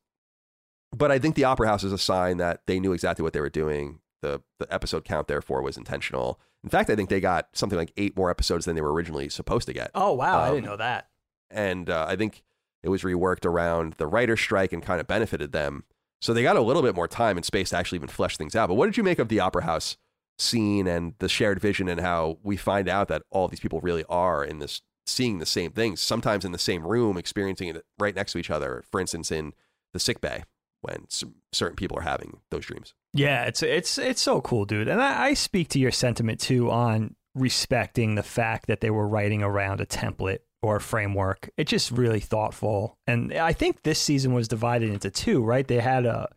But 0.95 1.11
I 1.11 1.19
think 1.19 1.35
the 1.35 1.43
Opera 1.43 1.67
House 1.67 1.83
is 1.83 1.91
a 1.91 1.97
sign 1.97 2.38
that 2.38 2.61
they 2.65 2.79
knew 2.79 2.93
exactly 2.93 3.23
what 3.23 3.33
they 3.33 3.41
were 3.41 3.49
doing. 3.49 3.99
The, 4.21 4.41
the 4.57 4.73
episode 4.73 5.03
count, 5.03 5.27
therefore, 5.27 5.61
was 5.61 5.75
intentional. 5.75 6.39
In 6.63 6.69
fact, 6.69 6.89
I 6.89 6.95
think 6.95 7.09
they 7.09 7.19
got 7.19 7.49
something 7.51 7.77
like 7.77 7.91
eight 7.97 8.15
more 8.15 8.29
episodes 8.29 8.63
than 8.63 8.75
they 8.75 8.81
were 8.81 8.93
originally 8.93 9.27
supposed 9.27 9.67
to 9.67 9.73
get. 9.73 9.91
Oh 9.95 10.13
wow, 10.13 10.39
I 10.39 10.47
Um, 10.47 10.55
didn't 10.55 10.65
know 10.65 10.77
that. 10.77 11.09
and 11.51 11.89
uh, 11.89 12.05
I 12.07 12.15
think 12.15 12.43
it 12.83 12.89
was 12.89 13.03
reworked 13.03 13.45
around 13.45 13.93
the 13.95 14.07
writer's 14.07 14.39
strike 14.39 14.71
and 14.71 14.81
kind 14.81 15.01
of 15.01 15.07
benefited 15.07 15.51
them. 15.51 15.83
So 16.22 16.34
they 16.34 16.43
got 16.43 16.55
a 16.55 16.61
little 16.61 16.82
bit 16.82 16.95
more 16.95 17.07
time 17.07 17.38
and 17.38 17.45
space 17.45 17.70
to 17.70 17.78
actually 17.78 17.97
even 17.97 18.09
flesh 18.09 18.38
things 18.38 18.55
out. 18.55 18.68
But 18.68 18.76
what 18.76 18.88
did 18.88 18.97
you 18.97 19.03
make 19.03 19.20
of 19.20 19.30
the 19.30 19.39
opera 19.39 19.63
house 19.63 19.97
scene 20.38 20.88
and 20.88 21.13
the 21.20 21.30
shared 21.30 21.59
vision 21.59 21.88
and 21.88 21.99
how 21.99 22.38
we 22.43 22.57
find 22.57 22.88
out 22.88 23.07
that 23.07 23.24
all 23.32 23.47
these 23.47 23.59
people 23.59 23.82
really 23.82 24.03
are 24.09 24.43
in 24.43 24.59
this 24.59 24.82
seeing 25.05 25.39
the 25.39 25.45
same 25.45 25.72
things, 25.72 26.01
sometimes 26.01 26.43
in 26.43 26.51
the 26.51 26.57
same 26.57 26.86
room, 26.86 27.18
experiencing 27.18 27.70
it 27.70 27.86
right 27.97 28.15
next 28.15 28.34
to 28.34 28.38
each 28.38 28.49
other. 28.49 28.84
For 28.91 28.99
instance, 28.99 29.32
in 29.32 29.53
the 29.93 29.99
sick 29.99 30.22
bay 30.22 30.43
when 30.82 31.07
certain 31.51 31.76
people 31.76 31.97
are 31.97 32.03
having 32.03 32.39
those 32.51 32.65
dreams. 32.65 32.93
Yeah, 33.13 33.45
it's 33.45 33.63
it's 33.63 33.97
it's 33.97 34.22
so 34.22 34.41
cool, 34.41 34.65
dude. 34.65 34.88
And 34.88 35.01
I, 35.01 35.28
I 35.28 35.34
speak 35.34 35.70
to 35.70 35.80
your 35.80 35.91
sentiment 35.91 36.39
too 36.39 36.70
on 36.70 37.15
respecting 37.34 38.15
the 38.15 38.24
fact 38.24 38.68
that 38.68 38.82
they 38.82 38.89
were 38.89 39.07
writing 39.07 39.43
around 39.43 39.82
a 39.82 39.86
template 39.86 40.39
or 40.62 40.80
framework. 40.80 41.49
It's 41.58 41.70
just 41.70 41.91
really 41.91 42.20
thoughtful. 42.20 42.97
And 43.05 43.34
I 43.34 43.53
think 43.53 43.84
this 43.84 44.01
season 44.01 44.34
was 44.34 44.47
divided 44.47 44.89
into 44.89 45.10
two, 45.12 45.43
right? 45.43 45.68
They 45.68 45.80
had 45.80 46.05
a 46.05 46.30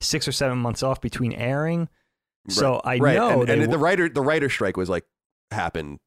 six 0.00 0.26
or 0.28 0.32
seven 0.32 0.58
months 0.58 0.82
off 0.82 1.00
between 1.00 1.32
airing. 1.32 1.88
So 2.48 2.80
I 2.82 2.98
right. 2.98 3.14
know 3.16 3.40
and, 3.42 3.50
and 3.50 3.60
w- 3.62 3.68
the 3.70 3.78
writer 3.78 4.08
the 4.08 4.22
writer 4.22 4.48
strike 4.48 4.76
was 4.78 4.88
like 4.88 5.04
happened 5.50 5.98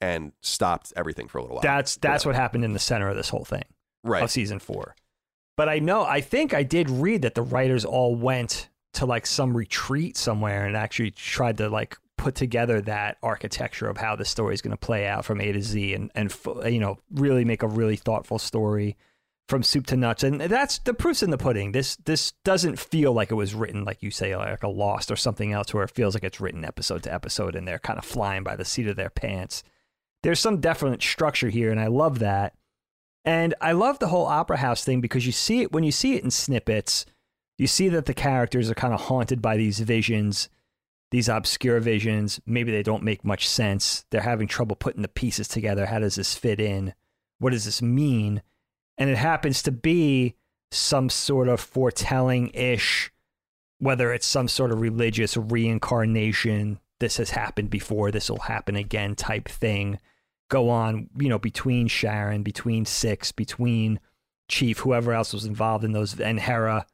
and 0.00 0.32
stopped 0.40 0.92
everything 0.96 1.28
for 1.28 1.38
a 1.38 1.42
little 1.42 1.56
while. 1.56 1.62
that's 1.62 1.96
that's 1.96 2.24
Yeah. 2.24 2.28
what 2.30 2.36
happened 2.36 2.64
in 2.64 2.72
the 2.72 2.78
center 2.78 3.08
of 3.10 3.16
this 3.16 3.28
whole 3.28 3.44
thing. 3.44 3.64
right. 4.02 4.22
of 4.22 4.30
season 4.30 4.58
four. 4.60 4.94
But 5.58 5.68
I 5.68 5.78
know, 5.78 6.04
I 6.04 6.22
think 6.22 6.54
I 6.54 6.62
did 6.62 6.88
read 6.88 7.20
that 7.22 7.34
the 7.34 7.42
writers 7.42 7.84
all 7.84 8.14
went 8.14 8.70
to 8.94 9.04
like 9.04 9.26
some 9.26 9.54
retreat 9.54 10.16
somewhere 10.16 10.64
and 10.64 10.74
actually 10.74 11.10
tried 11.10 11.58
to 11.58 11.68
like 11.68 11.98
put 12.20 12.34
together 12.34 12.82
that 12.82 13.16
architecture 13.22 13.88
of 13.88 13.96
how 13.96 14.14
the 14.14 14.26
story 14.26 14.52
is 14.52 14.60
going 14.60 14.72
to 14.72 14.76
play 14.76 15.06
out 15.06 15.24
from 15.24 15.40
A 15.40 15.52
to 15.52 15.62
Z 15.62 15.94
and, 15.94 16.10
and, 16.14 16.32
you 16.66 16.78
know, 16.78 16.98
really 17.10 17.46
make 17.46 17.62
a 17.62 17.68
really 17.68 17.96
thoughtful 17.96 18.38
story 18.38 18.98
from 19.48 19.62
soup 19.62 19.86
to 19.86 19.96
nuts. 19.96 20.22
And 20.22 20.38
that's 20.38 20.78
the 20.80 20.92
proof's 20.92 21.22
in 21.22 21.30
the 21.30 21.38
pudding. 21.38 21.72
This, 21.72 21.96
this 21.96 22.32
doesn't 22.44 22.78
feel 22.78 23.14
like 23.14 23.30
it 23.30 23.36
was 23.36 23.54
written, 23.54 23.84
like 23.84 24.02
you 24.02 24.10
say, 24.10 24.36
like 24.36 24.62
a 24.62 24.68
Lost 24.68 25.10
or 25.10 25.16
something 25.16 25.52
else 25.52 25.72
where 25.72 25.82
it 25.82 25.90
feels 25.90 26.14
like 26.14 26.22
it's 26.22 26.42
written 26.42 26.62
episode 26.62 27.02
to 27.04 27.12
episode 27.12 27.56
and 27.56 27.66
they're 27.66 27.78
kind 27.78 27.98
of 27.98 28.04
flying 28.04 28.44
by 28.44 28.54
the 28.54 28.66
seat 28.66 28.86
of 28.86 28.96
their 28.96 29.10
pants. 29.10 29.64
There's 30.22 30.40
some 30.40 30.60
definite 30.60 31.02
structure 31.02 31.48
here, 31.48 31.70
and 31.70 31.80
I 31.80 31.86
love 31.86 32.18
that. 32.18 32.54
And 33.24 33.54
I 33.62 33.72
love 33.72 33.98
the 33.98 34.08
whole 34.08 34.26
opera 34.26 34.58
house 34.58 34.84
thing 34.84 35.00
because 35.00 35.24
you 35.24 35.32
see 35.32 35.62
it 35.62 35.72
when 35.72 35.84
you 35.84 35.92
see 35.92 36.16
it 36.16 36.24
in 36.24 36.30
snippets, 36.30 37.06
you 37.56 37.66
see 37.66 37.88
that 37.88 38.04
the 38.04 38.14
characters 38.14 38.70
are 38.70 38.74
kind 38.74 38.92
of 38.92 39.00
haunted 39.00 39.40
by 39.40 39.56
these 39.56 39.80
visions, 39.80 40.48
these 41.10 41.28
obscure 41.28 41.80
visions. 41.80 42.40
Maybe 42.46 42.70
they 42.70 42.82
don't 42.82 43.02
make 43.02 43.24
much 43.24 43.48
sense. 43.48 44.04
They're 44.10 44.20
having 44.20 44.48
trouble 44.48 44.76
putting 44.76 45.02
the 45.02 45.08
pieces 45.08 45.48
together. 45.48 45.86
How 45.86 45.98
does 45.98 46.14
this 46.14 46.34
fit 46.34 46.60
in? 46.60 46.94
What 47.38 47.50
does 47.50 47.64
this 47.64 47.82
mean? 47.82 48.42
And 48.98 49.10
it 49.10 49.16
happens 49.16 49.62
to 49.62 49.72
be 49.72 50.36
some 50.70 51.08
sort 51.08 51.48
of 51.48 51.60
foretelling 51.60 52.50
ish, 52.54 53.10
whether 53.78 54.12
it's 54.12 54.26
some 54.26 54.46
sort 54.46 54.70
of 54.70 54.80
religious 54.80 55.36
reincarnation, 55.36 56.78
this 57.00 57.16
has 57.16 57.30
happened 57.30 57.70
before, 57.70 58.10
this 58.10 58.30
will 58.30 58.40
happen 58.40 58.76
again 58.76 59.14
type 59.14 59.48
thing 59.48 59.98
go 60.50 60.68
on, 60.68 61.08
you 61.16 61.30
know, 61.30 61.38
between 61.38 61.88
Sharon, 61.88 62.42
between 62.42 62.84
Six, 62.84 63.32
between 63.32 63.98
Chief, 64.48 64.80
whoever 64.80 65.14
else 65.14 65.32
was 65.32 65.46
involved 65.46 65.84
in 65.84 65.92
those, 65.92 66.20
and 66.20 66.38
Hera, 66.38 66.84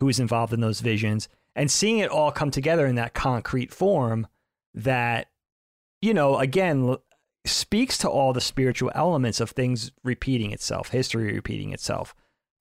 who 0.00 0.06
was 0.06 0.20
involved 0.20 0.52
in 0.52 0.60
those 0.60 0.80
visions, 0.80 1.28
and 1.56 1.70
seeing 1.70 1.98
it 1.98 2.10
all 2.10 2.32
come 2.32 2.50
together 2.50 2.86
in 2.86 2.96
that 2.96 3.14
concrete 3.14 3.72
form 3.72 4.26
that, 4.74 5.28
you 6.02 6.14
know, 6.14 6.38
again, 6.38 6.96
speaks 7.46 7.98
to 7.98 8.08
all 8.08 8.32
the 8.32 8.40
spiritual 8.40 8.90
elements 8.94 9.40
of 9.40 9.50
things 9.50 9.92
repeating 10.02 10.52
itself, 10.52 10.88
history 10.88 11.32
repeating 11.32 11.72
itself, 11.72 12.14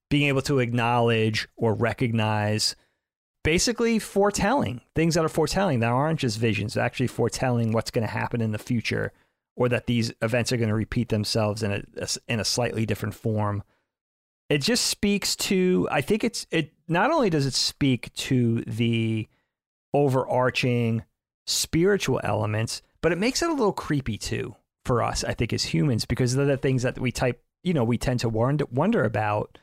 being 0.10 0.28
able 0.28 0.42
to 0.42 0.60
acknowledge 0.60 1.48
or 1.56 1.74
recognize 1.74 2.76
basically 3.44 4.00
foretelling 4.00 4.82
things 4.96 5.16
that 5.16 5.26
are 5.26 5.30
foretelling 5.30 5.80
that 5.80 5.90
aren't 5.90 6.20
just 6.20 6.38
visions, 6.38 6.78
actually 6.78 7.08
foretelling 7.08 7.72
what's 7.72 7.92
going 7.92 8.06
to 8.06 8.14
happen 8.14 8.42
in 8.42 8.52
the 8.52 8.58
future 8.58 9.12
or 9.56 9.70
that 9.70 9.86
these 9.86 10.12
events 10.22 10.52
are 10.52 10.58
going 10.58 10.70
to 10.70 10.76
repeat 10.76 11.10
themselves 11.10 11.62
in 11.62 11.72
a- 11.72 12.08
in 12.28 12.40
a 12.40 12.46
slightly 12.46 12.86
different 12.86 13.14
form. 13.14 13.64
It 14.54 14.62
just 14.62 14.86
speaks 14.86 15.36
to 15.38 15.88
I 15.90 16.02
think 16.02 16.24
it's 16.24 16.46
it 16.52 16.74
not 16.88 17.10
only 17.10 17.32
does 17.32 17.48
it 17.48 17.56
speak 17.56 18.14
to 18.14 18.62
the 18.68 19.28
overarching 19.96 21.02
spiritual 21.48 22.22
elements, 22.24 22.84
but 23.02 23.12
it 23.12 23.18
makes 23.18 23.42
it 23.42 23.50
a 23.50 23.54
little 23.54 23.74
creepy 23.74 24.16
too 24.16 24.56
for 24.86 25.02
us, 25.02 25.24
I 25.24 25.34
think 25.34 25.54
as 25.54 25.64
humans 25.64 26.06
because 26.06 26.36
they're 26.36 26.46
the 26.46 26.58
things 26.58 26.84
that 26.84 27.00
we 27.00 27.12
type, 27.12 27.44
you 27.64 27.74
know, 27.74 27.84
we 27.84 27.98
tend 27.98 28.20
to 28.20 28.30
wonder, 28.30 29.04
about 29.04 29.58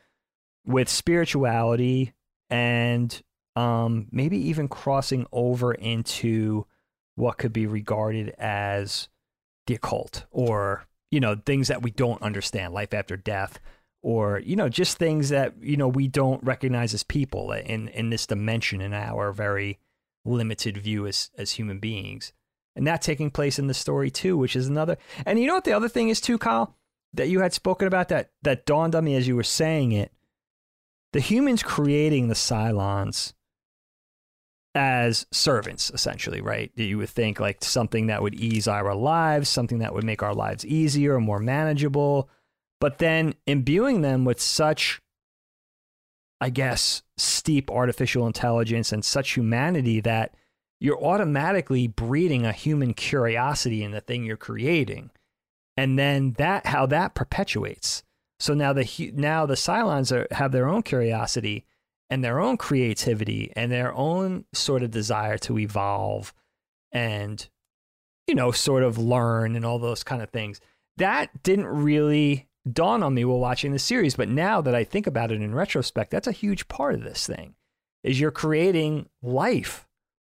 with 0.67 0.89
spirituality 0.89 2.13
and 2.51 3.23
um 3.55 4.09
maybe 4.11 4.39
even 4.49 4.67
crossing 4.67 5.25
over 5.31 5.73
into 5.73 6.67
what 7.15 7.39
could 7.39 7.53
be 7.53 7.69
regarded 7.69 8.35
as 8.39 9.09
the 9.69 9.75
occult 9.77 10.25
or 10.33 10.85
you 11.13 11.21
know 11.21 11.37
things 11.47 11.69
that 11.69 11.81
we 11.81 11.93
don't 11.93 12.23
understand 12.23 12.75
life 12.75 12.93
after 12.93 13.17
death 13.17 13.61
or 14.03 14.41
you 14.41 14.57
know 14.57 14.69
just 14.69 14.99
things 14.99 15.29
that 15.29 15.55
you 15.61 15.77
know 15.77 15.89
we 15.89 16.09
don't 16.09 16.43
recognize 16.43 16.95
as 16.95 17.03
people 17.03 17.53
in 17.53 17.89
in 17.89 18.11
this 18.11 18.27
dimension 18.27 18.81
in 18.81 18.93
our 18.93 19.33
very 19.33 19.79
limited 20.25 20.77
view 20.77 21.07
as 21.07 21.31
as 21.37 21.53
human 21.53 21.79
beings 21.79 22.33
and 22.77 22.87
that 22.87 23.03
taking 23.03 23.31
place 23.31 23.59
in 23.59 23.67
the 23.67 23.75
story 23.75 24.11
too 24.11 24.37
which 24.37 24.57
is 24.57 24.69
another 24.69 24.97
and 25.27 25.39
you 25.39 25.47
know 25.47 25.55
what 25.55 25.65
the 25.65 25.73
other 25.73 25.89
thing 25.89 26.09
is 26.09 26.21
too 26.21 26.39
Kyle 26.39 26.77
that 27.13 27.29
you 27.29 27.41
had 27.41 27.53
spoken 27.53 27.87
about 27.87 28.09
that 28.09 28.31
that 28.43 28.67
dawned 28.67 28.95
on 28.95 29.05
me 29.05 29.15
as 29.15 29.27
you 29.29 29.37
were 29.37 29.43
saying 29.43 29.93
it 29.93 30.13
the 31.13 31.21
humans 31.21 31.63
creating 31.63 32.29
the 32.29 32.35
Cylons 32.35 33.33
as 34.75 35.27
servants, 35.33 35.91
essentially, 35.91 36.41
right? 36.41 36.71
You 36.77 36.99
would 36.99 37.09
think 37.09 37.41
like 37.41 37.65
something 37.65 38.07
that 38.07 38.23
would 38.23 38.35
ease 38.35 38.69
our 38.69 38.95
lives, 38.95 39.49
something 39.49 39.79
that 39.79 39.93
would 39.95 40.05
make 40.05 40.23
our 40.23 40.35
lives 40.35 40.65
easier 40.65 41.19
more 41.19 41.41
manageable. 41.41 42.29
But 42.81 42.99
then 42.99 43.35
imbuing 43.47 44.01
them 44.01 44.25
with 44.25 44.41
such, 44.41 45.01
I 46.41 46.51
guess, 46.51 47.03
steep 47.19 47.71
artificial 47.71 48.27
intelligence 48.27 48.93
and 48.93 49.05
such 49.05 49.33
humanity 49.33 50.01
that 50.01 50.35
you're 50.81 51.03
automatically 51.03 51.87
breeding 51.87 52.47
a 52.47 52.53
human 52.53 52.95
curiosity 52.95 53.85
in 53.85 53.91
the 53.91 54.01
thing 54.01 54.25
you're 54.25 54.39
creating. 54.39 55.11
And 55.77 55.99
then 55.99 56.33
that, 56.39 56.67
how 56.67 56.87
that 56.87 57.15
perpetuates. 57.15 58.03
So 58.39 58.55
now 58.55 58.73
the 58.73 59.13
now 59.15 59.45
the 59.45 59.55
Cylons 59.55 60.11
are, 60.11 60.27
have 60.35 60.51
their 60.53 60.67
own 60.67 60.83
curiosity 60.83 61.67
and 62.09 62.25
their 62.25 62.41
own 62.41 62.57
creativity 62.57 63.53
and 63.55 63.71
their 63.71 63.95
own 63.95 64.47
sort 64.55 64.83
of 64.83 64.91
desire 64.91 65.37
to 65.39 65.59
evolve 65.59 66.33
and 66.91 67.47
you 68.27 68.35
know 68.35 68.51
sort 68.51 68.83
of 68.83 68.97
learn 68.99 69.57
and 69.57 69.65
all 69.65 69.79
those 69.79 70.03
kind 70.03 70.23
of 70.23 70.31
things 70.31 70.61
that 70.97 71.43
didn't 71.43 71.67
really 71.67 72.49
dawn 72.71 73.03
on 73.03 73.15
me 73.15 73.25
while 73.25 73.39
watching 73.39 73.73
the 73.73 73.79
series 73.79 74.17
but 74.17 74.29
now 74.29 74.61
that 74.61 74.75
i 74.75 74.85
think 74.85 75.07
about 75.07 75.33
it 75.33 75.41
in 75.41 75.55
retrospect 75.55 76.11
that's 76.11 76.27
a 76.27 76.33
huge 76.33 76.69
part 76.69 76.95
of 76.95 77.03
this 77.03 77.27
thing 77.27 77.55
is 78.03 78.21
you're 78.21 78.31
creating 78.31 79.09
life 79.23 79.87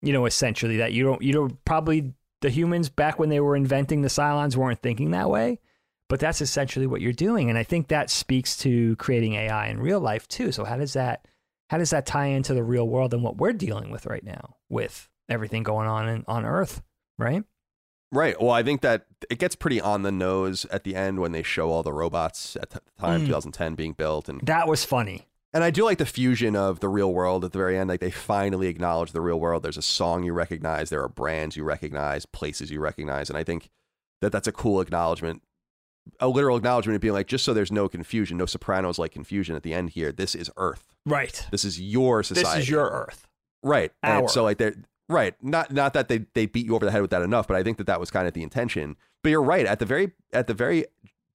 you 0.01 0.13
know 0.13 0.25
essentially 0.25 0.77
that 0.77 0.93
you 0.93 1.03
don't 1.03 1.21
you 1.21 1.33
don't 1.33 1.63
probably 1.65 2.13
the 2.41 2.49
humans 2.49 2.89
back 2.89 3.19
when 3.19 3.29
they 3.29 3.39
were 3.39 3.55
inventing 3.55 4.01
the 4.01 4.07
cylons 4.07 4.55
weren't 4.55 4.81
thinking 4.81 5.11
that 5.11 5.29
way 5.29 5.59
but 6.09 6.19
that's 6.19 6.41
essentially 6.41 6.85
what 6.85 7.01
you're 7.01 7.13
doing 7.13 7.49
and 7.49 7.57
i 7.57 7.63
think 7.63 7.87
that 7.87 8.09
speaks 8.09 8.57
to 8.57 8.95
creating 8.97 9.33
ai 9.33 9.67
in 9.67 9.79
real 9.79 9.99
life 9.99 10.27
too. 10.27 10.51
So 10.51 10.63
how 10.63 10.77
does 10.77 10.93
that 10.93 11.25
how 11.69 11.77
does 11.77 11.91
that 11.91 12.05
tie 12.05 12.27
into 12.27 12.53
the 12.53 12.63
real 12.63 12.85
world 12.85 13.13
and 13.13 13.23
what 13.23 13.37
we're 13.37 13.53
dealing 13.53 13.91
with 13.91 14.05
right 14.05 14.23
now 14.23 14.57
with 14.67 15.07
everything 15.29 15.63
going 15.63 15.87
on 15.87 16.09
in, 16.09 16.25
on 16.27 16.45
earth 16.45 16.81
right 17.17 17.45
Right. 18.11 18.39
Well, 18.41 18.51
I 18.51 18.61
think 18.63 18.81
that 18.81 19.05
it 19.29 19.39
gets 19.39 19.55
pretty 19.55 19.79
on 19.79 20.01
the 20.03 20.11
nose 20.11 20.65
at 20.65 20.83
the 20.83 20.95
end 20.95 21.19
when 21.19 21.31
they 21.31 21.43
show 21.43 21.71
all 21.71 21.83
the 21.83 21.93
robots 21.93 22.55
at 22.57 22.71
the 22.71 22.81
time, 22.99 23.21
Mm. 23.21 23.27
2010, 23.27 23.75
being 23.75 23.93
built, 23.93 24.27
and 24.27 24.41
that 24.41 24.67
was 24.67 24.83
funny 24.83 25.27
and 25.53 25.63
I 25.63 25.69
do 25.69 25.83
like 25.83 25.97
the 25.97 26.05
fusion 26.05 26.55
of 26.55 26.79
the 26.79 26.87
real 26.87 27.13
world 27.13 27.43
at 27.43 27.51
the 27.51 27.57
very 27.57 27.77
end. 27.77 27.89
Like 27.89 27.99
they 27.99 28.11
finally 28.11 28.67
acknowledge 28.67 29.11
the 29.11 29.21
real 29.21 29.39
world. 29.39 29.63
There's 29.63 29.77
a 29.77 29.81
song 29.81 30.23
you 30.23 30.33
recognize, 30.33 30.89
there 30.89 31.03
are 31.03 31.09
brands 31.09 31.57
you 31.57 31.63
recognize, 31.63 32.25
places 32.25 32.71
you 32.71 32.79
recognize, 32.79 33.29
and 33.29 33.37
I 33.37 33.43
think 33.43 33.69
that 34.21 34.31
that's 34.31 34.47
a 34.47 34.51
cool 34.51 34.79
acknowledgement, 34.81 35.41
a 36.19 36.27
literal 36.27 36.55
acknowledgement 36.57 36.95
of 36.95 37.01
being 37.01 37.13
like, 37.13 37.27
just 37.27 37.43
so 37.43 37.53
there's 37.53 37.71
no 37.71 37.89
confusion, 37.89 38.37
no 38.37 38.45
Sopranos 38.45 38.97
like 38.97 39.11
confusion 39.11 39.55
at 39.55 39.63
the 39.63 39.73
end 39.73 39.89
here. 39.91 40.11
This 40.11 40.35
is 40.35 40.49
Earth. 40.57 40.95
right 41.05 41.45
This 41.51 41.65
is 41.65 41.79
your 41.81 42.23
society. 42.23 42.47
this 42.59 42.63
is 42.63 42.69
your 42.69 42.85
earth 42.89 43.27
right. 43.63 43.91
Our 44.03 44.19
And 44.19 44.29
so 44.29 44.43
like 44.43 44.57
they're 44.57 44.75
Right. 45.11 45.35
Not 45.41 45.71
not 45.71 45.93
that 45.93 46.07
they 46.07 46.25
they 46.33 46.45
beat 46.45 46.65
you 46.65 46.75
over 46.75 46.85
the 46.85 46.91
head 46.91 47.01
with 47.01 47.11
that 47.11 47.21
enough, 47.21 47.47
but 47.47 47.57
I 47.57 47.63
think 47.63 47.77
that 47.77 47.87
that 47.87 47.99
was 47.99 48.09
kind 48.11 48.27
of 48.27 48.33
the 48.33 48.43
intention. 48.43 48.95
But 49.23 49.29
you're 49.29 49.43
right. 49.43 49.65
At 49.65 49.79
the 49.79 49.85
very 49.85 50.11
at 50.33 50.47
the 50.47 50.53
very 50.53 50.85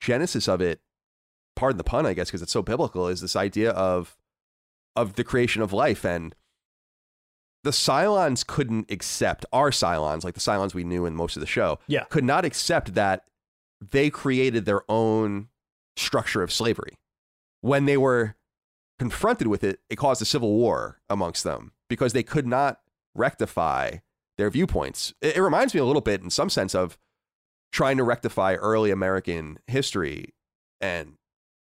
genesis 0.00 0.48
of 0.48 0.60
it, 0.60 0.80
pardon 1.54 1.78
the 1.78 1.84
pun, 1.84 2.06
I 2.06 2.14
guess, 2.14 2.28
because 2.28 2.42
it's 2.42 2.52
so 2.52 2.62
biblical, 2.62 3.08
is 3.08 3.20
this 3.20 3.36
idea 3.36 3.70
of 3.70 4.16
of 4.94 5.14
the 5.14 5.24
creation 5.24 5.60
of 5.62 5.72
life 5.72 6.04
and 6.04 6.34
the 7.64 7.70
Cylons 7.72 8.46
couldn't 8.46 8.90
accept 8.90 9.44
our 9.52 9.70
Cylons, 9.70 10.22
like 10.24 10.34
the 10.34 10.40
Cylons 10.40 10.72
we 10.72 10.84
knew 10.84 11.04
in 11.04 11.14
most 11.16 11.36
of 11.36 11.40
the 11.40 11.46
show, 11.46 11.78
Yeah. 11.88 12.04
could 12.04 12.22
not 12.24 12.44
accept 12.44 12.94
that 12.94 13.24
they 13.80 14.08
created 14.08 14.64
their 14.64 14.82
own 14.88 15.48
structure 15.96 16.42
of 16.42 16.52
slavery. 16.52 16.96
When 17.62 17.84
they 17.86 17.96
were 17.96 18.36
confronted 19.00 19.48
with 19.48 19.64
it, 19.64 19.80
it 19.90 19.96
caused 19.96 20.22
a 20.22 20.24
civil 20.24 20.52
war 20.54 21.00
amongst 21.10 21.42
them 21.44 21.72
because 21.88 22.12
they 22.12 22.22
could 22.22 22.46
not 22.46 22.80
rectify 23.16 23.98
their 24.38 24.50
viewpoints. 24.50 25.14
It, 25.20 25.36
it 25.36 25.42
reminds 25.42 25.74
me 25.74 25.80
a 25.80 25.84
little 25.84 26.02
bit, 26.02 26.22
in 26.22 26.30
some 26.30 26.50
sense, 26.50 26.74
of 26.74 26.98
trying 27.72 27.96
to 27.96 28.04
rectify 28.04 28.54
early 28.54 28.90
American 28.90 29.58
history 29.66 30.34
and 30.80 31.14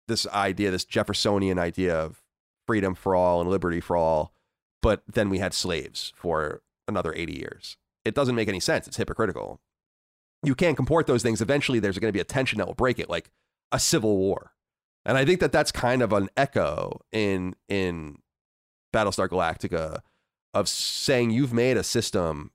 this 0.08 0.26
idea, 0.28 0.70
this 0.70 0.84
Jeffersonian 0.84 1.58
idea 1.58 1.96
of 1.96 2.22
freedom 2.66 2.94
for 2.94 3.14
all 3.14 3.40
and 3.40 3.50
liberty 3.50 3.80
for 3.80 3.96
all. 3.96 4.32
But 4.82 5.02
then 5.06 5.30
we 5.30 5.38
had 5.38 5.54
slaves 5.54 6.12
for 6.16 6.62
another 6.86 7.12
80 7.14 7.32
years. 7.32 7.76
It 8.04 8.14
doesn't 8.14 8.36
make 8.36 8.48
any 8.48 8.60
sense. 8.60 8.86
It's 8.86 8.96
hypocritical. 8.96 9.60
You 10.44 10.54
can't 10.54 10.76
comport 10.76 11.06
those 11.06 11.22
things. 11.22 11.40
Eventually, 11.40 11.80
there's 11.80 11.98
going 11.98 12.10
to 12.10 12.16
be 12.16 12.20
a 12.20 12.24
tension 12.24 12.58
that 12.58 12.66
will 12.66 12.74
break 12.74 12.98
it, 12.98 13.10
like 13.10 13.30
a 13.72 13.80
civil 13.80 14.16
war. 14.16 14.52
And 15.04 15.16
I 15.16 15.24
think 15.24 15.40
that 15.40 15.52
that's 15.52 15.72
kind 15.72 16.02
of 16.02 16.12
an 16.12 16.28
echo 16.36 17.00
in 17.10 17.54
in 17.68 18.18
Battlestar 18.94 19.28
Galactica 19.28 20.00
of 20.56 20.68
saying 20.68 21.30
you've 21.30 21.52
made 21.52 21.76
a 21.76 21.82
system 21.82 22.50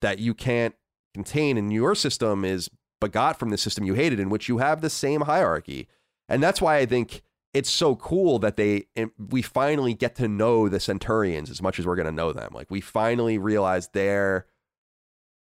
that 0.00 0.18
you 0.18 0.32
can't 0.32 0.74
contain, 1.12 1.58
and 1.58 1.72
your 1.72 1.94
system 1.94 2.44
is 2.44 2.70
begot 3.00 3.38
from 3.38 3.50
the 3.50 3.58
system 3.58 3.84
you 3.84 3.94
hated, 3.94 4.18
in 4.18 4.30
which 4.30 4.48
you 4.48 4.58
have 4.58 4.80
the 4.80 4.88
same 4.88 5.22
hierarchy. 5.22 5.88
And 6.28 6.42
that's 6.42 6.62
why 6.62 6.78
I 6.78 6.86
think 6.86 7.22
it's 7.52 7.70
so 7.70 7.96
cool 7.96 8.38
that 8.38 8.56
they 8.56 8.86
we 9.18 9.42
finally 9.42 9.92
get 9.92 10.14
to 10.16 10.26
know 10.26 10.68
the 10.68 10.80
Centurions 10.80 11.50
as 11.50 11.60
much 11.60 11.78
as 11.78 11.86
we're 11.86 11.96
going 11.96 12.06
to 12.06 12.12
know 12.12 12.32
them. 12.32 12.52
Like 12.54 12.70
we 12.70 12.80
finally 12.80 13.36
realize 13.36 13.88
they're 13.88 14.46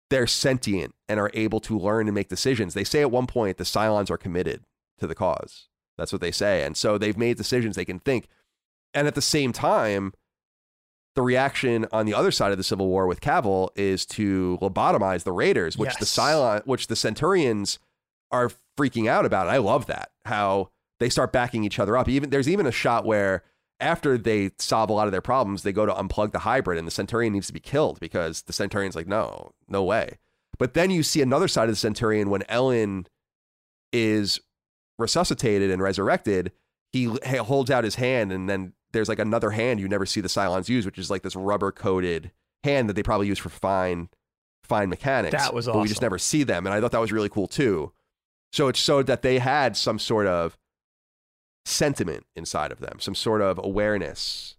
they're 0.10 0.28
sentient 0.28 0.94
and 1.08 1.22
are 1.22 1.32
able 1.34 1.62
to 1.62 1.80
learn 1.80 2.08
and 2.08 2.16
make 2.16 2.28
decisions. 2.28 2.74
They 2.74 2.84
say 2.84 3.00
at 3.00 3.12
one 3.12 3.28
point 3.28 3.58
the 3.58 3.64
Cylons 3.64 4.12
are 4.12 4.18
committed 4.18 4.66
to 5.00 5.08
the 5.08 5.16
cause. 5.16 5.70
That's 5.98 6.12
what 6.12 6.20
they 6.20 6.32
say. 6.32 6.64
And 6.64 6.76
so 6.76 6.98
they've 6.98 7.18
made 7.18 7.38
decisions 7.38 7.78
they 7.78 7.86
can 7.86 8.00
think. 8.00 8.28
And 8.94 9.08
at 9.08 9.16
the 9.16 9.22
same 9.22 9.54
time, 9.54 10.12
the 11.16 11.22
reaction 11.22 11.86
on 11.92 12.06
the 12.06 12.14
other 12.14 12.32
side 12.32 12.52
of 12.52 12.58
the 12.58 12.64
Civil 12.64 12.88
War 12.88 13.08
with 13.08 13.22
Cavil 13.22 13.72
is 13.76 14.06
to 14.08 14.58
lobotomize 14.62 15.24
the 15.24 15.34
Raiders, 15.34 15.78
which 15.78 15.96
the 15.98 16.06
Cylon, 16.06 16.66
which 16.66 16.88
the 16.88 16.96
Centurions 16.96 17.80
are 18.32 18.50
freaking 18.78 19.08
out 19.08 19.26
about. 19.26 19.48
And 19.48 19.56
I 19.56 19.58
love 19.58 19.88
that 19.88 20.12
how 20.26 20.70
they 21.00 21.10
start 21.10 21.34
backing 21.34 21.64
each 21.64 21.80
other 21.80 21.98
up. 21.98 22.08
Even 22.08 22.30
there's 22.30 22.48
even 22.48 22.66
a 22.66 22.72
shot 22.72 23.06
where 23.06 23.44
after 23.80 24.18
they 24.18 24.52
solve 24.60 24.90
a 24.90 24.94
lot 24.94 25.08
of 25.08 25.12
their 25.12 25.22
problems, 25.22 25.64
they 25.64 25.74
go 25.74 25.86
to 25.86 25.92
unplug 25.92 26.32
the 26.32 26.40
hybrid, 26.40 26.78
and 26.78 26.88
the 26.88 26.92
Centurion 26.92 27.34
needs 27.34 27.48
to 27.48 27.54
be 27.54 27.60
killed 27.60 28.00
because 28.00 28.44
the 28.44 28.54
Centurion's 28.54 28.96
like, 28.96 29.08
no, 29.08 29.52
no 29.68 29.84
way. 29.84 30.20
But 30.60 30.76
then 30.76 30.92
you 30.92 31.02
see 31.02 31.22
another 31.22 31.48
side 31.48 31.64
of 31.64 31.72
the 31.72 31.76
Centurion 31.76 32.30
when 32.30 32.44
Ellen 32.48 33.08
is 33.92 34.40
resuscitated 35.00 35.72
and 35.72 35.82
resurrected. 35.82 36.52
He 36.94 37.06
holds 37.06 37.72
out 37.72 37.84
his 37.84 37.96
hand, 37.96 38.32
and 38.32 38.48
then 38.48 38.74
there's 38.92 39.10
like 39.10 39.20
another 39.20 39.52
hand 39.52 39.80
you 39.80 39.88
never 39.88 40.06
see 40.06 40.22
the 40.22 40.28
Cylons 40.28 40.70
use, 40.70 40.86
which 40.86 40.98
is 41.00 41.10
like 41.10 41.22
this 41.24 41.36
rubber 41.36 41.72
coated 41.72 42.32
hand 42.64 42.90
that 42.90 42.94
they 42.94 43.04
probably 43.04 43.28
use 43.28 43.40
for 43.40 43.50
fine 43.50 44.10
fine 44.64 44.90
mechanics. 44.90 45.32
That 45.36 45.54
was 45.54 45.66
But 45.66 45.80
we 45.82 45.88
just 45.88 46.02
never 46.02 46.18
see 46.18 46.44
them, 46.44 46.66
and 46.66 46.74
I 46.74 46.80
thought 46.80 46.92
that 46.92 47.02
was 47.02 47.12
really 47.12 47.30
cool 47.30 47.48
too. 47.48 47.92
So 48.54 48.68
it 48.68 48.76
showed 48.76 49.08
that 49.08 49.22
they 49.22 49.40
had 49.40 49.76
some 49.78 49.98
sort 50.00 50.28
of 50.28 50.58
sentiment 51.66 52.26
inside 52.36 52.72
of 52.72 52.80
them, 52.80 53.00
some 53.00 53.16
sort 53.16 53.42
of 53.42 53.60
awareness 53.64 54.56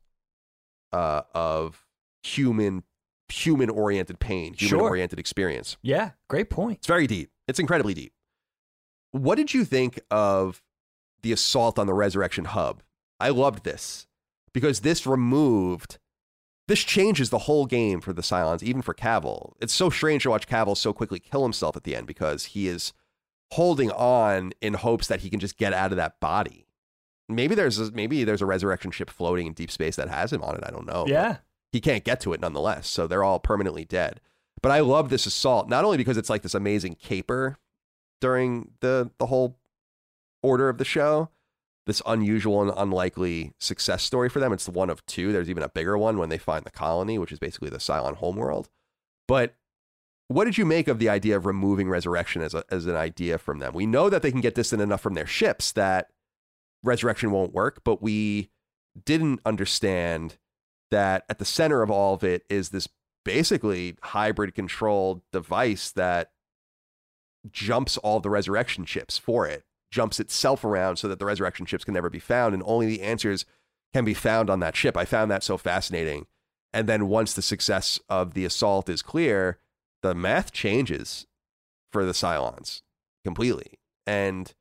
uh, 0.92 1.22
of 1.34 1.86
human 2.22 2.84
human 3.28 3.70
oriented 3.70 4.18
pain, 4.20 4.52
human 4.54 4.78
Sure. 4.78 4.82
oriented 4.82 5.18
experience. 5.18 5.78
Yeah, 5.82 6.10
great 6.28 6.50
point. 6.50 6.78
It's 6.78 6.86
very 6.86 7.06
deep. 7.06 7.30
It's 7.48 7.58
incredibly 7.58 7.94
deep. 7.94 8.12
What 9.12 9.36
did 9.36 9.54
you 9.54 9.64
think 9.64 10.00
of 10.10 10.62
the 11.22 11.32
assault 11.32 11.78
on 11.78 11.86
the 11.86 11.94
Resurrection 11.94 12.44
Hub? 12.44 12.82
I 13.18 13.30
loved 13.30 13.64
this 13.64 14.06
because 14.52 14.80
this 14.80 15.06
removed, 15.06 15.98
this 16.68 16.80
changes 16.80 17.30
the 17.30 17.38
whole 17.38 17.66
game 17.66 18.00
for 18.00 18.12
the 18.12 18.22
Cylons, 18.22 18.62
even 18.62 18.82
for 18.82 18.94
Cavil. 18.94 19.56
It's 19.60 19.72
so 19.72 19.90
strange 19.90 20.22
to 20.24 20.30
watch 20.30 20.46
Cavil 20.46 20.74
so 20.74 20.92
quickly 20.92 21.18
kill 21.18 21.42
himself 21.42 21.76
at 21.76 21.84
the 21.84 21.96
end 21.96 22.06
because 22.06 22.46
he 22.46 22.68
is 22.68 22.92
holding 23.52 23.90
on 23.90 24.52
in 24.60 24.74
hopes 24.74 25.08
that 25.08 25.20
he 25.20 25.30
can 25.30 25.40
just 25.40 25.58
get 25.58 25.72
out 25.72 25.90
of 25.90 25.96
that 25.96 26.20
body. 26.20 26.66
Maybe 27.28 27.54
there's 27.54 27.78
a, 27.78 27.90
maybe 27.92 28.24
there's 28.24 28.42
a 28.42 28.46
resurrection 28.46 28.90
ship 28.90 29.10
floating 29.10 29.46
in 29.46 29.52
deep 29.52 29.70
space 29.70 29.96
that 29.96 30.08
has 30.08 30.32
him 30.32 30.42
on 30.42 30.56
it. 30.56 30.64
I 30.66 30.70
don't 30.70 30.86
know. 30.86 31.06
yeah. 31.06 31.38
he 31.70 31.80
can't 31.80 32.04
get 32.04 32.20
to 32.20 32.32
it 32.32 32.40
nonetheless. 32.40 32.88
So 32.88 33.06
they're 33.06 33.24
all 33.24 33.40
permanently 33.40 33.84
dead. 33.84 34.20
But 34.62 34.72
I 34.72 34.80
love 34.80 35.08
this 35.08 35.26
assault, 35.26 35.68
not 35.68 35.84
only 35.84 35.96
because 35.96 36.16
it's 36.16 36.30
like 36.30 36.42
this 36.42 36.54
amazing 36.54 36.94
caper 36.96 37.58
during 38.20 38.70
the 38.80 39.10
the 39.18 39.26
whole 39.26 39.58
order 40.42 40.68
of 40.68 40.78
the 40.78 40.84
show, 40.84 41.30
this 41.86 42.02
unusual 42.06 42.62
and 42.62 42.72
unlikely 42.76 43.52
success 43.58 44.02
story 44.02 44.28
for 44.28 44.40
them. 44.40 44.52
It's 44.52 44.66
the 44.66 44.70
one 44.70 44.90
of 44.90 45.04
two. 45.06 45.32
There's 45.32 45.50
even 45.50 45.62
a 45.62 45.68
bigger 45.68 45.98
one 45.98 46.18
when 46.18 46.28
they 46.28 46.38
find 46.38 46.64
the 46.64 46.70
colony, 46.70 47.18
which 47.18 47.32
is 47.32 47.38
basically 47.38 47.70
the 47.70 47.78
Cylon 47.78 48.16
homeworld. 48.16 48.68
But 49.26 49.54
what 50.28 50.44
did 50.44 50.58
you 50.58 50.64
make 50.64 50.88
of 50.88 50.98
the 50.98 51.08
idea 51.08 51.36
of 51.36 51.46
removing 51.46 51.88
resurrection 51.88 52.42
as 52.42 52.54
a, 52.54 52.64
as 52.70 52.86
an 52.86 52.96
idea 52.96 53.38
from 53.38 53.58
them? 53.58 53.74
We 53.74 53.86
know 53.86 54.08
that 54.08 54.22
they 54.22 54.30
can 54.30 54.40
get 54.40 54.54
distant 54.54 54.80
enough 54.80 55.00
from 55.00 55.14
their 55.14 55.26
ships 55.26 55.72
that 55.72 56.08
resurrection 56.82 57.30
won't 57.30 57.52
work, 57.52 57.82
but 57.84 58.02
we 58.02 58.50
didn't 59.04 59.40
understand 59.44 60.36
that 60.90 61.24
at 61.28 61.38
the 61.38 61.44
center 61.44 61.82
of 61.82 61.90
all 61.90 62.14
of 62.14 62.22
it 62.22 62.44
is 62.48 62.68
this 62.68 62.88
basically 63.24 63.96
hybrid 64.02 64.54
controlled 64.54 65.22
device 65.32 65.90
that 65.92 66.30
jumps 67.50 67.96
all 67.98 68.20
the 68.20 68.30
resurrection 68.30 68.84
chips 68.84 69.18
for 69.18 69.46
it, 69.46 69.64
jumps 69.92 70.18
itself 70.18 70.64
around 70.64 70.96
so 70.96 71.06
that 71.06 71.20
the 71.20 71.26
resurrection 71.26 71.66
chips 71.66 71.84
can 71.84 71.94
never 71.94 72.10
be 72.10 72.18
found, 72.18 72.54
and 72.54 72.62
only 72.66 72.86
the 72.86 73.02
answers 73.02 73.44
can 73.94 74.04
be 74.04 74.14
found 74.14 74.50
on 74.50 74.58
that 74.60 74.74
ship. 74.74 74.96
I 74.96 75.04
found 75.04 75.30
that 75.30 75.44
so 75.44 75.56
fascinating. 75.56 76.26
And 76.72 76.88
then 76.88 77.06
once 77.06 77.34
the 77.34 77.42
success 77.42 78.00
of 78.08 78.34
the 78.34 78.46
assault 78.46 78.88
is 78.88 79.02
clear, 79.02 79.58
the 80.02 80.14
math 80.14 80.50
changes 80.50 81.26
for 81.92 82.04
the 82.04 82.12
Cylons 82.12 82.80
completely. 83.22 83.78
And 84.06 84.52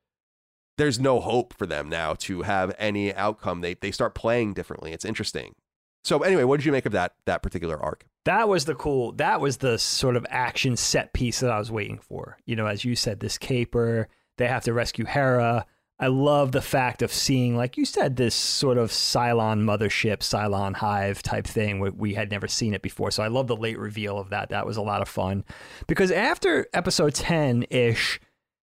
there's 0.78 0.99
no 0.99 1.22
hope 1.22 1.53
for 1.58 1.66
them 1.66 1.90
now 1.90 2.14
to 2.16 2.41
have 2.41 2.76
any 2.78 3.14
outcome. 3.16 3.62
They 3.62 3.76
they 3.76 3.91
start 3.91 4.14
playing 4.14 4.53
differently. 4.53 4.91
It's 4.91 5.06
interesting. 5.06 5.56
So 6.03 6.20
anyway, 6.24 6.44
what 6.44 6.58
did 6.58 6.66
you 6.66 6.72
make 6.72 6.86
of 6.86 6.91
that 6.91 7.14
that 7.26 7.41
particular 7.41 7.82
arc? 7.82 8.06
That 8.26 8.49
was 8.49 8.66
the 8.66 8.76
cool. 8.76 9.14
That 9.14 9.40
was 9.40 9.58
the 9.58 9.78
sort 9.80 10.16
of 10.16 10.26
action 10.30 10.76
set 10.76 11.14
piece 11.14 11.40
that 11.40 11.52
I 11.52 11.60
was 11.60 11.72
waiting 11.72 11.99
for. 11.99 12.38
You 12.45 12.56
know, 12.56 12.68
as 12.68 12.84
you 12.84 12.95
said, 12.95 13.20
this 13.20 13.38
caper. 13.38 14.10
They 14.38 14.48
have 14.48 14.64
to 14.64 14.74
rescue 14.74 15.06
Hera. 15.06 15.66
I 15.99 16.08
love 16.08 16.52
the 16.52 16.62
fact 16.62 17.02
of 17.03 17.14
seeing, 17.14 17.56
like 17.56 17.78
you 17.78 17.86
said, 17.86 18.16
this 18.16 18.34
sort 18.34 18.80
of 18.80 18.90
Cylon 18.90 19.62
mothership, 19.62 20.20
Cylon 20.20 20.76
hive 20.76 21.22
type 21.22 21.45
thing. 21.45 21.80
We, 21.80 21.91
we 21.91 22.14
had 22.16 22.32
never 22.32 22.48
seen 22.48 22.74
it 22.74 22.82
before, 22.82 23.12
so 23.12 23.22
I 23.22 23.28
love 23.28 23.45
the 23.48 23.56
late 23.56 23.78
reveal 23.78 24.18
of 24.18 24.32
that. 24.32 24.49
That 24.49 24.66
was 24.66 24.78
a 24.78 24.82
lot 24.82 25.03
of 25.03 25.08
fun 25.08 25.44
because 25.88 26.10
after 26.10 26.68
episode 26.74 27.14
ten 27.14 27.64
ish, 27.70 28.20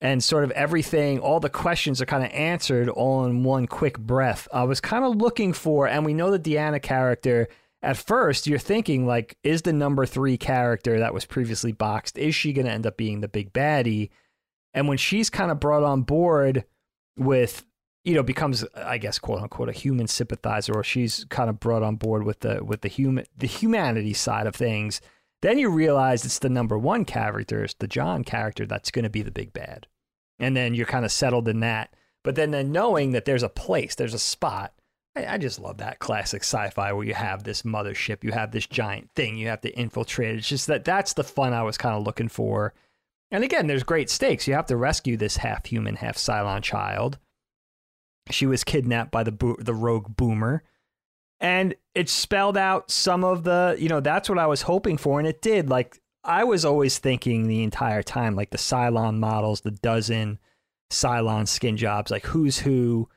and 0.01 0.21
sort 0.21 0.43
of 0.43 0.51
everything, 0.51 1.19
all 1.19 1.39
the 1.39 1.49
questions 1.49 2.01
are 2.01 2.05
kind 2.05 2.25
of 2.25 2.31
answered 2.33 2.89
all 2.89 3.23
in 3.23 3.45
one 3.45 3.67
quick 3.67 3.97
breath. 3.97 4.49
I 4.51 4.63
was 4.63 4.81
kind 4.81 5.05
of 5.05 5.15
looking 5.15 5.53
for, 5.53 5.87
and 5.87 6.05
we 6.05 6.13
know 6.13 6.29
the 6.29 6.37
D'Anna 6.37 6.81
character. 6.81 7.47
At 7.81 7.95
first, 7.95 8.45
you're 8.45 8.59
thinking 8.59 9.07
like, 9.07 9.37
is 9.43 9.61
the 9.61 9.71
number 9.71 10.05
three 10.05 10.35
character 10.35 10.99
that 10.99 11.13
was 11.13 11.23
previously 11.23 11.71
boxed? 11.71 12.17
Is 12.17 12.35
she 12.35 12.51
going 12.51 12.65
to 12.65 12.71
end 12.73 12.85
up 12.85 12.97
being 12.97 13.21
the 13.21 13.29
big 13.29 13.53
baddie? 13.53 14.09
And 14.73 14.87
when 14.87 14.97
she's 14.97 15.29
kind 15.29 15.51
of 15.51 15.59
brought 15.59 15.83
on 15.83 16.01
board 16.01 16.65
with, 17.17 17.65
you 18.03 18.15
know, 18.15 18.23
becomes, 18.23 18.65
I 18.75 18.97
guess, 18.97 19.19
quote 19.19 19.41
unquote, 19.41 19.69
a 19.69 19.73
human 19.73 20.07
sympathizer, 20.07 20.73
or 20.73 20.83
she's 20.83 21.25
kind 21.25 21.49
of 21.49 21.59
brought 21.59 21.83
on 21.83 21.95
board 21.95 22.23
with 22.23 22.39
the 22.39 22.63
with 22.63 22.81
the 22.81 22.87
human 22.89 23.25
the 23.37 23.47
humanity 23.47 24.13
side 24.13 24.47
of 24.47 24.55
things. 24.55 25.01
Then 25.41 25.59
you 25.59 25.69
realize 25.69 26.23
it's 26.25 26.39
the 26.39 26.49
number 26.49 26.77
one 26.77 27.05
character, 27.05 27.63
it's 27.63 27.73
the 27.73 27.87
John 27.87 28.23
character 28.23 28.65
that's 28.65 28.91
going 28.91 29.03
to 29.03 29.09
be 29.09 29.21
the 29.21 29.31
big 29.31 29.51
bad 29.51 29.87
and 30.39 30.55
then 30.55 30.73
you're 30.73 30.85
kind 30.85 31.05
of 31.05 31.11
settled 31.11 31.47
in 31.47 31.61
that. 31.61 31.93
But 32.23 32.35
then, 32.35 32.51
then 32.51 32.71
knowing 32.71 33.11
that 33.11 33.25
there's 33.25 33.43
a 33.43 33.49
place, 33.49 33.95
there's 33.95 34.13
a 34.13 34.19
spot. 34.19 34.73
I, 35.15 35.25
I 35.25 35.37
just 35.37 35.59
love 35.59 35.77
that 35.77 35.99
classic 35.99 36.43
sci-fi 36.43 36.91
where 36.93 37.05
you 37.05 37.13
have 37.13 37.43
this 37.43 37.63
mothership, 37.63 38.23
you 38.23 38.31
have 38.31 38.51
this 38.51 38.67
giant 38.67 39.09
thing, 39.15 39.37
you 39.37 39.47
have 39.47 39.61
to 39.61 39.77
infiltrate. 39.77 40.35
It's 40.35 40.47
just 40.47 40.67
that 40.67 40.85
that's 40.85 41.13
the 41.13 41.23
fun 41.23 41.53
I 41.53 41.63
was 41.63 41.77
kind 41.77 41.95
of 41.95 42.03
looking 42.03 42.29
for. 42.29 42.73
And 43.33 43.43
again, 43.43 43.65
there's 43.65 43.83
great 43.83 44.11
stakes. 44.11 44.47
You 44.47 44.53
have 44.53 44.67
to 44.67 44.77
rescue 44.77 45.17
this 45.17 45.37
half 45.37 45.65
human, 45.65 45.95
half 45.95 46.17
Cylon 46.17 46.61
child. 46.61 47.17
She 48.29 48.45
was 48.45 48.63
kidnapped 48.63 49.11
by 49.11 49.23
the 49.23 49.31
bo- 49.31 49.57
the 49.59 49.73
rogue 49.73 50.15
boomer, 50.15 50.63
and 51.39 51.73
it 51.95 52.09
spelled 52.09 52.55
out 52.55 52.91
some 52.91 53.23
of 53.23 53.43
the, 53.43 53.75
you 53.79 53.89
know, 53.89 53.99
that's 53.99 54.29
what 54.29 54.37
I 54.37 54.45
was 54.45 54.61
hoping 54.61 54.97
for, 54.97 55.19
and 55.19 55.27
it 55.27 55.41
did. 55.41 55.67
Like 55.67 55.99
I 56.23 56.43
was 56.43 56.63
always 56.63 56.99
thinking 56.99 57.47
the 57.47 57.63
entire 57.63 58.03
time, 58.03 58.35
like 58.35 58.51
the 58.51 58.57
Cylon 58.57 59.17
models, 59.17 59.61
the 59.61 59.71
dozen 59.71 60.37
Cylon 60.91 61.47
skin 61.47 61.75
jobs, 61.75 62.11
like 62.11 62.27
who's 62.27 62.59
who, 62.59 63.09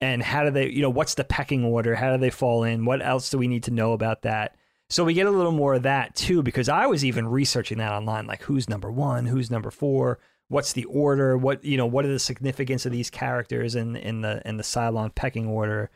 and 0.00 0.22
how 0.22 0.44
do 0.44 0.50
they, 0.50 0.70
you 0.70 0.80
know, 0.80 0.90
what's 0.90 1.14
the 1.14 1.24
pecking 1.24 1.62
order? 1.62 1.94
How 1.94 2.10
do 2.10 2.18
they 2.18 2.30
fall 2.30 2.64
in? 2.64 2.86
What 2.86 3.02
else 3.02 3.28
do 3.28 3.36
we 3.36 3.48
need 3.48 3.64
to 3.64 3.70
know 3.70 3.92
about 3.92 4.22
that? 4.22 4.56
So 4.90 5.04
we 5.04 5.14
get 5.14 5.26
a 5.26 5.30
little 5.30 5.52
more 5.52 5.74
of 5.74 5.82
that 5.82 6.14
too, 6.14 6.42
because 6.42 6.68
I 6.68 6.86
was 6.86 7.04
even 7.04 7.28
researching 7.28 7.78
that 7.78 7.92
online, 7.92 8.26
like 8.26 8.42
who's 8.42 8.68
number 8.68 8.90
one, 8.90 9.26
who's 9.26 9.50
number 9.50 9.70
four, 9.70 10.18
what's 10.48 10.72
the 10.72 10.84
order, 10.86 11.36
what 11.36 11.64
you 11.64 11.76
know, 11.76 11.86
what 11.86 12.04
are 12.04 12.12
the 12.12 12.18
significance 12.18 12.86
of 12.86 12.92
these 12.92 13.10
characters 13.10 13.74
in 13.74 13.96
in 13.96 14.22
the 14.22 14.42
in 14.46 14.56
the 14.56 14.62
Cylon 14.62 15.14
pecking 15.14 15.46
order 15.46 15.90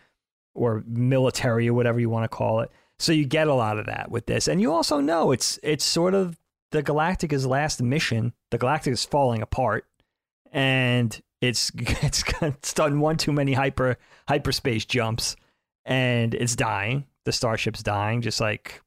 or 0.55 0.85
military 0.86 1.69
or 1.69 1.74
whatever 1.74 1.98
you 1.98 2.10
want 2.10 2.24
to 2.24 2.36
call 2.36 2.60
it. 2.60 2.70
So 2.98 3.12
you 3.12 3.24
get 3.24 3.48
a 3.48 3.55
lot 3.55 3.78
of 3.78 3.86
that 3.86 4.10
with 4.10 4.27
this, 4.27 4.47
and 4.47 4.60
you 4.60 4.73
also 4.73 5.01
know 5.01 5.32
it's 5.32 5.59
it's 5.62 5.85
sort 5.85 6.14
of 6.14 6.39
the 6.70 6.82
Galactica's 6.82 7.47
last 7.47 7.82
mission. 7.82 8.32
The 8.51 8.59
Galactica 8.59 8.93
is 8.93 9.05
falling 9.05 9.43
apart, 9.43 9.86
and 10.52 11.19
it's 11.40 11.73
it's 11.77 12.23
it's 12.43 12.74
done 12.74 13.01
one 13.01 13.16
too 13.16 13.32
many 13.32 13.55
hyper 13.55 13.97
hyperspace 14.28 14.85
jumps, 14.85 15.36
and 15.85 16.35
it's 16.35 16.55
dying. 16.55 17.06
The 17.24 17.32
starship's 17.32 17.82
dying, 17.82 18.20
just 18.20 18.40
like 18.40 18.82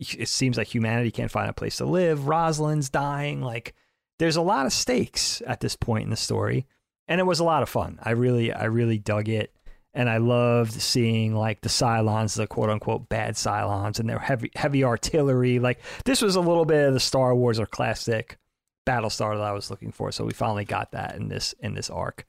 it 0.00 0.28
seems 0.28 0.56
like 0.56 0.66
humanity 0.74 1.10
can't 1.10 1.30
find 1.30 1.48
a 1.48 1.54
place 1.54 1.76
to 1.78 1.84
live. 1.84 2.26
Roslin's 2.26 2.90
dying. 2.90 3.42
Like 3.42 3.74
there's 4.18 4.36
a 4.36 4.42
lot 4.42 4.66
of 4.66 4.72
stakes 4.72 5.42
at 5.46 5.60
this 5.60 5.76
point 5.76 6.04
in 6.04 6.10
the 6.10 6.16
story, 6.16 6.66
and 7.08 7.20
it 7.20 7.24
was 7.24 7.40
a 7.40 7.44
lot 7.44 7.62
of 7.62 7.68
fun. 7.68 7.98
I 8.02 8.10
really 8.10 8.52
I 8.52 8.64
really 8.64 8.98
dug 8.98 9.28
it. 9.28 9.52
And 9.96 10.10
I 10.10 10.16
loved 10.16 10.72
seeing 10.72 11.36
like 11.36 11.60
the 11.60 11.68
Cylons, 11.68 12.34
the 12.36 12.48
quote 12.48 12.68
unquote 12.68 13.08
bad 13.08 13.34
Cylons, 13.34 14.00
and 14.00 14.08
their 14.08 14.18
heavy 14.18 14.50
heavy 14.56 14.82
artillery. 14.82 15.60
Like 15.60 15.80
this 16.04 16.20
was 16.20 16.34
a 16.34 16.40
little 16.40 16.64
bit 16.64 16.88
of 16.88 16.94
the 16.94 17.00
Star 17.00 17.32
Wars 17.32 17.60
or 17.60 17.66
classic 17.66 18.38
Battlestar 18.86 19.36
that 19.36 19.44
I 19.44 19.52
was 19.52 19.70
looking 19.70 19.92
for. 19.92 20.10
So 20.10 20.24
we 20.24 20.32
finally 20.32 20.64
got 20.64 20.90
that 20.92 21.14
in 21.14 21.28
this 21.28 21.54
in 21.60 21.74
this 21.74 21.90
arc. 21.90 22.26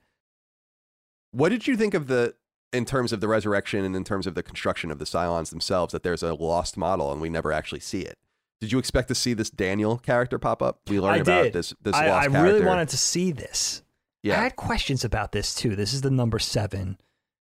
What 1.32 1.50
did 1.50 1.66
you 1.66 1.76
think 1.76 1.96
of 1.96 2.06
the 2.06 2.36
in 2.76 2.86
terms 2.86 3.12
of 3.14 3.22
the 3.22 3.28
resurrection 3.28 3.84
and 3.86 3.96
in 3.96 4.04
terms 4.04 4.28
of 4.28 4.36
the 4.36 4.44
construction 4.44 4.92
of 4.92 5.00
the 5.00 5.06
Cylons 5.06 5.50
themselves 5.50 5.92
that 5.94 6.04
there's 6.04 6.24
a 6.24 6.34
lost 6.34 6.78
model 6.78 7.12
and 7.12 7.22
we 7.22 7.30
never 7.30 7.52
actually 7.52 7.80
see 7.80 8.02
it? 8.02 8.18
Did 8.62 8.72
you 8.72 8.80
expect 8.80 9.08
to 9.10 9.16
see 9.16 9.34
this 9.34 9.50
Daniel 9.50 9.98
character 9.98 10.40
pop 10.40 10.62
up? 10.62 10.80
We 10.88 11.00
learned 11.00 11.22
about 11.22 11.54
this 11.54 11.74
this 11.82 11.96
I, 11.96 12.08
lost 12.08 12.28
I 12.28 12.32
character. 12.32 12.54
really 12.54 12.66
wanted 12.66 12.90
to 12.90 12.98
see 12.98 13.32
this. 13.32 13.84
yeah. 14.24 14.40
I 14.40 14.44
had 14.44 14.56
questions 14.56 15.04
about 15.04 15.32
this 15.32 15.54
too. 15.54 15.76
This 15.76 15.94
is 15.94 16.02
the 16.02 16.12
number 16.12 16.40
seven 16.40 16.98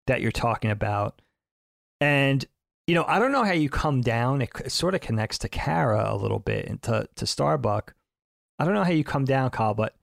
that 0.08 0.22
you're 0.22 0.32
talking 0.32 0.72
about. 0.72 1.22
And, 2.00 2.44
you 2.88 2.96
know, 2.96 3.06
I 3.08 3.20
don't 3.20 3.32
know 3.32 3.44
how 3.44 3.52
you 3.52 3.70
come 3.70 4.02
down. 4.02 4.42
It, 4.42 4.50
it 4.66 4.72
sort 4.72 4.96
of 4.96 5.02
connects 5.02 5.38
to 5.40 5.50
Kara 5.50 6.12
a 6.12 6.16
little 6.16 6.40
bit 6.40 6.66
and 6.68 6.82
to, 6.84 7.08
to 7.16 7.28
Starbuck. 7.28 7.94
I 8.58 8.66
don't 8.66 8.74
know 8.74 8.84
how 8.84 8.92
you 8.92 9.04
come 9.04 9.26
down, 9.26 9.50
Kyle, 9.52 9.74
but 9.74 9.96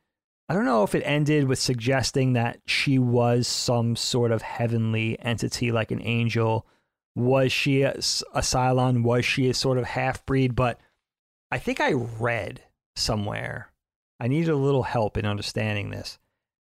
I 0.48 0.54
don't 0.54 0.64
know 0.64 0.82
if 0.82 0.94
it 0.94 1.02
ended 1.04 1.46
with 1.46 1.58
suggesting 1.58 2.32
that 2.32 2.60
she 2.66 2.98
was 2.98 3.46
some 3.46 3.96
sort 3.96 4.32
of 4.32 4.42
heavenly 4.42 5.18
entity 5.20 5.70
like 5.72 5.90
an 5.90 6.02
angel. 6.02 6.66
Was 7.14 7.52
she 7.52 7.82
a, 7.82 7.92
a 7.92 8.40
Cylon? 8.40 9.02
Was 9.02 9.24
she 9.24 9.50
a 9.50 9.54
sort 9.54 9.76
of 9.76 9.84
half 9.84 10.24
breed? 10.24 10.54
But 10.54 10.80
I 11.50 11.58
think 11.58 11.80
I 11.80 11.92
read 11.92 12.62
somewhere, 12.96 13.72
I 14.18 14.28
needed 14.28 14.48
a 14.50 14.56
little 14.56 14.84
help 14.84 15.16
in 15.16 15.26
understanding 15.26 15.90
this 15.90 16.18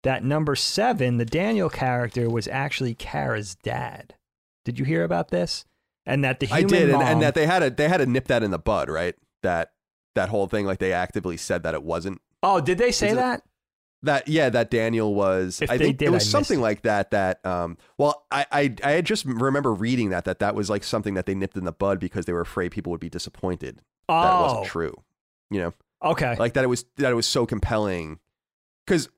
that 0.06 0.22
number 0.22 0.54
seven, 0.54 1.16
the 1.16 1.24
Daniel 1.24 1.68
character, 1.68 2.30
was 2.30 2.46
actually 2.46 2.94
Kara's 2.94 3.56
dad. 3.56 4.14
Did 4.64 4.78
you 4.78 4.84
hear 4.84 5.02
about 5.02 5.30
this? 5.30 5.64
And 6.06 6.22
that 6.22 6.38
the 6.38 6.48
I 6.52 6.62
did, 6.62 6.84
and, 6.84 6.92
mom, 6.92 7.02
and 7.02 7.22
that 7.22 7.34
they 7.34 7.44
had 7.44 7.64
a 7.64 7.70
they 7.70 7.88
had 7.88 7.96
to 7.96 8.06
nip 8.06 8.28
that 8.28 8.44
in 8.44 8.52
the 8.52 8.58
bud, 8.58 8.88
right? 8.88 9.16
That 9.42 9.72
that 10.14 10.28
whole 10.28 10.46
thing, 10.46 10.64
like 10.64 10.78
they 10.78 10.92
actively 10.92 11.36
said 11.36 11.64
that 11.64 11.74
it 11.74 11.82
wasn't 11.82 12.20
oh, 12.42 12.60
did 12.60 12.78
they 12.78 12.92
say 12.92 13.12
that? 13.14 13.42
That. 14.06 14.26
Yeah, 14.26 14.48
that 14.50 14.70
Daniel 14.70 15.14
was. 15.14 15.60
If 15.62 15.70
I 15.70 15.76
they 15.76 15.84
think 15.84 15.98
did, 15.98 16.06
it 16.06 16.10
was 16.10 16.22
missed 16.22 16.30
something 16.32 16.60
like 16.60 16.82
that. 16.82 17.10
That 17.12 17.44
um. 17.46 17.76
Well, 17.98 18.24
I 18.30 18.46
I 18.50 18.74
I 18.82 19.00
just 19.02 19.24
remember 19.24 19.72
reading 19.72 20.10
that 20.10 20.24
that 20.24 20.38
that 20.40 20.54
was 20.54 20.68
like 20.70 20.82
something 20.82 21.14
that 21.14 21.26
they 21.26 21.34
nipped 21.34 21.56
in 21.56 21.64
the 21.64 21.72
bud 21.72 22.00
because 22.00 22.24
they 22.24 22.32
were 22.32 22.40
afraid 22.40 22.72
people 22.72 22.90
would 22.90 23.00
be 23.00 23.10
disappointed 23.10 23.82
Oh, 24.08 24.22
that 24.22 24.34
it 24.38 24.42
wasn't 24.42 24.66
true. 24.66 24.94
You 25.50 25.60
know, 25.60 25.74
okay. 26.02 26.34
like 26.38 26.54
that 26.54 26.64
it 26.64 26.68
was 26.68 26.84
that 26.96 27.12
it 27.12 27.14
was 27.14 27.26
so 27.26 27.46
compelling 27.46 28.18
because 28.86 29.08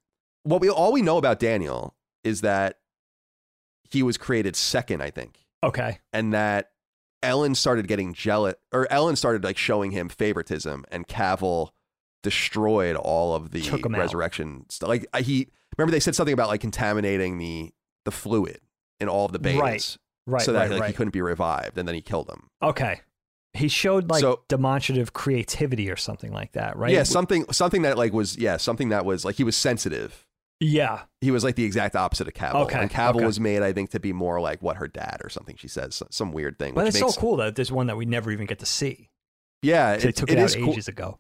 what 0.43 0.61
we 0.61 0.69
all 0.69 0.93
we 0.93 1.01
know 1.03 1.17
about 1.19 1.39
Daniel 1.39 1.95
is 2.25 2.41
that 2.43 2.79
he 3.91 4.03
was 4.03 4.19
created 4.19 4.55
second, 4.57 5.03
I 5.03 5.11
think. 5.11 5.39
okay. 5.65 5.99
and 6.13 6.33
that 6.35 6.71
Ellen 7.23 7.55
started 7.55 7.89
getting 7.89 8.13
jealous, 8.15 8.55
or 8.73 8.87
Ellen 8.93 9.17
started 9.17 9.43
like 9.43 9.57
showing 9.57 9.91
him 9.91 10.09
favoritism, 10.09 10.85
and 10.91 11.07
Cavil 11.07 11.73
destroyed 12.29 12.97
all 12.97 13.35
of 13.35 13.51
the 13.51 13.61
Took 13.63 13.87
out. 13.87 13.93
resurrection 13.93 14.67
stuff. 14.69 14.89
Like 14.89 15.07
I- 15.13 15.23
he 15.23 15.49
remember 15.77 15.93
they 15.93 16.01
said 16.01 16.15
something 16.15 16.33
about 16.35 16.49
like 16.49 16.61
contaminating 16.61 17.39
the 17.39 17.73
the 18.05 18.11
fluid 18.11 18.61
in 19.01 19.09
all 19.09 19.27
of 19.27 19.33
the 19.33 19.39
bays, 19.39 19.57
Right, 19.59 19.97
Right. 20.27 20.43
so 20.43 20.53
that 20.53 20.61
right, 20.63 20.71
like 20.71 20.77
he 20.79 20.83
right. 20.83 20.97
couldn't 20.97 21.13
be 21.13 21.21
revived, 21.23 21.79
and 21.79 21.87
then 21.87 21.95
he 21.95 22.01
killed 22.03 22.29
him. 22.29 22.49
Okay. 22.63 23.01
He 23.55 23.69
showed 23.69 24.11
like 24.11 24.21
So- 24.21 24.43
demonstrative 24.49 25.13
creativity 25.13 25.91
or 25.91 25.97
something 25.97 26.33
like 26.33 26.53
that, 26.53 26.77
right? 26.77 26.93
Yeah, 26.93 27.03
something 27.05 27.45
something 27.51 27.83
that 27.83 27.97
like 27.99 28.13
was 28.13 28.37
yeah 28.37 28.57
something 28.57 28.91
that 28.91 29.05
was 29.05 29.25
like 29.25 29.37
he 29.37 29.45
was 29.45 29.57
sensitive. 29.57 30.25
yeah. 30.61 31.03
He 31.21 31.31
was 31.31 31.45
like 31.45 31.55
the 31.57 31.65
exact 31.65 31.97
opposite 31.97 32.29
of 32.29 32.35
Cavil. 32.35 32.63
Okay, 32.63 32.79
and 32.79 32.91
Cavil 32.91 33.17
okay. 33.21 33.27
was 33.27 33.39
made, 33.41 33.63
I 33.63 33.73
think, 33.73 33.91
to 33.91 34.01
be 34.01 34.13
more 34.13 34.41
like 34.41 34.61
what 34.63 34.77
her 34.77 34.87
dad 34.89 35.21
or 35.25 35.29
something. 35.29 35.57
She 35.57 35.69
says 35.69 36.03
some, 36.11 36.33
weird 36.33 36.59
thing. 36.59 36.75
But 36.75 36.85
which 36.85 36.95
it's 36.95 37.01
makes, 37.03 37.15
so 37.15 37.21
cool 37.21 37.37
that 37.39 37.55
there's 37.57 37.71
one 37.73 37.87
that 37.89 37.97
we 37.97 38.05
never 38.07 38.31
even 38.33 38.47
get 38.47 38.59
to 38.61 38.67
see. 38.67 39.09
Yeah, 39.63 39.97
They 39.97 40.09
it, 40.11 40.17
took 40.17 40.31
it 40.31 40.39
it, 40.39 40.43
is 40.43 40.55
out 40.57 40.63
cool. 40.63 40.73
ages 40.73 40.89
ago. 40.89 41.19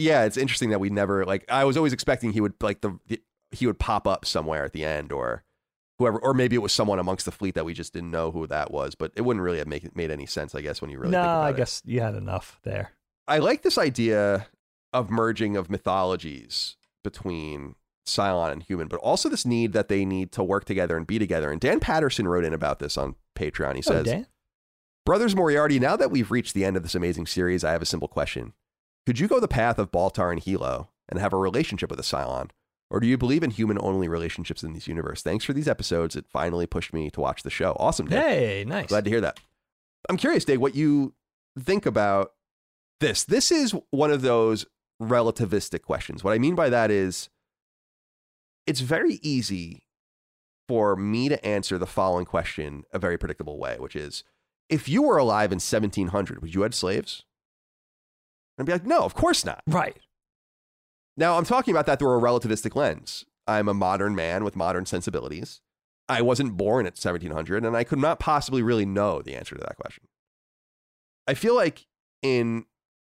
Yeah, 0.00 0.24
it's 0.24 0.36
interesting 0.36 0.70
that 0.70 0.80
we 0.80 0.90
never 0.90 1.24
like. 1.24 1.44
I 1.50 1.64
was 1.64 1.76
always 1.76 1.92
expecting 1.92 2.32
he 2.32 2.40
would 2.40 2.54
like 2.60 2.80
the, 2.80 2.98
the 3.08 3.20
he 3.52 3.66
would 3.66 3.78
pop 3.78 4.06
up 4.06 4.24
somewhere 4.24 4.64
at 4.64 4.72
the 4.72 4.84
end, 4.84 5.12
or 5.12 5.44
whoever, 5.98 6.18
or 6.18 6.34
maybe 6.34 6.56
it 6.56 6.60
was 6.60 6.72
someone 6.72 6.98
amongst 6.98 7.24
the 7.26 7.32
fleet 7.32 7.54
that 7.54 7.64
we 7.64 7.74
just 7.74 7.92
didn't 7.92 8.10
know 8.10 8.30
who 8.30 8.46
that 8.46 8.70
was. 8.70 8.94
But 8.94 9.12
it 9.16 9.22
wouldn't 9.22 9.42
really 9.44 9.58
have 9.58 9.66
make, 9.68 9.94
made 9.96 10.10
any 10.10 10.26
sense, 10.26 10.54
I 10.54 10.60
guess, 10.62 10.80
when 10.80 10.90
you 10.90 10.98
really. 10.98 11.12
no, 11.12 11.18
think 11.18 11.24
about 11.26 11.42
I 11.44 11.50
it. 11.50 11.56
guess 11.56 11.82
you 11.84 12.00
had 12.00 12.14
enough 12.14 12.58
there. 12.62 12.92
I 13.28 13.38
like 13.38 13.62
this 13.62 13.78
idea 13.78 14.46
of 14.92 15.10
merging 15.10 15.56
of 15.56 15.70
mythologies 15.70 16.76
between 17.04 17.76
Cylon 18.06 18.50
and 18.52 18.62
human, 18.62 18.88
but 18.88 18.98
also 19.00 19.28
this 19.28 19.46
need 19.46 19.72
that 19.72 19.88
they 19.88 20.04
need 20.04 20.32
to 20.32 20.42
work 20.42 20.64
together 20.64 20.96
and 20.96 21.06
be 21.06 21.18
together. 21.18 21.50
And 21.50 21.60
Dan 21.60 21.78
Patterson 21.80 22.26
wrote 22.26 22.44
in 22.44 22.52
about 22.54 22.78
this 22.80 22.96
on 22.98 23.14
Patreon. 23.36 23.74
He 23.74 23.78
Oh, 23.86 23.92
says, 23.92 24.06
Dan? 24.06 24.26
Brothers 25.06 25.36
Moriarty, 25.36 25.78
now 25.78 25.96
that 25.96 26.10
we've 26.10 26.30
reached 26.30 26.54
the 26.54 26.64
end 26.64 26.76
of 26.76 26.82
this 26.82 26.94
amazing 26.94 27.26
series, 27.26 27.62
I 27.62 27.72
have 27.72 27.82
a 27.82 27.86
simple 27.86 28.08
question. 28.08 28.52
Could 29.06 29.18
you 29.18 29.28
go 29.28 29.40
the 29.40 29.48
path 29.48 29.78
of 29.78 29.90
Baltar 29.90 30.32
and 30.32 30.40
Helo 30.42 30.88
and 31.08 31.18
have 31.18 31.32
a 31.32 31.38
relationship 31.38 31.90
with 31.90 31.98
a 31.98 32.04
Cylon? 32.04 32.50
Or 32.90 32.98
do 32.98 33.06
you 33.06 33.16
believe 33.16 33.42
in 33.42 33.50
human 33.50 33.78
only 33.80 34.08
relationships 34.08 34.62
in 34.62 34.72
this 34.72 34.88
universe? 34.88 35.22
Thanks 35.22 35.44
for 35.44 35.52
these 35.52 35.68
episodes. 35.68 36.16
It 36.16 36.26
finally 36.28 36.66
pushed 36.66 36.92
me 36.92 37.08
to 37.10 37.20
watch 37.20 37.42
the 37.42 37.50
show. 37.50 37.76
Awesome, 37.78 38.06
Dan. 38.06 38.22
Hey, 38.22 38.64
nice. 38.66 38.88
Glad 38.88 39.04
to 39.04 39.10
hear 39.10 39.20
that. 39.20 39.38
I'm 40.08 40.16
curious, 40.16 40.44
Dave, 40.44 40.60
what 40.60 40.74
you 40.74 41.14
think 41.58 41.86
about 41.86 42.32
this. 42.98 43.24
This 43.24 43.52
is 43.52 43.74
one 43.90 44.10
of 44.10 44.22
those 44.22 44.66
relativistic 45.00 45.82
questions. 45.82 46.24
What 46.24 46.34
I 46.34 46.38
mean 46.38 46.54
by 46.54 46.68
that 46.68 46.90
is 46.90 47.30
it's 48.66 48.80
very 48.80 49.20
easy 49.22 49.84
for 50.68 50.96
me 50.96 51.28
to 51.28 51.44
answer 51.44 51.78
the 51.78 51.86
following 51.86 52.26
question 52.26 52.84
a 52.92 52.98
very 52.98 53.18
predictable 53.18 53.58
way, 53.58 53.76
which 53.78 53.96
is 53.96 54.24
if 54.68 54.88
you 54.88 55.02
were 55.02 55.16
alive 55.16 55.52
in 55.52 55.56
1700, 55.56 56.42
would 56.42 56.54
you 56.54 56.62
have 56.62 56.74
slaves? 56.74 57.24
And 58.56 58.64
I'd 58.64 58.66
be 58.66 58.72
like, 58.72 58.86
no, 58.86 59.04
of 59.04 59.14
course 59.14 59.44
not. 59.44 59.62
right. 59.66 59.98
Now, 61.16 61.36
I'm 61.36 61.44
talking 61.44 61.74
about 61.74 61.86
that 61.86 61.98
through 61.98 62.16
a 62.16 62.20
relativistic 62.20 62.74
lens. 62.74 63.26
I'm 63.46 63.68
a 63.68 63.74
modern 63.74 64.14
man 64.14 64.44
with 64.44 64.56
modern 64.56 64.86
sensibilities. 64.86 65.60
I 66.08 66.22
wasn't 66.22 66.56
born 66.56 66.86
at 66.86 66.94
1700, 66.94 67.64
and 67.64 67.76
I 67.76 67.84
could 67.84 67.98
not 67.98 68.18
possibly 68.18 68.62
really 68.62 68.86
know 68.86 69.20
the 69.20 69.36
answer 69.36 69.54
to 69.54 69.60
that 69.60 69.76
question. 69.76 70.04
I 71.26 71.34
feel 71.34 71.54
like, 71.54 71.86
in 72.22 72.64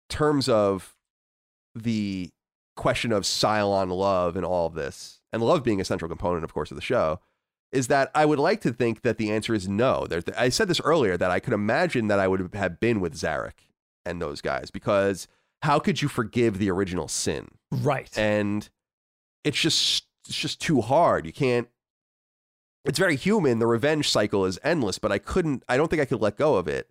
terms 0.09 0.49
of 0.49 0.95
the 1.73 2.31
question 2.75 3.11
of 3.11 3.23
Cylon 3.23 3.91
love 3.91 4.35
and 4.35 4.45
all 4.45 4.67
of 4.67 4.73
this, 4.73 5.21
and 5.31 5.41
love 5.41 5.63
being 5.63 5.79
a 5.79 5.85
central 5.85 6.09
component, 6.09 6.43
of 6.43 6.53
course, 6.53 6.71
of 6.71 6.75
the 6.75 6.81
show, 6.81 7.19
is 7.71 7.87
that 7.87 8.11
I 8.13 8.25
would 8.25 8.39
like 8.39 8.61
to 8.61 8.73
think 8.73 9.03
that 9.03 9.17
the 9.17 9.31
answer 9.31 9.53
is 9.53 9.69
no. 9.69 10.05
I 10.37 10.49
said 10.49 10.67
this 10.67 10.81
earlier 10.81 11.17
that 11.17 11.31
I 11.31 11.39
could 11.39 11.53
imagine 11.53 12.07
that 12.07 12.19
I 12.19 12.27
would 12.27 12.53
have 12.53 12.79
been 12.79 12.99
with 12.99 13.15
Zarek 13.15 13.70
and 14.05 14.21
those 14.21 14.41
guys 14.41 14.71
because 14.71 15.27
how 15.61 15.79
could 15.79 16.01
you 16.01 16.07
forgive 16.07 16.57
the 16.57 16.69
original 16.71 17.07
sin? 17.07 17.47
Right. 17.71 18.15
and 18.17 18.67
it's 19.43 19.59
just 19.59 20.05
it's 20.27 20.37
just 20.37 20.59
too 20.61 20.81
hard. 20.81 21.25
You 21.25 21.33
can't. 21.33 21.67
It's 22.85 22.99
very 22.99 23.15
human. 23.15 23.59
The 23.59 23.67
revenge 23.67 24.09
cycle 24.09 24.45
is 24.45 24.59
endless, 24.63 24.97
but 24.99 25.11
I 25.11 25.17
couldn't. 25.19 25.63
I 25.69 25.77
don't 25.77 25.87
think 25.89 26.01
I 26.01 26.05
could 26.05 26.21
let 26.21 26.37
go 26.37 26.55
of 26.55 26.67
it. 26.67 26.89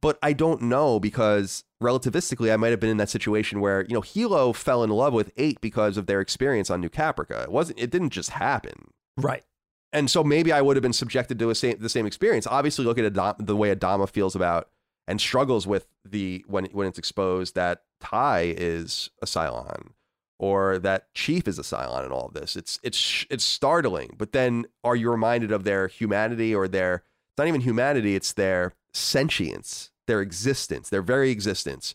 But 0.00 0.18
I 0.22 0.32
don't 0.32 0.62
know 0.62 1.00
because 1.00 1.64
relativistically, 1.82 2.52
I 2.52 2.56
might 2.56 2.70
have 2.70 2.80
been 2.80 2.90
in 2.90 2.96
that 2.98 3.08
situation 3.08 3.60
where 3.60 3.82
you 3.82 3.94
know 3.94 4.00
Helo 4.02 4.54
fell 4.54 4.82
in 4.84 4.90
love 4.90 5.12
with 5.12 5.32
Eight 5.36 5.60
because 5.60 5.96
of 5.96 6.06
their 6.06 6.20
experience 6.20 6.70
on 6.70 6.80
New 6.80 6.88
Caprica. 6.90 7.44
It 7.44 7.52
wasn't. 7.52 7.78
It 7.80 7.90
didn't 7.90 8.10
just 8.10 8.30
happen. 8.30 8.90
right. 9.16 9.44
and 9.92 10.10
so 10.10 10.22
maybe 10.24 10.52
I 10.52 10.60
would 10.60 10.76
have 10.76 10.82
been 10.82 10.92
subjected 10.92 11.38
to 11.38 11.50
a 11.50 11.54
same, 11.54 11.78
the 11.78 11.88
same 11.88 12.04
experience. 12.06 12.46
Obviously, 12.46 12.84
look 12.84 12.98
at 12.98 13.04
Adam, 13.04 13.46
the 13.46 13.56
way 13.56 13.74
Adama 13.74 14.08
feels 14.08 14.34
about 14.36 14.68
and 15.06 15.20
struggles 15.20 15.66
with 15.66 15.86
the 16.04 16.44
when 16.46 16.66
when 16.66 16.86
it's 16.86 16.98
exposed 16.98 17.54
that 17.54 17.82
Tigh 18.00 18.54
is 18.56 19.10
a 19.22 19.26
Cylon 19.26 19.90
or 20.38 20.78
that 20.78 21.12
Chief 21.14 21.46
is 21.46 21.58
a 21.58 21.62
Cylon 21.62 22.04
in 22.04 22.12
all 22.12 22.26
of 22.26 22.34
this. 22.34 22.56
It's 22.56 22.78
it's 22.82 23.26
it's 23.30 23.44
startling. 23.44 24.14
But 24.18 24.32
then, 24.32 24.66
are 24.82 24.96
you 24.96 25.10
reminded 25.10 25.52
of 25.52 25.64
their 25.64 25.88
humanity 25.88 26.54
or 26.54 26.68
their 26.68 26.96
it's 26.96 27.38
not 27.38 27.48
even 27.48 27.60
humanity? 27.60 28.14
It's 28.14 28.32
their 28.32 28.74
sentience, 28.92 29.90
their 30.06 30.20
existence, 30.20 30.88
their 30.88 31.02
very 31.02 31.30
existence. 31.30 31.94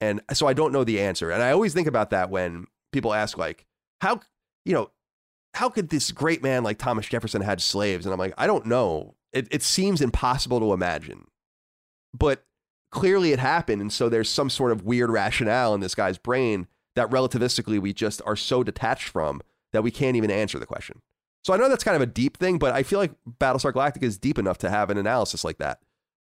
And 0.00 0.20
so 0.32 0.46
I 0.46 0.52
don't 0.52 0.72
know 0.72 0.84
the 0.84 1.00
answer. 1.00 1.30
And 1.30 1.42
I 1.42 1.52
always 1.52 1.72
think 1.72 1.86
about 1.86 2.10
that 2.10 2.28
when 2.28 2.66
people 2.92 3.14
ask, 3.14 3.38
like, 3.38 3.64
how 4.00 4.20
you 4.64 4.74
know 4.74 4.90
how 5.54 5.68
could 5.68 5.88
this 5.88 6.10
great 6.10 6.42
man 6.42 6.62
like 6.64 6.78
Thomas 6.78 7.06
Jefferson 7.06 7.42
had 7.42 7.60
slaves? 7.60 8.04
And 8.04 8.12
I'm 8.12 8.18
like, 8.18 8.34
I 8.36 8.46
don't 8.46 8.66
know. 8.66 9.14
It, 9.32 9.48
it 9.50 9.62
seems 9.62 10.00
impossible 10.00 10.60
to 10.60 10.72
imagine, 10.72 11.26
but 12.14 12.46
clearly 12.90 13.32
it 13.32 13.38
happened. 13.38 13.82
And 13.82 13.92
so 13.92 14.08
there's 14.08 14.30
some 14.30 14.48
sort 14.48 14.72
of 14.72 14.84
weird 14.84 15.10
rationale 15.10 15.74
in 15.74 15.80
this 15.80 15.94
guy's 15.94 16.16
brain 16.16 16.68
that 16.94 17.10
relativistically 17.10 17.80
we 17.80 17.92
just 17.92 18.22
are 18.24 18.36
so 18.36 18.62
detached 18.62 19.08
from 19.08 19.42
that 19.72 19.82
we 19.82 19.90
can't 19.90 20.16
even 20.16 20.30
answer 20.30 20.58
the 20.58 20.66
question. 20.66 21.02
So 21.44 21.52
I 21.52 21.56
know 21.56 21.68
that's 21.68 21.84
kind 21.84 21.96
of 21.96 22.02
a 22.02 22.06
deep 22.06 22.38
thing, 22.38 22.58
but 22.58 22.72
I 22.72 22.84
feel 22.84 22.98
like 22.98 23.12
Battlestar 23.28 23.72
Galactica 23.72 24.04
is 24.04 24.16
deep 24.16 24.38
enough 24.38 24.58
to 24.58 24.70
have 24.70 24.88
an 24.88 24.96
analysis 24.96 25.44
like 25.44 25.58
that. 25.58 25.80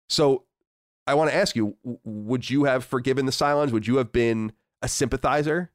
So 0.08 0.44
I 1.06 1.14
want 1.14 1.30
to 1.30 1.36
ask 1.36 1.54
you, 1.54 1.76
would 1.82 2.50
you 2.50 2.64
have 2.64 2.84
forgiven 2.84 3.26
the 3.26 3.32
Cylons? 3.32 3.70
Would 3.70 3.86
you 3.86 3.98
have 3.98 4.10
been 4.10 4.52
a 4.82 4.88
sympathizer, 4.88 5.70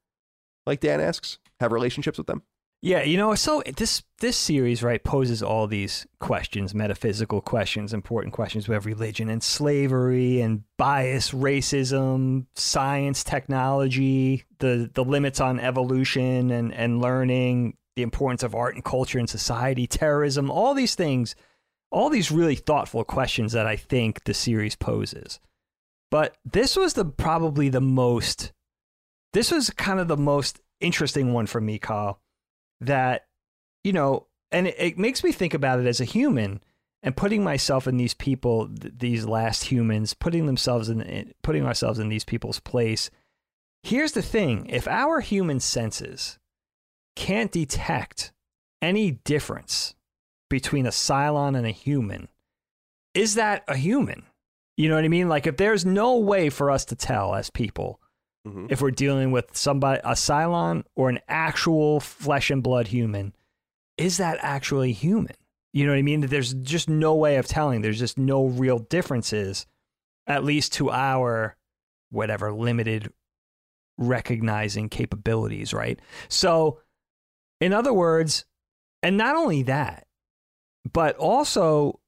like 0.66 0.82
Dan 0.82 1.00
asks, 1.00 1.38
have 1.60 1.72
relationships 1.72 2.18
with 2.18 2.28
them? 2.28 2.42
Yeah, 2.84 3.04
you 3.04 3.16
know, 3.16 3.36
so 3.36 3.62
this 3.78 4.02
this 4.22 4.36
series 4.36 4.82
right 4.82 5.04
poses 5.04 5.44
all 5.44 5.68
these 5.68 6.08
questions, 6.20 6.74
metaphysical 6.74 7.40
questions, 7.40 7.94
important 7.94 8.34
questions 8.34 8.68
about 8.68 8.86
religion 8.86 9.30
and 9.30 9.44
slavery 9.44 10.42
and 10.42 10.64
bias, 10.78 11.30
racism, 11.30 12.48
science, 12.56 13.24
technology, 13.24 14.46
the 14.58 14.90
the 14.92 15.04
limits 15.04 15.40
on 15.40 15.60
evolution 15.60 16.50
and 16.50 16.74
and 16.74 17.00
learning, 17.00 17.78
the 17.96 18.02
importance 18.02 18.42
of 18.42 18.56
art 18.56 18.74
and 18.74 18.84
culture 18.84 19.20
in 19.20 19.28
society, 19.28 19.86
terrorism, 19.86 20.50
all 20.50 20.74
these 20.74 20.96
things, 20.96 21.36
all 21.92 22.10
these 22.10 22.32
really 22.32 22.56
thoughtful 22.56 23.04
questions 23.04 23.52
that 23.52 23.68
I 23.68 23.76
think 23.76 24.24
the 24.24 24.34
series 24.34 24.76
poses. 24.76 25.40
But 26.10 26.36
this 26.44 26.76
was 26.76 26.94
the 26.94 27.06
probably 27.06 27.70
the 27.70 27.80
most 27.80 28.54
this 29.34 29.52
was 29.52 29.70
kind 29.70 30.00
of 30.00 30.08
the 30.08 30.18
most 30.18 30.60
interesting 30.80 31.32
one 31.32 31.46
for 31.46 31.62
me, 31.62 31.78
Kyle 31.78 32.20
that, 32.82 33.28
you 33.84 33.94
know, 33.94 34.28
and 34.52 34.68
it, 34.68 34.76
it 34.78 34.98
makes 34.98 35.24
me 35.24 35.32
think 35.32 35.54
about 35.54 35.80
it 35.80 35.88
as 35.88 36.02
a 36.02 36.06
human 36.06 36.62
and 37.04 37.16
putting 37.16 37.44
myself 37.44 37.88
in 37.88 37.98
these 37.98 38.14
people, 38.14 38.68
th- 38.68 38.94
these 38.98 39.26
last 39.26 39.66
humans, 39.66 40.14
putting 40.14 40.46
themselves 40.46 40.90
in, 40.90 41.02
in, 41.02 41.34
putting 41.42 41.66
ourselves 41.66 42.00
in 42.00 42.10
these 42.10 42.26
people's 42.26 42.60
place. 42.60 43.10
Here's 43.84 44.12
the 44.12 44.22
thing: 44.22 44.68
if 44.68 44.88
our 44.88 45.22
human 45.22 45.60
senses 45.60 46.38
can't 47.16 47.52
detect 47.52 48.32
any 48.82 49.12
difference 49.12 49.96
between 50.50 50.86
a 50.86 50.92
Cylon 50.92 51.58
and 51.58 51.66
a 51.66 51.72
human, 51.72 52.28
is 53.14 53.36
that 53.36 53.64
a 53.68 53.76
human? 53.76 54.26
You 54.78 54.90
know 54.90 54.96
what 54.96 55.06
I 55.06 55.10
mean? 55.10 55.30
Like 55.30 55.48
if 55.48 55.58
there's 55.58 55.86
no 55.86 56.18
way 56.18 56.50
for 56.50 56.72
us 56.72 56.86
to 56.86 56.96
tell 56.96 57.36
as 57.36 57.50
people 57.50 58.00
Mm-hmm. 58.48 58.68
If 58.70 58.82
we're 58.82 58.92
dealing 58.92 59.32
with 59.32 59.56
somebody, 59.56 60.02
a 60.04 60.12
Cylon 60.12 60.84
or 60.96 61.10
an 61.10 61.20
actual 61.28 62.00
flesh 62.00 62.50
and 62.50 62.64
blood 62.64 62.88
human, 62.88 63.34
is 63.98 64.18
that 64.18 64.40
actually 64.42 64.94
human? 64.94 65.36
You 65.74 65.86
know 65.86 65.92
what 65.92 66.00
I 66.00 66.04
mean? 66.04 66.22
There's 66.22 66.54
just 66.54 66.90
no 66.90 67.16
way 67.16 67.38
of 67.38 67.48
telling. 67.48 67.82
There's 67.82 68.00
just 68.00 68.18
no 68.18 68.46
real 68.46 68.80
differences, 68.80 69.68
at 70.28 70.44
least 70.44 70.74
to 70.74 70.90
our 70.90 71.56
whatever 72.10 72.52
limited 72.52 73.14
recognizing 73.98 74.90
capabilities, 74.90 75.74
right? 75.74 76.00
So, 76.28 76.80
in 77.60 77.74
other 77.74 77.94
words, 77.94 78.46
and 79.04 79.18
not 79.18 79.36
only 79.36 79.64
that, 79.64 80.08
but 80.92 81.16
also 81.18 82.00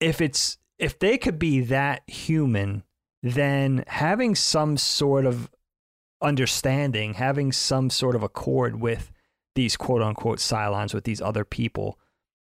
if 0.00 0.20
it's 0.20 0.58
if 0.78 0.98
they 0.98 1.16
could 1.16 1.38
be 1.38 1.60
that 1.60 2.02
human, 2.06 2.82
then 3.22 3.84
having 3.86 4.34
some 4.34 4.76
sort 4.76 5.24
of 5.24 5.50
understanding, 6.20 7.14
having 7.14 7.52
some 7.52 7.90
sort 7.90 8.16
of 8.16 8.22
accord 8.22 8.80
with 8.80 9.12
these 9.54 9.76
quote 9.76 10.02
unquote 10.02 10.38
Cylons, 10.38 10.94
with 10.94 11.04
these 11.04 11.20
other 11.20 11.44
people, 11.44 11.98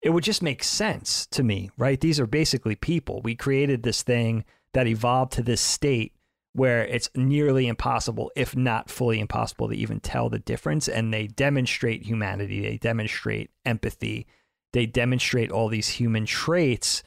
it 0.02 0.10
would 0.10 0.24
just 0.24 0.42
make 0.42 0.62
sense 0.62 1.26
to 1.26 1.42
me, 1.42 1.70
right? 1.76 2.00
These 2.00 2.20
are 2.20 2.26
basically 2.26 2.76
people. 2.76 3.20
We 3.22 3.34
created 3.34 3.82
this 3.82 4.02
thing 4.02 4.44
that 4.72 4.86
evolved 4.86 5.32
to 5.32 5.42
this 5.42 5.60
state 5.60 6.14
where 6.52 6.84
it's 6.84 7.10
nearly 7.14 7.66
impossible, 7.66 8.30
if 8.36 8.56
not 8.56 8.90
fully 8.90 9.20
impossible, 9.20 9.68
to 9.68 9.74
even 9.74 10.00
tell 10.00 10.28
the 10.28 10.38
difference. 10.38 10.88
And 10.88 11.12
they 11.12 11.26
demonstrate 11.26 12.04
humanity, 12.04 12.62
they 12.62 12.78
demonstrate 12.78 13.50
empathy, 13.64 14.26
they 14.72 14.86
demonstrate 14.86 15.50
all 15.50 15.68
these 15.68 15.88
human 15.88 16.26
traits, 16.26 17.02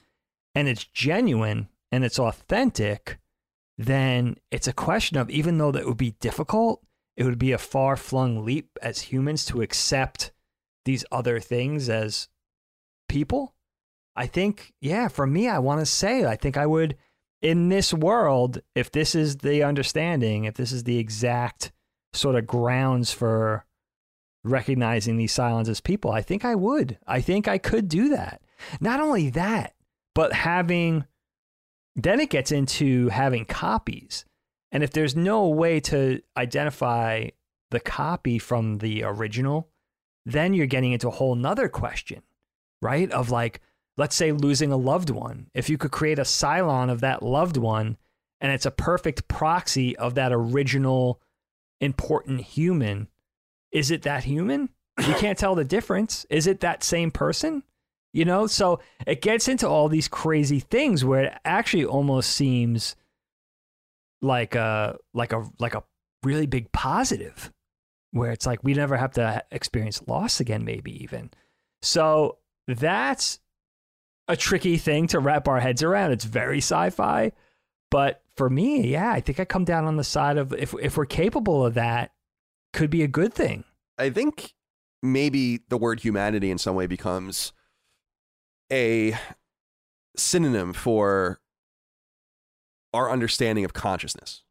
and 0.56 0.68
it's 0.68 0.84
genuine 0.84 1.70
and 1.92 2.04
it's 2.04 2.20
authentic 2.20 3.20
then 3.78 4.38
it's 4.52 4.68
a 4.68 4.74
question 4.74 5.18
of 5.18 5.30
even 5.30 5.58
though 5.58 5.72
that 5.72 5.86
would 5.86 5.98
be 5.98 6.16
difficult, 6.20 6.84
it 7.18 7.24
would 7.24 7.40
be 7.40 7.52
a 7.52 7.58
far 7.58 7.96
flung 7.96 8.46
leap 8.46 8.78
as 8.82 9.02
humans 9.02 9.46
to 9.46 9.62
accept 9.62 10.32
these 10.86 11.06
other 11.12 11.40
things 11.40 11.90
as 11.90 12.28
people. 13.08 13.54
I 14.16 14.28
think, 14.28 14.74
yeah, 14.82 15.08
for 15.08 15.26
me, 15.26 15.48
I 15.48 15.60
want 15.60 15.80
to 15.80 15.86
say, 15.86 16.26
I 16.26 16.36
think 16.36 16.58
I 16.58 16.66
would, 16.66 16.98
in 17.42 17.70
this 17.70 17.94
world, 17.94 18.62
if 18.76 18.92
this 18.92 19.16
is 19.16 19.38
the 19.38 19.64
understanding, 19.64 20.46
if 20.46 20.56
this 20.56 20.72
is 20.72 20.84
the 20.84 20.98
exact 20.98 21.72
sort 22.14 22.36
of 22.36 22.48
grounds 22.48 23.12
for 23.12 23.66
recognizing 24.44 25.18
these 25.18 25.34
Cylons 25.34 25.70
as 25.70 25.82
people, 25.82 26.12
I 26.12 26.22
think 26.22 26.44
I 26.44 26.56
would. 26.56 26.98
I 27.08 27.22
think 27.22 27.48
I 27.48 27.58
could 27.58 27.88
do 27.88 28.10
that. 28.10 28.42
Not 28.80 29.00
only 29.00 29.30
that, 29.32 29.74
but 30.14 30.34
having 30.34 31.06
then 31.96 32.20
it 32.20 32.30
gets 32.30 32.52
into 32.52 33.10
having 33.10 33.46
copies. 33.46 34.26
And 34.72 34.84
if 34.84 34.92
there's 34.92 35.16
no 35.16 35.48
way 35.48 35.80
to 35.82 36.22
identify 36.38 37.30
the 37.72 37.80
copy 37.80 38.40
from 38.40 38.78
the 38.78 39.04
original, 39.04 39.70
then 40.26 40.54
you're 40.54 40.68
getting 40.68 40.94
into 40.94 41.08
a 41.08 41.12
whole 41.12 41.36
nother 41.36 41.68
question, 41.68 42.22
right? 42.82 43.12
Of 43.12 43.32
like, 43.32 43.62
let's 43.98 44.16
say 44.16 44.32
losing 44.32 44.72
a 44.72 44.78
loved 44.78 45.10
one. 45.10 45.48
If 45.54 45.70
you 45.70 45.78
could 45.78 45.92
create 45.92 46.20
a 46.20 46.24
Cylon 46.24 46.90
of 46.90 47.02
that 47.02 47.24
loved 47.24 47.58
one 47.58 47.98
and 48.40 48.52
it's 48.52 48.66
a 48.66 48.72
perfect 48.72 49.28
proxy 49.28 49.96
of 49.98 50.16
that 50.16 50.32
original 50.32 51.22
important 51.80 52.42
human, 52.42 53.08
is 53.72 53.92
it 53.92 54.04
that 54.04 54.24
human? 54.24 54.70
You 55.00 55.14
can't 55.16 55.38
tell 55.38 55.56
the 55.56 55.66
difference. 55.66 56.26
Is 56.30 56.48
it 56.48 56.60
that 56.60 56.84
same 56.84 57.12
person? 57.12 57.64
You 58.14 58.26
know, 58.26 58.46
so 58.46 58.82
it 59.08 59.22
gets 59.22 59.48
into 59.48 59.68
all 59.68 59.88
these 59.88 60.10
crazy 60.10 60.60
things 60.60 61.06
where 61.06 61.26
it 61.26 61.34
actually 61.46 61.86
almost 61.86 62.32
seems 62.32 62.96
like 64.22 64.54
a 64.56 64.98
like 65.14 65.32
a 65.32 65.50
like 65.60 65.76
a 65.76 65.84
really 66.24 66.46
big 66.46 66.72
positive 66.72 67.52
where 68.12 68.32
it's 68.32 68.46
like 68.46 68.64
we 68.64 68.74
never 68.74 68.98
have 68.98 69.14
to 69.14 69.44
experience 69.52 70.04
loss 70.08 70.40
again 70.40 70.66
maybe 70.66 71.04
even. 71.04 71.32
So 71.82 72.38
that's 72.68 73.40
a 74.28 74.36
tricky 74.36 74.78
thing 74.78 75.08
to 75.08 75.20
wrap 75.20 75.48
our 75.48 75.60
heads 75.60 75.82
around. 75.82 76.12
It's 76.12 76.26
very 76.26 76.60
sci-fi, 76.60 77.32
but 77.90 78.22
for 78.36 78.50
me, 78.50 78.88
yeah, 78.88 79.12
I 79.12 79.22
think 79.22 79.40
I 79.40 79.46
come 79.46 79.66
down 79.66 79.86
on 79.86 79.98
the 79.98 80.04
side 80.04 80.38
of 80.38 80.54
if 80.54 80.74
if 80.82 80.98
we're 80.98 81.06
capable 81.06 81.66
of 81.66 81.74
that, 81.76 82.12
could 82.74 82.90
be 82.90 83.04
a 83.04 83.08
good 83.08 83.34
thing. 83.34 83.64
I 83.98 84.10
think 84.10 84.54
maybe 85.02 85.62
the 85.70 85.78
word 85.78 86.02
humanity 86.02 86.52
in 86.52 86.58
some 86.58 86.76
way 86.76 86.88
becomes 86.88 87.54
a 88.72 89.18
synonym 90.16 90.74
for 90.74 91.40
our 92.94 93.10
understanding 93.10 93.66
of 93.66 93.74
consciousness 93.74 94.44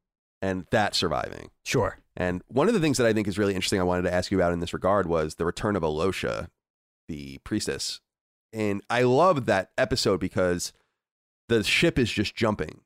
and 0.42 0.66
that 0.70 0.94
surviving. 0.94 1.50
Sure. 1.64 1.98
And 2.16 2.42
one 2.48 2.68
of 2.68 2.74
the 2.74 2.80
things 2.80 2.98
that 2.98 3.06
I 3.06 3.12
think 3.12 3.28
is 3.28 3.38
really 3.38 3.54
interesting 3.54 3.80
I 3.80 3.84
wanted 3.84 4.02
to 4.02 4.12
ask 4.12 4.30
you 4.30 4.38
about 4.38 4.52
in 4.52 4.60
this 4.60 4.72
regard 4.72 5.06
was 5.06 5.34
the 5.34 5.44
return 5.44 5.76
of 5.76 5.82
Elosha, 5.82 6.48
the 7.08 7.38
priestess. 7.44 8.00
And 8.52 8.82
I 8.90 9.02
love 9.02 9.46
that 9.46 9.70
episode 9.78 10.20
because 10.20 10.72
the 11.48 11.62
ship 11.62 11.98
is 11.98 12.10
just 12.10 12.34
jumping. 12.34 12.80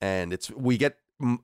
And 0.00 0.32
it's 0.32 0.50
we 0.50 0.78
get 0.78 0.96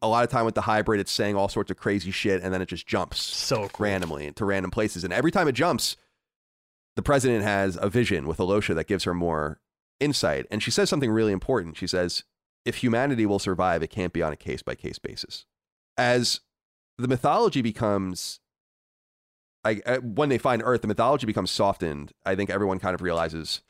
a 0.03 0.09
lot 0.09 0.25
of 0.25 0.31
time 0.31 0.45
with 0.45 0.55
the 0.55 0.63
hybrid, 0.63 1.01
it's 1.01 1.13
saying 1.13 1.37
all 1.37 1.49
sorts 1.49 1.71
of 1.71 1.77
crazy 1.77 2.11
shit, 2.11 2.43
and 2.43 2.53
then 2.53 2.61
it 2.61 2.67
just 2.67 2.87
jumps 2.87 3.21
so 3.21 3.69
cool. 3.69 3.85
randomly 3.85 4.33
to 4.33 4.45
random 4.45 4.71
places. 4.71 5.05
And 5.05 5.13
every 5.13 5.31
time 5.31 5.47
it 5.47 5.53
jumps, 5.53 5.97
the 6.99 7.03
president 7.03 7.45
has 7.45 7.79
a 7.81 7.89
vision 7.89 8.27
with 8.27 8.39
Elosha 8.39 8.75
that 8.75 8.89
gives 8.89 9.05
her 9.05 9.15
more 9.15 9.61
insight. 10.01 10.47
And 10.51 10.61
she 10.61 10.73
says 10.73 10.91
something 10.91 11.13
really 11.13 11.31
important. 11.31 11.77
She 11.77 11.87
says, 11.87 12.25
if 12.65 12.79
humanity 12.79 13.25
will 13.25 13.39
survive, 13.39 13.85
it 13.85 13.91
can't 13.91 14.13
be 14.13 14.21
on 14.21 14.33
a 14.33 14.37
case 14.37 14.63
by 14.63 14.75
case 14.75 14.99
basis. 14.99 15.47
As 15.97 16.41
the 16.99 17.07
mythology 17.07 17.63
becomes, 17.63 18.41
I, 19.63 19.75
when 20.03 20.29
they 20.29 20.39
find 20.39 20.61
Earth, 20.65 20.83
the 20.83 20.89
mythology 20.89 21.25
becomes 21.25 21.53
softened. 21.53 22.15
I 22.27 22.35
think 22.35 22.51
everyone 22.51 22.81
kind 22.81 22.97
of 22.97 23.01
realizes 23.01 23.63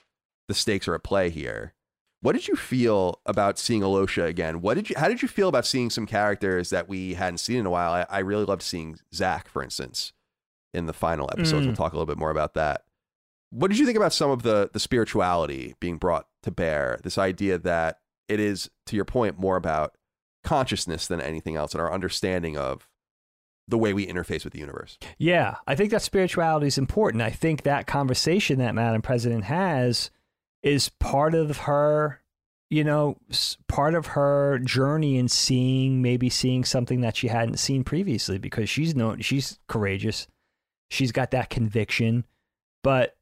the 0.48 0.55
stakes 0.55 0.88
are 0.88 0.94
at 0.94 1.05
play 1.05 1.28
here. 1.28 1.74
What 2.22 2.32
did 2.32 2.48
you 2.48 2.56
feel 2.56 3.20
about 3.26 3.59
seeing 3.59 3.82
Elosha 3.82 4.24
again? 4.24 4.62
What 4.62 4.76
did 4.76 4.88
you? 4.88 4.96
How 4.96 5.09
did 5.09 5.20
you 5.20 5.28
feel 5.28 5.50
about 5.50 5.66
seeing 5.66 5.90
some 5.90 6.06
characters 6.06 6.70
that 6.70 6.88
we 6.88 7.12
hadn't 7.12 7.38
seen 7.40 7.59
in 7.59 7.66
a 7.66 7.70
while? 7.70 7.92
I, 7.92 8.06
I 8.09 8.20
really 8.20 8.46
loved 8.46 8.62
seeing 8.62 8.98
Zak, 9.14 9.48
for 9.48 9.62
instance, 9.62 10.14
in 10.72 10.86
the 10.86 10.94
final 10.94 11.28
episodes. 11.30 11.64
Mm. 11.64 11.66
We'll 11.66 11.76
talk 11.76 11.92
a 11.92 11.96
little 11.96 12.06
bit 12.06 12.16
more 12.16 12.30
about 12.30 12.55
that. 12.55 12.84
What 13.50 13.68
did 13.68 13.78
you 13.78 13.86
think 13.86 13.96
about 13.96 14.12
some 14.12 14.30
of 14.30 14.42
the 14.42 14.70
the 14.72 14.80
spirituality 14.80 15.74
being 15.80 15.96
brought 15.96 16.26
to 16.42 16.50
bear? 16.50 16.98
This 17.02 17.18
idea 17.18 17.58
that 17.58 18.00
it 18.28 18.40
is, 18.40 18.70
to 18.86 18.96
your 18.96 19.06
point, 19.06 19.38
more 19.38 19.56
about 19.56 19.96
consciousness 20.44 21.06
than 21.06 21.20
anything 21.20 21.56
else, 21.56 21.72
and 21.72 21.80
our 21.80 21.92
understanding 21.92 22.56
of 22.56 22.88
the 23.66 23.78
way 23.78 23.92
we 23.92 24.06
interface 24.06 24.44
with 24.44 24.54
the 24.54 24.58
universe. 24.58 24.98
Yeah, 25.18 25.56
I 25.66 25.74
think 25.74 25.90
that 25.90 26.02
spirituality 26.02 26.66
is 26.66 26.78
important. 26.78 27.22
I 27.22 27.30
think 27.30 27.62
that 27.62 27.86
conversation 27.86 28.58
that 28.58 28.74
Madam 28.74 29.02
President 29.02 29.44
has 29.44 30.10
is 30.62 30.88
part 30.88 31.34
of 31.34 31.58
her, 31.58 32.22
you 32.70 32.82
know, 32.82 33.18
part 33.66 33.94
of 33.94 34.06
her 34.06 34.58
journey 34.60 35.18
in 35.18 35.28
seeing 35.28 36.00
maybe 36.00 36.30
seeing 36.30 36.64
something 36.64 37.02
that 37.02 37.16
she 37.16 37.28
hadn't 37.28 37.58
seen 37.58 37.84
previously 37.84 38.38
because 38.38 38.70
she's 38.70 38.96
known 38.96 39.20
she's 39.20 39.58
courageous. 39.68 40.26
She's 40.90 41.12
got 41.12 41.30
that 41.32 41.50
conviction, 41.50 42.24
but 42.82 43.18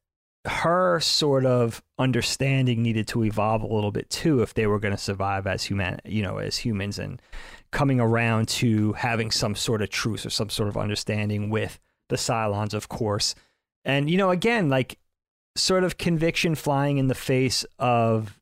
her 0.47 1.01
sort 1.01 1.45
of 1.45 1.83
understanding 1.99 2.83
needed 2.83 3.09
to 3.09 3.25
evolve 3.25 3.63
a 3.63 3.67
little 3.67 3.91
bit 3.91 4.09
too 4.11 4.43
if 4.43 4.55
they 4.55 4.67
were 4.67 4.79
going 4.79 4.95
to 4.95 4.99
survive 4.99 5.47
as 5.47 5.65
human, 5.65 5.99
you 6.05 6.23
know, 6.23 6.39
as 6.39 6.57
humans 6.57 6.99
and 6.99 7.21
coming 7.73 8.01
around 8.01 8.49
to 8.49 8.93
having 8.95 9.31
some 9.31 9.55
sort 9.55 9.83
of 9.83 9.91
truce 9.91 10.25
or 10.25 10.31
some 10.31 10.49
sort 10.49 10.69
of 10.69 10.77
understanding 10.77 11.51
with 11.51 11.81
the 12.09 12.17
Cylons, 12.17 12.75
of 12.75 12.89
course. 12.89 13.35
And, 13.85 14.09
you 14.09 14.17
know, 14.17 14.31
again, 14.31 14.69
like 14.69 14.99
sort 15.57 15.85
of 15.85 15.99
conviction 15.99 16.55
flying 16.55 16.99
in 16.99 17.09
the 17.09 17.15
face 17.15 17.65
of 17.79 18.39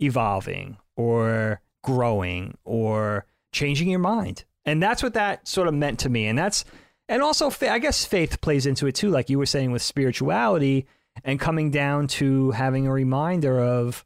evolving 0.00 0.76
or 0.96 1.60
growing 1.82 2.56
or 2.64 3.26
changing 3.52 3.88
your 3.88 4.00
mind. 4.00 4.44
And 4.64 4.82
that's 4.82 5.02
what 5.02 5.14
that 5.14 5.46
sort 5.46 5.68
of 5.68 5.74
meant 5.74 6.00
to 6.00 6.08
me. 6.08 6.26
And 6.26 6.36
that's, 6.36 6.64
and 7.08 7.22
also, 7.22 7.52
I 7.62 7.78
guess 7.78 8.04
faith 8.04 8.40
plays 8.40 8.66
into 8.66 8.86
it 8.86 8.94
too, 8.94 9.10
like 9.10 9.30
you 9.30 9.38
were 9.38 9.46
saying 9.46 9.72
with 9.72 9.82
spirituality 9.82 10.86
and 11.22 11.38
coming 11.38 11.70
down 11.70 12.06
to 12.08 12.50
having 12.50 12.86
a 12.86 12.92
reminder 12.92 13.60
of 13.60 14.04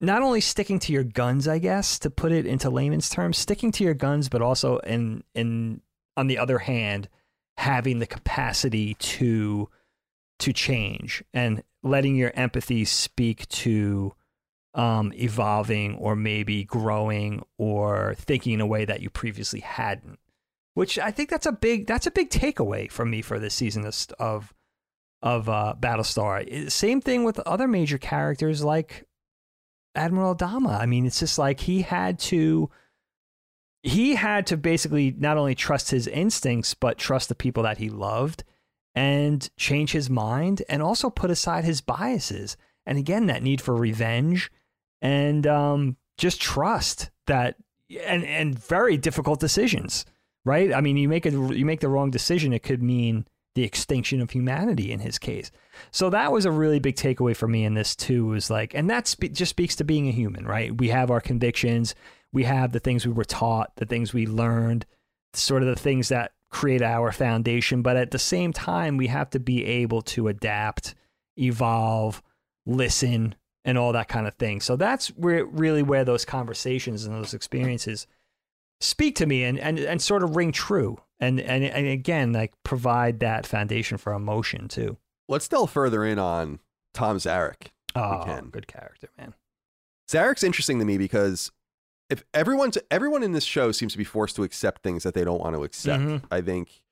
not 0.00 0.22
only 0.22 0.40
sticking 0.40 0.78
to 0.80 0.92
your 0.92 1.04
guns, 1.04 1.46
I 1.46 1.58
guess, 1.58 1.98
to 2.00 2.10
put 2.10 2.32
it 2.32 2.46
into 2.46 2.70
layman's 2.70 3.10
terms, 3.10 3.38
sticking 3.38 3.72
to 3.72 3.84
your 3.84 3.94
guns, 3.94 4.28
but 4.28 4.42
also 4.42 4.78
in 4.78 5.24
in 5.34 5.82
on 6.16 6.26
the 6.26 6.38
other 6.38 6.58
hand, 6.58 7.08
having 7.56 7.98
the 7.98 8.06
capacity 8.06 8.94
to 8.94 9.68
to 10.38 10.52
change 10.52 11.22
and 11.34 11.62
letting 11.82 12.16
your 12.16 12.32
empathy 12.34 12.84
speak 12.84 13.46
to 13.48 14.14
um, 14.74 15.12
evolving 15.14 15.96
or 15.96 16.14
maybe 16.14 16.64
growing 16.64 17.42
or 17.58 18.14
thinking 18.16 18.54
in 18.54 18.60
a 18.60 18.66
way 18.66 18.84
that 18.84 19.00
you 19.00 19.10
previously 19.10 19.60
hadn't. 19.60 20.18
Which 20.74 20.98
I 20.98 21.10
think 21.10 21.28
that's 21.28 21.46
a 21.46 21.52
big 21.52 21.86
that's 21.86 22.06
a 22.06 22.12
big 22.12 22.30
takeaway 22.30 22.90
for 22.90 23.04
me 23.04 23.22
for 23.22 23.38
this 23.38 23.54
season 23.54 23.84
of 23.84 24.06
of, 24.18 24.54
of 25.22 25.48
uh, 25.48 25.74
Battlestar. 25.78 26.70
Same 26.70 27.00
thing 27.00 27.24
with 27.24 27.38
other 27.40 27.68
major 27.68 27.98
characters 27.98 28.64
like 28.64 29.06
Admiral 29.94 30.34
Adama. 30.34 30.78
I 30.78 30.86
mean, 30.86 31.06
it's 31.06 31.20
just 31.20 31.38
like 31.38 31.60
he 31.60 31.82
had 31.82 32.18
to 32.20 32.70
he 33.82 34.14
had 34.14 34.46
to 34.46 34.56
basically 34.56 35.14
not 35.16 35.38
only 35.38 35.54
trust 35.54 35.90
his 35.90 36.06
instincts 36.06 36.74
but 36.74 36.98
trust 36.98 37.30
the 37.30 37.34
people 37.34 37.62
that 37.62 37.78
he 37.78 37.88
loved 37.88 38.44
and 38.94 39.48
change 39.56 39.92
his 39.92 40.10
mind 40.10 40.62
and 40.68 40.82
also 40.82 41.08
put 41.08 41.30
aside 41.30 41.64
his 41.64 41.80
biases. 41.80 42.56
And 42.84 42.98
again, 42.98 43.26
that 43.26 43.42
need 43.42 43.60
for 43.60 43.74
revenge 43.74 44.50
and 45.00 45.46
um, 45.46 45.96
just 46.18 46.40
trust 46.40 47.10
that 47.26 47.56
and 48.04 48.24
and 48.24 48.58
very 48.58 48.96
difficult 48.96 49.40
decisions, 49.40 50.04
right? 50.44 50.72
I 50.72 50.80
mean, 50.80 50.96
you 50.96 51.08
make 51.08 51.26
a 51.26 51.30
you 51.30 51.64
make 51.64 51.80
the 51.80 51.88
wrong 51.88 52.10
decision, 52.10 52.52
it 52.52 52.62
could 52.62 52.82
mean 52.82 53.26
the 53.54 53.64
extinction 53.64 54.20
of 54.20 54.30
humanity 54.30 54.92
in 54.92 55.00
his 55.00 55.18
case. 55.18 55.50
So 55.90 56.10
that 56.10 56.32
was 56.32 56.44
a 56.44 56.50
really 56.50 56.78
big 56.78 56.96
takeaway 56.96 57.36
for 57.36 57.48
me 57.48 57.64
in 57.64 57.74
this 57.74 57.96
too. 57.96 58.26
Was 58.26 58.50
like, 58.50 58.74
and 58.74 58.88
that 58.90 59.06
spe- 59.06 59.32
just 59.32 59.50
speaks 59.50 59.76
to 59.76 59.84
being 59.84 60.08
a 60.08 60.12
human, 60.12 60.46
right? 60.46 60.76
We 60.76 60.88
have 60.88 61.10
our 61.10 61.20
convictions, 61.20 61.94
we 62.32 62.44
have 62.44 62.72
the 62.72 62.80
things 62.80 63.06
we 63.06 63.12
were 63.12 63.24
taught, 63.24 63.72
the 63.76 63.86
things 63.86 64.12
we 64.12 64.26
learned, 64.26 64.86
sort 65.32 65.62
of 65.62 65.68
the 65.68 65.80
things 65.80 66.08
that 66.10 66.32
create 66.50 66.82
our 66.82 67.12
foundation. 67.12 67.82
But 67.82 67.96
at 67.96 68.10
the 68.10 68.18
same 68.18 68.52
time, 68.52 68.96
we 68.96 69.08
have 69.08 69.30
to 69.30 69.40
be 69.40 69.64
able 69.64 70.02
to 70.02 70.28
adapt, 70.28 70.94
evolve, 71.36 72.22
listen, 72.66 73.34
and 73.64 73.76
all 73.76 73.92
that 73.92 74.08
kind 74.08 74.26
of 74.26 74.34
thing. 74.34 74.60
So 74.60 74.76
that's 74.76 75.08
where 75.08 75.44
really 75.44 75.82
where 75.82 76.04
those 76.04 76.24
conversations 76.24 77.04
and 77.04 77.14
those 77.14 77.34
experiences 77.34 78.06
speak 78.80 79.16
to 79.16 79.26
me 79.26 79.44
and, 79.44 79.58
and, 79.58 79.78
and 79.78 80.00
sort 80.00 80.22
of 80.22 80.36
ring 80.36 80.52
true. 80.52 80.98
And, 81.20 81.38
and 81.40 81.62
and 81.64 81.86
again, 81.86 82.32
like 82.32 82.54
provide 82.64 83.20
that 83.20 83.46
foundation 83.46 83.98
for 83.98 84.12
emotion 84.14 84.68
too. 84.68 84.96
Let's 85.28 85.46
delve 85.48 85.70
further 85.70 86.04
in 86.04 86.18
on 86.18 86.60
Tom 86.94 87.18
Zarek. 87.18 87.68
Oh, 87.94 88.40
good 88.50 88.66
character, 88.66 89.08
man. 89.18 89.34
Zarek's 90.10 90.42
interesting 90.42 90.78
to 90.78 90.84
me 90.84 90.96
because 90.98 91.52
if 92.08 92.24
everyone's 92.34 92.78
everyone 92.90 93.22
in 93.22 93.32
this 93.32 93.44
show 93.44 93.70
seems 93.70 93.92
to 93.92 93.98
be 93.98 94.04
forced 94.04 94.34
to 94.36 94.42
accept 94.42 94.82
things 94.82 95.02
that 95.02 95.14
they 95.14 95.24
don't 95.24 95.40
want 95.40 95.54
to 95.56 95.62
accept. 95.62 96.02
Mhm. 96.02 96.22
I 96.30 96.40
think 96.40 96.82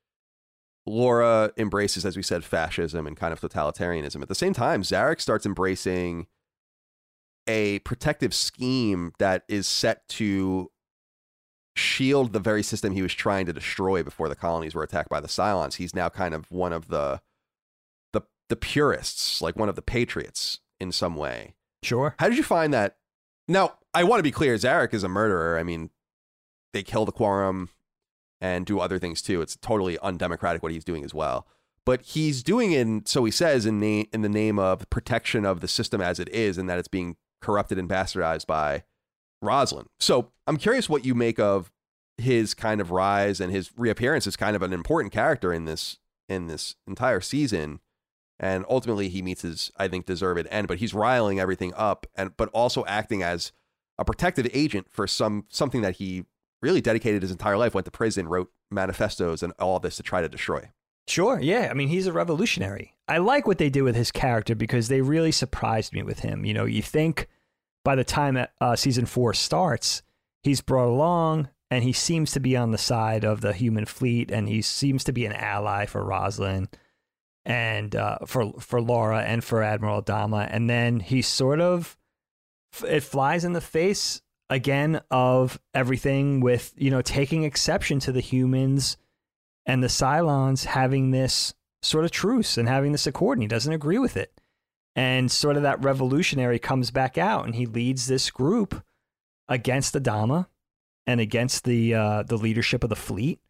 Laura 0.87 1.53
embraces, 1.57 2.05
as 2.07 2.17
we 2.17 2.23
said, 2.23 2.45
fascism 2.45 3.07
and 3.07 3.17
kind 3.17 3.33
of 3.33 3.41
totalitarianism. 3.41 4.23
At 4.23 4.29
the 4.29 4.35
same 4.35 4.53
time, 4.53 4.83
Zarek 4.83 5.21
starts 5.21 5.45
embracing 5.47 6.27
a 7.47 7.79
protective 7.81 8.35
scheme 8.35 9.13
that 9.19 9.45
is 9.49 9.67
set 9.67 10.07
to 10.09 10.71
shield 11.79 12.33
the 12.33 12.41
very 12.41 12.63
system 12.63 12.93
he 12.93 13.03
was 13.03 13.15
trying 13.15 13.47
to 13.47 13.53
destroy 13.53 14.03
before 14.03 14.29
the 14.29 14.37
colonies 14.37 14.75
were 14.75 14.83
attacked 14.83 15.09
by 15.09 15.21
the 15.21 15.29
Cylons. 15.29 15.77
He's 15.77 15.95
now 15.95 16.09
kind 16.09 16.35
of 16.35 16.51
one 16.51 16.73
of 16.73 16.89
the 16.89 17.21
the 18.13 18.23
the 18.49 18.57
purists, 18.57 19.41
like 19.41 19.57
one 19.57 19.69
of 19.69 19.77
the 19.77 19.83
patriots 19.83 20.61
in 20.81 20.93
some 20.93 21.17
way. 21.17 21.55
Sure. 21.83 22.15
How 22.19 22.29
did 22.29 22.37
you 22.37 22.45
find 22.45 22.75
that? 22.75 22.97
Now, 23.47 23.75
I 23.95 24.05
want 24.05 24.19
to 24.19 24.25
be 24.25 24.31
clear. 24.31 24.55
Zarek 24.57 24.93
is 24.93 25.05
a 25.05 25.09
murderer. 25.09 25.59
I 25.59 25.63
mean, 25.63 25.91
they 26.73 26.83
kill 26.83 27.05
the 27.05 27.13
quorum 27.13 27.71
and 28.41 28.67
do 28.67 28.81
other 28.81 28.99
things 28.99 29.23
too. 29.23 29.41
It's 29.41 29.57
totally 29.57 29.99
undemocratic 30.01 30.63
what 30.63 30.73
he's 30.73 30.85
doing 30.85 31.05
as 31.05 31.15
well. 31.15 31.47
But 31.85 32.03
he's 32.03 32.43
doing 32.43 32.73
it, 32.73 33.09
so 33.09 33.25
he 33.25 33.31
says, 33.31 33.65
in, 33.65 33.81
na- 33.81 34.05
in 34.13 34.21
the 34.21 34.29
name 34.29 34.59
of 34.59 34.91
protection 34.91 35.47
of 35.47 35.61
the 35.61 35.69
system 35.69 36.03
as 36.03 36.21
it 36.21 36.29
is, 36.29 36.59
and 36.59 36.69
that 36.69 36.79
it's 36.79 36.89
being 36.89 37.17
corrupted 37.41 37.79
and 37.79 37.89
bastardized 37.89 38.47
by 38.47 38.83
Roslin. 39.43 39.87
So 39.99 40.31
I'm 40.47 40.57
curious 40.57 40.89
what 40.89 41.05
you 41.05 41.15
make 41.15 41.39
of 41.39 41.71
his 42.17 42.55
kind 42.55 42.81
of 42.81 42.91
rise 42.91 43.41
and 43.41 43.53
his 43.53 43.71
reappearance 43.77 44.27
as 44.27 44.37
kind 44.37 44.57
of 44.57 44.63
an 44.63 44.73
important 44.73 45.13
character 45.13 45.53
in 45.53 45.65
this 45.65 45.99
in 46.29 46.47
this 46.49 46.75
entire 46.87 47.21
season 47.21 47.81
and 48.41 48.65
ultimately 48.69 49.09
he 49.09 49.23
meets 49.23 49.43
his 49.43 49.71
i 49.77 49.87
think 49.89 50.05
deserved 50.05 50.47
end 50.51 50.67
but 50.69 50.79
he's 50.79 50.93
riling 50.93 51.39
everything 51.39 51.73
up 51.75 52.07
and 52.17 52.37
but 52.37 52.49
also 52.51 52.85
acting 52.87 53.23
as 53.23 53.53
a 53.99 54.05
protective 54.05 54.49
agent 54.53 54.89
for 54.91 55.07
some 55.07 55.45
something 55.49 55.81
that 55.81 55.97
he 55.97 56.25
really 56.61 56.81
dedicated 56.81 57.23
his 57.23 57.31
entire 57.31 57.57
life 57.57 57.73
went 57.73 57.85
to 57.85 57.91
prison 57.91 58.29
wrote 58.29 58.51
manifestos 58.71 59.43
and 59.43 59.53
all 59.61 59.79
this 59.79 59.97
to 59.97 60.03
try 60.03 60.21
to 60.21 60.29
destroy 60.29 60.69
Sure. 61.09 61.41
Yeah. 61.41 61.69
I 61.71 61.75
mean, 61.75 61.89
he's 61.89 62.07
a 62.07 62.13
revolutionary. 62.13 62.95
I 63.09 63.17
like 63.19 63.47
what 63.47 63.57
they 63.59 63.71
did 63.71 63.81
with 63.81 63.97
his 63.97 64.11
character 64.11 64.55
because 64.55 64.89
they 64.89 65.01
really 65.01 65.33
surprised 65.33 65.95
me 65.95 66.03
with 66.03 66.19
him. 66.19 66.45
You 66.45 66.53
know, 66.53 66.67
you 66.67 66.83
think 66.83 67.29
by 67.85 67.95
the 67.95 68.05
time 68.05 68.47
uh, 68.61 68.77
season 68.77 69.07
four 69.07 69.35
starts, 69.35 70.03
he's 70.43 70.61
brought 70.61 70.89
along 70.89 71.49
and 71.71 71.85
he 71.85 71.93
seems 71.93 72.33
to 72.33 72.41
be 72.41 72.57
on 72.57 72.71
the 72.71 72.79
side 72.79 73.25
of 73.25 73.41
the 73.41 73.53
human 73.53 73.85
fleet 73.85 74.31
and 74.31 74.49
he 74.49 74.63
seems 74.63 75.05
to 75.05 75.13
be 75.13 75.27
an 75.27 75.33
ally 75.33 75.87
for 75.87 76.05
Roslin 76.05 76.69
and 77.45 77.95
uh, 77.97 78.19
for 78.27 78.53
for 78.61 78.81
Laura 78.81 79.23
and 79.23 79.43
for 79.43 79.63
Admiral 79.63 80.03
Adama. 80.03 80.49
And 80.51 80.69
then 80.69 81.01
he 81.01 81.23
sort 81.23 81.61
of 81.61 81.97
it 82.87 83.03
flies 83.03 83.45
in 83.45 83.53
the 83.53 83.61
face 83.61 84.23
again 84.51 85.01
of 85.11 85.61
everything 85.75 86.41
with 86.41 86.73
you 86.77 86.91
know 86.91 87.03
taking 87.03 87.45
exception 87.45 88.01
to 88.01 88.13
the 88.13 88.21
humans 88.21 88.97
and 89.67 89.83
the 89.83 89.89
Cylons 89.89 90.65
having 90.65 91.11
this 91.11 91.55
sort 91.83 92.05
of 92.05 92.11
truce 92.11 92.57
and 92.57 92.69
having 92.69 92.93
this 92.93 93.07
accord, 93.07 93.39
and 93.39 93.43
he 93.43 93.49
doesn't 93.49 93.73
agree 93.73 93.99
with 93.99 94.17
it. 94.17 94.38
And 94.97 95.31
sort 95.31 95.57
of 95.57 95.63
that 95.63 95.83
revolutionary 95.83 96.59
comes 96.59 96.91
back 96.91 97.17
out, 97.17 97.45
and 97.47 97.55
he 97.55 97.67
leads 97.67 98.07
this 98.07 98.31
group 98.31 98.83
against 99.49 99.95
Adama 99.95 100.47
and 101.07 101.21
against 101.21 101.65
the 101.65 101.95
uh, 101.95 102.23
the 102.25 102.37
leadership 102.37 102.83
of 102.83 102.91
the 102.91 102.97
fleet. 102.97 103.41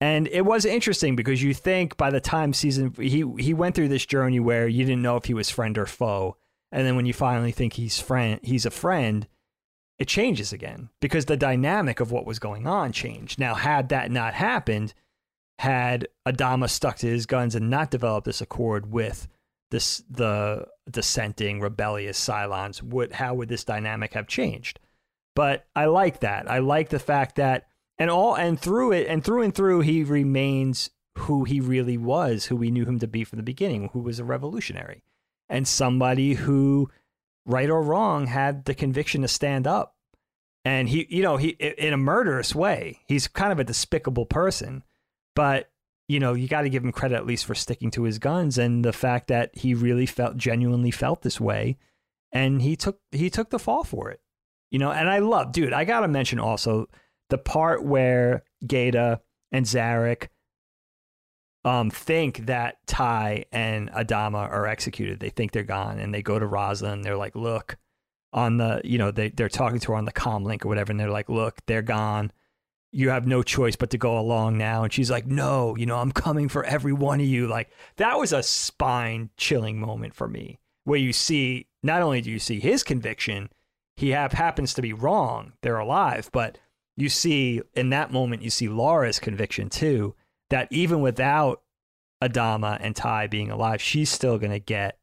And 0.00 0.26
it 0.28 0.44
was 0.44 0.64
interesting 0.64 1.14
because 1.14 1.42
you 1.42 1.54
think 1.54 1.96
by 1.96 2.10
the 2.10 2.20
time 2.20 2.52
season 2.52 2.92
he 2.98 3.24
he 3.38 3.54
went 3.54 3.76
through 3.76 3.88
this 3.88 4.04
journey 4.04 4.40
where 4.40 4.66
you 4.66 4.84
didn't 4.84 5.02
know 5.02 5.16
if 5.16 5.26
he 5.26 5.34
was 5.34 5.48
friend 5.48 5.78
or 5.78 5.86
foe, 5.86 6.36
and 6.72 6.86
then 6.86 6.96
when 6.96 7.06
you 7.06 7.12
finally 7.12 7.52
think 7.52 7.74
he's 7.74 8.00
friend, 8.00 8.40
he's 8.42 8.66
a 8.66 8.70
friend, 8.70 9.28
it 9.98 10.08
changes 10.08 10.52
again 10.52 10.88
because 11.00 11.26
the 11.26 11.36
dynamic 11.36 12.00
of 12.00 12.10
what 12.10 12.26
was 12.26 12.40
going 12.40 12.66
on 12.66 12.90
changed. 12.90 13.38
Now, 13.38 13.54
had 13.54 13.90
that 13.90 14.10
not 14.10 14.34
happened, 14.34 14.94
had 15.60 16.08
Adama 16.26 16.68
stuck 16.68 16.96
to 16.98 17.06
his 17.06 17.26
guns 17.26 17.54
and 17.54 17.70
not 17.70 17.92
developed 17.92 18.24
this 18.24 18.40
accord 18.40 18.90
with 18.90 19.28
this 19.72 20.02
the 20.08 20.68
dissenting, 20.88 21.60
rebellious 21.60 22.20
Cylons, 22.24 22.80
would 22.82 23.12
how 23.12 23.34
would 23.34 23.48
this 23.48 23.64
dynamic 23.64 24.12
have 24.12 24.28
changed? 24.28 24.78
But 25.34 25.66
I 25.74 25.86
like 25.86 26.20
that. 26.20 26.48
I 26.48 26.58
like 26.58 26.90
the 26.90 27.00
fact 27.00 27.36
that 27.36 27.66
and 27.98 28.10
all 28.10 28.36
and 28.36 28.60
through 28.60 28.92
it 28.92 29.08
and 29.08 29.24
through 29.24 29.42
and 29.42 29.54
through 29.54 29.80
he 29.80 30.04
remains 30.04 30.90
who 31.18 31.44
he 31.44 31.60
really 31.60 31.96
was, 31.96 32.46
who 32.46 32.56
we 32.56 32.70
knew 32.70 32.84
him 32.84 32.98
to 33.00 33.06
be 33.06 33.24
from 33.24 33.38
the 33.38 33.42
beginning, 33.42 33.90
who 33.92 34.00
was 34.00 34.18
a 34.18 34.24
revolutionary 34.24 35.02
and 35.48 35.66
somebody 35.66 36.34
who 36.34 36.90
right 37.46 37.70
or 37.70 37.82
wrong 37.82 38.26
had 38.26 38.66
the 38.66 38.74
conviction 38.74 39.22
to 39.22 39.28
stand 39.28 39.66
up. 39.66 39.96
And 40.64 40.88
he, 40.88 41.06
you 41.10 41.22
know, 41.22 41.38
he 41.38 41.48
in 41.48 41.92
a 41.92 41.98
murderous 41.98 42.54
way. 42.54 43.00
He's 43.08 43.26
kind 43.26 43.52
of 43.52 43.58
a 43.58 43.64
despicable 43.64 44.26
person, 44.26 44.84
but 45.34 45.71
you 46.08 46.20
know, 46.20 46.34
you 46.34 46.48
got 46.48 46.62
to 46.62 46.70
give 46.70 46.84
him 46.84 46.92
credit 46.92 47.16
at 47.16 47.26
least 47.26 47.46
for 47.46 47.54
sticking 47.54 47.90
to 47.92 48.02
his 48.02 48.18
guns 48.18 48.58
and 48.58 48.84
the 48.84 48.92
fact 48.92 49.28
that 49.28 49.50
he 49.56 49.74
really 49.74 50.06
felt 50.06 50.36
genuinely 50.36 50.90
felt 50.90 51.22
this 51.22 51.40
way 51.40 51.76
and 52.32 52.62
he 52.62 52.74
took 52.74 52.98
he 53.10 53.30
took 53.30 53.50
the 53.50 53.58
fall 53.58 53.84
for 53.84 54.10
it. 54.10 54.20
You 54.70 54.78
know, 54.78 54.90
and 54.90 55.08
I 55.08 55.18
love, 55.18 55.52
dude, 55.52 55.74
I 55.74 55.84
got 55.84 56.00
to 56.00 56.08
mention 56.08 56.38
also 56.38 56.88
the 57.28 57.38
part 57.38 57.84
where 57.84 58.42
Gaeta 58.66 59.20
and 59.52 59.66
Zarek 59.66 60.28
um, 61.64 61.90
think 61.90 62.46
that 62.46 62.78
Tigh 62.86 63.44
and 63.52 63.90
Adama 63.90 64.50
are 64.50 64.66
executed. 64.66 65.20
They 65.20 65.28
think 65.28 65.52
they're 65.52 65.62
gone, 65.62 65.98
and 65.98 66.12
they 66.12 66.22
go 66.22 66.38
to 66.38 66.46
Raza 66.46 66.90
and 66.90 67.04
they're 67.04 67.16
like, 67.18 67.36
"Look, 67.36 67.76
on 68.32 68.56
the 68.56 68.80
you 68.82 68.98
know 68.98 69.10
they 69.10 69.28
they're 69.28 69.50
talking 69.50 69.78
to 69.80 69.92
her 69.92 69.98
on 69.98 70.06
the 70.06 70.12
com 70.12 70.44
link 70.44 70.64
or 70.64 70.68
whatever, 70.68 70.90
and 70.90 70.98
they're 70.98 71.10
like, 71.10 71.28
"Look, 71.28 71.58
they're 71.66 71.82
gone. 71.82 72.32
You 72.92 73.08
have 73.10 73.26
no 73.26 73.42
choice 73.42 73.74
but 73.74 73.90
to 73.90 73.98
go 73.98 74.18
along 74.18 74.58
now." 74.58 74.84
And 74.84 74.92
she's 74.92 75.10
like, 75.10 75.26
"No, 75.26 75.74
you 75.76 75.86
know, 75.86 75.98
I'm 75.98 76.12
coming 76.12 76.48
for 76.48 76.62
every 76.64 76.92
one 76.92 77.20
of 77.20 77.26
you." 77.26 77.48
Like 77.48 77.70
that 77.96 78.18
was 78.18 78.32
a 78.32 78.42
spine 78.42 79.30
chilling 79.36 79.80
moment 79.80 80.14
for 80.14 80.28
me, 80.28 80.60
where 80.84 80.98
you 80.98 81.12
see 81.12 81.66
not 81.82 82.02
only 82.02 82.20
do 82.20 82.30
you 82.30 82.38
see 82.38 82.60
his 82.60 82.84
conviction, 82.84 83.50
he 83.96 84.10
have 84.10 84.32
happens 84.32 84.74
to 84.74 84.82
be 84.82 84.92
wrong. 84.92 85.54
They're 85.62 85.78
alive, 85.78 86.30
but 86.32 86.58
you 86.96 87.08
see 87.08 87.62
in 87.74 87.90
that 87.90 88.12
moment 88.12 88.42
you 88.42 88.50
see 88.50 88.68
Laura's 88.68 89.18
conviction 89.18 89.68
too 89.70 90.14
that 90.50 90.68
even 90.70 91.00
without 91.00 91.62
Adama 92.22 92.78
and 92.80 92.94
Tigh 92.94 93.26
being 93.26 93.50
alive, 93.50 93.80
she's 93.80 94.10
still 94.10 94.38
going 94.38 94.52
to 94.52 94.58
get 94.58 94.98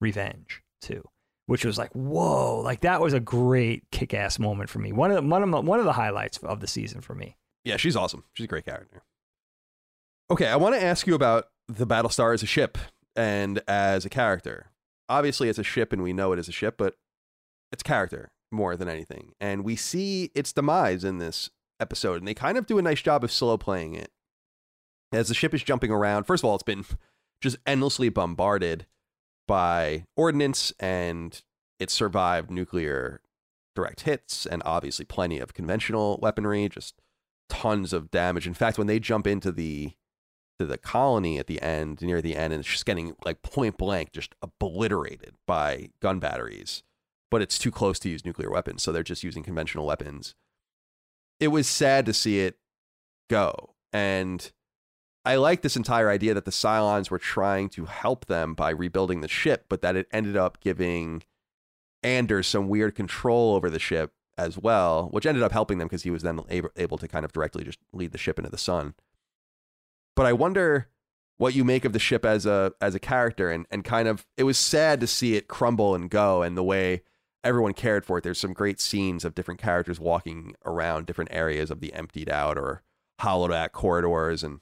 revenge 0.00 0.62
too, 0.80 1.02
which 1.52 1.66
was 1.66 1.76
like, 1.76 1.92
whoa, 1.92 2.60
like 2.60 2.80
that 2.80 3.02
was 3.02 3.12
a 3.12 3.20
great 3.20 3.84
kick 3.90 4.14
ass 4.14 4.38
moment 4.38 4.70
for 4.70 4.78
me. 4.78 4.90
One 4.90 5.10
of 5.10 5.16
the, 5.16 5.28
one 5.28 5.42
of 5.42 5.50
the, 5.50 5.60
one 5.60 5.78
of 5.80 5.84
the 5.84 5.92
highlights 5.92 6.38
of 6.38 6.60
the 6.60 6.66
season 6.66 7.02
for 7.02 7.14
me. 7.14 7.36
Yeah, 7.62 7.76
she's 7.76 7.94
awesome. 7.94 8.24
She's 8.32 8.44
a 8.44 8.48
great 8.48 8.64
character. 8.64 9.02
Okay, 10.30 10.46
I 10.46 10.56
want 10.56 10.74
to 10.74 10.82
ask 10.82 11.06
you 11.06 11.14
about 11.14 11.48
the 11.68 11.86
Battlestar 11.86 12.32
as 12.32 12.42
a 12.42 12.46
ship 12.46 12.78
and 13.14 13.60
as 13.68 14.06
a 14.06 14.08
character. 14.08 14.70
Obviously, 15.10 15.50
it's 15.50 15.58
a 15.58 15.62
ship, 15.62 15.92
and 15.92 16.02
we 16.02 16.14
know 16.14 16.32
it 16.32 16.38
is 16.38 16.48
a 16.48 16.52
ship, 16.52 16.76
but 16.78 16.94
it's 17.70 17.82
character 17.82 18.32
more 18.50 18.74
than 18.74 18.88
anything. 18.88 19.34
And 19.38 19.62
we 19.62 19.76
see 19.76 20.30
its 20.34 20.54
demise 20.54 21.04
in 21.04 21.18
this 21.18 21.50
episode, 21.78 22.16
and 22.16 22.26
they 22.26 22.32
kind 22.32 22.56
of 22.56 22.64
do 22.64 22.78
a 22.78 22.82
nice 22.82 23.02
job 23.02 23.24
of 23.24 23.30
slow 23.30 23.58
playing 23.58 23.94
it 23.94 24.10
as 25.12 25.28
the 25.28 25.34
ship 25.34 25.52
is 25.52 25.62
jumping 25.62 25.90
around. 25.90 26.24
First 26.24 26.44
of 26.44 26.48
all, 26.48 26.54
it's 26.54 26.62
been 26.62 26.86
just 27.42 27.58
endlessly 27.66 28.08
bombarded 28.08 28.86
by 29.52 30.06
ordnance 30.16 30.72
and 30.80 31.42
it 31.78 31.90
survived 31.90 32.50
nuclear 32.50 33.20
direct 33.76 34.00
hits 34.00 34.46
and 34.46 34.62
obviously 34.64 35.04
plenty 35.04 35.38
of 35.38 35.52
conventional 35.52 36.18
weaponry, 36.22 36.70
just 36.70 36.94
tons 37.50 37.92
of 37.92 38.10
damage. 38.10 38.46
In 38.46 38.54
fact, 38.54 38.78
when 38.78 38.86
they 38.86 38.98
jump 38.98 39.26
into 39.26 39.52
the 39.52 39.92
to 40.58 40.64
the 40.64 40.78
colony 40.78 41.38
at 41.38 41.48
the 41.48 41.60
end, 41.60 42.00
near 42.00 42.22
the 42.22 42.34
end, 42.34 42.54
and 42.54 42.60
it's 42.60 42.68
just 42.70 42.86
getting 42.86 43.14
like 43.26 43.42
point 43.42 43.76
blank, 43.76 44.12
just 44.12 44.34
obliterated 44.40 45.34
by 45.46 45.90
gun 46.00 46.18
batteries. 46.18 46.82
But 47.30 47.42
it's 47.42 47.58
too 47.58 47.70
close 47.70 47.98
to 47.98 48.08
use 48.08 48.24
nuclear 48.24 48.50
weapons, 48.50 48.82
so 48.82 48.90
they're 48.90 49.02
just 49.02 49.22
using 49.22 49.42
conventional 49.42 49.84
weapons. 49.84 50.34
It 51.40 51.48
was 51.48 51.66
sad 51.66 52.06
to 52.06 52.14
see 52.14 52.40
it 52.40 52.56
go. 53.28 53.74
And 53.92 54.50
I 55.24 55.36
like 55.36 55.62
this 55.62 55.76
entire 55.76 56.10
idea 56.10 56.34
that 56.34 56.44
the 56.44 56.50
Cylons 56.50 57.10
were 57.10 57.18
trying 57.18 57.68
to 57.70 57.84
help 57.84 58.26
them 58.26 58.54
by 58.54 58.70
rebuilding 58.70 59.20
the 59.20 59.28
ship, 59.28 59.66
but 59.68 59.82
that 59.82 59.94
it 59.94 60.08
ended 60.12 60.36
up 60.36 60.60
giving 60.60 61.22
Anders 62.02 62.48
some 62.48 62.68
weird 62.68 62.94
control 62.96 63.54
over 63.54 63.70
the 63.70 63.78
ship 63.78 64.12
as 64.36 64.58
well, 64.58 65.08
which 65.12 65.26
ended 65.26 65.42
up 65.42 65.52
helping 65.52 65.78
them 65.78 65.86
because 65.86 66.02
he 66.02 66.10
was 66.10 66.22
then 66.22 66.40
able, 66.48 66.70
able 66.76 66.98
to 66.98 67.06
kind 67.06 67.24
of 67.24 67.32
directly 67.32 67.62
just 67.62 67.78
lead 67.92 68.10
the 68.10 68.18
ship 68.18 68.38
into 68.38 68.50
the 68.50 68.58
sun. 68.58 68.94
But 70.16 70.26
I 70.26 70.32
wonder 70.32 70.88
what 71.38 71.54
you 71.54 71.64
make 71.64 71.84
of 71.84 71.92
the 71.92 71.98
ship 71.98 72.24
as 72.24 72.44
a 72.44 72.72
as 72.80 72.94
a 72.94 73.00
character 73.00 73.50
and 73.50 73.66
and 73.70 73.84
kind 73.84 74.06
of 74.08 74.26
it 74.36 74.44
was 74.44 74.58
sad 74.58 75.00
to 75.00 75.06
see 75.06 75.34
it 75.34 75.48
crumble 75.48 75.94
and 75.94 76.10
go 76.10 76.42
and 76.42 76.56
the 76.56 76.62
way 76.62 77.02
everyone 77.44 77.72
cared 77.72 78.04
for 78.04 78.18
it. 78.18 78.24
There's 78.24 78.38
some 78.38 78.52
great 78.52 78.80
scenes 78.80 79.24
of 79.24 79.34
different 79.34 79.60
characters 79.60 79.98
walking 79.98 80.54
around 80.64 81.06
different 81.06 81.32
areas 81.32 81.70
of 81.70 81.80
the 81.80 81.92
emptied 81.94 82.28
out 82.28 82.58
or 82.58 82.82
hollowed 83.20 83.52
out 83.52 83.72
corridors 83.72 84.42
and 84.42 84.60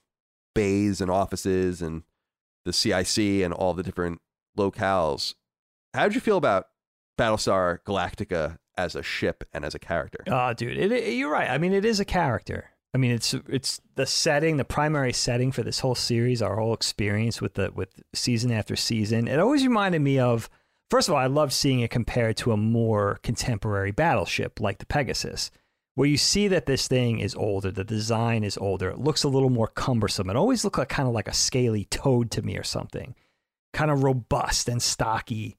bays 0.55 1.01
and 1.01 1.11
offices 1.11 1.83
and 1.83 2.03
the 2.65 2.73
CIC 2.73 3.43
and 3.43 3.53
all 3.53 3.75
the 3.75 3.83
different 3.83 4.21
locales. 4.57 5.35
How 5.95 6.05
did 6.05 6.15
you 6.15 6.21
feel 6.21 6.37
about 6.37 6.69
Battlestar 7.19 7.79
Galactica 7.87 8.59
as 8.77 8.95
a 8.95 9.03
ship 9.03 9.45
and 9.53 9.65
as 9.65 9.75
a 9.75 9.79
character? 9.79 10.25
Oh, 10.27 10.53
dude, 10.53 10.77
it, 10.77 10.93
it, 10.93 11.15
you're 11.15 11.33
right. 11.33 11.51
I 11.51 11.59
mean, 11.59 11.73
it 11.73 11.85
is 11.85 12.01
a 12.01 12.05
character. 12.05 12.71
I 12.93 12.99
mean, 12.99 13.13
it's 13.13 13.35
it's 13.49 13.81
the 13.95 14.07
setting, 14.07 14.57
the 14.57 14.65
primary 14.65 15.13
setting 15.13 15.53
for 15.53 15.63
this 15.63 15.79
whole 15.81 15.95
series, 15.95 16.43
our 16.43 16.57
whole 16.57 16.75
experience 16.75 17.41
with 17.41 17.55
the 17.55 17.71
with 17.73 18.03
season 18.15 18.51
after 18.51 18.75
season. 18.75 19.29
It 19.29 19.39
always 19.39 19.65
reminded 19.65 20.03
me 20.03 20.19
of. 20.19 20.49
First 20.91 21.09
of 21.09 21.15
all, 21.15 21.21
I 21.21 21.27
love 21.27 21.53
seeing 21.53 21.79
it 21.79 21.91
compared 21.93 22.37
to 22.39 22.51
a 22.51 22.57
more 22.57 23.21
contemporary 23.23 23.93
battleship 23.93 24.59
like 24.59 24.79
the 24.79 24.87
Pegasus 24.87 25.53
where 25.95 26.09
you 26.09 26.17
see 26.17 26.49
that 26.49 26.67
this 26.67 26.89
thing 26.89 27.19
is 27.19 27.35
older, 27.35 27.71
the 27.71 27.85
design 27.85 28.45
is 28.45 28.57
older, 28.59 28.91
it 28.91 28.99
looks 28.99 29.25
a 29.25 29.29
little 29.29 29.51
more 29.51 29.67
cumbersome. 29.67 30.31
It 30.31 30.37
always 30.37 30.65
looked 30.65 30.79
like 30.79 30.89
kind 30.89 31.09
of 31.09 31.15
like 31.15 31.29
a 31.29 31.35
scaly 31.35 31.85
toad 31.87 32.31
to 32.33 32.43
me 32.43 32.57
or 32.57 32.63
something, 32.63 33.15
kind 33.73 33.91
of 33.91 34.03
robust 34.03 34.69
and 34.69 34.81
stocky, 34.81 35.59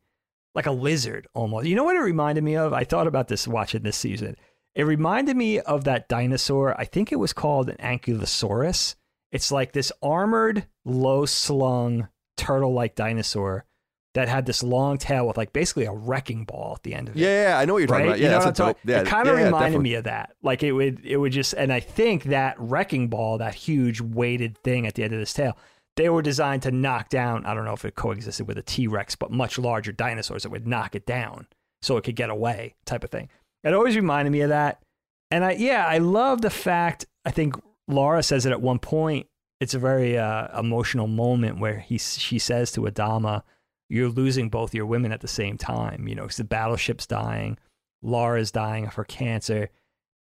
like 0.55 0.65
a 0.65 0.71
lizard 0.71 1.27
almost. 1.33 1.67
You 1.67 1.75
know 1.75 1.83
what 1.83 1.95
it 1.95 2.01
reminded 2.01 2.43
me 2.43 2.55
of? 2.55 2.73
I 2.73 2.83
thought 2.83 3.07
about 3.07 3.27
this 3.27 3.47
watching 3.47 3.83
this 3.83 3.97
season. 3.97 4.35
It 4.73 4.83
reminded 4.83 5.35
me 5.35 5.59
of 5.59 5.83
that 5.83 6.07
dinosaur. 6.07 6.79
I 6.79 6.85
think 6.85 7.11
it 7.11 7.17
was 7.17 7.33
called 7.33 7.69
an 7.69 7.77
Ankylosaurus. 7.77 8.95
It's 9.31 9.51
like 9.51 9.73
this 9.73 9.91
armored, 10.01 10.67
low 10.85 11.25
slung, 11.25 12.07
turtle 12.37 12.73
like 12.73 12.95
dinosaur 12.95 13.65
that 14.13 14.27
had 14.27 14.45
this 14.45 14.61
long 14.61 14.97
tail 14.97 15.27
with 15.27 15.37
like 15.37 15.53
basically 15.53 15.85
a 15.85 15.91
wrecking 15.91 16.43
ball 16.43 16.73
at 16.75 16.83
the 16.83 16.93
end 16.93 17.09
of 17.09 17.15
it. 17.15 17.19
Yeah, 17.19 17.43
yeah 17.43 17.59
I 17.59 17.65
know 17.65 17.73
what 17.73 17.79
you're 17.79 17.87
talking 17.87 18.07
right? 18.07 18.09
about. 18.09 18.19
Yeah, 18.19 18.25
you 18.25 18.31
know 18.31 18.43
that's 18.43 18.59
a 18.59 18.63
dope. 18.63 18.77
Yeah, 18.83 19.01
it 19.01 19.07
kind 19.07 19.27
of 19.27 19.37
yeah, 19.37 19.45
reminded 19.45 19.77
yeah, 19.77 19.81
me 19.81 19.93
of 19.95 20.03
that. 20.03 20.35
Like 20.43 20.63
it 20.63 20.73
would, 20.73 21.05
it 21.05 21.17
would 21.17 21.31
just, 21.31 21.53
and 21.53 21.71
I 21.71 21.79
think 21.79 22.25
that 22.25 22.55
wrecking 22.59 23.07
ball, 23.07 23.37
that 23.37 23.55
huge 23.55 24.01
weighted 24.01 24.57
thing 24.57 24.85
at 24.85 24.95
the 24.95 25.03
end 25.03 25.13
of 25.13 25.19
this 25.19 25.33
tail, 25.33 25.57
they 25.95 26.09
were 26.09 26.21
designed 26.21 26.63
to 26.63 26.71
knock 26.71 27.09
down. 27.09 27.45
I 27.45 27.53
don't 27.53 27.65
know 27.65 27.73
if 27.73 27.85
it 27.85 27.95
coexisted 27.95 28.47
with 28.47 28.57
a 28.57 28.63
T 28.63 28.87
Rex, 28.87 29.15
but 29.15 29.31
much 29.31 29.57
larger 29.57 29.91
dinosaurs 29.91 30.43
that 30.43 30.49
would 30.49 30.67
knock 30.67 30.95
it 30.95 31.05
down 31.05 31.47
so 31.81 31.97
it 31.97 32.03
could 32.03 32.15
get 32.15 32.29
away, 32.29 32.75
type 32.85 33.03
of 33.03 33.09
thing. 33.09 33.29
It 33.63 33.73
always 33.73 33.95
reminded 33.95 34.31
me 34.31 34.41
of 34.41 34.49
that. 34.49 34.81
And 35.29 35.45
I, 35.45 35.51
yeah, 35.51 35.85
I 35.85 35.99
love 35.99 36.41
the 36.41 36.49
fact. 36.49 37.05
I 37.25 37.31
think 37.31 37.55
Laura 37.87 38.23
says 38.23 38.45
it 38.45 38.51
at 38.51 38.61
one 38.61 38.79
point. 38.79 39.27
It's 39.59 39.73
a 39.73 39.79
very 39.79 40.17
uh, 40.17 40.59
emotional 40.59 41.07
moment 41.07 41.59
where 41.59 41.79
he 41.79 41.97
she 41.97 42.39
says 42.39 42.71
to 42.73 42.81
Adama 42.81 43.43
you're 43.91 44.09
losing 44.09 44.49
both 44.49 44.73
your 44.73 44.85
women 44.85 45.11
at 45.11 45.19
the 45.19 45.27
same 45.27 45.57
time, 45.57 46.07
you 46.07 46.15
know, 46.15 46.23
because 46.23 46.37
the 46.37 46.43
battleship's 46.45 47.05
dying, 47.05 47.57
Laura's 48.01 48.51
dying 48.51 48.85
of 48.85 48.93
her 48.93 49.03
cancer. 49.03 49.69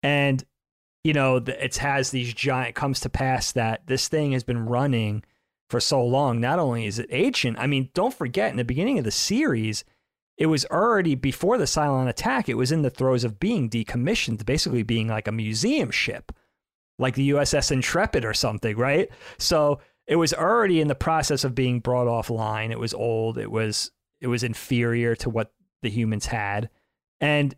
And, 0.01 0.43
you 1.03 1.13
know, 1.13 1.37
it 1.37 1.77
has 1.77 2.09
these 2.09 2.33
giant, 2.33 2.73
comes 2.73 2.99
to 3.01 3.09
pass 3.09 3.51
that 3.51 3.85
this 3.85 4.07
thing 4.07 4.31
has 4.31 4.43
been 4.43 4.65
running 4.65 5.23
for 5.69 5.79
so 5.79 6.03
long. 6.03 6.41
Not 6.41 6.57
only 6.57 6.87
is 6.87 6.97
it 6.97 7.09
ancient, 7.11 7.59
I 7.59 7.67
mean, 7.67 7.89
don't 7.93 8.13
forget 8.13 8.49
in 8.49 8.57
the 8.57 8.63
beginning 8.63 8.97
of 8.97 9.03
the 9.05 9.11
series, 9.11 9.83
it 10.35 10.47
was 10.47 10.65
already 10.65 11.13
before 11.13 11.59
the 11.59 11.65
Cylon 11.65 12.07
attack, 12.07 12.49
it 12.49 12.55
was 12.55 12.71
in 12.71 12.81
the 12.81 12.89
throes 12.89 13.23
of 13.23 13.39
being 13.39 13.69
decommissioned, 13.69 14.45
basically 14.47 14.81
being 14.81 15.07
like 15.07 15.27
a 15.27 15.31
museum 15.31 15.91
ship, 15.91 16.31
like 16.97 17.13
the 17.13 17.29
USS 17.29 17.71
Intrepid 17.71 18.25
or 18.25 18.33
something, 18.33 18.75
right? 18.75 19.09
So 19.37 19.79
it 20.09 20.15
was 20.15 20.33
already 20.33 20.81
in 20.81 20.87
the 20.87 20.95
process 20.95 21.43
of 21.43 21.53
being 21.53 21.79
brought 21.79 22.07
offline. 22.07 22.71
It 22.71 22.79
was 22.79 22.95
old. 22.95 23.37
It 23.37 23.51
was 23.51 23.91
it 24.19 24.27
was 24.27 24.43
inferior 24.43 25.15
to 25.17 25.29
what 25.29 25.53
the 25.83 25.89
humans 25.89 26.25
had, 26.25 26.69
and 27.21 27.55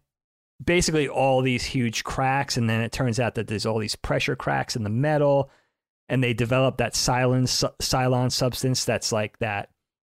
basically 0.63 1.07
all 1.07 1.41
these 1.41 1.63
huge 1.63 2.03
cracks. 2.03 2.57
And 2.57 2.69
then 2.69 2.81
it 2.81 2.91
turns 2.91 3.21
out 3.21 3.35
that 3.35 3.47
there's 3.47 3.65
all 3.65 3.79
these 3.79 3.95
pressure 3.95 4.35
cracks 4.35 4.75
in 4.75 4.83
the 4.83 4.89
metal, 4.89 5.49
and 6.09 6.21
they 6.21 6.33
develop 6.33 6.77
that 6.77 6.93
Cylon 6.93 7.43
Cylon 7.81 8.29
substance 8.29 8.83
that's 8.83 9.13
like 9.13 9.39
that 9.39 9.69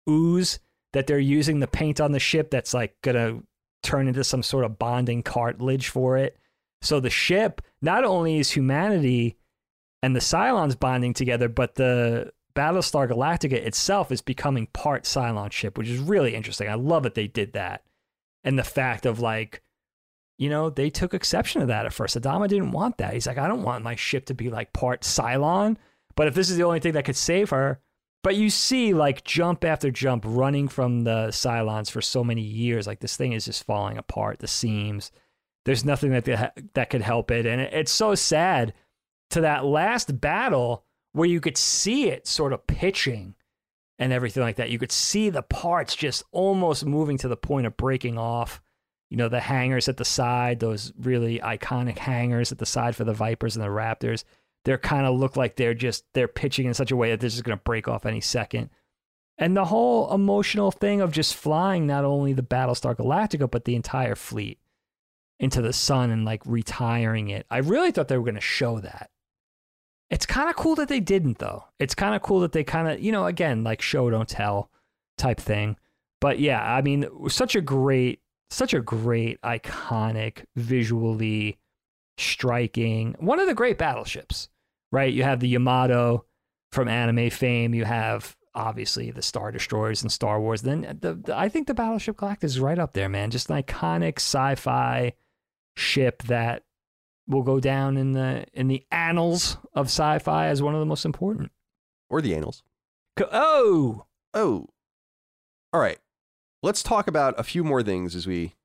ooze 0.08 0.60
that 0.94 1.08
they're 1.08 1.20
using 1.20 1.60
the 1.60 1.68
paint 1.68 2.00
on 2.00 2.12
the 2.12 2.20
ship. 2.20 2.52
That's 2.52 2.74
like 2.74 2.96
gonna 3.02 3.42
turn 3.82 4.08
into 4.08 4.24
some 4.24 4.44
sort 4.44 4.64
of 4.64 4.78
bonding 4.78 5.24
cartilage 5.24 5.90
for 5.90 6.18
it. 6.18 6.38
So 6.84 7.00
the 7.00 7.10
ship 7.10 7.64
not 7.82 8.04
only 8.04 8.38
is 8.38 8.52
humanity 8.52 9.37
and 10.02 10.16
the 10.16 10.20
Cylons 10.20 10.80
bonding 10.80 11.14
together, 11.14 11.50
but 11.50 11.76
the 11.76 12.32
Battlestar 12.56 13.10
Galactica 13.10 13.54
itself 13.54 14.12
is 14.12 14.22
becoming 14.22 14.68
part 14.68 15.04
Cylon 15.04 15.52
ship, 15.52 15.78
which 15.78 15.90
is 15.90 16.00
really 16.00 16.36
interesting. 16.36 16.70
I 16.70 16.76
love 16.76 17.04
that 17.04 17.16
they 17.16 17.28
did 17.28 17.54
that. 17.54 17.84
And 18.44 18.58
the 18.58 18.64
fact 18.64 19.06
of 19.06 19.20
like, 19.20 19.62
you 20.38 20.50
know, 20.50 20.70
they 20.70 20.90
took 20.90 21.14
exception 21.14 21.62
to 21.62 21.68
that 21.68 21.86
at 21.86 21.94
first. 21.94 22.20
Adama 22.20 22.48
didn't 22.48 22.72
want 22.72 22.98
that. 22.98 23.14
He's 23.14 23.28
like, 23.28 23.38
I 23.38 23.48
don't 23.48 23.64
want 23.64 23.84
my 23.84 23.96
ship 23.96 24.26
to 24.26 24.34
be 24.34 24.50
like 24.50 24.74
part 24.74 25.02
Cylon. 25.02 25.78
But 26.16 26.28
if 26.28 26.34
this 26.34 26.50
is 26.50 26.58
the 26.58 26.64
only 26.64 26.80
thing 26.80 26.94
that 26.94 27.06
could 27.06 27.16
save 27.16 27.50
her, 27.52 27.80
but 28.24 28.36
you 28.36 28.50
see 28.50 28.94
like 28.94 29.24
jump 29.24 29.64
after 29.64 29.92
jump 29.92 30.24
running 30.26 30.68
from 30.68 31.04
the 31.04 31.28
Cylons 31.28 31.90
for 31.90 32.02
so 32.02 32.24
many 32.24 32.42
years, 32.42 32.88
like 32.88 33.00
this 33.00 33.16
thing 33.16 33.34
is 33.34 33.46
just 33.46 33.66
falling 33.66 33.98
apart. 33.98 34.40
The 34.40 34.48
seams, 34.48 35.12
there's 35.66 35.86
nothing 35.86 36.12
that 36.12 36.54
that 36.74 36.90
could 36.90 37.02
help 37.02 37.32
it, 37.32 37.46
and 37.46 37.62
it's 37.62 37.92
so 37.92 38.16
sad. 38.16 38.74
To 39.32 39.42
that 39.42 39.66
last 39.66 40.22
battle 40.22 40.86
where 41.14 41.28
you 41.28 41.42
could 41.42 41.58
see 41.58 42.10
it 42.10 42.28
sort 42.28 42.54
of 42.54 42.66
pitching 42.68 43.36
and 44.00 44.14
everything 44.14 44.44
like 44.44 44.58
that, 44.58 44.70
you 44.70 44.80
could 44.80 44.92
see 44.92 45.30
the 45.30 45.42
parts 45.42 45.96
just 45.96 46.24
almost 46.32 46.86
moving 46.86 47.18
to 47.18 47.28
the 47.28 47.38
point 47.38 47.68
of 47.68 47.78
breaking 47.78 48.18
off. 48.18 48.62
You 49.10 49.18
know, 49.18 49.30
the 49.30 49.40
hangers 49.40 49.88
at 49.88 49.98
the 49.98 50.06
side, 50.06 50.60
those 50.60 50.94
really 51.00 51.40
iconic 51.40 51.98
hangers 51.98 52.52
at 52.52 52.58
the 52.58 52.66
side 52.66 52.96
for 52.96 53.04
the 53.04 53.14
Vipers 53.14 53.56
and 53.56 53.64
the 53.64 53.70
Raptors 53.70 54.24
they're 54.68 54.78
kind 54.78 55.06
of 55.06 55.18
look 55.18 55.38
like 55.38 55.56
they're 55.56 55.74
just 55.74 56.04
they're 56.14 56.28
pitching 56.28 56.66
in 56.68 56.74
such 56.74 56.92
a 56.92 56.96
way 56.98 57.12
that 57.12 57.22
this 57.22 57.34
is 57.34 57.42
going 57.42 57.58
to 57.58 57.64
break 57.64 57.88
off 57.88 58.06
any 58.06 58.20
second. 58.20 58.70
And 59.38 59.56
the 59.56 59.64
whole 59.64 60.14
emotional 60.14 60.72
thing 60.72 61.00
of 61.00 61.14
just 61.14 61.36
flying 61.36 61.88
not 61.88 62.04
only 62.04 62.34
the 62.34 62.44
Battlestar 62.44 62.94
Galactica 62.94 63.50
but 63.50 63.64
the 63.64 63.78
entire 63.78 64.16
fleet 64.16 64.60
into 65.40 65.62
the 65.62 65.72
sun 65.72 66.10
and 66.10 66.26
like 66.26 66.42
retiring 66.46 67.30
it. 67.30 67.46
I 67.50 67.60
really 67.60 67.92
thought 67.92 68.10
they 68.10 68.18
were 68.18 68.26
going 68.26 68.36
to 68.36 68.42
show 68.42 68.82
that. 68.82 69.10
It's 70.10 70.26
kind 70.26 70.50
of 70.50 70.56
cool 70.56 70.76
that 70.76 70.88
they 70.88 71.00
didn't 71.00 71.40
though. 71.40 71.66
It's 71.80 71.96
kind 71.96 72.16
of 72.16 72.22
cool 72.22 72.40
that 72.42 72.54
they 72.54 72.64
kind 72.64 72.88
of, 72.88 73.00
you 73.00 73.12
know, 73.12 73.26
again, 73.26 73.64
like 73.64 73.82
show 73.82 74.10
don't 74.10 74.30
tell 74.30 74.70
type 75.18 75.40
thing. 75.40 75.78
But 76.22 76.40
yeah, 76.40 76.62
I 76.62 76.82
mean, 76.82 77.08
such 77.30 77.56
a 77.56 77.62
great 77.62 78.22
such 78.50 78.74
a 78.74 78.80
great 78.80 79.42
iconic 79.42 80.46
visually 80.56 81.58
striking 82.18 83.14
one 83.20 83.40
of 83.40 83.48
the 83.48 83.54
great 83.54 83.78
battleships 83.78 84.50
right? 84.92 85.14
You 85.14 85.24
have 85.24 85.40
the 85.40 85.48
Yamato 85.48 86.26
from 86.72 86.88
anime 86.88 87.30
fame. 87.30 87.74
You 87.74 87.86
have 87.86 88.36
obviously 88.56 89.12
the 89.12 89.22
Star 89.22 89.52
Destroyers 89.52 90.02
and 90.02 90.12
Star 90.12 90.40
Wars. 90.40 90.62
Then 90.62 90.86
uh, 90.86 90.94
the, 91.00 91.14
the, 91.16 91.38
I 91.38 91.50
think 91.50 91.68
the 91.68 91.74
Battleship 91.74 92.18
Galactica 92.18 92.46
is 92.46 92.60
right 92.60 92.80
up 92.80 92.94
there, 92.94 93.10
man. 93.10 93.32
Just 93.32 93.50
an 93.50 93.62
iconic 93.62 94.18
sci-fi 94.18 95.14
ship 95.76 96.24
that 96.24 96.64
will 97.28 97.44
go 97.44 97.60
down 97.60 97.98
in 97.98 98.14
the 98.14 98.46
in 98.54 98.68
the 98.68 98.86
annals 98.92 99.58
of 99.74 99.88
sci-fi 99.88 100.48
as 100.48 100.62
one 100.62 100.74
of 100.74 100.80
the 100.80 100.86
most 100.86 101.06
important. 101.06 101.52
Or 102.10 102.22
the 102.22 102.36
annals. 102.36 102.64
Oh, 103.32 104.06
oh. 104.34 104.68
All 105.74 105.82
right. 105.82 106.00
Let's 106.64 106.82
talk 106.82 107.08
about 107.08 107.40
a 107.40 107.44
few 107.44 107.64
more 107.64 107.84
things 107.84 108.16
as 108.16 108.26
we 108.26 108.56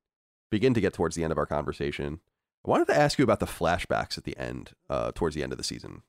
begin 0.50 0.74
to 0.74 0.80
get 0.80 0.92
towards 0.92 1.16
the 1.16 1.24
end 1.24 1.32
of 1.32 1.38
our 1.38 1.46
conversation. 1.46 2.20
I 2.64 2.70
wanted 2.70 2.86
to 2.88 2.96
ask 2.96 3.18
you 3.18 3.24
about 3.24 3.40
the 3.40 3.46
flashbacks 3.46 4.16
at 4.16 4.24
the 4.24 4.36
end, 4.36 4.70
uh, 4.88 5.10
towards 5.14 5.34
the 5.34 5.42
end 5.42 5.52
of 5.52 5.58
the 5.58 5.64
season. 5.64 6.02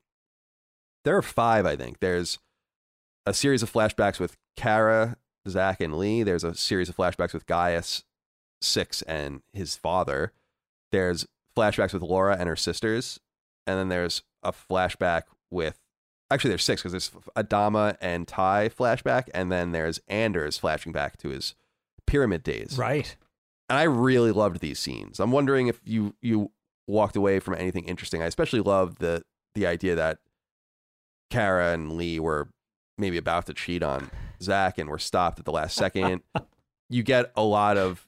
There 1.04 1.18
are 1.18 1.24
five, 1.24 1.66
I 1.66 1.76
think. 1.76 2.00
There's 2.00 2.38
a 3.26 3.34
series 3.34 3.64
of 3.64 3.72
flashbacks 3.72 4.20
with 4.20 4.38
Kara, 4.56 5.18
Zak, 5.48 5.82
and 5.82 5.98
Lee. 5.98 6.24
There's 6.24 6.44
a 6.44 6.54
series 6.54 6.90
of 6.90 6.96
flashbacks 6.96 7.34
with 7.34 7.48
Gaius, 7.48 8.04
Six, 8.62 9.02
and 9.04 9.42
his 9.52 9.76
father. 9.76 10.32
There's 10.92 11.26
flashbacks 11.56 11.94
with 11.94 12.02
Laura 12.02 12.36
and 12.40 12.48
her 12.50 12.56
sisters. 12.56 13.20
And 13.66 13.80
then 13.80 13.90
there's 13.90 14.24
a 14.44 14.52
flashback 14.52 15.24
with 15.50 15.80
actually 16.32 16.50
there's 16.50 16.64
six 16.64 16.82
because 16.82 16.92
there's 16.92 17.12
Adama 17.36 17.96
and 18.02 18.28
Tigh 18.28 18.70
flashback, 18.70 19.30
and 19.34 19.52
then 19.52 19.72
there's 19.72 20.00
Anders 20.08 20.58
flashing 20.58 20.92
back 20.92 21.18
to 21.18 21.30
his 21.30 21.56
pyramid 22.08 22.44
days. 22.44 22.78
Right. 22.78 23.16
And 23.70 23.80
I 23.80 23.84
really 23.84 24.32
loved 24.32 24.60
these 24.60 24.80
scenes. 24.80 25.20
I'm 25.20 25.32
wondering 25.32 25.68
if 25.68 25.80
you 25.86 26.16
you 26.22 26.52
walked 26.88 27.16
away 27.16 27.40
from 27.40 27.56
anything 27.56 27.86
interesting. 27.86 28.22
I 28.22 28.26
especially 28.26 28.62
loved 28.62 29.00
the 29.00 29.24
the 29.56 29.66
idea 29.66 29.96
that 29.96 30.20
Kara 31.30 31.74
and 31.74 31.94
Lee 31.94 32.20
were 32.20 32.50
maybe 32.98 33.18
about 33.18 33.46
to 33.48 33.54
cheat 33.54 33.82
on 33.84 34.12
Zak 34.42 34.78
and 34.78 34.90
were 34.90 35.00
stopped 35.00 35.40
at 35.40 35.46
the 35.46 35.52
last 35.52 35.76
second. 35.76 36.22
you 36.90 37.04
get 37.04 37.32
a 37.36 37.44
lot 37.44 37.78
of 37.78 38.08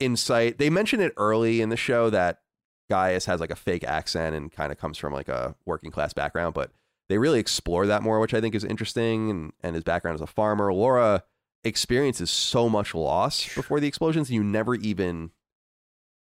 insight. 0.00 0.58
They 0.58 0.70
mention 0.70 1.00
it 1.00 1.12
early 1.16 1.60
in 1.60 1.68
the 1.68 1.76
show 1.76 2.10
that 2.10 2.40
Gaius 2.88 3.26
has 3.26 3.40
like 3.40 3.50
a 3.50 3.56
fake 3.56 3.84
accent 3.84 4.34
and 4.34 4.50
kind 4.50 4.72
of 4.72 4.78
comes 4.78 4.98
from 4.98 5.12
like 5.12 5.28
a 5.28 5.54
working 5.64 5.90
class 5.90 6.12
background, 6.12 6.54
but 6.54 6.72
they 7.08 7.18
really 7.18 7.40
explore 7.40 7.86
that 7.86 8.02
more, 8.02 8.20
which 8.20 8.34
I 8.34 8.40
think 8.40 8.54
is 8.54 8.64
interesting. 8.64 9.30
And, 9.30 9.52
and 9.62 9.74
his 9.74 9.84
background 9.84 10.16
as 10.16 10.20
a 10.20 10.26
farmer. 10.26 10.72
Laura 10.72 11.22
experiences 11.64 12.30
so 12.30 12.68
much 12.68 12.94
loss 12.94 13.54
before 13.54 13.80
the 13.80 13.88
explosions, 13.88 14.30
you 14.30 14.42
never 14.42 14.74
even 14.74 15.30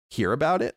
hear 0.10 0.34
about 0.34 0.62
it. 0.62 0.76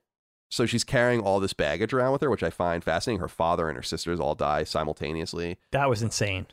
So 0.50 0.66
she's 0.66 0.84
carrying 0.84 1.20
all 1.20 1.38
this 1.38 1.52
baggage 1.52 1.92
around 1.92 2.12
with 2.12 2.22
her, 2.22 2.30
which 2.30 2.42
I 2.42 2.50
find 2.50 2.82
fascinating. 2.82 3.20
Her 3.20 3.28
father 3.28 3.68
and 3.68 3.76
her 3.76 3.82
sisters 3.82 4.18
all 4.18 4.34
die 4.34 4.64
simultaneously. 4.64 5.58
That 5.70 5.88
was 5.88 6.02
insane. 6.02 6.46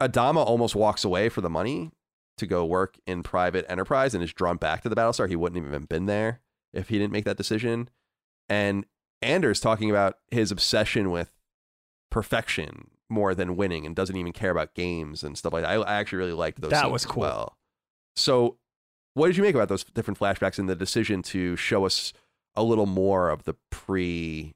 Adama 0.00 0.44
almost 0.44 0.76
walks 0.76 1.04
away 1.04 1.28
for 1.28 1.40
the 1.40 1.50
money 1.50 1.90
to 2.38 2.46
go 2.46 2.64
work 2.64 2.98
in 3.06 3.22
private 3.22 3.64
enterprise 3.68 4.14
and 4.14 4.22
is 4.22 4.32
drawn 4.32 4.56
back 4.56 4.82
to 4.82 4.88
the 4.88 4.96
Battlestar. 4.96 5.28
He 5.28 5.36
wouldn't 5.36 5.58
even 5.58 5.72
have 5.72 5.88
been 5.88 6.06
there 6.06 6.40
if 6.72 6.88
he 6.88 6.98
didn't 6.98 7.12
make 7.12 7.24
that 7.24 7.36
decision. 7.36 7.88
And 8.48 8.86
Anders 9.22 9.60
talking 9.60 9.90
about 9.90 10.18
his 10.30 10.50
obsession 10.50 11.10
with 11.10 11.32
perfection 12.10 12.90
more 13.08 13.34
than 13.34 13.56
winning 13.56 13.86
and 13.86 13.94
doesn't 13.94 14.16
even 14.16 14.32
care 14.32 14.50
about 14.50 14.74
games 14.74 15.22
and 15.22 15.38
stuff 15.38 15.52
like 15.52 15.62
that. 15.62 15.70
I, 15.70 15.74
I 15.74 15.94
actually 15.94 16.18
really 16.18 16.32
liked 16.32 16.60
those. 16.60 16.70
That 16.70 16.90
was 16.90 17.06
cool. 17.06 17.22
Well, 17.22 17.58
so 18.16 18.58
what 19.14 19.28
did 19.28 19.36
you 19.36 19.42
make 19.42 19.54
about 19.54 19.68
those 19.68 19.84
different 19.84 20.18
flashbacks 20.18 20.58
and 20.58 20.68
the 20.68 20.74
decision 20.74 21.22
to 21.22 21.56
show 21.56 21.86
us 21.86 22.12
a 22.54 22.62
little 22.62 22.86
more 22.86 23.30
of 23.30 23.44
the 23.44 23.54
pre 23.70 24.54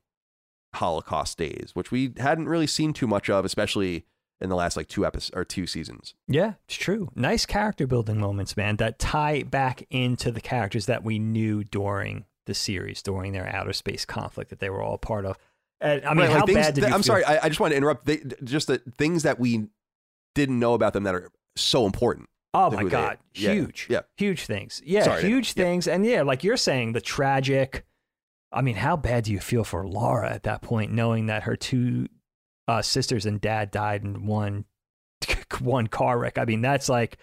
Holocaust 0.75 1.39
days, 1.39 1.71
which 1.75 1.91
we 1.91 2.13
hadn't 2.19 2.49
really 2.49 2.67
seen 2.67 2.93
too 2.93 3.07
much 3.07 3.31
of, 3.31 3.45
especially 3.45 4.05
in 4.41 4.49
the 4.49 4.57
last 4.57 4.77
like 4.77 4.89
two 4.89 5.05
episodes 5.05 5.37
or 5.37 5.45
two 5.45 5.67
seasons. 5.67 6.15
Yeah, 6.27 6.55
it's 6.67 6.77
true. 6.77 7.11
Nice 7.15 7.47
character 7.47 7.87
building 7.87 8.19
moments, 8.19 8.57
man, 8.57 8.77
that 8.77 8.99
tie 8.99 9.43
back 9.43 9.87
into 9.91 10.31
the 10.31 10.41
characters 10.41 10.87
that 10.87 11.03
we 11.05 11.19
knew 11.19 11.65
during 11.65 12.25
the 12.47 12.55
series, 12.55 13.03
during 13.03 13.33
their 13.33 13.47
outer 13.55 13.73
space 13.73 14.05
conflict 14.05 14.51
that 14.51 14.61
they 14.61 14.71
were 14.71 14.83
all 14.83 14.99
part 14.99 15.25
of. 15.25 15.37
And, 15.81 16.05
I 16.05 16.11
mean, 16.11 16.19
right, 16.19 16.31
how 16.31 16.37
like 16.39 16.47
things, 16.47 16.57
bad 16.59 16.75
did 16.75 16.85
I'm 16.85 16.93
feel? 16.95 17.03
sorry, 17.03 17.25
I, 17.25 17.45
I 17.45 17.49
just 17.49 17.61
want 17.61 17.73
to 17.73 17.77
interrupt. 17.77 18.07
They, 18.07 18.23
just 18.43 18.67
the 18.67 18.79
things 18.97 19.23
that 19.23 19.39
we 19.39 19.69
didn't 20.35 20.59
know 20.59 20.75
about 20.75 20.93
them 20.93 21.05
that 21.05 21.15
are 21.15 21.31
so 21.57 21.87
important. 21.87 22.29
Oh 22.55 22.71
my 22.71 22.85
god, 22.85 23.19
yeah, 23.35 23.53
huge, 23.53 23.87
yeah. 23.91 24.01
huge 24.17 24.47
things. 24.47 24.81
Yeah, 24.85 25.03
Sorry, 25.03 25.23
huge 25.23 25.55
yeah. 25.55 25.65
things, 25.65 25.87
and 25.87 26.05
yeah, 26.05 26.23
like 26.23 26.43
you're 26.43 26.57
saying, 26.57 26.93
the 26.93 27.01
tragic. 27.01 27.85
I 28.51 28.63
mean, 28.63 28.77
how 28.77 28.97
bad 28.97 29.25
do 29.25 29.33
you 29.33 29.39
feel 29.39 29.65
for 29.65 29.87
Laura 29.87 30.31
at 30.31 30.45
that 30.45 30.63
point, 30.63 30.91
knowing 30.91 31.27
that 31.27 31.43
her 31.43 31.57
two 31.57 32.09
uh, 32.69 32.83
sisters 32.83 33.27
and 33.27 33.41
dad 33.41 33.73
died 33.73 34.05
in 34.05 34.27
one 34.27 34.65
one 35.61 35.89
car 35.89 36.19
wreck? 36.19 36.39
I 36.39 36.45
mean, 36.45 36.61
that's 36.61 36.89
like 36.89 37.19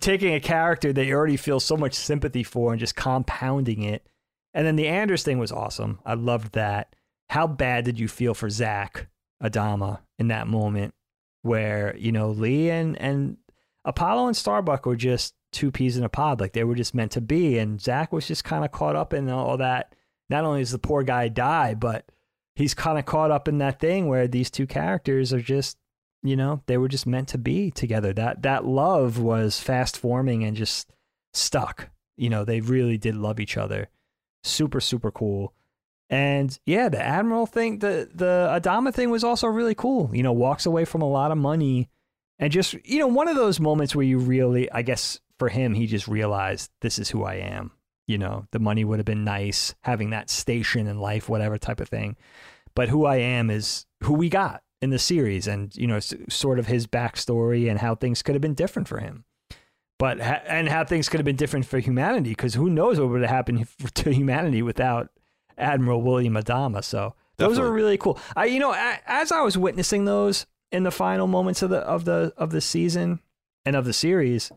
taking 0.00 0.34
a 0.34 0.40
character 0.40 0.92
that 0.92 1.04
you 1.04 1.14
already 1.14 1.36
feel 1.36 1.60
so 1.60 1.76
much 1.76 1.94
sympathy 1.94 2.42
for 2.42 2.72
and 2.72 2.80
just 2.80 2.96
compounding 2.96 3.82
it. 3.82 4.06
And 4.54 4.66
then 4.66 4.76
the 4.76 4.88
Anders 4.88 5.22
thing 5.22 5.38
was 5.38 5.52
awesome. 5.52 6.00
I 6.06 6.14
loved 6.14 6.52
that. 6.52 6.94
How 7.28 7.46
bad 7.46 7.84
did 7.84 8.00
you 8.00 8.08
feel 8.08 8.32
for 8.32 8.48
Zak 8.48 9.08
Adama 9.42 10.00
in 10.18 10.28
that 10.28 10.48
moment 10.48 10.94
where 11.42 11.94
you 11.96 12.12
know 12.12 12.30
Lee 12.30 12.70
and 12.70 13.00
and 13.00 13.36
Apollo 13.84 14.26
and 14.26 14.36
Starbuck 14.36 14.86
were 14.86 14.96
just 14.96 15.34
two 15.52 15.70
peas 15.70 15.96
in 15.96 16.04
a 16.04 16.08
pod, 16.08 16.40
like 16.40 16.52
they 16.52 16.64
were 16.64 16.74
just 16.74 16.94
meant 16.94 17.12
to 17.12 17.20
be. 17.20 17.58
And 17.58 17.80
Zak 17.80 18.12
was 18.12 18.26
just 18.26 18.44
kind 18.44 18.64
of 18.64 18.72
caught 18.72 18.96
up 18.96 19.12
in 19.12 19.28
all 19.30 19.56
that. 19.58 19.94
Not 20.28 20.44
only 20.44 20.60
does 20.60 20.72
the 20.72 20.78
poor 20.78 21.02
guy 21.02 21.28
die, 21.28 21.74
but 21.74 22.10
he's 22.58 22.74
kind 22.74 22.98
of 22.98 23.06
caught 23.06 23.30
up 23.30 23.46
in 23.46 23.58
that 23.58 23.78
thing 23.78 24.08
where 24.08 24.26
these 24.26 24.50
two 24.50 24.66
characters 24.66 25.32
are 25.32 25.40
just, 25.40 25.78
you 26.24 26.34
know, 26.34 26.60
they 26.66 26.76
were 26.76 26.88
just 26.88 27.06
meant 27.06 27.28
to 27.28 27.38
be 27.38 27.70
together. 27.70 28.12
That 28.12 28.42
that 28.42 28.64
love 28.64 29.18
was 29.18 29.60
fast 29.60 29.96
forming 29.96 30.42
and 30.42 30.56
just 30.56 30.90
stuck. 31.32 31.90
You 32.16 32.28
know, 32.28 32.44
they 32.44 32.60
really 32.60 32.98
did 32.98 33.14
love 33.14 33.38
each 33.38 33.56
other. 33.56 33.88
Super, 34.42 34.80
super 34.80 35.12
cool. 35.12 35.54
And 36.10 36.58
yeah, 36.66 36.88
the 36.88 37.00
Admiral 37.00 37.46
thing, 37.46 37.78
the 37.78 38.10
the 38.12 38.48
Adama 38.50 38.92
thing 38.92 39.10
was 39.10 39.22
also 39.22 39.46
really 39.46 39.76
cool. 39.76 40.10
You 40.12 40.24
know, 40.24 40.32
walks 40.32 40.66
away 40.66 40.84
from 40.84 41.02
a 41.02 41.08
lot 41.08 41.30
of 41.30 41.38
money 41.38 41.88
and 42.40 42.52
just, 42.52 42.74
you 42.84 42.98
know, 42.98 43.06
one 43.06 43.28
of 43.28 43.36
those 43.36 43.60
moments 43.60 43.94
where 43.94 44.04
you 44.04 44.18
really, 44.18 44.70
I 44.72 44.82
guess 44.82 45.20
for 45.38 45.48
him, 45.48 45.74
he 45.74 45.86
just 45.86 46.08
realized 46.08 46.70
this 46.80 46.98
is 46.98 47.10
who 47.10 47.22
I 47.22 47.34
am. 47.34 47.70
You 48.08 48.18
know, 48.18 48.46
the 48.50 48.58
money 48.58 48.84
would 48.84 48.98
have 48.98 49.06
been 49.06 49.22
nice, 49.22 49.74
having 49.82 50.10
that 50.10 50.30
station 50.30 50.86
in 50.88 50.98
life, 50.98 51.28
whatever 51.28 51.58
type 51.58 51.78
of 51.80 51.88
thing. 51.88 52.16
But 52.74 52.88
who 52.88 53.04
I 53.04 53.16
am 53.16 53.50
is 53.50 53.86
who 54.02 54.14
we 54.14 54.28
got 54.28 54.62
in 54.82 54.90
the 54.90 54.98
series 54.98 55.46
and, 55.46 55.76
you 55.76 55.86
know, 55.86 55.96
s- 55.96 56.14
sort 56.28 56.58
of 56.58 56.66
his 56.66 56.86
backstory 56.86 57.68
and 57.70 57.78
how 57.78 57.94
things 57.94 58.22
could 58.22 58.34
have 58.34 58.42
been 58.42 58.54
different 58.54 58.88
for 58.88 58.98
him. 58.98 59.24
But, 59.98 60.20
ha- 60.20 60.42
and 60.46 60.68
how 60.68 60.84
things 60.84 61.08
could 61.08 61.18
have 61.20 61.24
been 61.24 61.36
different 61.36 61.66
for 61.66 61.78
humanity 61.80 62.30
because 62.30 62.54
who 62.54 62.70
knows 62.70 62.98
what 62.98 63.10
would 63.10 63.20
have 63.22 63.30
happened 63.30 63.66
to 63.94 64.12
humanity 64.12 64.62
without 64.62 65.10
Admiral 65.58 66.00
William 66.02 66.34
Adama. 66.34 66.82
So 66.84 67.14
those 67.36 67.58
are 67.58 67.62
Definitely. 67.62 67.70
really 67.76 67.98
cool. 67.98 68.18
I, 68.36 68.46
you 68.46 68.60
know, 68.60 68.74
as 69.06 69.32
I 69.32 69.42
was 69.42 69.58
witnessing 69.58 70.04
those, 70.04 70.46
in 70.70 70.82
the 70.82 70.90
final 70.90 71.26
moments 71.26 71.62
of 71.62 71.70
the 71.70 71.78
of 71.78 72.04
the 72.04 72.32
of 72.36 72.50
the 72.50 72.60
season 72.60 73.20
and 73.64 73.74
of 73.74 73.84
the 73.86 73.92
series, 73.92 74.52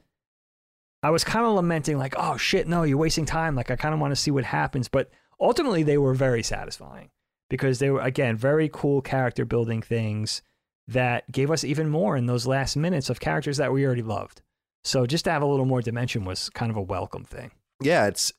I 1.04 1.10
was 1.10 1.24
kind 1.24 1.46
of 1.46 1.54
lamenting 1.54 1.98
like, 1.98 2.14
oh 2.18 2.38
shit, 2.38 2.68
no, 2.68 2.84
you're 2.84 2.98
wasting 2.98 3.26
time. 3.26 3.56
Like 3.56 3.72
I 3.72 3.76
kind 3.76 3.94
of 3.94 4.00
want 4.00 4.12
to 4.12 4.16
see 4.16 4.32
what 4.32 4.44
happens, 4.44 4.88
but 4.88 5.10
ultimately 5.40 5.84
they 5.84 5.98
were 5.98 6.14
very 6.14 6.44
satisfying 6.44 7.10
because 7.50 7.80
they 7.80 7.90
were 7.90 8.02
again 8.02 8.38
very 8.38 8.70
cool 8.72 9.02
character 9.02 9.46
building 9.46 9.82
things 9.82 10.42
that 10.88 11.32
gave 11.32 11.50
us 11.50 11.64
even 11.64 11.90
more 11.90 12.16
in 12.18 12.26
those 12.26 12.46
last 12.46 12.76
minutes 12.76 13.10
of 13.10 13.20
characters 13.20 13.58
that 13.58 13.72
we 13.72 13.86
already 13.86 14.02
loved. 14.02 14.42
So 14.84 15.06
just 15.06 15.26
to 15.26 15.32
have 15.32 15.42
a 15.42 15.46
little 15.46 15.66
more 15.66 15.82
dimension 15.82 16.26
was 16.26 16.50
kind 16.50 16.72
of 16.72 16.78
a 16.78 16.82
welcome 16.82 17.24
thing. 17.24 17.52
Yeah, 17.82 18.08
it's. 18.08 18.34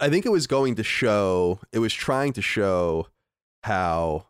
I 0.00 0.08
think 0.08 0.26
it 0.26 0.30
was 0.30 0.46
going 0.46 0.74
to 0.76 0.82
show. 0.82 1.60
It 1.70 1.78
was 1.78 1.94
trying 1.94 2.32
to 2.34 2.42
show 2.42 3.08
how 3.62 4.26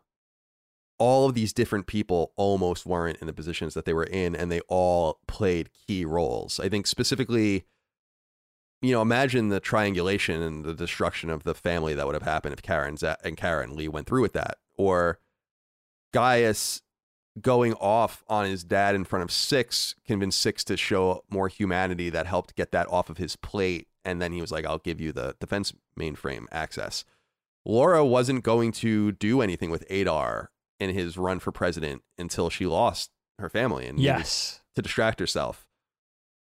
all 0.99 1.27
of 1.27 1.33
these 1.33 1.51
different 1.51 1.87
people 1.87 2.31
almost 2.35 2.85
weren't 2.85 3.17
in 3.17 3.27
the 3.27 3.33
positions 3.33 3.73
that 3.73 3.85
they 3.85 3.93
were 3.93 4.03
in, 4.03 4.35
and 4.35 4.51
they 4.51 4.59
all 4.67 5.19
played 5.27 5.69
key 5.73 6.05
roles. 6.05 6.59
I 6.59 6.69
think 6.69 6.85
specifically, 6.85 7.65
you 8.83 8.91
know, 8.91 9.01
imagine 9.01 9.47
the 9.47 9.61
triangulation 9.61 10.41
and 10.41 10.65
the 10.65 10.73
destruction 10.73 11.29
of 11.29 11.43
the 11.43 11.53
family 11.53 11.93
that 11.93 12.05
would 12.05 12.15
have 12.15 12.23
happened 12.23 12.53
if 12.53 12.61
Kara 12.61 12.93
and 13.23 13.37
Kara 13.37 13.65
Lee 13.67 13.87
went 13.87 14.07
through 14.07 14.21
with 14.21 14.33
that, 14.33 14.57
or 14.75 15.19
Gaius 16.13 16.81
going 17.41 17.73
off 17.75 18.23
on 18.27 18.45
his 18.45 18.63
dad 18.63 18.93
in 18.93 19.05
front 19.05 19.23
of 19.23 19.31
Six 19.31 19.95
convinced 20.05 20.39
Six 20.39 20.63
to 20.65 20.77
show 20.77 21.23
more 21.29 21.47
humanity 21.47 22.09
that 22.09 22.27
helped 22.27 22.55
get 22.55 22.71
that 22.71 22.87
off 22.89 23.09
of 23.09 23.17
his 23.17 23.35
plate. 23.35 23.87
And 24.05 24.21
then 24.21 24.33
he 24.33 24.41
was 24.41 24.51
like, 24.51 24.65
I'll 24.65 24.79
give 24.79 24.99
you 24.99 25.13
the 25.13 25.35
defense 25.39 25.73
mainframe 25.97 26.45
access. 26.51 27.05
Laura 27.65 28.05
wasn't 28.05 28.43
going 28.43 28.73
to 28.73 29.13
do 29.13 29.41
anything 29.41 29.71
with 29.71 29.89
Adar 29.89 30.51
in 30.79 30.89
his 30.89 31.17
run 31.17 31.39
for 31.39 31.51
president 31.51 32.01
until 32.17 32.49
she 32.49 32.65
lost 32.65 33.11
her 33.39 33.49
family 33.49 33.87
and 33.87 33.99
yes 33.99 34.61
to 34.75 34.81
distract 34.81 35.19
herself. 35.19 35.65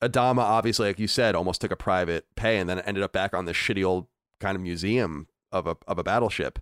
Adama, 0.02 0.38
obviously, 0.40 0.88
like 0.88 0.98
you 0.98 1.08
said, 1.08 1.34
almost 1.34 1.60
took 1.60 1.70
a 1.70 1.76
private 1.76 2.26
pay 2.36 2.58
and 2.58 2.68
then 2.68 2.78
ended 2.80 3.02
up 3.02 3.12
back 3.12 3.32
on 3.34 3.44
this 3.46 3.56
shitty 3.56 3.84
old 3.84 4.06
kind 4.40 4.54
of 4.56 4.62
museum 4.62 5.26
of 5.52 5.66
a 5.66 5.76
of 5.86 5.98
a 5.98 6.02
battleship, 6.04 6.58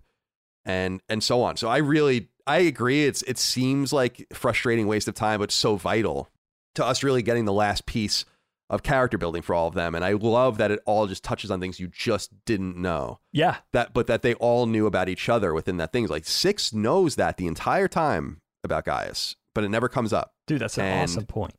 and 0.63 1.01
and 1.09 1.23
so 1.23 1.41
on. 1.41 1.57
So 1.57 1.67
I 1.67 1.77
really 1.77 2.29
I 2.47 2.59
agree. 2.59 3.05
It's 3.05 3.21
it 3.23 3.37
seems 3.37 3.91
like 3.91 4.25
frustrating 4.33 4.87
waste 4.87 5.07
of 5.07 5.15
time, 5.15 5.39
but 5.39 5.51
so 5.51 5.75
vital 5.75 6.29
to 6.75 6.85
us 6.85 7.03
really 7.03 7.21
getting 7.21 7.45
the 7.45 7.53
last 7.53 7.85
piece 7.85 8.25
of 8.69 8.81
character 8.83 9.17
building 9.17 9.41
for 9.43 9.53
all 9.53 9.67
of 9.67 9.75
them. 9.75 9.93
And 9.93 10.03
I 10.03 10.13
love 10.13 10.57
that 10.57 10.71
it 10.71 10.79
all 10.85 11.05
just 11.05 11.23
touches 11.23 11.51
on 11.51 11.59
things 11.59 11.79
you 11.79 11.87
just 11.87 12.31
didn't 12.45 12.75
know. 12.77 13.19
Yeah. 13.31 13.57
That 13.73 13.93
but 13.93 14.07
that 14.07 14.21
they 14.23 14.33
all 14.35 14.65
knew 14.65 14.85
about 14.87 15.07
each 15.09 15.29
other 15.29 15.53
within 15.53 15.77
that 15.77 15.91
thing. 15.93 16.07
Like 16.07 16.25
Six 16.25 16.73
knows 16.73 17.15
that 17.15 17.37
the 17.37 17.47
entire 17.47 17.87
time 17.87 18.41
about 18.63 18.85
Gaius, 18.85 19.35
but 19.53 19.63
it 19.63 19.69
never 19.69 19.87
comes 19.87 20.13
up. 20.13 20.33
Dude, 20.47 20.61
that's 20.61 20.77
an 20.77 20.85
And- 20.85 21.03
awesome 21.03 21.25
point. 21.25 21.53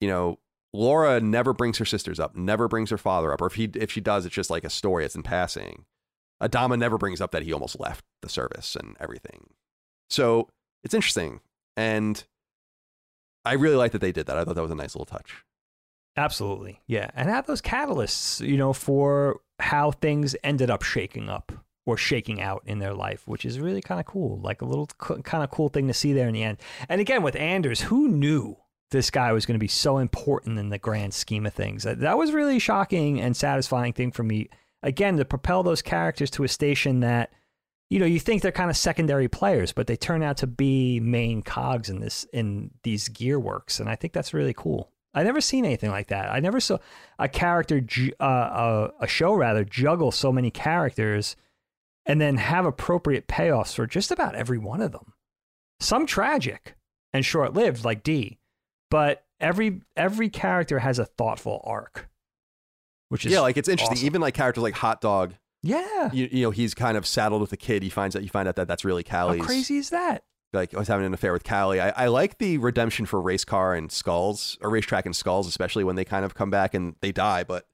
You 0.00 0.08
know, 0.08 0.38
Laura 0.72 1.20
never 1.20 1.52
brings 1.52 1.78
her 1.78 1.84
sisters 1.84 2.20
up, 2.20 2.36
never 2.36 2.68
brings 2.68 2.90
her 2.90 2.98
father 2.98 3.32
up, 3.32 3.40
or 3.40 3.46
if 3.46 3.54
he 3.54 3.64
if 3.74 3.90
she 3.90 4.00
does, 4.00 4.24
it's 4.24 4.34
just 4.34 4.50
like 4.50 4.64
a 4.64 4.70
story, 4.70 5.04
it's 5.04 5.16
in 5.16 5.22
passing. 5.22 5.84
Adama 6.42 6.78
never 6.78 6.96
brings 6.96 7.20
up 7.20 7.32
that 7.32 7.42
he 7.42 7.52
almost 7.52 7.78
left 7.78 8.04
the 8.22 8.28
service 8.28 8.76
and 8.76 8.96
everything. 8.98 9.50
So 10.08 10.48
it's 10.82 10.94
interesting. 10.94 11.40
And 11.76 12.24
I 13.44 13.54
really 13.54 13.76
like 13.76 13.92
that 13.92 14.00
they 14.00 14.12
did 14.12 14.26
that. 14.26 14.38
I 14.38 14.44
thought 14.44 14.54
that 14.54 14.62
was 14.62 14.70
a 14.70 14.76
nice 14.76 14.94
little 14.94 15.06
touch. 15.06 15.44
Absolutely. 16.16 16.80
Yeah. 16.86 17.10
And 17.14 17.28
have 17.28 17.46
those 17.46 17.62
catalysts, 17.62 18.46
you 18.46 18.56
know, 18.56 18.72
for 18.72 19.40
how 19.58 19.92
things 19.92 20.34
ended 20.42 20.70
up 20.70 20.82
shaking 20.82 21.28
up 21.28 21.52
or 21.86 21.96
shaking 21.96 22.40
out 22.40 22.62
in 22.66 22.78
their 22.78 22.94
life, 22.94 23.26
which 23.26 23.44
is 23.44 23.60
really 23.60 23.80
kind 23.80 24.00
of 24.00 24.06
cool. 24.06 24.38
Like 24.40 24.62
a 24.62 24.66
little 24.66 24.86
kind 24.98 25.44
of 25.44 25.50
cool 25.50 25.68
thing 25.68 25.86
to 25.88 25.94
see 25.94 26.12
there 26.12 26.28
in 26.28 26.34
the 26.34 26.42
end. 26.42 26.58
And 26.88 27.00
again, 27.00 27.22
with 27.22 27.36
Anders, 27.36 27.82
who 27.82 28.08
knew 28.08 28.56
this 28.90 29.10
guy 29.10 29.32
was 29.32 29.46
going 29.46 29.54
to 29.54 29.62
be 29.62 29.68
so 29.68 29.98
important 29.98 30.58
in 30.58 30.68
the 30.68 30.78
grand 30.78 31.14
scheme 31.14 31.46
of 31.46 31.54
things? 31.54 31.84
That, 31.84 32.00
that 32.00 32.18
was 32.18 32.32
really 32.32 32.58
shocking 32.58 33.20
and 33.20 33.36
satisfying 33.36 33.92
thing 33.92 34.12
for 34.12 34.22
me. 34.22 34.48
Again, 34.82 35.16
to 35.18 35.24
propel 35.24 35.62
those 35.62 35.82
characters 35.82 36.30
to 36.32 36.44
a 36.44 36.48
station 36.48 37.00
that, 37.00 37.32
you 37.90 37.98
know, 37.98 38.06
you 38.06 38.20
think 38.20 38.42
they're 38.42 38.52
kind 38.52 38.70
of 38.70 38.76
secondary 38.76 39.28
players, 39.28 39.72
but 39.72 39.86
they 39.86 39.96
turn 39.96 40.22
out 40.22 40.38
to 40.38 40.46
be 40.46 41.00
main 41.00 41.42
cogs 41.42 41.90
in 41.90 42.00
this 42.00 42.24
in 42.32 42.70
these 42.82 43.08
gear 43.08 43.38
works, 43.38 43.80
and 43.80 43.88
I 43.88 43.96
think 43.96 44.12
that's 44.12 44.32
really 44.32 44.54
cool. 44.54 44.90
I 45.12 45.22
never 45.22 45.40
seen 45.40 45.64
anything 45.64 45.90
like 45.90 46.08
that. 46.08 46.32
I 46.32 46.38
never 46.40 46.60
saw 46.60 46.78
a 47.18 47.28
character, 47.28 47.82
uh, 48.20 48.24
a, 48.24 48.90
a 49.00 49.06
show 49.06 49.34
rather, 49.34 49.64
juggle 49.64 50.12
so 50.12 50.30
many 50.30 50.50
characters 50.50 51.36
and 52.06 52.20
then 52.20 52.36
have 52.36 52.64
appropriate 52.64 53.28
payoffs 53.28 53.74
for 53.74 53.86
just 53.86 54.10
about 54.10 54.34
every 54.34 54.58
one 54.58 54.80
of 54.80 54.92
them. 54.92 55.12
Some 55.80 56.06
tragic 56.06 56.74
and 57.12 57.24
short 57.24 57.54
lived, 57.54 57.84
like 57.84 58.02
Dee, 58.02 58.38
but 58.90 59.24
every 59.40 59.80
every 59.96 60.28
character 60.28 60.78
has 60.80 60.98
a 60.98 61.04
thoughtful 61.06 61.60
arc, 61.64 62.08
which 63.08 63.24
is 63.24 63.32
yeah, 63.32 63.40
like 63.40 63.56
it's 63.56 63.68
interesting. 63.68 63.96
awesome. 63.96 64.06
Even 64.06 64.20
like 64.20 64.34
characters 64.34 64.62
like 64.62 64.74
Hot 64.74 65.00
Dog, 65.00 65.34
yeah. 65.62 66.10
you, 66.12 66.28
you 66.30 66.42
know, 66.42 66.50
he's 66.50 66.74
kind 66.74 66.96
of 66.96 67.06
saddled 67.06 67.40
with 67.40 67.52
a 67.52 67.56
kid. 67.56 67.82
He 67.82 67.90
finds 67.90 68.14
out 68.14 68.22
you 68.22 68.28
find 68.28 68.48
out 68.48 68.56
that 68.56 68.68
that's 68.68 68.84
really 68.84 69.04
How 69.08 69.34
crazy 69.38 69.78
is 69.78 69.90
that? 69.90 70.24
like 70.52 70.74
oh, 70.74 70.78
I 70.78 70.80
was 70.80 70.88
having 70.88 71.06
an 71.06 71.14
affair 71.14 71.32
with 71.32 71.44
Cally. 71.44 71.80
I, 71.80 71.90
I 71.90 72.06
like 72.08 72.38
the 72.38 72.58
redemption 72.58 73.06
for 73.06 73.20
race 73.20 73.44
car 73.44 73.74
and 73.74 73.90
skulls, 73.90 74.58
or 74.60 74.68
racetrack 74.70 75.06
and 75.06 75.14
skulls, 75.14 75.46
especially 75.46 75.84
when 75.84 75.96
they 75.96 76.04
kind 76.04 76.24
of 76.24 76.34
come 76.34 76.50
back 76.50 76.74
and 76.74 76.96
they 77.00 77.12
die. 77.12 77.44
But 77.44 77.66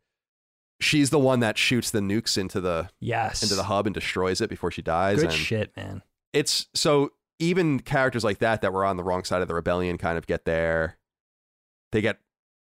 she's 0.78 1.08
the 1.08 1.18
one 1.18 1.40
that 1.40 1.56
shoots 1.56 1.90
the 1.90 2.00
nukes 2.00 2.36
into 2.36 2.60
the 2.60 2.90
Yes. 3.00 3.42
into 3.42 3.54
the 3.54 3.62
hub 3.64 3.86
and 3.86 3.94
destroys 3.94 4.42
it 4.42 4.50
before 4.50 4.70
she 4.70 4.82
dies. 4.82 5.16
Good 5.20 5.24
and 5.30 5.32
shit, 5.34 5.74
man. 5.76 6.02
it's 6.34 6.66
so 6.74 7.12
even 7.38 7.80
characters 7.80 8.24
like 8.24 8.38
that 8.38 8.60
that 8.62 8.72
were 8.74 8.84
on 8.84 8.96
the 8.98 9.04
wrong 9.04 9.24
side 9.24 9.40
of 9.42 9.48
the 9.48 9.54
rebellion 9.54 9.96
kind 9.96 10.18
of 10.18 10.26
get 10.26 10.44
there. 10.44 10.98
They 11.96 12.02
get 12.02 12.18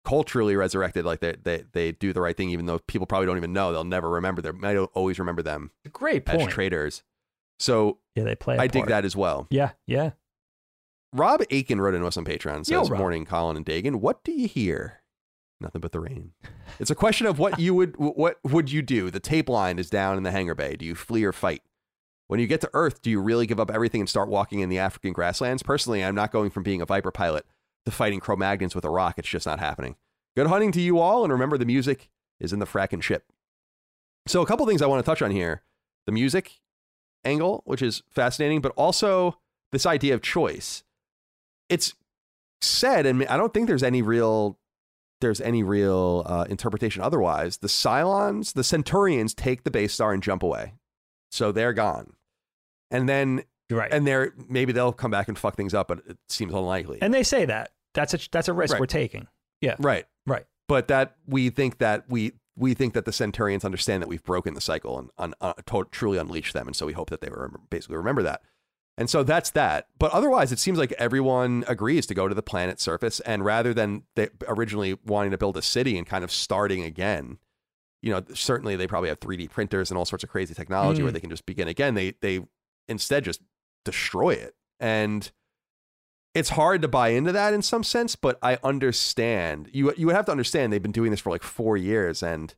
culturally 0.05 0.57
resurrected, 0.57 1.05
like 1.05 1.21
they 1.21 1.37
they 1.41 1.63
they 1.71 1.93
do 1.93 2.13
the 2.13 2.21
right 2.21 2.37
thing, 2.37 2.51
even 2.51 2.67
though 2.67 2.81
people 2.81 3.07
probably 3.07 3.27
don't 3.27 3.37
even 3.37 3.53
know. 3.53 3.73
They'll 3.73 3.85
never 3.85 4.11
remember. 4.11 4.43
They 4.43 4.51
might 4.51 4.77
always 4.77 5.21
remember 5.21 5.43
them 5.43 5.71
Great 5.93 6.27
point. 6.27 6.43
as 6.43 6.49
traitors. 6.49 7.05
So 7.61 7.99
yeah, 8.17 8.25
they 8.25 8.35
play. 8.35 8.59
I 8.59 8.63
I 8.65 8.67
dig 8.67 8.87
that 8.87 9.05
as 9.05 9.15
well. 9.15 9.47
Yeah, 9.49 9.71
yeah. 9.87 10.11
Rob 11.13 11.41
Aiken 11.51 11.81
wrote 11.81 11.95
into 11.95 12.05
us 12.05 12.17
on 12.17 12.25
Patreon 12.25 12.57
and 12.57 12.69
Yo, 12.69 12.83
"Morning, 12.89 13.25
Colin 13.25 13.57
and 13.57 13.65
Dagan. 13.65 14.01
What 14.01 14.25
do 14.25 14.33
you 14.33 14.49
hear? 14.49 15.03
Nothing 15.61 15.81
but 15.81 15.93
the 15.93 16.01
rain. 16.01 16.33
It's 16.81 16.91
a 16.91 16.97
question 16.97 17.29
of 17.29 17.39
what 17.39 17.61
you 17.61 17.73
would 17.77 17.95
what 17.97 18.39
would 18.43 18.73
you 18.73 18.83
do? 18.83 19.09
The 19.09 19.21
tape 19.21 19.49
line 19.49 19.79
is 19.79 19.89
down 19.89 20.17
in 20.17 20.25
the 20.25 20.33
hangar 20.33 20.57
bay. 20.57 20.75
Do 20.75 20.85
you 20.85 20.97
flee 20.97 21.23
or 21.23 21.33
fight? 21.33 21.63
When 22.27 22.41
you 22.41 22.49
get 22.49 22.61
to 22.63 22.71
Earth, 22.75 23.03
do 23.03 23.11
you 23.11 23.21
really 23.21 23.47
give 23.47 23.61
up 23.61 23.71
everything 23.71 24.01
and 24.01 24.11
start 24.11 24.29
walking 24.29 24.59
in 24.59 24.69
the 24.69 24.81
African 24.81 25.13
grasslands? 25.13 25.63
Personally, 25.63 26.03
I'm 26.03 26.17
not 26.17 26.33
going 26.33 26.51
from 26.51 26.65
being 26.65 26.81
a 26.81 26.87
Viper 26.87 27.13
pilot 27.13 27.47
to 27.85 27.91
fighting 27.91 28.21
Cro-Magnons 28.21 28.75
with 28.75 28.85
a 28.85 28.91
rock. 28.91 29.19
It's 29.19 29.29
just 29.29 29.47
not 29.47 29.61
happening. 29.61 29.97
Good 30.37 30.47
hunting 30.47 30.73
to 30.73 30.81
you 30.81 30.99
all, 30.99 31.25
and 31.25 31.33
remember 31.33 31.59
the 31.59 31.65
music 31.65 32.09
is 32.41 32.53
in 32.53 32.59
the 32.59 32.67
fracking 32.67 33.03
ship. 33.03 33.25
So, 34.27 34.41
a 34.41 34.47
couple 34.47 34.67
things 34.67 34.83
I 34.83 34.87
want 34.87 35.05
to 35.05 35.11
touch 35.11 35.23
on 35.23 35.31
here: 35.31 35.63
the 36.07 36.13
music 36.13 36.61
angle, 37.25 37.63
which 37.67 37.83
is 37.83 38.03
fascinating, 38.11 38.61
but 38.61 38.73
also 38.77 39.39
this 39.73 39.87
idea 39.87 40.15
of 40.15 40.23
choice 40.23 40.85
it's 41.73 41.95
said, 42.61 43.07
and 43.07 43.25
I 43.27 43.37
don't 43.39 43.55
think 43.55 43.67
there's 43.67 43.83
any 43.83 44.03
real 44.03 44.59
there's 45.23 45.41
any 45.41 45.63
real 45.63 46.25
uh, 46.27 46.45
interpretation 46.51 47.01
otherwise. 47.01 47.59
The 47.59 47.69
Cylons, 47.69 48.55
the 48.55 48.65
Centurions, 48.65 49.35
take 49.35 49.63
the 49.63 49.71
base 49.71 49.95
star 49.95 50.13
and 50.13 50.23
jump 50.23 50.43
away, 50.43 50.75
so 51.31 51.51
they're 51.51 51.73
gone. 51.73 52.15
And 52.91 53.09
then, 53.09 53.45
right. 53.77 53.93
and 53.93 54.07
they're 54.07 54.33
maybe 54.49 54.73
they'll 54.73 54.93
come 54.93 55.11
back 55.11 55.29
and 55.29 55.39
fuck 55.39 55.57
things 55.57 55.75
up, 55.75 55.89
but 55.89 56.03
it 56.09 56.19
seems 56.29 56.53
unlikely. 56.53 56.99
And 57.03 57.13
they 57.13 57.23
say 57.23 57.45
that 57.47 57.71
that's 57.95 58.15
a 58.15 58.19
that's 58.31 58.49
a 58.49 58.53
risk 58.53 58.73
Right. 58.75 58.81
we're 58.81 58.87
taking. 58.87 59.27
Yeah, 59.61 59.77
right, 59.79 60.07
right. 60.27 60.45
but 60.69 60.89
that 60.89 61.17
we 61.27 61.51
think 61.51 61.79
that 61.79 62.05
we 62.09 62.33
we 62.57 62.75
think 62.75 62.95
that 62.95 63.05
the 63.05 63.13
Centurions 63.13 63.65
understand 63.65 64.03
that 64.03 64.09
we've 64.09 64.23
broken 64.25 64.55
the 64.55 64.61
cycle 64.61 64.99
and 64.99 65.11
un, 65.19 65.35
uh, 65.41 65.55
to- 65.67 65.89
truly 65.91 66.19
unleashed 66.19 66.53
them, 66.53 66.67
and 66.67 66.75
so 66.77 66.85
we 66.87 66.93
hope 66.93 67.11
that 67.11 67.21
they 67.21 67.29
remember, 67.31 67.61
basically 67.71 67.97
remember 67.97 68.23
that. 68.23 68.43
And 68.99 69.09
so 69.09 69.23
that's 69.23 69.51
that. 69.53 69.87
But 69.99 70.13
otherwise, 70.13 70.53
it 70.53 70.59
seems 70.59 70.79
like 70.79 70.93
everyone 70.99 71.65
agrees 71.67 72.05
to 72.07 72.15
go 72.15 72.29
to 72.29 72.35
the 72.35 72.43
planet's 72.43 72.83
surface, 72.83 73.21
and 73.21 73.43
rather 73.45 73.73
than 73.73 74.03
they 74.17 74.29
originally 74.49 74.99
wanting 75.07 75.31
to 75.31 75.39
build 75.39 75.57
a 75.57 75.63
city 75.63 75.97
and 75.97 76.07
kind 76.07 76.23
of 76.25 76.31
starting 76.31 76.83
again, 76.83 77.39
you 78.03 78.13
know, 78.13 78.23
certainly 78.35 78.77
they 78.77 78.87
probably 78.87 79.09
have 79.09 79.19
3D 79.21 79.49
printers 79.49 79.91
and 79.91 79.97
all 79.97 80.05
sorts 80.05 80.25
of 80.25 80.29
crazy 80.31 80.53
technology 80.55 81.01
Mm. 81.01 81.05
where 81.05 81.13
they 81.13 81.21
can 81.21 81.31
just 81.31 81.47
begin 81.47 81.69
again. 81.69 81.95
They 81.95 82.15
they 82.21 82.41
instead 82.89 83.25
just 83.25 83.41
destroy 83.85 84.31
it, 84.31 84.55
and 84.81 85.31
it's 86.35 86.51
hard 86.51 86.83
to 86.83 86.89
buy 86.89 87.09
into 87.09 87.33
that 87.33 87.53
in 87.53 87.63
some 87.63 87.85
sense, 87.85 88.17
but 88.17 88.39
I 88.43 88.59
understand. 88.65 89.69
You 89.73 89.93
you 89.97 90.07
would 90.07 90.17
have 90.17 90.27
to 90.27 90.33
understand 90.33 90.73
they've 90.73 90.83
been 90.83 90.93
doing 90.93 91.11
this 91.11 91.21
for 91.21 91.31
like 91.31 91.43
four 91.43 91.77
years, 91.77 92.23
and 92.23 92.55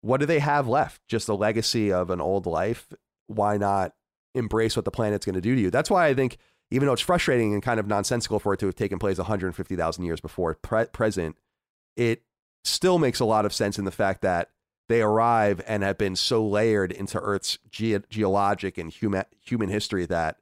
what 0.00 0.20
do 0.20 0.26
they 0.26 0.38
have 0.38 0.68
left? 0.68 1.00
Just 1.08 1.28
a 1.28 1.34
legacy 1.34 1.92
of 1.92 2.10
an 2.10 2.20
old 2.20 2.46
life. 2.46 2.92
Why 3.26 3.56
not 3.56 3.94
embrace 4.34 4.76
what 4.76 4.84
the 4.84 4.90
planet's 4.90 5.26
going 5.26 5.34
to 5.34 5.40
do 5.40 5.54
to 5.54 5.60
you? 5.60 5.70
That's 5.70 5.90
why 5.90 6.06
I 6.06 6.14
think, 6.14 6.36
even 6.70 6.86
though 6.86 6.92
it's 6.92 7.02
frustrating 7.02 7.54
and 7.54 7.62
kind 7.62 7.80
of 7.80 7.86
nonsensical 7.86 8.38
for 8.38 8.54
it 8.54 8.60
to 8.60 8.66
have 8.66 8.74
taken 8.74 8.98
place 8.98 9.18
150,000 9.18 10.04
years 10.04 10.20
before 10.20 10.54
pre- 10.54 10.86
present, 10.86 11.36
it 11.96 12.22
still 12.64 12.98
makes 12.98 13.20
a 13.20 13.24
lot 13.24 13.44
of 13.44 13.52
sense 13.52 13.78
in 13.78 13.84
the 13.84 13.90
fact 13.90 14.22
that 14.22 14.50
they 14.88 15.02
arrive 15.02 15.60
and 15.66 15.82
have 15.82 15.98
been 15.98 16.16
so 16.16 16.46
layered 16.46 16.92
into 16.92 17.18
Earth's 17.18 17.58
ge- 17.70 18.08
geologic 18.08 18.78
and 18.78 18.90
human 18.90 19.24
human 19.40 19.68
history 19.68 20.06
that 20.06 20.36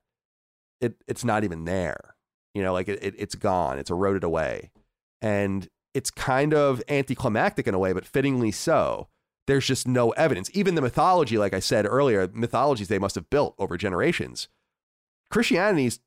it 0.80 0.96
it's 1.06 1.24
not 1.24 1.44
even 1.44 1.64
there. 1.64 2.14
You 2.54 2.62
know, 2.62 2.72
like 2.72 2.88
it, 2.88 2.98
it, 3.02 3.14
it's 3.18 3.34
gone, 3.34 3.78
it's 3.78 3.90
eroded 3.90 4.24
away. 4.24 4.70
And 5.20 5.68
it's 5.94 6.10
kind 6.10 6.54
of 6.54 6.82
anticlimactic 6.88 7.66
in 7.66 7.74
a 7.74 7.78
way, 7.78 7.92
but 7.92 8.06
fittingly 8.06 8.52
so. 8.52 9.08
There's 9.46 9.66
just 9.66 9.86
no 9.86 10.10
evidence. 10.10 10.50
Even 10.54 10.74
the 10.74 10.82
mythology, 10.82 11.38
like 11.38 11.54
I 11.54 11.60
said 11.60 11.86
earlier, 11.86 12.28
mythologies 12.32 12.88
they 12.88 12.98
must 12.98 13.14
have 13.14 13.30
built 13.30 13.54
over 13.58 13.76
generations. 13.76 14.48
Christianity's 15.30 16.00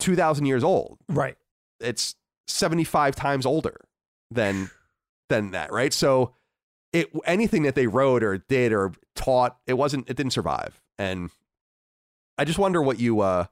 2,000 0.00 0.46
years 0.46 0.64
old. 0.64 0.98
Right. 1.08 1.36
It's 1.78 2.16
75 2.48 3.14
times 3.14 3.46
older 3.46 3.76
than 4.30 4.70
than 5.28 5.52
that, 5.52 5.72
right? 5.72 5.92
So 5.92 6.34
it 6.92 7.08
anything 7.24 7.62
that 7.62 7.74
they 7.74 7.86
wrote 7.86 8.22
or 8.22 8.38
did 8.38 8.72
or 8.72 8.92
taught, 9.14 9.56
it 9.66 9.74
wasn't 9.74 10.08
it 10.10 10.16
didn't 10.16 10.32
survive. 10.32 10.82
And 10.98 11.30
I 12.36 12.44
just 12.44 12.58
wonder 12.58 12.82
what 12.82 12.98
you 12.98 13.20
uh 13.20 13.46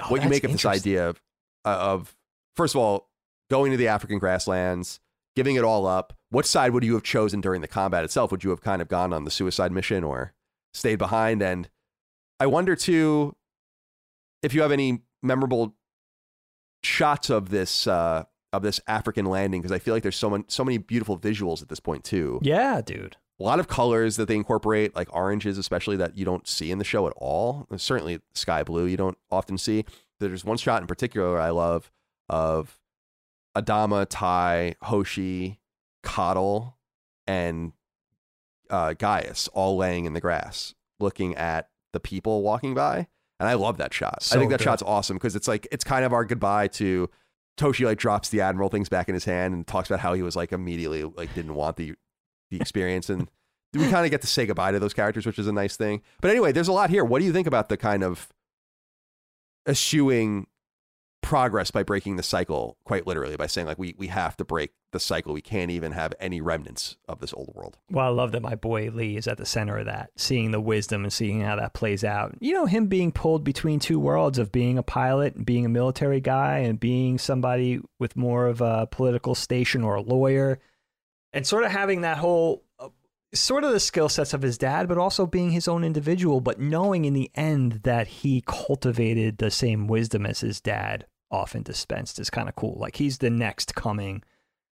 Oh, 0.00 0.06
what 0.08 0.22
you 0.22 0.28
make 0.28 0.44
of 0.44 0.52
this 0.52 0.64
idea 0.66 1.08
of 1.08 1.20
uh, 1.64 1.68
of 1.68 2.16
first 2.56 2.74
of 2.74 2.80
all 2.80 3.10
going 3.50 3.70
to 3.70 3.76
the 3.76 3.88
African 3.88 4.18
grasslands, 4.18 5.00
giving 5.36 5.56
it 5.56 5.64
all 5.64 5.86
up. 5.86 6.14
What 6.30 6.46
side 6.46 6.72
would 6.72 6.84
you 6.84 6.94
have 6.94 7.02
chosen 7.02 7.40
during 7.40 7.60
the 7.60 7.68
combat 7.68 8.04
itself? 8.04 8.30
Would 8.30 8.44
you 8.44 8.50
have 8.50 8.62
kind 8.62 8.80
of 8.80 8.88
gone 8.88 9.12
on 9.12 9.24
the 9.24 9.30
suicide 9.30 9.70
mission 9.72 10.02
or 10.02 10.32
stayed 10.72 10.96
behind? 10.96 11.42
And 11.42 11.68
I 12.40 12.46
wonder 12.46 12.74
too 12.74 13.36
if 14.42 14.54
you 14.54 14.62
have 14.62 14.72
any 14.72 15.02
memorable 15.22 15.76
shots 16.82 17.30
of 17.30 17.50
this 17.50 17.86
uh, 17.86 18.24
of 18.52 18.62
this 18.62 18.80
African 18.86 19.26
landing 19.26 19.60
because 19.60 19.72
I 19.72 19.78
feel 19.78 19.94
like 19.94 20.02
there's 20.02 20.16
so 20.16 20.30
many 20.30 20.44
so 20.48 20.64
many 20.64 20.78
beautiful 20.78 21.18
visuals 21.18 21.62
at 21.62 21.68
this 21.68 21.80
point 21.80 22.04
too. 22.04 22.40
Yeah, 22.42 22.80
dude. 22.80 23.16
A 23.42 23.44
lot 23.44 23.58
of 23.58 23.66
colors 23.66 24.14
that 24.16 24.28
they 24.28 24.36
incorporate, 24.36 24.94
like 24.94 25.12
oranges, 25.12 25.58
especially 25.58 25.96
that 25.96 26.16
you 26.16 26.24
don't 26.24 26.46
see 26.46 26.70
in 26.70 26.78
the 26.78 26.84
show 26.84 27.08
at 27.08 27.12
all. 27.16 27.66
And 27.70 27.80
certainly, 27.80 28.20
sky 28.34 28.62
blue 28.62 28.86
you 28.86 28.96
don't 28.96 29.18
often 29.32 29.58
see. 29.58 29.84
There's 30.20 30.44
one 30.44 30.58
shot 30.58 30.80
in 30.80 30.86
particular 30.86 31.40
I 31.40 31.50
love 31.50 31.90
of 32.28 32.78
Adama, 33.56 34.06
Tigh, 34.08 34.76
Hoshi, 34.82 35.58
Cottle, 36.04 36.78
and 37.26 37.72
uh, 38.70 38.92
Gaius 38.92 39.48
all 39.48 39.76
laying 39.76 40.04
in 40.04 40.12
the 40.12 40.20
grass, 40.20 40.74
looking 41.00 41.34
at 41.34 41.68
the 41.92 41.98
people 41.98 42.42
walking 42.42 42.74
by. 42.74 43.08
And 43.40 43.48
I 43.48 43.54
love 43.54 43.76
that 43.78 43.92
shot. 43.92 44.18
I 44.30 44.36
think 44.36 44.52
that 44.52 44.58
good. 44.58 44.64
shot's 44.64 44.82
awesome 44.82 45.16
because 45.16 45.34
it's 45.34 45.48
like 45.48 45.66
it's 45.72 45.82
kind 45.82 46.04
of 46.04 46.12
our 46.12 46.24
goodbye 46.24 46.68
to 46.68 47.10
Hoshi. 47.58 47.84
Like 47.84 47.98
drops 47.98 48.28
the 48.28 48.40
admiral 48.40 48.68
things 48.68 48.88
back 48.88 49.08
in 49.08 49.14
his 49.14 49.24
hand 49.24 49.52
and 49.52 49.66
talks 49.66 49.90
about 49.90 49.98
how 49.98 50.14
he 50.14 50.22
was 50.22 50.36
like 50.36 50.52
immediately 50.52 51.02
like 51.02 51.34
didn't 51.34 51.54
want 51.54 51.76
the 51.76 51.94
the 52.52 52.60
experience 52.60 53.10
and 53.10 53.28
we 53.74 53.88
kind 53.88 54.04
of 54.04 54.10
get 54.10 54.20
to 54.20 54.26
say 54.26 54.44
goodbye 54.44 54.70
to 54.70 54.78
those 54.78 54.92
characters, 54.92 55.24
which 55.24 55.38
is 55.38 55.46
a 55.46 55.52
nice 55.52 55.76
thing. 55.76 56.02
But 56.20 56.30
anyway, 56.30 56.52
there's 56.52 56.68
a 56.68 56.72
lot 56.72 56.90
here. 56.90 57.04
What 57.04 57.20
do 57.20 57.24
you 57.24 57.32
think 57.32 57.46
about 57.46 57.70
the 57.70 57.76
kind 57.76 58.04
of 58.04 58.28
eschewing 59.66 60.46
progress 61.22 61.70
by 61.70 61.82
breaking 61.82 62.16
the 62.16 62.22
cycle 62.22 62.76
quite 62.84 63.06
literally 63.06 63.36
by 63.36 63.46
saying 63.46 63.66
like 63.66 63.78
we 63.78 63.94
we 63.96 64.08
have 64.08 64.36
to 64.36 64.44
break 64.44 64.72
the 64.92 65.00
cycle. 65.00 65.32
We 65.32 65.40
can't 65.40 65.70
even 65.70 65.92
have 65.92 66.14
any 66.20 66.40
remnants 66.40 66.96
of 67.08 67.20
this 67.20 67.32
old 67.32 67.52
world. 67.54 67.78
Well, 67.90 68.06
I 68.06 68.10
love 68.10 68.32
that 68.32 68.42
my 68.42 68.54
boy 68.54 68.90
Lee 68.90 69.16
is 69.16 69.26
at 69.26 69.38
the 69.38 69.46
center 69.46 69.78
of 69.78 69.86
that, 69.86 70.10
seeing 70.16 70.50
the 70.50 70.60
wisdom 70.60 71.02
and 71.02 71.12
seeing 71.12 71.40
how 71.40 71.56
that 71.56 71.72
plays 71.72 72.04
out. 72.04 72.34
You 72.40 72.52
know, 72.52 72.66
him 72.66 72.86
being 72.86 73.10
pulled 73.10 73.42
between 73.42 73.80
two 73.80 73.98
worlds 73.98 74.38
of 74.38 74.52
being 74.52 74.78
a 74.78 74.82
pilot 74.82 75.34
and 75.34 75.46
being 75.46 75.64
a 75.64 75.70
military 75.70 76.20
guy 76.20 76.58
and 76.58 76.78
being 76.78 77.18
somebody 77.18 77.80
with 77.98 78.16
more 78.16 78.46
of 78.46 78.60
a 78.60 78.86
political 78.86 79.34
station 79.34 79.82
or 79.82 79.94
a 79.94 80.02
lawyer, 80.02 80.58
and 81.32 81.46
sort 81.46 81.64
of 81.64 81.70
having 81.70 82.02
that 82.02 82.18
whole 82.18 82.62
uh, 82.78 82.88
sort 83.34 83.64
of 83.64 83.72
the 83.72 83.80
skill 83.80 84.08
sets 84.08 84.34
of 84.34 84.42
his 84.42 84.58
dad, 84.58 84.88
but 84.88 84.98
also 84.98 85.26
being 85.26 85.50
his 85.50 85.68
own 85.68 85.84
individual, 85.84 86.40
but 86.40 86.60
knowing 86.60 87.04
in 87.04 87.14
the 87.14 87.30
end 87.34 87.80
that 87.84 88.06
he 88.06 88.42
cultivated 88.46 89.38
the 89.38 89.50
same 89.50 89.86
wisdom 89.86 90.26
as 90.26 90.40
his 90.40 90.60
dad 90.60 91.06
often 91.30 91.62
dispensed 91.62 92.18
is 92.18 92.30
kind 92.30 92.48
of 92.48 92.56
cool. 92.56 92.76
Like 92.78 92.96
he's 92.96 93.18
the 93.18 93.30
next 93.30 93.74
coming 93.74 94.22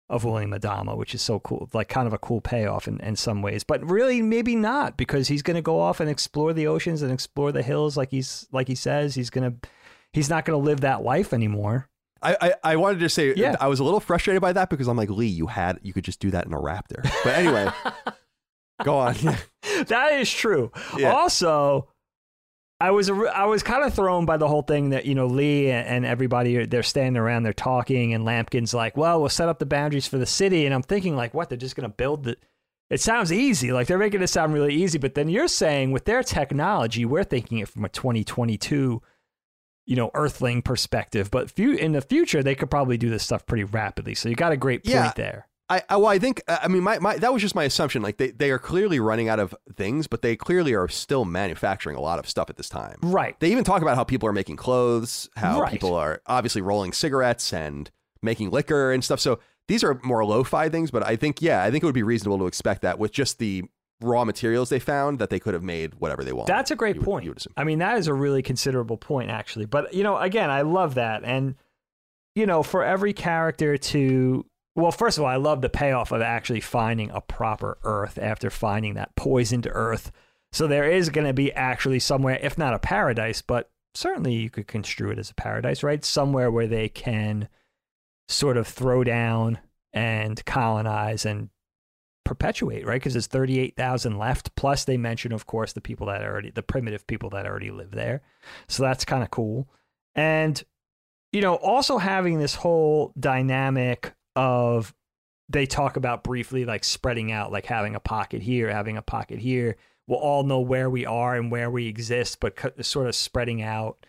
of 0.08 0.24
William 0.24 0.52
Adama, 0.52 0.96
which 0.96 1.14
is 1.14 1.20
so 1.20 1.40
cool, 1.40 1.68
like 1.72 1.88
kind 1.88 2.06
of 2.06 2.12
a 2.12 2.18
cool 2.18 2.40
payoff 2.40 2.86
in, 2.86 3.00
in 3.00 3.16
some 3.16 3.42
ways, 3.42 3.64
but 3.64 3.84
really 3.88 4.22
maybe 4.22 4.54
not 4.54 4.96
because 4.96 5.28
he's 5.28 5.42
going 5.42 5.56
to 5.56 5.62
go 5.62 5.80
off 5.80 6.00
and 6.00 6.08
explore 6.08 6.52
the 6.52 6.66
oceans 6.66 7.02
and 7.02 7.12
explore 7.12 7.52
the 7.52 7.62
hills, 7.62 7.96
like 7.96 8.10
he's 8.10 8.46
like 8.52 8.68
he 8.68 8.74
says 8.74 9.16
he's 9.16 9.30
going 9.30 9.50
to, 9.50 9.68
he's 10.12 10.30
not 10.30 10.44
going 10.44 10.58
to 10.58 10.64
live 10.64 10.80
that 10.80 11.02
life 11.02 11.32
anymore. 11.32 11.88
I, 12.26 12.36
I, 12.40 12.54
I 12.72 12.76
wanted 12.76 13.00
to 13.00 13.08
say 13.08 13.34
Yeah. 13.34 13.56
I 13.60 13.68
was 13.68 13.80
a 13.80 13.84
little 13.84 14.00
frustrated 14.00 14.40
by 14.42 14.52
that 14.52 14.70
because 14.70 14.88
I'm 14.88 14.96
like 14.96 15.10
Lee, 15.10 15.26
you 15.26 15.46
had 15.46 15.78
you 15.82 15.92
could 15.92 16.04
just 16.04 16.20
do 16.20 16.30
that 16.32 16.46
in 16.46 16.52
a 16.52 16.58
Raptor. 16.58 17.02
But 17.24 17.34
anyway, 17.34 17.68
go 18.84 18.98
on. 18.98 19.14
that 19.86 20.12
is 20.14 20.30
true. 20.30 20.72
Yeah. 20.96 21.12
Also, 21.12 21.88
I 22.78 22.90
was 22.90 23.08
I 23.10 23.46
was 23.46 23.62
kind 23.62 23.84
of 23.84 23.94
thrown 23.94 24.26
by 24.26 24.36
the 24.36 24.48
whole 24.48 24.62
thing 24.62 24.90
that 24.90 25.06
you 25.06 25.14
know 25.14 25.26
Lee 25.26 25.70
and 25.70 26.04
everybody 26.04 26.66
they're 26.66 26.82
standing 26.82 27.20
around, 27.20 27.44
they're 27.44 27.52
talking, 27.54 28.12
and 28.12 28.24
Lampkin's 28.24 28.74
like, 28.74 28.96
"Well, 28.96 29.20
we'll 29.20 29.30
set 29.30 29.48
up 29.48 29.58
the 29.58 29.66
boundaries 29.66 30.06
for 30.06 30.18
the 30.18 30.26
city," 30.26 30.66
and 30.66 30.74
I'm 30.74 30.82
thinking 30.82 31.16
like, 31.16 31.32
"What? 31.32 31.48
They're 31.48 31.56
just 31.56 31.76
going 31.76 31.88
to 31.88 31.94
build 31.96 32.24
the." 32.24 32.36
It 32.88 33.00
sounds 33.00 33.32
easy, 33.32 33.72
like 33.72 33.88
they're 33.88 33.98
making 33.98 34.22
it 34.22 34.28
sound 34.28 34.52
really 34.54 34.74
easy, 34.74 34.98
but 34.98 35.14
then 35.14 35.28
you're 35.28 35.48
saying 35.48 35.90
with 35.90 36.04
their 36.04 36.22
technology, 36.22 37.04
we're 37.04 37.24
thinking 37.24 37.58
it 37.58 37.68
from 37.68 37.84
a 37.84 37.88
2022, 37.88 39.02
you 39.86 39.96
know, 39.96 40.10
Earthling 40.14 40.62
perspective. 40.62 41.30
But 41.30 41.50
few, 41.50 41.72
in 41.72 41.92
the 41.92 42.00
future, 42.02 42.42
they 42.42 42.54
could 42.54 42.70
probably 42.70 42.98
do 42.98 43.08
this 43.08 43.22
stuff 43.24 43.46
pretty 43.46 43.64
rapidly. 43.64 44.14
So 44.14 44.28
you 44.28 44.34
got 44.34 44.52
a 44.52 44.56
great 44.56 44.84
point 44.84 44.94
Yeah. 44.94 45.12
there. 45.16 45.48
I, 45.68 45.82
I 45.88 45.96
well, 45.96 46.06
I 46.06 46.20
think 46.20 46.42
I 46.46 46.68
mean 46.68 46.84
my, 46.84 47.00
my 47.00 47.16
that 47.16 47.32
was 47.32 47.42
just 47.42 47.56
my 47.56 47.64
assumption. 47.64 48.00
Like 48.00 48.18
they, 48.18 48.30
they 48.30 48.52
are 48.52 48.58
clearly 48.58 49.00
running 49.00 49.28
out 49.28 49.40
of 49.40 49.52
things, 49.74 50.06
but 50.06 50.22
they 50.22 50.36
clearly 50.36 50.74
are 50.74 50.86
still 50.86 51.24
manufacturing 51.24 51.96
a 51.96 52.00
lot 52.00 52.20
of 52.20 52.28
stuff 52.28 52.48
at 52.50 52.56
this 52.56 52.68
time. 52.68 52.98
Right. 53.02 53.38
They 53.40 53.50
even 53.50 53.64
talk 53.64 53.82
about 53.82 53.96
how 53.96 54.04
people 54.04 54.28
are 54.28 54.32
making 54.32 54.56
clothes, 54.56 55.28
how 55.36 55.60
Right. 55.60 55.72
people 55.72 55.94
are 55.94 56.20
obviously 56.26 56.62
rolling 56.62 56.92
cigarettes 56.92 57.52
and 57.52 57.90
making 58.22 58.50
liquor 58.50 58.92
and 58.92 59.02
stuff. 59.02 59.18
So 59.18 59.40
these 59.66 59.82
are 59.82 59.98
more 60.04 60.24
lo-fi 60.24 60.68
things, 60.68 60.92
but 60.92 61.04
I 61.04 61.16
think 61.16 61.42
yeah, 61.42 61.64
I 61.64 61.72
think 61.72 61.82
it 61.82 61.86
would 61.86 61.94
be 61.96 62.04
reasonable 62.04 62.38
to 62.38 62.46
expect 62.46 62.82
that 62.82 63.00
with 63.00 63.10
just 63.10 63.40
the 63.40 63.64
raw 64.01 64.24
materials 64.24 64.68
they 64.68 64.78
found 64.78 65.18
that 65.18 65.31
they 65.31 65.39
could 65.39 65.55
have 65.55 65.62
made 65.62 65.94
whatever 65.94 66.23
they 66.23 66.32
want. 66.32 66.47
That's 66.47 66.70
a 66.70 66.77
great 66.77 66.97
would- 66.97 67.05
point. 67.05 67.47
I 67.56 67.64
mean, 67.64 67.78
that 67.78 67.97
is 67.98 68.09
a 68.09 68.14
really 68.14 68.43
considerable 68.43 68.97
point, 68.97 69.31
actually. 69.31 69.66
But, 69.66 69.94
you 69.94 70.02
know, 70.02 70.18
again, 70.18 70.51
I 70.51 70.62
love 70.62 70.94
that. 70.97 71.24
And, 71.24 71.55
you 72.35 72.47
know, 72.47 72.62
for 72.62 72.85
every 72.85 73.12
character 73.12 73.78
to, 73.78 74.44
well, 74.74 74.93
first 74.93 75.16
of 75.16 75.24
all, 75.24 75.31
I 75.31 75.36
love 75.36 75.62
the 75.62 75.70
payoff 75.70 76.12
of 76.12 76.20
actually 76.20 76.60
finding 76.60 77.10
a 77.10 77.20
proper 77.23 77.78
Earth 77.82 78.18
after 78.20 78.51
finding 78.51 78.94
that 78.94 79.16
poisoned 79.16 79.66
Earth. 79.70 80.12
So 80.52 80.66
there 80.66 80.90
is 80.90 81.09
going 81.09 81.27
to 81.27 81.32
be 81.32 81.52
actually 81.52 81.98
somewhere, 81.98 82.39
if 82.43 82.59
not 82.59 82.74
a 82.74 82.78
paradise, 82.78 83.40
but 83.40 83.70
certainly 83.94 84.35
you 84.35 84.51
could 84.51 84.66
construe 84.66 85.10
it 85.10 85.18
as 85.18 85.31
a 85.31 85.35
paradise, 85.35 85.82
right? 85.82 86.05
Somewhere 86.05 86.51
where 86.51 86.66
they 86.66 86.90
can 86.90 87.48
sort 88.28 88.59
of 88.59 88.66
throw 88.66 89.02
down 89.05 89.59
and 89.93 90.44
colonize 90.44 91.24
and 91.24 91.48
perpetuate, 92.26 92.84
right? 92.84 92.96
Because 92.96 93.14
there's 93.14 93.28
38,000 93.28 94.18
left. 94.18 94.54
Plus, 94.56 94.84
they 94.84 94.96
mention, 94.96 95.32
of 95.32 95.46
course, 95.46 95.72
the 95.72 95.80
people 95.80 96.08
that 96.08 96.22
already, 96.22 96.50
the 96.50 96.62
primitive 96.62 97.06
people 97.06 97.30
that 97.30 97.46
already 97.46 97.70
live 97.70 97.92
there. 97.92 98.20
So 98.68 98.82
that's 98.82 99.04
kind 99.04 99.22
of 99.22 99.30
cool. 99.30 99.68
And, 100.14 100.62
you 101.32 101.40
know, 101.40 101.54
also 101.54 101.98
having 101.98 102.38
this 102.38 102.56
whole 102.56 103.12
dynamic 103.18 104.12
of, 104.34 104.92
they 105.48 105.64
talk 105.64 105.96
about 105.96 106.24
briefly 106.24 106.64
like 106.64 106.82
spreading 106.82 107.30
out, 107.30 107.52
like 107.52 107.66
having 107.66 107.94
a 107.94 108.00
pocket 108.00 108.42
here, 108.42 108.68
having 108.68 108.96
a 108.96 109.02
pocket 109.02 109.38
here. 109.38 109.76
We'll 110.08 110.18
all 110.18 110.42
know 110.42 110.60
where 110.60 110.90
we 110.90 111.06
are 111.06 111.36
and 111.36 111.50
where 111.50 111.70
we 111.70 111.86
exist, 111.86 112.40
but 112.40 112.56
co- 112.56 112.72
sort 112.80 113.06
of 113.06 113.14
spreading 113.14 113.62
out 113.62 114.04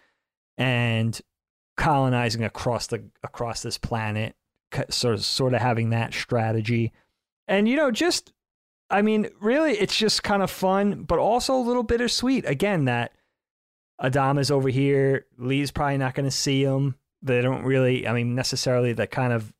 and 0.58 1.20
colonizing 1.76 2.44
across 2.44 2.88
the 2.88 3.04
across 3.24 3.62
this 3.62 3.78
planet, 3.78 4.36
co- 4.72 4.86
sort 4.90 5.14
of 5.14 5.24
sort 5.24 5.54
of 5.54 5.62
having 5.62 5.92
that 5.92 6.14
strategy. 6.14 6.92
And 7.48 7.68
you 7.68 7.76
know, 7.76 7.92
just 7.92 8.34
I 8.90 9.02
mean, 9.02 9.30
really, 9.40 9.74
it's 9.74 9.98
just 9.98 10.24
kind 10.24 10.42
of 10.42 10.50
fun, 10.50 11.04
but 11.04 11.20
also 11.20 11.56
a 11.56 11.60
little 11.60 11.84
bittersweet. 11.84 12.46
Again, 12.48 12.86
that 12.86 13.14
Adam 14.02 14.38
is 14.38 14.52
over 14.52 14.70
here, 14.70 15.26
Lee's 15.38 15.72
probably 15.72 15.98
not 15.98 16.14
going 16.14 16.26
to 16.26 16.32
see 16.32 16.64
him. 16.64 16.96
They 17.22 17.42
don't 17.42 17.64
really, 17.64 18.08
I 18.08 18.14
mean, 18.14 18.36
necessarily 18.36 18.94
the 18.94 19.08
kind 19.08 19.34
of 19.34 19.54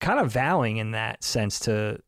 kind 0.00 0.18
of 0.18 0.32
vowing 0.32 0.76
in 0.76 0.92
that 0.92 1.24
sense 1.24 1.58
to 1.60 2.00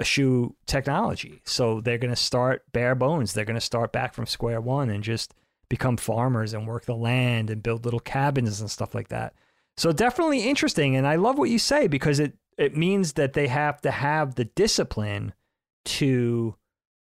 eschew 0.00 0.54
technology. 0.66 1.40
So 1.44 1.80
they're 1.80 1.98
going 1.98 2.12
to 2.12 2.16
start 2.16 2.64
bare 2.72 2.94
bones. 2.94 3.32
They're 3.32 3.44
going 3.44 3.54
to 3.54 3.60
start 3.60 3.92
back 3.92 4.14
from 4.14 4.26
square 4.26 4.60
one 4.60 4.90
and 4.90 5.02
just 5.02 5.34
become 5.68 5.96
farmers 5.96 6.54
and 6.54 6.66
work 6.66 6.84
the 6.84 6.94
land 6.94 7.50
and 7.50 7.62
build 7.62 7.84
little 7.84 8.00
cabins 8.00 8.60
and 8.60 8.70
stuff 8.70 8.94
like 8.94 9.08
that. 9.08 9.34
So 9.76 9.92
definitely 9.92 10.48
interesting, 10.48 10.96
and 10.96 11.06
I 11.06 11.16
love 11.16 11.38
what 11.38 11.50
you 11.50 11.58
say 11.58 11.86
because 11.86 12.18
it 12.18 12.34
it 12.58 12.76
means 12.76 13.14
that 13.14 13.32
they 13.32 13.46
have 13.46 13.80
to 13.82 13.90
have 13.90 14.34
the 14.34 14.44
discipline 14.44 15.32
to 15.84 16.56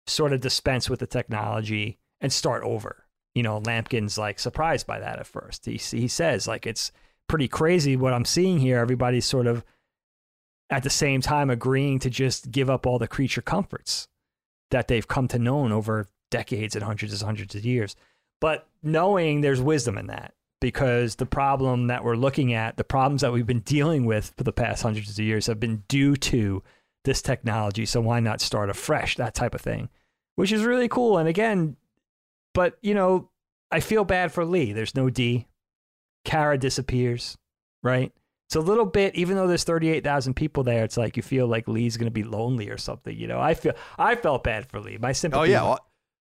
sort 0.07 0.31
of 0.31 0.39
dispense 0.39 0.89
with 0.89 0.99
the 0.99 1.07
technology 1.07 1.97
and 2.21 2.31
start 2.31 2.63
over. 2.63 3.05
You 3.35 3.43
know, 3.43 3.59
Lampkin's 3.59 4.17
like 4.17 4.39
surprised 4.39 4.87
by 4.87 4.99
that 4.99 5.19
at 5.19 5.27
first. 5.27 5.65
He 5.65 5.77
he 5.77 6.07
says 6.07 6.47
like 6.47 6.65
it's 6.65 6.91
pretty 7.27 7.47
crazy 7.47 7.95
what 7.95 8.13
I'm 8.13 8.25
seeing 8.25 8.59
here. 8.59 8.77
Everybody's 8.77 9.25
sort 9.25 9.47
of 9.47 9.65
at 10.69 10.83
the 10.83 10.89
same 10.89 11.21
time 11.21 11.49
agreeing 11.49 11.99
to 11.99 12.09
just 12.09 12.51
give 12.51 12.69
up 12.69 12.85
all 12.85 12.99
the 12.99 13.07
creature 13.07 13.41
comforts 13.41 14.07
that 14.71 14.87
they've 14.87 15.07
come 15.07 15.27
to 15.27 15.39
know 15.39 15.67
over 15.71 16.07
decades 16.29 16.75
and 16.75 16.83
hundreds 16.83 17.13
and 17.13 17.23
hundreds 17.23 17.55
of 17.55 17.65
years. 17.65 17.95
But 18.39 18.67
knowing 18.83 19.41
there's 19.41 19.61
wisdom 19.61 19.97
in 19.97 20.07
that 20.07 20.33
because 20.61 21.15
the 21.15 21.25
problem 21.25 21.87
that 21.87 22.03
we're 22.03 22.15
looking 22.15 22.53
at, 22.53 22.77
the 22.77 22.83
problems 22.83 23.21
that 23.21 23.31
we've 23.31 23.47
been 23.47 23.61
dealing 23.61 24.05
with 24.05 24.33
for 24.37 24.43
the 24.43 24.51
past 24.51 24.83
hundreds 24.83 25.11
of 25.11 25.19
years 25.19 25.47
have 25.47 25.59
been 25.59 25.83
due 25.87 26.15
to 26.15 26.63
this 27.05 27.21
technology. 27.21 27.85
So 27.85 28.01
why 28.01 28.19
not 28.19 28.41
start 28.41 28.69
afresh? 28.69 29.15
That 29.15 29.33
type 29.33 29.55
of 29.55 29.61
thing, 29.61 29.89
which 30.35 30.51
is 30.51 30.63
really 30.63 30.87
cool. 30.87 31.17
And 31.17 31.29
again, 31.29 31.77
but 32.53 32.77
you 32.81 32.93
know, 32.93 33.29
I 33.71 33.79
feel 33.79 34.03
bad 34.03 34.31
for 34.31 34.43
Lee. 34.43 34.73
There's 34.73 34.95
no 34.95 35.09
Dee. 35.09 35.47
Kara 36.25 36.57
disappears, 36.57 37.37
right? 37.81 38.11
It's 38.47 38.55
a 38.55 38.61
little 38.61 38.85
bit, 38.85 39.15
even 39.15 39.35
though 39.35 39.47
there's 39.47 39.63
38,000 39.63 40.33
people 40.33 40.63
there, 40.63 40.83
it's 40.83 40.97
like 40.97 41.15
you 41.15 41.23
feel 41.23 41.45
like 41.47 41.67
Lee's 41.67 41.97
going 41.97 42.07
to 42.07 42.11
be 42.11 42.23
lonely 42.23 42.69
or 42.69 42.77
something. 42.77 43.15
You 43.15 43.27
know, 43.27 43.39
I 43.39 43.53
feel, 43.53 43.73
I 43.97 44.15
felt 44.15 44.43
bad 44.43 44.65
for 44.65 44.79
Lee. 44.79 44.97
My 44.97 45.11
sympathy. 45.11 45.39
Oh 45.39 45.43
yeah, 45.43 45.61
well, 45.61 45.79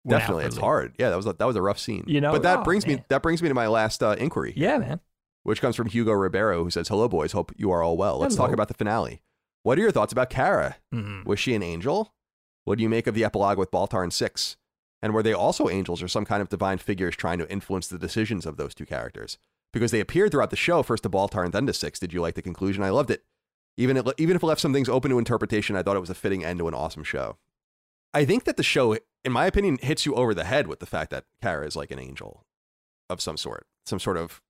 definitely. 0.08 0.46
It's 0.46 0.58
hard. 0.58 0.96
Yeah, 1.00 1.10
that 1.10 1.16
was 1.16 1.26
a, 1.26 1.34
that 1.34 1.46
was 1.46 1.56
a 1.56 1.62
rough 1.62 1.80
scene. 1.80 2.04
You 2.08 2.22
know? 2.22 2.32
but 2.32 2.44
that 2.44 2.60
Oh, 2.60 2.64
brings 2.64 2.86
me 2.88 3.04
that 3.10 3.22
brings 3.22 3.42
me 3.42 3.48
to 3.50 3.56
my 3.56 3.68
last 3.68 4.02
uh, 4.04 4.16
inquiry, 4.18 4.54
Yeah, 4.56 4.78
man. 4.78 5.00
which 5.44 5.62
comes 5.62 5.76
from 5.76 5.88
Hugo 5.88 6.12
Ribeiro, 6.14 6.64
who 6.64 6.70
says, 6.70 6.88
"Hello, 6.88 7.08
boys. 7.08 7.32
Hope 7.32 7.52
you 7.58 7.72
are 7.72 7.82
all 7.84 7.98
well. 7.98 8.18
Let's 8.20 8.36
Hello. 8.36 8.48
talk 8.48 8.54
about 8.54 8.68
the 8.68 8.74
finale. 8.74 9.22
What 9.64 9.78
are 9.78 9.82
your 9.82 9.92
thoughts 9.92 10.14
about 10.14 10.30
Kara? 10.30 10.78
Mhm. 10.94 11.26
Was 11.26 11.40
she 11.40 11.56
an 11.56 11.64
angel? 11.64 12.14
What 12.66 12.78
do 12.78 12.84
you 12.84 12.90
make 12.90 13.08
of 13.08 13.16
the 13.16 13.24
epilogue 13.24 13.58
with 13.58 13.72
Baltar 13.72 14.04
and 14.04 14.14
Six? 14.14 14.58
And 15.02 15.14
were 15.14 15.22
they 15.24 15.34
also 15.34 15.70
angels 15.70 16.02
or 16.02 16.08
some 16.08 16.26
kind 16.26 16.42
of 16.42 16.50
divine 16.50 16.78
figures 16.80 17.16
trying 17.16 17.38
to 17.40 17.52
influence 17.52 17.88
the 17.88 18.00
decisions 18.00 18.46
of 18.46 18.58
those 18.58 18.74
two 18.74 18.86
characters? 18.86 19.38
Because 19.72 19.92
they 19.92 20.00
appeared 20.00 20.32
throughout 20.32 20.50
the 20.52 20.56
show, 20.56 20.82
first 20.84 21.04
to 21.04 21.10
Baltar 21.10 21.44
and 21.44 21.54
then 21.54 21.68
to 21.68 21.74
Six. 21.74 22.00
Did 22.00 22.14
you 22.14 22.22
like 22.22 22.34
the 22.36 22.42
conclusion? 22.42 22.82
I 22.84 22.90
loved 22.90 23.12
it. 23.12 23.24
Even 23.78 23.98
it, 23.98 24.08
even 24.18 24.36
if 24.36 24.42
it 24.42 24.46
left 24.46 24.62
some 24.62 24.72
things 24.74 24.88
open 24.90 25.12
to 25.12 25.20
interpretation, 25.20 25.76
I 25.76 25.84
thought 25.84 25.98
it 25.98 26.00
was 26.00 26.10
a 26.10 26.16
fitting 26.16 26.44
end 26.46 26.60
to 26.60 26.68
an 26.68 26.74
awesome 26.74 27.04
show. 27.04 27.38
I 28.16 28.24
think 28.24 28.46
that 28.46 28.56
the 28.56 28.64
show, 28.64 28.98
in 29.26 29.32
my 29.34 29.46
opinion, 29.46 29.78
hits 29.82 30.06
you 30.06 30.16
over 30.16 30.34
the 30.34 30.46
head 30.46 30.68
with 30.68 30.80
the 30.80 30.86
fact 30.86 31.12
that 31.12 31.26
Kara 31.42 31.68
is 31.68 31.76
like 31.76 31.92
an 31.92 32.00
angel 32.00 32.46
of 33.10 33.20
some 33.20 33.36
sort, 33.36 33.68
some 33.86 34.00
sort 34.00 34.16
of 34.16 34.42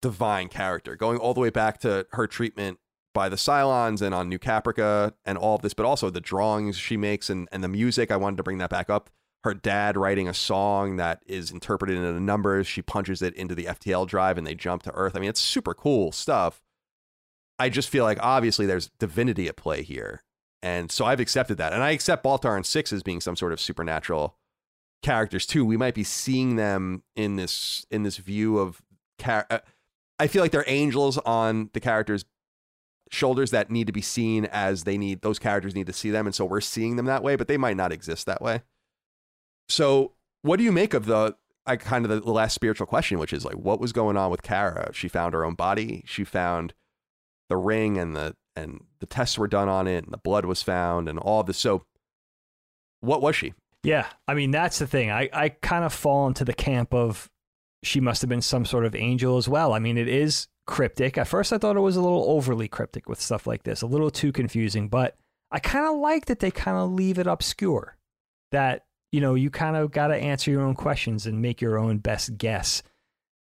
divine 0.00 0.48
character, 0.48 0.96
going 0.96 1.18
all 1.18 1.34
the 1.34 1.40
way 1.40 1.50
back 1.50 1.78
to 1.80 2.06
her 2.12 2.26
treatment 2.26 2.78
by 3.12 3.28
the 3.28 3.36
Cylons 3.36 4.00
and 4.00 4.14
on 4.14 4.30
New 4.30 4.38
Caprica 4.38 5.12
and 5.26 5.36
all 5.36 5.56
of 5.56 5.60
this, 5.60 5.74
but 5.74 5.84
also 5.84 6.08
the 6.08 6.22
drawings 6.22 6.78
she 6.78 6.96
makes 6.96 7.28
and, 7.28 7.50
and 7.52 7.62
the 7.62 7.68
music. 7.68 8.10
I 8.10 8.16
wanted 8.16 8.38
to 8.38 8.42
bring 8.42 8.56
that 8.58 8.70
back 8.70 8.88
up. 8.88 9.10
Her 9.44 9.52
dad 9.52 9.98
writing 9.98 10.26
a 10.26 10.34
song 10.34 10.96
that 10.96 11.22
is 11.26 11.50
interpreted 11.50 11.98
into 11.98 12.18
numbers. 12.18 12.66
She 12.66 12.80
punches 12.80 13.20
it 13.20 13.34
into 13.34 13.54
the 13.54 13.64
FTL 13.66 14.08
drive 14.08 14.38
and 14.38 14.46
they 14.46 14.54
jump 14.54 14.84
to 14.84 14.92
Earth. 14.94 15.14
I 15.14 15.20
mean, 15.20 15.28
it's 15.28 15.40
super 15.40 15.74
cool 15.74 16.12
stuff. 16.12 16.62
I 17.58 17.68
just 17.68 17.90
feel 17.90 18.04
like 18.04 18.18
obviously 18.22 18.64
there's 18.64 18.88
divinity 18.98 19.48
at 19.48 19.56
play 19.56 19.82
here. 19.82 20.22
And 20.62 20.92
so 20.92 21.04
I've 21.04 21.20
accepted 21.20 21.58
that. 21.58 21.72
And 21.72 21.82
I 21.82 21.90
accept 21.90 22.24
Baltar 22.24 22.56
and 22.56 22.64
Six 22.64 22.92
as 22.92 23.02
being 23.02 23.20
some 23.20 23.36
sort 23.36 23.52
of 23.52 23.60
supernatural 23.60 24.36
characters 25.02 25.46
too. 25.46 25.64
We 25.64 25.76
might 25.76 25.94
be 25.94 26.04
seeing 26.04 26.56
them 26.56 27.02
in 27.16 27.36
this 27.36 27.84
in 27.90 28.04
this 28.04 28.16
view 28.18 28.58
of 28.58 28.80
char- 29.20 29.46
uh, 29.50 29.58
I 30.18 30.28
feel 30.28 30.42
like 30.42 30.52
they're 30.52 30.64
angels 30.68 31.18
on 31.18 31.70
the 31.72 31.80
characters' 31.80 32.24
shoulders 33.10 33.50
that 33.50 33.70
need 33.70 33.88
to 33.88 33.92
be 33.92 34.00
seen 34.00 34.44
as 34.46 34.84
they 34.84 34.96
need 34.96 35.22
those 35.22 35.38
characters 35.38 35.74
need 35.74 35.86
to 35.86 35.92
see 35.92 36.10
them 36.10 36.26
and 36.26 36.34
so 36.34 36.44
we're 36.44 36.60
seeing 36.60 36.96
them 36.96 37.06
that 37.06 37.22
way, 37.22 37.36
but 37.36 37.48
they 37.48 37.56
might 37.56 37.76
not 37.76 37.92
exist 37.92 38.26
that 38.26 38.40
way. 38.40 38.62
So, 39.68 40.12
what 40.42 40.58
do 40.58 40.64
you 40.64 40.72
make 40.72 40.94
of 40.94 41.06
the 41.06 41.36
I 41.66 41.76
kind 41.76 42.04
of 42.04 42.10
the, 42.10 42.20
the 42.20 42.32
last 42.32 42.54
spiritual 42.54 42.86
question, 42.86 43.18
which 43.18 43.32
is 43.32 43.44
like, 43.44 43.54
what 43.54 43.80
was 43.80 43.92
going 43.92 44.16
on 44.16 44.30
with 44.30 44.42
Kara? 44.42 44.90
She 44.92 45.08
found 45.08 45.34
her 45.34 45.44
own 45.44 45.54
body. 45.54 46.02
She 46.06 46.24
found 46.24 46.74
the 47.48 47.56
ring, 47.56 47.98
and 47.98 48.16
the 48.16 48.34
and 48.56 48.84
the 49.00 49.06
tests 49.06 49.38
were 49.38 49.48
done 49.48 49.68
on 49.68 49.86
it, 49.86 50.04
and 50.04 50.12
the 50.12 50.18
blood 50.18 50.44
was 50.44 50.62
found, 50.62 51.08
and 51.08 51.18
all 51.18 51.40
of 51.40 51.46
this. 51.46 51.58
So, 51.58 51.84
what 53.00 53.22
was 53.22 53.36
she? 53.36 53.54
Yeah, 53.82 54.06
I 54.28 54.34
mean 54.34 54.50
that's 54.50 54.78
the 54.78 54.86
thing. 54.86 55.10
I 55.10 55.28
I 55.32 55.48
kind 55.48 55.84
of 55.84 55.92
fall 55.92 56.26
into 56.28 56.44
the 56.44 56.54
camp 56.54 56.94
of 56.94 57.30
she 57.82 58.00
must 58.00 58.22
have 58.22 58.28
been 58.28 58.42
some 58.42 58.64
sort 58.64 58.84
of 58.84 58.94
angel 58.94 59.36
as 59.36 59.48
well. 59.48 59.72
I 59.72 59.78
mean, 59.80 59.98
it 59.98 60.08
is 60.08 60.46
cryptic. 60.66 61.18
At 61.18 61.26
first, 61.26 61.52
I 61.52 61.58
thought 61.58 61.76
it 61.76 61.80
was 61.80 61.96
a 61.96 62.00
little 62.00 62.24
overly 62.28 62.68
cryptic 62.68 63.08
with 63.08 63.20
stuff 63.20 63.46
like 63.46 63.64
this, 63.64 63.82
a 63.82 63.86
little 63.86 64.10
too 64.10 64.30
confusing. 64.30 64.88
But 64.88 65.16
I 65.50 65.58
kind 65.58 65.86
of 65.86 65.96
like 65.96 66.26
that 66.26 66.38
they 66.38 66.50
kind 66.50 66.76
of 66.76 66.92
leave 66.92 67.18
it 67.18 67.26
obscure. 67.26 67.96
That 68.52 68.84
you 69.10 69.20
know 69.20 69.34
you 69.34 69.50
kind 69.50 69.76
of 69.76 69.90
got 69.90 70.08
to 70.08 70.16
answer 70.16 70.50
your 70.50 70.62
own 70.62 70.74
questions 70.74 71.26
and 71.26 71.42
make 71.42 71.60
your 71.60 71.78
own 71.78 71.98
best 71.98 72.38
guess. 72.38 72.82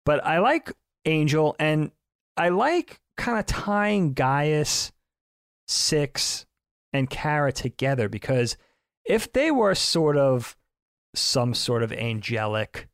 But 0.06 0.24
I 0.24 0.38
like 0.38 0.72
Angel, 1.04 1.56
and 1.58 1.90
I 2.36 2.50
like 2.50 3.00
kind 3.16 3.38
of 3.38 3.46
tying 3.46 4.12
Gaius, 4.14 4.92
Six, 5.68 6.46
and 6.92 7.10
Kara 7.10 7.52
together 7.52 8.08
because 8.08 8.56
if 9.04 9.32
they 9.32 9.50
were 9.50 9.74
sort 9.74 10.16
of 10.16 10.56
some 11.14 11.54
sort 11.54 11.82
of 11.82 11.92
angelic 11.92 12.88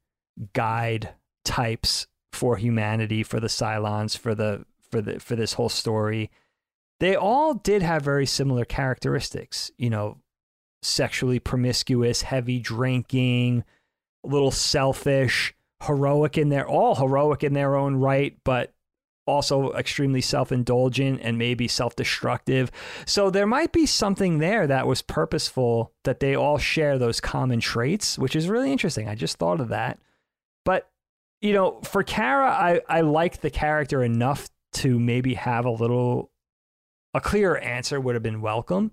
guide 0.52 1.10
types 1.44 2.06
for 2.32 2.56
humanity, 2.56 3.22
for 3.22 3.40
the 3.40 3.48
Cylons, 3.48 4.16
for 4.16 4.34
the 4.34 4.64
for 4.90 5.00
the 5.00 5.20
for 5.20 5.36
this 5.36 5.54
whole 5.54 5.68
story, 5.68 6.30
they 7.00 7.14
all 7.16 7.54
did 7.54 7.82
have 7.82 8.02
very 8.02 8.26
similar 8.26 8.64
characteristics. 8.64 9.70
You 9.76 9.90
know, 9.90 10.18
sexually 10.82 11.38
promiscuous, 11.38 12.22
heavy 12.22 12.58
drinking, 12.60 13.64
a 14.24 14.28
little 14.28 14.50
selfish, 14.50 15.54
heroic 15.82 16.38
in 16.38 16.48
their 16.48 16.66
all 16.66 16.94
heroic 16.96 17.44
in 17.44 17.52
their 17.52 17.76
own 17.76 17.96
right, 17.96 18.36
but 18.44 18.72
also 19.26 19.72
extremely 19.72 20.20
self-indulgent 20.20 21.20
and 21.22 21.38
maybe 21.38 21.66
self-destructive. 21.66 22.70
So 23.06 23.30
there 23.30 23.46
might 23.46 23.72
be 23.72 23.86
something 23.86 24.38
there 24.38 24.66
that 24.66 24.86
was 24.86 25.02
purposeful 25.02 25.92
that 26.04 26.20
they 26.20 26.34
all 26.34 26.58
share 26.58 26.98
those 26.98 27.20
common 27.20 27.60
traits, 27.60 28.18
which 28.18 28.36
is 28.36 28.48
really 28.48 28.70
interesting. 28.70 29.08
I 29.08 29.14
just 29.14 29.38
thought 29.38 29.60
of 29.60 29.68
that. 29.68 29.98
But 30.64 30.90
you 31.40 31.52
know, 31.52 31.80
for 31.82 32.02
Kara, 32.02 32.50
I 32.50 32.80
I 32.88 33.02
like 33.02 33.40
the 33.40 33.50
character 33.50 34.02
enough 34.02 34.48
to 34.74 34.98
maybe 34.98 35.34
have 35.34 35.64
a 35.64 35.70
little 35.70 36.30
a 37.12 37.20
clearer 37.20 37.58
answer 37.58 38.00
would 38.00 38.14
have 38.14 38.22
been 38.22 38.40
welcome. 38.40 38.92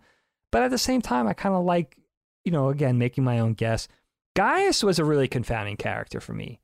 But 0.52 0.64
at 0.64 0.72
the 0.72 0.78
same 0.78 1.02
time, 1.02 1.28
I 1.28 1.34
kind 1.34 1.56
of 1.56 1.64
like, 1.64 1.98
you 2.44 2.52
know, 2.52 2.70
again, 2.70 2.98
making 2.98 3.24
my 3.24 3.40
own 3.40 3.53
guess. 3.53 3.88
Gaius 4.36 4.84
was 4.84 4.99
a 4.99 5.06
really 5.06 5.28
confounding 5.28 5.78
character 5.78 6.20
for 6.20 6.34
me 6.34 6.60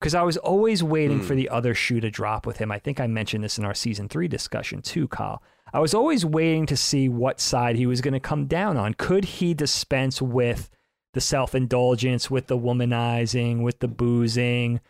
because 0.00 0.14
I 0.14 0.22
was 0.22 0.36
always 0.38 0.82
waiting 0.82 1.18
Hmm. 1.18 1.24
for 1.26 1.34
the 1.34 1.48
other 1.50 1.74
shoe 1.74 2.00
to 2.00 2.10
drop 2.10 2.46
with 2.46 2.56
him. 2.56 2.72
I 2.72 2.78
think 2.78 2.98
I 2.98 3.06
mentioned 3.06 3.44
this 3.44 3.58
in 3.58 3.64
our 3.64 3.74
season 3.74 4.08
three 4.08 4.28
discussion 4.28 4.80
too, 4.82 5.06
Kyle. 5.08 5.42
I 5.72 5.78
was 5.78 5.94
always 5.94 6.24
waiting 6.24 6.66
to 6.66 6.76
see 6.76 7.08
what 7.08 7.38
side 7.40 7.76
he 7.76 7.86
was 7.86 8.00
going 8.00 8.14
to 8.14 8.20
come 8.20 8.46
down 8.46 8.76
on. 8.76 8.94
Could 8.94 9.24
he 9.24 9.54
dispense 9.54 10.20
with 10.20 10.68
the 11.12 11.20
self 11.20 11.54
indulgence, 11.54 12.30
with 12.30 12.46
the 12.48 12.58
womanizing, 12.58 13.62
with 13.62 13.78
the 13.80 13.88
boozing, 13.88 14.80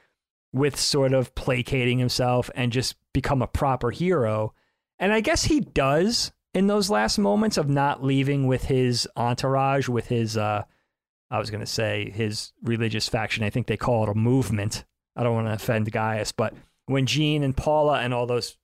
with 0.52 0.78
sort 0.78 1.12
of 1.12 1.34
placating 1.34 1.98
himself 1.98 2.50
and 2.54 2.72
just 2.72 2.94
become 3.12 3.42
a 3.42 3.46
proper 3.46 3.90
hero? 3.90 4.54
And 4.98 5.12
I 5.12 5.20
guess 5.20 5.44
he 5.44 5.60
does 5.60 6.32
in 6.54 6.66
those 6.66 6.88
last 6.90 7.18
moments 7.18 7.56
of 7.56 7.68
not 7.68 8.02
leaving 8.04 8.46
with 8.46 8.64
his 8.64 9.08
entourage, 9.16 9.88
with 9.88 10.06
his, 10.08 10.36
uh, 10.36 10.62
I 11.30 11.38
was 11.38 11.50
going 11.50 11.60
to 11.60 11.66
say 11.66 12.10
his 12.10 12.52
religious 12.62 13.08
faction. 13.08 13.44
I 13.44 13.50
think 13.50 13.66
they 13.66 13.76
call 13.76 14.04
it 14.04 14.08
a 14.10 14.14
movement. 14.14 14.84
I 15.16 15.22
don't 15.22 15.34
want 15.34 15.48
to 15.48 15.54
offend 15.54 15.90
Gaius, 15.90 16.32
but 16.32 16.54
when 16.86 17.06
Jean 17.06 17.42
and 17.42 17.56
Paula 17.56 18.00
and 18.00 18.14
all 18.14 18.26
those 18.26 18.56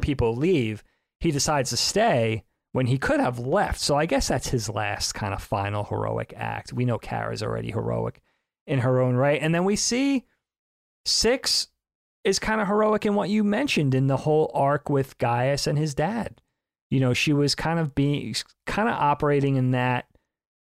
people 0.00 0.36
leave, 0.36 0.82
he 1.20 1.30
decides 1.30 1.70
to 1.70 1.76
stay 1.76 2.44
when 2.72 2.86
he 2.86 2.98
could 2.98 3.20
have 3.20 3.38
left. 3.38 3.80
So 3.80 3.96
I 3.96 4.06
guess 4.06 4.28
that's 4.28 4.48
his 4.48 4.68
last 4.68 5.12
kind 5.12 5.32
of 5.32 5.42
final 5.42 5.84
heroic 5.84 6.34
act. 6.36 6.72
We 6.72 6.84
know 6.84 6.98
Kara's 6.98 7.42
already 7.42 7.70
heroic 7.70 8.20
in 8.66 8.80
her 8.80 9.00
own 9.00 9.16
right. 9.16 9.40
And 9.40 9.54
then 9.54 9.64
we 9.64 9.76
see 9.76 10.24
Six 11.06 11.68
is 12.24 12.40
kind 12.40 12.60
of 12.60 12.66
heroic 12.66 13.06
in 13.06 13.14
what 13.14 13.30
you 13.30 13.44
mentioned 13.44 13.94
in 13.94 14.08
the 14.08 14.16
whole 14.16 14.50
arc 14.52 14.90
with 14.90 15.16
Gaius 15.18 15.68
and 15.68 15.78
his 15.78 15.94
dad. 15.94 16.42
You 16.90 16.98
know, 16.98 17.14
she 17.14 17.32
was 17.32 17.54
kind 17.54 17.78
of 17.78 17.94
being 17.94 18.34
kind 18.66 18.88
of 18.88 18.96
operating 18.96 19.54
in 19.54 19.70
that 19.70 20.06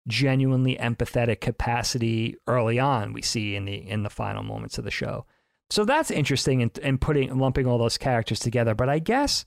genuinely 0.08 0.76
empathetic 0.78 1.42
capacity 1.42 2.36
early 2.48 2.80
on 2.80 3.12
we 3.12 3.22
see 3.22 3.56
in 3.56 3.66
the 3.66 3.76
in 3.76 4.04
the 4.04 4.10
final 4.10 4.44
moments 4.44 4.78
of 4.78 4.86
the 4.86 4.92
show. 4.92 5.26
So 5.70 5.84
that's 5.84 6.10
interesting 6.12 6.62
in, 6.62 6.72
in 6.82 6.98
putting 6.98 7.38
lumping 7.38 7.68
all 7.68 7.78
those 7.78 7.98
characters 7.98 8.40
together. 8.40 8.74
But 8.74 8.90
I 8.90 9.00
guess 9.00 9.46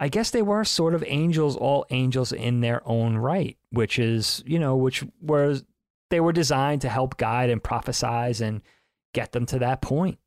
I 0.00 0.08
guess 0.08 0.30
they 0.30 0.42
were 0.42 0.64
sort 0.64 0.94
of 0.94 1.04
angels, 1.06 1.56
all 1.56 1.86
angels 1.90 2.32
in 2.32 2.60
their 2.60 2.82
own 2.86 3.16
right, 3.16 3.56
which 3.70 3.98
is, 3.98 4.42
you 4.46 4.58
know, 4.58 4.76
which 4.76 5.04
was 5.20 5.64
they 6.10 6.20
were 6.20 6.32
designed 6.32 6.80
to 6.82 6.88
help 6.88 7.16
guide 7.16 7.50
and 7.50 7.62
prophesize 7.62 8.40
and 8.40 8.62
get 9.12 9.32
them 9.32 9.46
to 9.46 9.58
that 9.60 9.82
point. 9.82 10.18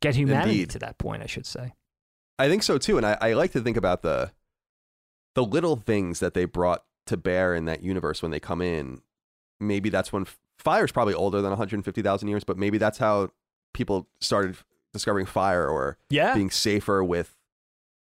Get 0.00 0.16
humanity 0.16 0.50
Indeed. 0.50 0.70
to 0.70 0.78
that 0.80 0.98
point, 0.98 1.22
I 1.22 1.26
should 1.26 1.46
say. 1.46 1.74
I 2.38 2.48
think 2.48 2.62
so 2.62 2.76
too, 2.76 2.96
and 2.96 3.06
I, 3.06 3.16
I 3.20 3.32
like 3.34 3.52
to 3.52 3.60
think 3.60 3.76
about 3.76 4.02
the 4.02 4.32
the 5.34 5.44
little 5.44 5.76
things 5.76 6.20
that 6.20 6.34
they 6.34 6.44
brought 6.44 6.84
to 7.06 7.16
bear 7.16 7.54
in 7.54 7.64
that 7.66 7.82
universe 7.82 8.22
when 8.22 8.30
they 8.30 8.40
come 8.40 8.60
in. 8.62 9.02
Maybe 9.60 9.88
that's 9.90 10.12
when 10.12 10.26
fire's 10.58 10.92
probably 10.92 11.14
older 11.14 11.40
than 11.40 11.50
150,000 11.50 12.28
years, 12.28 12.44
but 12.44 12.56
maybe 12.58 12.78
that's 12.78 12.98
how 12.98 13.30
people 13.74 14.08
started 14.20 14.56
discovering 14.92 15.26
fire 15.26 15.68
or 15.68 15.98
Yeah. 16.10 16.34
being 16.34 16.50
safer 16.50 17.02
with 17.02 17.36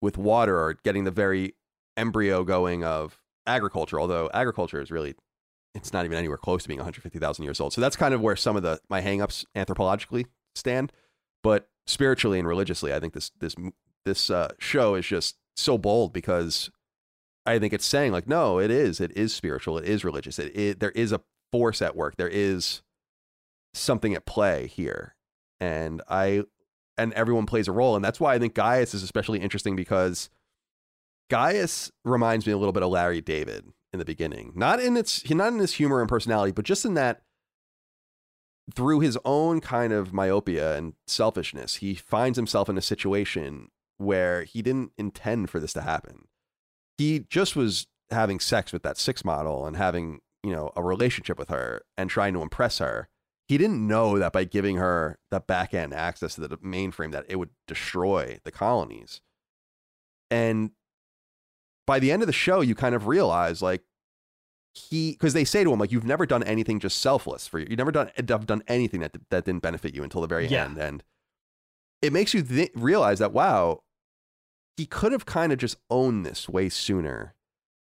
with 0.02 0.18
water 0.18 0.58
or 0.58 0.76
getting 0.76 1.04
the 1.04 1.12
very 1.12 1.56
embryo 1.98 2.44
going 2.46 2.84
of 2.86 3.22
agriculture. 3.46 4.00
Although 4.00 4.30
agriculture 4.34 4.80
is 4.80 4.90
really 4.92 5.16
it's 5.76 5.94
not 5.94 6.04
even 6.06 6.18
anywhere 6.18 6.38
close 6.38 6.64
to 6.64 6.68
being 6.68 6.80
150,000 6.80 7.44
years 7.44 7.60
old. 7.60 7.74
So 7.74 7.82
that's 7.82 7.96
kind 7.96 8.14
of 8.14 8.22
where 8.22 8.36
some 8.36 8.56
of 8.56 8.64
the 8.64 8.80
my 8.90 9.02
hangups 9.02 9.46
anthropologically 9.56 10.26
stand. 10.56 10.92
But 11.44 11.70
spiritually 11.86 12.40
and 12.40 12.48
religiously. 12.48 12.94
I 12.94 13.00
think 13.00 13.14
this 13.14 13.32
this 13.40 13.56
this 14.06 14.30
uh, 14.30 14.54
show 14.60 14.96
is 14.96 15.06
just 15.06 15.36
so 15.56 15.78
bold 15.78 16.14
because 16.14 16.70
I 17.50 17.60
think 17.60 17.74
it's 17.74 17.86
saying 17.86 18.12
like, 18.12 18.28
no, 18.28 18.60
it 18.60 18.70
is, 18.70 19.00
it 19.00 19.12
is 19.18 19.34
spiritual, 19.34 19.78
it 19.78 19.86
is 19.86 20.04
religious, 20.04 20.38
it, 20.38 20.56
it 20.56 20.80
there 20.80 20.92
is 20.92 21.12
a 21.12 21.22
force 21.52 21.82
at 21.82 21.96
work, 21.96 22.16
there 22.18 22.30
is 22.30 22.82
something 23.74 24.14
at 24.14 24.26
play 24.26 24.68
here, 24.68 25.16
and 25.60 26.02
I 26.08 26.44
and 26.98 27.14
everyone 27.14 27.46
plays 27.46 27.68
a 27.68 27.72
role, 27.72 27.96
and 27.96 28.06
that's 28.06 28.20
why 28.20 28.36
I 28.36 28.40
think 28.40 28.54
Gaius 28.54 28.94
is 28.94 29.04
especially 29.04 29.40
interesting 29.40 29.76
because 29.76 30.30
Gaius 31.30 31.92
reminds 32.06 32.46
me 32.46 32.54
a 32.54 32.58
little 32.58 32.74
bit 32.74 32.84
of 32.84 32.90
Larry 32.90 33.22
David 33.22 33.66
in 33.92 34.00
the 34.00 34.06
beginning, 34.06 34.54
not 34.56 34.80
in 34.80 34.96
its 34.96 35.28
not 35.30 35.54
in 35.54 35.60
his 35.60 35.74
humor 35.74 36.02
and 36.02 36.10
personality, 36.10 36.52
but 36.52 36.66
just 36.66 36.86
in 36.86 36.94
that 36.94 37.22
through 38.76 39.00
his 39.00 39.18
own 39.26 39.60
kind 39.60 39.92
of 39.92 40.14
myopia 40.14 40.78
and 40.78 40.94
selfishness, 41.08 41.76
he 41.76 41.96
finds 41.96 42.38
himself 42.38 42.70
in 42.70 42.78
a 42.78 42.82
situation 42.82 43.70
where 43.98 44.44
he 44.44 44.62
didn't 44.62 44.92
intend 44.98 45.50
for 45.50 45.60
this 45.60 45.74
to 45.74 45.82
happen. 45.82 46.29
He 47.00 47.22
just 47.30 47.56
was 47.56 47.88
having 48.12 48.40
sex 48.40 48.74
with 48.74 48.84
that 48.84 48.98
six 48.98 49.24
model 49.24 49.66
and 49.66 49.76
having, 49.78 50.20
you 50.44 50.52
know, 50.52 50.72
a 50.76 50.84
relationship 50.84 51.40
with 51.40 51.48
her 51.50 51.82
and 51.98 52.10
trying 52.10 52.34
to 52.34 52.42
impress 52.42 52.80
her. 52.80 53.08
He 53.48 53.58
didn't 53.58 53.88
know 53.88 54.20
that 54.20 54.34
by 54.34 54.44
giving 54.44 54.76
her 54.76 55.18
the 55.32 55.40
back 55.40 55.74
end 55.74 55.94
access 55.94 56.36
to 56.36 56.42
the 56.48 56.58
mainframe 56.58 57.12
that 57.14 57.26
it 57.30 57.38
would 57.38 57.50
destroy 57.68 58.38
the 58.44 58.52
colonies. 58.52 59.22
And 60.30 60.72
by 61.88 62.00
the 62.00 62.12
end 62.12 62.22
of 62.22 62.28
the 62.28 62.34
show, 62.34 62.62
you 62.62 62.76
kind 62.76 62.94
of 62.94 63.08
realize 63.08 63.62
like 63.62 63.82
he 64.76 65.14
because 65.14 65.34
they 65.34 65.46
say 65.46 65.64
to 65.64 65.72
him 65.74 65.80
like 65.80 65.92
you've 65.92 66.04
never 66.06 66.26
done 66.26 66.44
anything 66.44 66.80
just 66.80 67.00
selfless 67.00 67.48
for 67.48 67.58
you. 67.60 67.66
You've 67.70 67.80
never 67.80 67.92
done 67.92 68.12
eh, 68.18 68.22
done 68.22 68.62
anything 68.68 69.00
that 69.00 69.16
that 69.32 69.46
didn't 69.46 69.64
benefit 69.64 69.96
you 69.96 70.04
until 70.04 70.22
the 70.22 70.28
very 70.28 70.46
Yeah. 70.48 70.66
end, 70.66 70.78
and 70.78 71.04
it 72.04 72.14
makes 72.14 72.34
you 72.36 72.44
th- 72.44 72.72
realize 72.76 73.18
that 73.20 73.34
wow, 73.34 73.82
he 74.80 74.86
could 74.86 75.12
have 75.12 75.26
kind 75.26 75.52
of 75.52 75.60
just 75.60 75.76
owned 75.90 76.26
this 76.26 76.48
way 76.48 76.70
sooner 76.70 77.36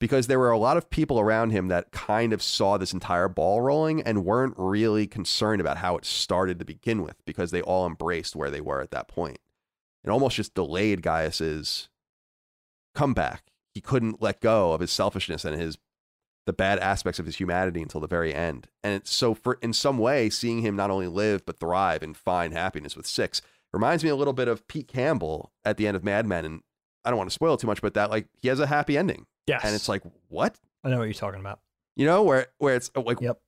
because 0.00 0.26
there 0.26 0.40
were 0.40 0.50
a 0.50 0.58
lot 0.58 0.76
of 0.76 0.90
people 0.90 1.20
around 1.20 1.50
him 1.50 1.68
that 1.68 1.92
kind 1.92 2.32
of 2.32 2.42
saw 2.42 2.76
this 2.76 2.92
entire 2.92 3.28
ball 3.28 3.60
rolling 3.60 4.02
and 4.02 4.24
weren't 4.24 4.54
really 4.56 5.06
concerned 5.06 5.60
about 5.60 5.76
how 5.76 5.96
it 5.96 6.04
started 6.04 6.58
to 6.58 6.64
begin 6.64 7.02
with 7.04 7.24
because 7.24 7.52
they 7.52 7.62
all 7.62 7.86
embraced 7.86 8.34
where 8.34 8.50
they 8.50 8.60
were 8.60 8.80
at 8.80 8.90
that 8.90 9.06
point. 9.06 9.38
It 10.02 10.10
almost 10.10 10.34
just 10.34 10.54
delayed 10.54 11.00
Gaius's 11.00 11.88
comeback. 12.92 13.52
He 13.72 13.80
couldn't 13.80 14.20
let 14.20 14.40
go 14.40 14.72
of 14.72 14.80
his 14.80 14.90
selfishness 14.90 15.44
and 15.44 15.60
his 15.60 15.78
the 16.44 16.52
bad 16.52 16.80
aspects 16.80 17.20
of 17.20 17.26
his 17.26 17.36
humanity 17.36 17.82
until 17.82 18.00
the 18.00 18.08
very 18.08 18.34
end. 18.34 18.66
And 18.82 19.06
so 19.06 19.32
for 19.32 19.58
in 19.62 19.74
some 19.74 19.98
way, 19.98 20.28
seeing 20.28 20.62
him 20.62 20.74
not 20.74 20.90
only 20.90 21.06
live 21.06 21.46
but 21.46 21.60
thrive 21.60 22.02
and 22.02 22.16
find 22.16 22.52
happiness 22.52 22.96
with 22.96 23.06
six 23.06 23.42
reminds 23.72 24.02
me 24.02 24.10
a 24.10 24.16
little 24.16 24.32
bit 24.32 24.48
of 24.48 24.66
Pete 24.66 24.88
Campbell 24.88 25.52
at 25.64 25.76
the 25.76 25.86
end 25.86 25.96
of 25.96 26.02
Mad 26.02 26.26
Men. 26.26 26.44
And 26.44 26.62
I 27.04 27.10
don't 27.10 27.16
want 27.16 27.30
to 27.30 27.34
spoil 27.34 27.56
too 27.56 27.66
much, 27.66 27.80
but 27.82 27.94
that 27.94 28.10
like 28.10 28.26
he 28.40 28.48
has 28.48 28.60
a 28.60 28.66
happy 28.66 28.96
ending. 28.98 29.26
Yes. 29.46 29.62
And 29.64 29.74
it's 29.74 29.88
like, 29.88 30.02
what? 30.28 30.56
I 30.84 30.90
know 30.90 30.98
what 30.98 31.04
you're 31.04 31.14
talking 31.14 31.40
about. 31.40 31.60
You 31.96 32.06
know, 32.06 32.22
where 32.22 32.46
where 32.58 32.76
it's 32.76 32.90
uh, 32.96 33.00
like 33.00 33.20
Yep. 33.20 33.40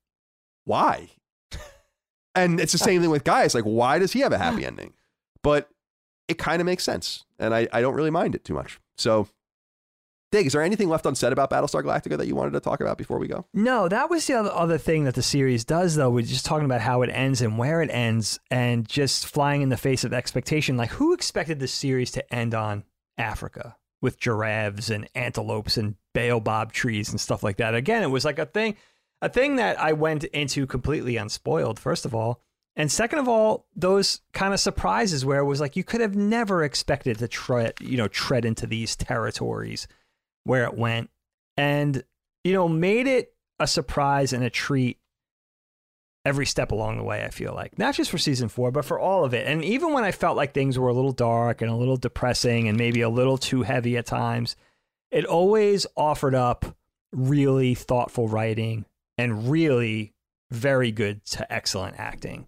why? 0.65 1.09
and 2.35 2.61
it's 2.61 2.73
the 2.73 2.79
same 2.79 3.01
thing 3.01 3.11
with 3.11 3.25
Gaius. 3.25 3.55
Like, 3.55 3.65
why 3.65 3.99
does 3.99 4.13
he 4.13 4.21
have 4.21 4.33
a 4.33 4.39
happy 4.39 4.65
ending? 4.67 4.95
But 5.43 5.69
it 6.29 6.39
kind 6.39 6.61
of 6.61 6.67
makes 6.67 6.85
sense. 6.85 7.25
And 7.39 7.55
I, 7.55 7.69
I 7.73 7.81
don't 7.81 7.95
really 7.95 8.11
mind 8.11 8.35
it 8.35 8.45
too 8.45 8.55
much. 8.55 8.81
So 8.97 9.29
Dig, 10.33 10.47
is 10.47 10.55
there 10.55 10.63
anything 10.63 10.89
left 10.89 11.05
unsaid 11.05 11.31
about 11.31 11.51
Battlestar 11.51 11.83
Galactica 11.83 12.17
that 12.17 12.27
you 12.27 12.35
wanted 12.35 12.53
to 12.53 12.61
talk 12.61 12.81
about 12.81 12.97
before 12.97 13.19
we 13.19 13.29
go? 13.29 13.45
No, 13.53 13.87
that 13.87 14.09
was 14.09 14.27
the 14.27 14.33
other, 14.33 14.51
other 14.51 14.79
thing 14.79 15.05
that 15.05 15.15
the 15.15 15.23
series 15.23 15.63
does, 15.63 15.95
though. 15.95 16.09
We're 16.09 16.25
just 16.25 16.47
talking 16.47 16.65
about 16.65 16.81
how 16.81 17.03
it 17.03 17.11
ends 17.11 17.43
and 17.43 17.59
where 17.59 17.83
it 17.83 17.91
ends, 17.91 18.41
and 18.51 18.89
just 18.89 19.27
flying 19.27 19.61
in 19.61 19.69
the 19.69 19.77
face 19.77 20.05
of 20.05 20.15
expectation. 20.15 20.79
Like, 20.79 20.89
who 20.93 21.13
expected 21.13 21.61
this 21.61 21.75
series 21.75 22.11
to 22.13 22.35
end 22.35 22.55
on 22.55 22.85
Africa 23.19 23.77
with 24.01 24.19
giraffes 24.19 24.91
and 24.91 25.09
antelopes 25.15 25.77
and 25.77 25.97
baobab 26.13 26.73
trees 26.73 27.11
and 27.11 27.21
stuff 27.21 27.43
like 27.43 27.57
that? 27.59 27.75
Again, 27.75 28.03
it 28.03 28.11
was 28.11 28.25
like 28.25 28.39
a 28.39 28.47
thing, 28.47 28.77
a 29.21 29.29
thing 29.29 29.57
that 29.57 29.81
I 29.81 29.93
went 29.93 30.25
into 30.25 30.67
completely 30.67 31.17
unspoiled. 31.17 31.79
First 31.79 32.05
of 32.05 32.15
all, 32.15 32.41
and 32.75 32.91
second 32.91 33.19
of 33.19 33.29
all, 33.29 33.67
those 33.77 34.21
kind 34.33 34.55
of 34.55 34.61
surprises 34.61 35.25
where 35.25 35.41
it 35.41 35.45
was 35.45 35.61
like 35.61 35.77
you 35.77 35.85
could 35.85 36.01
have 36.01 36.17
never 36.17 36.65
expected 36.65 37.19
to 37.19 37.29
tread, 37.29 37.75
you 37.81 37.97
know, 37.97 38.09
tread 38.09 38.45
into 38.45 38.67
these 38.67 38.97
territories 38.97 39.87
where 40.45 40.65
it 40.65 40.75
went, 40.75 41.11
and 41.57 42.03
you 42.45 42.53
know, 42.53 42.69
made 42.69 43.07
it 43.07 43.35
a 43.59 43.67
surprise 43.67 44.33
and 44.33 44.43
a 44.43 44.51
treat 44.51 44.99
every 46.25 46.47
step 46.47 46.71
along 46.71 46.97
the 46.97 47.03
way. 47.03 47.25
I 47.25 47.31
feel 47.31 47.55
like 47.55 47.79
not 47.79 47.95
just 47.95 48.11
for 48.11 48.19
season 48.19 48.49
four, 48.49 48.71
but 48.71 48.85
for 48.85 48.99
all 48.99 49.25
of 49.25 49.35
it. 49.35 49.47
And 49.47 49.65
even 49.65 49.93
when 49.93 50.05
I 50.05 50.13
felt 50.13 50.37
like 50.37 50.55
things 50.55 50.79
were 50.79 50.89
a 50.89 50.95
little 50.95 51.13
dark 51.13 51.63
and 51.63 51.71
a 51.71 51.77
little 51.77 51.97
depressing 51.97 52.69
and 52.69 52.79
maybe 52.79 53.01
a 53.01 53.09
little 53.09 53.39
too 53.39 53.63
heavy 53.63 53.97
at 53.97 54.07
times, 54.07 54.57
it 55.11 55.25
always 55.25 55.87
offered 55.97 56.35
up 56.35 56.77
really 57.13 57.75
thoughtful 57.75 58.29
writing 58.29 58.87
and 59.19 59.51
really 59.51 60.15
very 60.51 60.93
good 60.93 61.25
to 61.27 61.53
excellent 61.53 61.99
acting. 61.99 62.47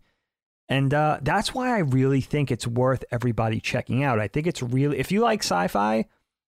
And 0.69 0.95
uh, 0.95 1.19
that's 1.21 1.53
why 1.53 1.75
I 1.75 1.81
really 1.81 2.21
think 2.21 2.51
it's 2.51 2.67
worth 2.67 3.05
everybody 3.11 3.61
checking 3.61 4.03
out. 4.03 4.19
I 4.19 4.29
think 4.29 4.47
it's 4.47 4.63
really, 4.63 4.99
if 4.99 5.13
you 5.13 5.21
like 5.21 5.41
sci 5.43 5.69
fi, 5.69 6.07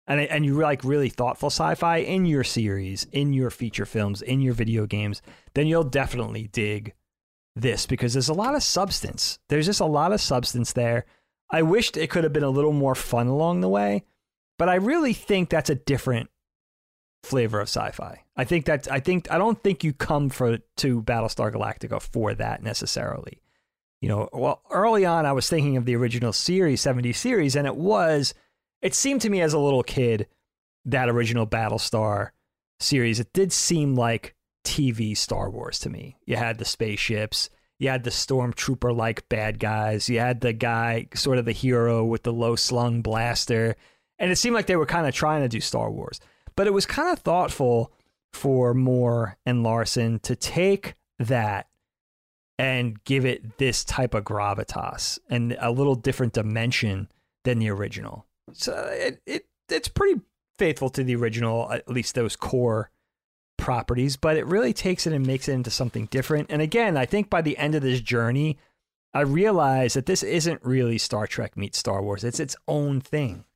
and 0.07 0.21
and 0.21 0.45
you 0.45 0.55
like 0.55 0.85
really 0.85 1.09
thoughtful 1.09 1.49
sci-fi 1.49 1.99
in 1.99 2.27
your 2.27 2.45
series, 2.45 3.07
in 3.13 3.33
your 3.33 3.51
feature 3.51 3.87
films, 3.87 4.23
in 4.23 4.41
your 4.41 4.55
video 4.55 4.87
games, 4.87 5.23
then 5.55 5.67
you'll 5.67 5.85
definitely 5.85 6.49
dig 6.53 6.93
this 7.57 7.87
because 7.87 8.13
there's 8.13 8.29
a 8.29 8.35
lot 8.35 8.55
of 8.55 8.63
substance. 8.63 9.39
There's 9.49 9.67
just 9.67 9.81
a 9.81 9.87
lot 9.87 10.13
of 10.13 10.21
substance 10.21 10.73
there. 10.73 11.07
I 11.51 11.63
wished 11.63 11.97
it 11.97 12.11
could 12.11 12.25
have 12.25 12.33
been 12.33 12.43
a 12.43 12.51
little 12.51 12.73
more 12.73 12.95
fun 12.95 13.27
along 13.27 13.61
the 13.61 13.69
way, 13.69 14.05
but 14.59 14.69
I 14.69 14.77
really 14.77 15.13
think 15.13 15.51
that's 15.51 15.71
a 15.71 15.75
different 15.75 16.31
flavor 17.23 17.61
of 17.61 17.69
sci-fi. 17.69 18.23
I 18.37 18.45
think 18.45 18.67
that 18.67 18.91
I 18.91 19.01
think 19.01 19.31
I 19.31 19.39
don't 19.39 19.63
think 19.63 19.85
you 19.85 19.93
come 19.93 20.31
for 20.31 20.59
to 20.59 21.03
Battlestar 21.03 21.53
Galactica 21.53 22.01
for 22.01 22.35
that 22.35 22.63
necessarily. 22.63 23.41
You 24.01 24.09
know, 24.09 24.29
well, 24.33 24.63
early 24.71 25.07
on 25.07 25.25
I 25.25 25.33
was 25.33 25.49
thinking 25.49 25.77
of 25.77 25.87
the 25.87 25.97
original 25.97 26.33
series, 26.33 26.81
70 26.81 27.13
series, 27.13 27.57
and 27.57 27.67
it 27.67 27.77
was 27.77 28.35
it 28.83 28.95
seemed 28.95 29.23
to 29.23 29.31
me 29.31 29.41
as 29.41 29.53
a 29.53 29.59
little 29.59 29.83
kid 29.83 30.27
that 30.85 31.09
original 31.09 31.47
Battlestar 31.47 32.31
series 32.81 33.21
it 33.21 33.33
did 33.33 33.53
seem 33.53 33.95
like 33.95 34.35
TV 34.65 35.17
Star 35.17 35.51
Wars 35.51 35.79
to 35.81 35.91
me. 35.91 36.17
You 36.25 36.37
had 36.37 36.59
the 36.59 36.65
spaceships, 36.65 37.51
you 37.79 37.89
had 37.89 38.05
the 38.05 38.11
stormtrooper 38.11 38.97
like 38.97 39.29
bad 39.29 39.59
guys, 39.59 40.09
you 40.09 40.19
had 40.19 40.41
the 40.41 40.53
guy 40.53 41.09
sort 41.15 41.39
of 41.39 41.45
the 41.45 41.53
hero 41.53 42.05
with 42.05 42.23
the 42.23 42.33
low 42.33 42.57
slung 42.57 43.03
blaster, 43.03 43.77
and 44.19 44.31
it 44.31 44.37
seemed 44.37 44.55
like 44.55 44.67
they 44.67 44.77
were 44.77 44.87
kind 44.87 45.07
of 45.07 45.15
trying 45.15 45.43
to 45.43 45.49
do 45.49 45.61
Star 45.61 45.91
Wars. 45.91 46.21
But 46.57 46.67
it 46.67 46.73
was 46.73 46.87
kind 46.87 47.11
of 47.11 47.19
thoughtful 47.21 47.93
for 48.33 48.75
Moore 48.75 49.37
and 49.45 49.63
Larson 49.63 50.19
to 50.21 50.37
take 50.37 50.95
that 51.19 51.69
and 52.59 53.03
give 53.05 53.25
it 53.25 53.59
this 53.59 53.85
type 53.85 54.15
of 54.15 54.25
gravitas 54.25 55.19
and 55.29 55.57
a 55.61 55.71
little 55.71 55.97
different 55.97 56.33
dimension 56.33 57.09
than 57.43 57.59
the 57.59 57.71
original. 57.71 58.27
So 58.53 58.73
it, 58.93 59.21
it 59.27 59.47
it's 59.69 59.89
pretty 59.89 60.21
faithful 60.59 60.91
to 60.91 61.03
the 61.03 61.17
original, 61.17 61.71
at 61.73 61.89
least 61.89 62.15
those 62.15 62.37
core 62.37 62.91
properties, 63.65 64.19
but 64.19 64.37
it 64.37 64.45
really 64.45 64.75
takes 64.75 65.07
it 65.07 65.15
and 65.15 65.27
makes 65.27 65.49
it 65.49 65.55
into 65.55 65.71
something 65.71 66.05
different. 66.07 66.51
And 66.51 66.61
again, 66.61 66.99
I 66.99 67.07
think 67.07 67.31
by 67.31 67.41
the 67.41 67.57
end 67.57 67.75
of 67.75 67.81
this 67.81 68.03
journey, 68.03 68.59
I 69.15 69.23
realized 69.23 69.97
that 69.97 70.05
this 70.05 70.23
isn't 70.23 70.63
really 70.63 70.99
Star 70.99 71.27
Trek 71.27 71.57
meets 71.57 71.79
Star 71.79 72.03
Wars. 72.03 72.25
It's 72.25 72.41
its 72.41 72.57
own 72.69 73.01
thing. 73.01 73.47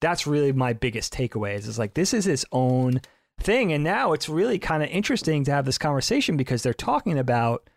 That's 0.00 0.26
really 0.26 0.52
my 0.52 0.72
biggest 0.72 1.12
takeaway. 1.12 1.54
Is 1.54 1.68
it's 1.68 1.78
like 1.78 1.92
this 1.92 2.14
is 2.14 2.26
its 2.26 2.46
own 2.50 3.02
thing, 3.38 3.70
and 3.70 3.84
now 3.84 4.14
it's 4.14 4.30
really 4.30 4.58
kind 4.58 4.82
of 4.82 4.88
interesting 4.88 5.44
to 5.44 5.52
have 5.52 5.66
this 5.66 5.76
conversation 5.76 6.38
because 6.38 6.62
they're 6.62 6.72
talking 6.72 7.18
about 7.18 7.68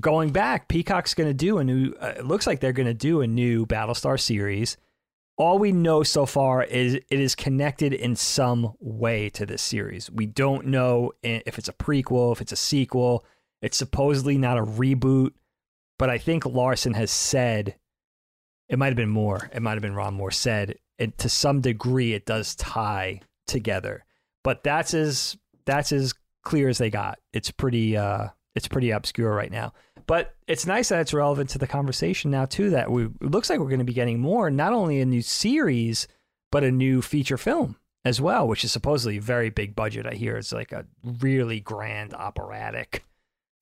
going 0.00 0.30
back. 0.30 0.68
Peacock's 0.68 1.12
going 1.12 1.28
to 1.28 1.34
do 1.34 1.58
a 1.58 1.64
new. 1.64 1.92
Uh, 2.00 2.14
it 2.16 2.24
looks 2.24 2.46
like 2.46 2.60
they're 2.60 2.72
going 2.72 2.86
to 2.86 2.94
do 2.94 3.20
a 3.20 3.26
new 3.26 3.66
Battlestar 3.66 4.18
series 4.18 4.78
all 5.36 5.58
we 5.58 5.72
know 5.72 6.02
so 6.02 6.26
far 6.26 6.62
is 6.62 6.94
it 6.94 7.04
is 7.10 7.34
connected 7.34 7.92
in 7.92 8.16
some 8.16 8.74
way 8.80 9.30
to 9.30 9.46
this 9.46 9.62
series. 9.62 10.10
We 10.10 10.26
don't 10.26 10.66
know 10.66 11.12
if 11.22 11.58
it's 11.58 11.68
a 11.68 11.72
prequel, 11.72 12.32
if 12.32 12.40
it's 12.40 12.52
a 12.52 12.56
sequel. 12.56 13.24
It's 13.60 13.76
supposedly 13.76 14.36
not 14.36 14.58
a 14.58 14.64
reboot, 14.64 15.32
but 15.98 16.10
I 16.10 16.18
think 16.18 16.44
Larson 16.44 16.94
has 16.94 17.10
said 17.10 17.76
it 18.68 18.78
might 18.78 18.88
have 18.88 18.96
been 18.96 19.08
more. 19.08 19.50
It 19.52 19.62
might 19.62 19.72
have 19.72 19.82
been 19.82 19.94
Ron 19.94 20.14
Moore 20.14 20.30
said 20.30 20.76
it 20.98 21.18
to 21.18 21.28
some 21.28 21.60
degree 21.60 22.12
it 22.12 22.26
does 22.26 22.54
tie 22.54 23.20
together. 23.46 24.04
But 24.44 24.62
that's 24.62 24.94
as 24.94 25.36
that's 25.64 25.92
as 25.92 26.14
clear 26.42 26.68
as 26.68 26.78
they 26.78 26.90
got. 26.90 27.18
It's 27.32 27.50
pretty 27.50 27.96
uh 27.96 28.28
it's 28.54 28.68
pretty 28.68 28.90
obscure 28.90 29.34
right 29.34 29.50
now. 29.50 29.72
But 30.06 30.34
it's 30.46 30.66
nice 30.66 30.88
that 30.88 31.00
it's 31.00 31.14
relevant 31.14 31.50
to 31.50 31.58
the 31.58 31.66
conversation 31.66 32.30
now 32.30 32.44
too. 32.44 32.70
That 32.70 32.90
we 32.90 33.04
it 33.04 33.30
looks 33.30 33.50
like 33.50 33.58
we're 33.58 33.68
going 33.68 33.78
to 33.78 33.84
be 33.84 33.92
getting 33.92 34.20
more, 34.20 34.50
not 34.50 34.72
only 34.72 35.00
a 35.00 35.06
new 35.06 35.22
series, 35.22 36.08
but 36.50 36.64
a 36.64 36.70
new 36.70 37.02
feature 37.02 37.38
film 37.38 37.76
as 38.04 38.20
well, 38.20 38.46
which 38.48 38.64
is 38.64 38.72
supposedly 38.72 39.18
very 39.18 39.50
big 39.50 39.74
budget. 39.74 40.06
I 40.06 40.14
hear 40.14 40.36
it's 40.36 40.52
like 40.52 40.72
a 40.72 40.86
really 41.20 41.60
grand 41.60 42.14
operatic 42.14 43.04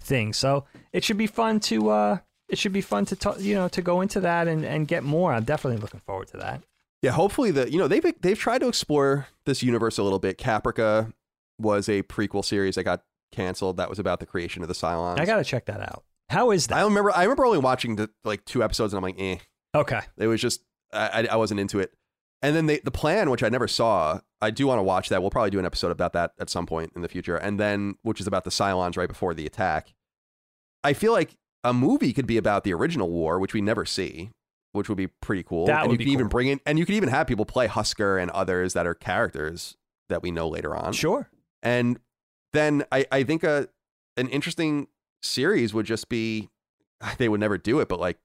thing. 0.02 0.32
So 0.32 0.64
it 0.92 1.04
should 1.04 1.18
be 1.18 1.26
fun 1.26 1.60
to 1.60 1.90
uh 1.90 2.18
it 2.48 2.58
should 2.58 2.72
be 2.72 2.80
fun 2.80 3.04
to 3.06 3.16
talk, 3.16 3.40
you 3.40 3.54
know, 3.54 3.68
to 3.68 3.80
go 3.80 4.00
into 4.00 4.20
that 4.20 4.48
and, 4.48 4.64
and 4.64 4.88
get 4.88 5.04
more. 5.04 5.32
I'm 5.32 5.44
definitely 5.44 5.80
looking 5.80 6.00
forward 6.00 6.28
to 6.28 6.36
that. 6.38 6.62
Yeah, 7.02 7.12
hopefully 7.12 7.50
the 7.50 7.70
you 7.70 7.78
know 7.78 7.88
they've 7.88 8.04
they've 8.20 8.38
tried 8.38 8.58
to 8.58 8.68
explore 8.68 9.28
this 9.44 9.62
universe 9.62 9.98
a 9.98 10.02
little 10.02 10.18
bit. 10.18 10.38
Caprica 10.38 11.12
was 11.58 11.88
a 11.88 12.02
prequel 12.02 12.44
series 12.44 12.74
that 12.74 12.84
got 12.84 13.02
canceled. 13.32 13.76
That 13.76 13.88
was 13.88 13.98
about 13.98 14.20
the 14.20 14.26
creation 14.26 14.62
of 14.62 14.68
the 14.68 14.74
Cylons. 14.74 15.18
I 15.18 15.24
got 15.24 15.36
to 15.36 15.44
check 15.44 15.66
that 15.66 15.80
out. 15.80 16.04
How 16.30 16.52
is 16.52 16.68
that? 16.68 16.78
I 16.78 16.82
remember 16.82 17.10
I 17.14 17.24
remember 17.24 17.44
only 17.44 17.58
watching 17.58 17.96
the, 17.96 18.08
like 18.24 18.44
two 18.44 18.62
episodes 18.62 18.92
and 18.92 18.98
I'm 18.98 19.02
like, 19.02 19.20
eh. 19.20 19.38
Okay. 19.74 20.00
It 20.16 20.28
was 20.28 20.40
just 20.40 20.62
I, 20.92 21.26
I 21.30 21.36
wasn't 21.36 21.60
into 21.60 21.80
it. 21.80 21.92
And 22.40 22.56
then 22.56 22.66
they, 22.66 22.78
the 22.78 22.90
plan, 22.90 23.30
which 23.30 23.42
I 23.42 23.48
never 23.48 23.68
saw, 23.68 24.20
I 24.40 24.50
do 24.50 24.66
want 24.66 24.78
to 24.78 24.82
watch 24.82 25.10
that. 25.10 25.20
We'll 25.20 25.30
probably 25.30 25.50
do 25.50 25.58
an 25.58 25.66
episode 25.66 25.90
about 25.90 26.14
that 26.14 26.32
at 26.38 26.48
some 26.48 26.66
point 26.66 26.92
in 26.96 27.02
the 27.02 27.08
future. 27.08 27.36
And 27.36 27.60
then, 27.60 27.96
which 28.02 28.20
is 28.20 28.26
about 28.26 28.44
the 28.44 28.50
Cylons 28.50 28.96
right 28.96 29.08
before 29.08 29.34
the 29.34 29.44
attack. 29.44 29.92
I 30.82 30.94
feel 30.94 31.12
like 31.12 31.36
a 31.64 31.74
movie 31.74 32.12
could 32.12 32.26
be 32.26 32.38
about 32.38 32.64
the 32.64 32.72
original 32.72 33.10
war, 33.10 33.38
which 33.38 33.52
we 33.52 33.60
never 33.60 33.84
see, 33.84 34.30
which 34.72 34.88
would 34.88 34.96
be 34.96 35.08
pretty 35.08 35.42
cool. 35.42 35.66
That 35.66 35.82
and 35.82 35.90
would 35.90 35.94
you 35.94 35.98
be 35.98 36.04
could 36.04 36.12
even 36.12 36.28
bring 36.28 36.48
in, 36.48 36.60
and 36.64 36.78
you 36.78 36.86
could 36.86 36.94
even 36.94 37.10
have 37.10 37.26
people 37.26 37.44
play 37.44 37.66
Husker 37.66 38.16
and 38.16 38.30
others 38.30 38.72
that 38.72 38.86
are 38.86 38.94
characters 38.94 39.76
that 40.08 40.22
we 40.22 40.30
know 40.30 40.48
later 40.48 40.74
on. 40.74 40.92
Sure. 40.94 41.28
And 41.62 41.98
then 42.54 42.84
I, 42.90 43.04
I 43.12 43.24
think 43.24 43.42
a 43.42 43.68
an 44.16 44.28
interesting 44.28 44.86
series 45.22 45.74
would 45.74 45.86
just 45.86 46.08
be 46.08 46.48
they 47.18 47.28
would 47.28 47.40
never 47.40 47.58
do 47.58 47.80
it, 47.80 47.88
but 47.88 48.00
like 48.00 48.18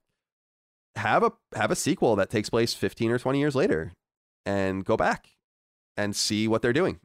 have 0.96 1.22
a 1.22 1.32
have 1.54 1.70
a 1.70 1.76
sequel 1.76 2.16
that 2.16 2.30
takes 2.30 2.48
place 2.48 2.74
15 2.74 3.10
or 3.10 3.18
20 3.18 3.38
years 3.38 3.54
later 3.54 3.92
and 4.44 4.84
go 4.84 4.96
back 4.96 5.28
and 5.96 6.16
see 6.16 6.48
what 6.48 6.62
they're 6.62 6.72
doing 6.72 7.00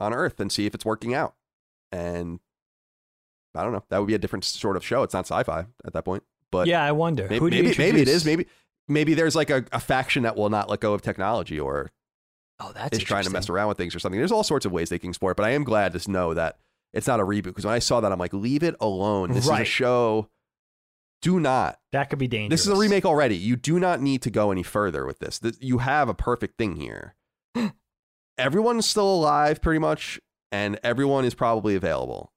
on 0.00 0.12
Earth 0.12 0.40
and 0.40 0.50
see 0.50 0.66
if 0.66 0.74
it's 0.74 0.84
working 0.84 1.14
out. 1.14 1.34
And 1.90 2.40
I 3.54 3.62
don't 3.62 3.72
know. 3.72 3.84
That 3.90 3.98
would 3.98 4.06
be 4.06 4.14
a 4.14 4.18
different 4.18 4.44
sort 4.44 4.76
of 4.76 4.84
show. 4.84 5.02
It's 5.02 5.14
not 5.14 5.26
sci-fi 5.26 5.66
at 5.84 5.92
that 5.92 6.04
point. 6.04 6.24
But 6.50 6.66
yeah, 6.66 6.82
I 6.82 6.92
wonder. 6.92 7.24
maybe 7.24 7.38
Who 7.38 7.50
do 7.50 7.56
you 7.56 7.62
maybe, 7.64 7.78
maybe 7.78 8.02
it 8.02 8.08
is. 8.08 8.24
Maybe 8.24 8.46
maybe 8.88 9.14
there's 9.14 9.36
like 9.36 9.50
a, 9.50 9.64
a 9.72 9.80
faction 9.80 10.24
that 10.24 10.36
will 10.36 10.50
not 10.50 10.68
let 10.68 10.80
go 10.80 10.92
of 10.94 11.02
technology 11.02 11.60
or 11.60 11.90
Oh, 12.60 12.70
that's 12.72 12.98
is 12.98 13.04
trying 13.04 13.24
to 13.24 13.30
mess 13.30 13.48
around 13.48 13.68
with 13.68 13.76
things 13.76 13.94
or 13.94 13.98
something. 13.98 14.20
There's 14.20 14.30
all 14.30 14.44
sorts 14.44 14.64
of 14.64 14.72
ways 14.72 14.88
they 14.88 14.98
can 14.98 15.10
explore 15.10 15.32
it, 15.32 15.36
but 15.36 15.44
I 15.44 15.50
am 15.50 15.64
glad 15.64 15.98
to 15.98 16.10
know 16.10 16.32
that 16.34 16.58
it's 16.92 17.06
not 17.06 17.20
a 17.20 17.24
reboot 17.24 17.44
because 17.44 17.64
when 17.64 17.74
I 17.74 17.78
saw 17.78 18.00
that, 18.00 18.12
I'm 18.12 18.18
like, 18.18 18.32
leave 18.32 18.62
it 18.62 18.74
alone. 18.80 19.32
This 19.32 19.44
is 19.44 19.50
a 19.50 19.64
show. 19.64 20.28
Do 21.22 21.38
not. 21.38 21.78
That 21.92 22.10
could 22.10 22.18
be 22.18 22.26
dangerous. 22.26 22.60
This 22.62 22.66
is 22.66 22.76
a 22.76 22.80
remake 22.80 23.04
already. 23.04 23.36
You 23.36 23.56
do 23.56 23.78
not 23.78 24.00
need 24.00 24.22
to 24.22 24.30
go 24.30 24.50
any 24.50 24.62
further 24.64 25.06
with 25.06 25.20
this. 25.20 25.38
This- 25.38 25.58
you 25.60 25.78
have 25.78 26.08
a 26.08 26.14
perfect 26.14 26.58
thing 26.58 26.76
here. 26.76 27.14
Everyone's 28.38 28.86
still 28.86 29.08
alive, 29.14 29.62
pretty 29.62 29.78
much, 29.78 30.20
and 30.50 30.80
everyone 30.82 31.24
is 31.24 31.34
probably 31.34 31.74
available. 31.76 32.32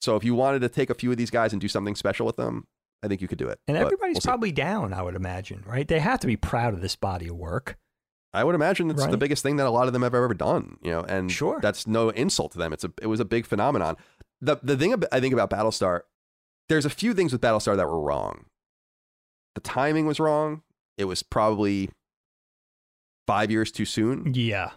So 0.00 0.14
if 0.14 0.22
you 0.22 0.34
wanted 0.34 0.60
to 0.60 0.68
take 0.68 0.90
a 0.90 0.94
few 0.94 1.10
of 1.10 1.16
these 1.16 1.30
guys 1.30 1.52
and 1.52 1.60
do 1.60 1.68
something 1.68 1.96
special 1.96 2.26
with 2.26 2.36
them, 2.36 2.66
I 3.02 3.08
think 3.08 3.20
you 3.20 3.28
could 3.28 3.38
do 3.38 3.48
it. 3.48 3.58
And 3.66 3.76
everybody's 3.76 4.16
we'll 4.16 4.20
probably 4.22 4.52
down, 4.52 4.92
I 4.92 5.02
would 5.02 5.14
imagine, 5.16 5.64
right? 5.66 5.86
They 5.88 5.98
have 5.98 6.20
to 6.20 6.26
be 6.26 6.36
proud 6.36 6.74
of 6.74 6.80
this 6.80 6.96
body 6.96 7.28
of 7.28 7.36
work. 7.36 7.76
I 8.34 8.44
would 8.44 8.54
imagine 8.54 8.90
it's 8.90 9.06
the 9.06 9.16
biggest 9.16 9.42
thing 9.42 9.56
that 9.56 9.66
a 9.66 9.70
lot 9.70 9.86
of 9.86 9.92
them 9.92 10.02
have 10.02 10.14
ever 10.14 10.34
done, 10.34 10.76
you 10.82 10.90
know, 10.90 11.00
and 11.00 11.32
Sure. 11.32 11.60
that's 11.62 11.86
no 11.86 12.10
insult 12.10 12.52
to 12.52 12.58
them. 12.58 12.72
It's 12.72 12.84
a 12.84 12.92
it 13.00 13.06
was 13.06 13.20
a 13.20 13.24
big 13.24 13.46
phenomenon. 13.46 13.96
The 14.40 14.56
the 14.62 14.76
thing 14.76 14.94
I 15.10 15.20
think 15.20 15.32
about 15.32 15.50
Battlestar, 15.50 16.02
there's 16.68 16.84
a 16.84 16.90
few 16.90 17.14
things 17.14 17.32
with 17.32 17.40
Battlestar 17.40 17.76
that 17.76 17.86
were 17.86 18.00
wrong. 18.00 18.44
The 19.54 19.60
timing 19.62 20.06
was 20.06 20.20
wrong. 20.20 20.62
It 20.98 21.04
was 21.06 21.22
probably 21.22 21.90
five 23.26 23.50
years 23.50 23.70
too 23.72 23.84
soon. 23.84 24.32
Yeah. 24.34 24.70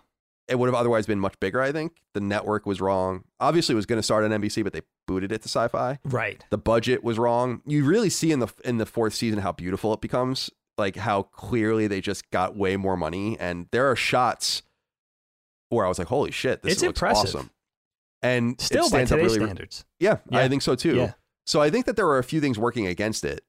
It 0.47 0.59
would 0.59 0.67
have 0.67 0.75
otherwise 0.75 1.05
been 1.05 1.19
much 1.19 1.39
bigger. 1.39 1.61
I 1.61 1.71
think 1.71 1.93
the 2.13 2.19
network 2.19 2.65
was 2.65 2.81
wrong. 2.81 3.23
Obviously, 3.39 3.73
it 3.73 3.77
was 3.77 3.85
going 3.85 3.99
to 3.99 4.03
start 4.03 4.23
on 4.25 4.31
NBC, 4.31 4.63
but 4.63 4.73
they 4.73 4.81
booted 5.07 5.31
it 5.31 5.41
to 5.43 5.47
Sci-Fi. 5.47 5.99
Right. 6.03 6.43
The 6.49 6.57
budget 6.57 7.03
was 7.03 7.17
wrong. 7.17 7.61
You 7.65 7.85
really 7.85 8.09
see 8.09 8.31
in 8.31 8.39
the 8.39 8.47
in 8.65 8.77
the 8.77 8.85
fourth 8.85 9.13
season 9.13 9.39
how 9.39 9.51
beautiful 9.53 9.93
it 9.93 10.01
becomes. 10.01 10.49
Like 10.77 10.95
how 10.95 11.23
clearly 11.23 11.87
they 11.87 12.01
just 12.01 12.29
got 12.31 12.55
way 12.55 12.77
more 12.77 12.97
money, 12.97 13.37
and 13.39 13.67
there 13.71 13.89
are 13.91 13.95
shots 13.95 14.63
where 15.69 15.85
I 15.85 15.89
was 15.89 15.99
like, 15.99 16.07
"Holy 16.07 16.31
shit, 16.31 16.61
this 16.63 16.73
It's 16.73 16.81
looks 16.83 16.99
impressive. 16.99 17.35
awesome!" 17.35 17.49
And 18.21 18.53
it 18.53 18.61
Still 18.61 18.83
by 18.83 18.87
stands 19.05 19.11
up 19.11 19.17
today's 19.19 19.33
really, 19.33 19.45
standards. 19.45 19.85
yeah, 19.99 20.17
Yeah. 20.29 20.39
I 20.39 20.47
think 20.49 20.61
so 20.61 20.75
too. 20.75 20.95
Yeah. 20.95 21.13
So 21.45 21.59
I 21.61 21.69
think 21.69 21.85
that 21.87 21.95
there 21.95 22.07
are 22.07 22.19
a 22.19 22.23
few 22.23 22.39
things 22.39 22.57
working 22.59 22.85
against 22.87 23.25
it 23.25 23.43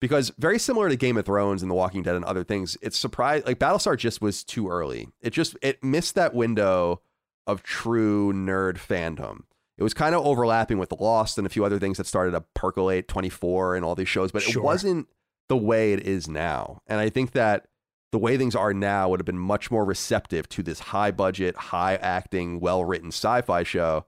because 0.00 0.30
very 0.38 0.58
similar 0.58 0.88
to 0.88 0.96
Game 0.96 1.16
of 1.16 1.24
Thrones 1.26 1.62
and 1.62 1.70
The 1.70 1.74
Walking 1.74 2.02
Dead 2.02 2.14
and 2.14 2.24
other 2.24 2.44
things, 2.44 2.76
it's 2.82 2.98
surprised 2.98 3.46
like 3.46 3.58
Battlestar 3.58 3.96
just 3.96 4.20
was 4.20 4.44
too 4.44 4.68
early. 4.68 5.08
It 5.20 5.30
just 5.30 5.56
it 5.62 5.82
missed 5.82 6.14
that 6.14 6.34
window 6.34 7.00
of 7.46 7.62
true 7.62 8.32
nerd 8.32 8.74
fandom. 8.76 9.44
It 9.78 9.82
was 9.82 9.94
kind 9.94 10.14
of 10.14 10.24
overlapping 10.26 10.78
with 10.78 10.90
The 10.90 10.96
Lost 10.96 11.38
and 11.38 11.46
a 11.46 11.50
few 11.50 11.64
other 11.64 11.78
things 11.78 11.96
that 11.98 12.06
started 12.06 12.32
to 12.32 12.42
percolate 12.54 13.08
24 13.08 13.76
and 13.76 13.84
all 13.84 13.94
these 13.94 14.08
shows, 14.08 14.30
but 14.32 14.42
Sure. 14.42 14.60
it 14.60 14.64
wasn't 14.64 15.08
the 15.48 15.56
way 15.56 15.92
it 15.92 16.06
is 16.06 16.28
now. 16.28 16.82
And 16.86 17.00
I 17.00 17.08
think 17.08 17.32
that 17.32 17.66
the 18.12 18.18
way 18.18 18.38
things 18.38 18.54
are 18.54 18.72
now 18.72 19.08
would 19.08 19.20
have 19.20 19.26
been 19.26 19.38
much 19.38 19.70
more 19.70 19.84
receptive 19.84 20.48
to 20.50 20.62
this 20.62 20.80
high 20.80 21.10
budget, 21.10 21.56
high 21.56 21.96
acting, 21.96 22.60
well 22.60 22.84
written 22.84 23.08
sci 23.08 23.42
fi 23.42 23.62
show. 23.62 24.06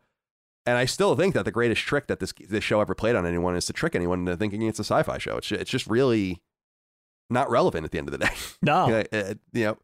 And 0.67 0.77
I 0.77 0.85
still 0.85 1.17
think 1.17 1.35
that 1.35 1.45
the 1.45 1.51
greatest 1.51 1.83
trick 1.83 2.07
that 2.07 2.21
this 2.21 2.33
this 2.49 2.63
show 2.63 2.81
ever 2.81 2.95
played 2.95 3.17
on 3.17 3.27
anyone 3.27 3.57
is 3.57 3.67
to 3.67 3.73
trick 3.73 3.95
anyone 3.95 4.21
into 4.21 4.37
thinking 4.37 4.63
it's 4.63 4.79
a 4.79 4.85
sci-fi 4.85 5.19
show. 5.19 5.39
It's 5.39 5.51
it's 5.51 5.71
just 5.71 5.87
really 5.87 6.43
not 7.31 7.51
relevant 7.51 7.85
at 7.85 7.91
the 7.91 7.99
end 7.99 8.09
of 8.09 8.13
the 8.13 8.19
day. 8.27 8.33
No. 8.63 8.87
You 8.87 8.93
know, 8.93 9.05
it, 9.11 9.39
you 9.53 9.65
know, 9.65 9.79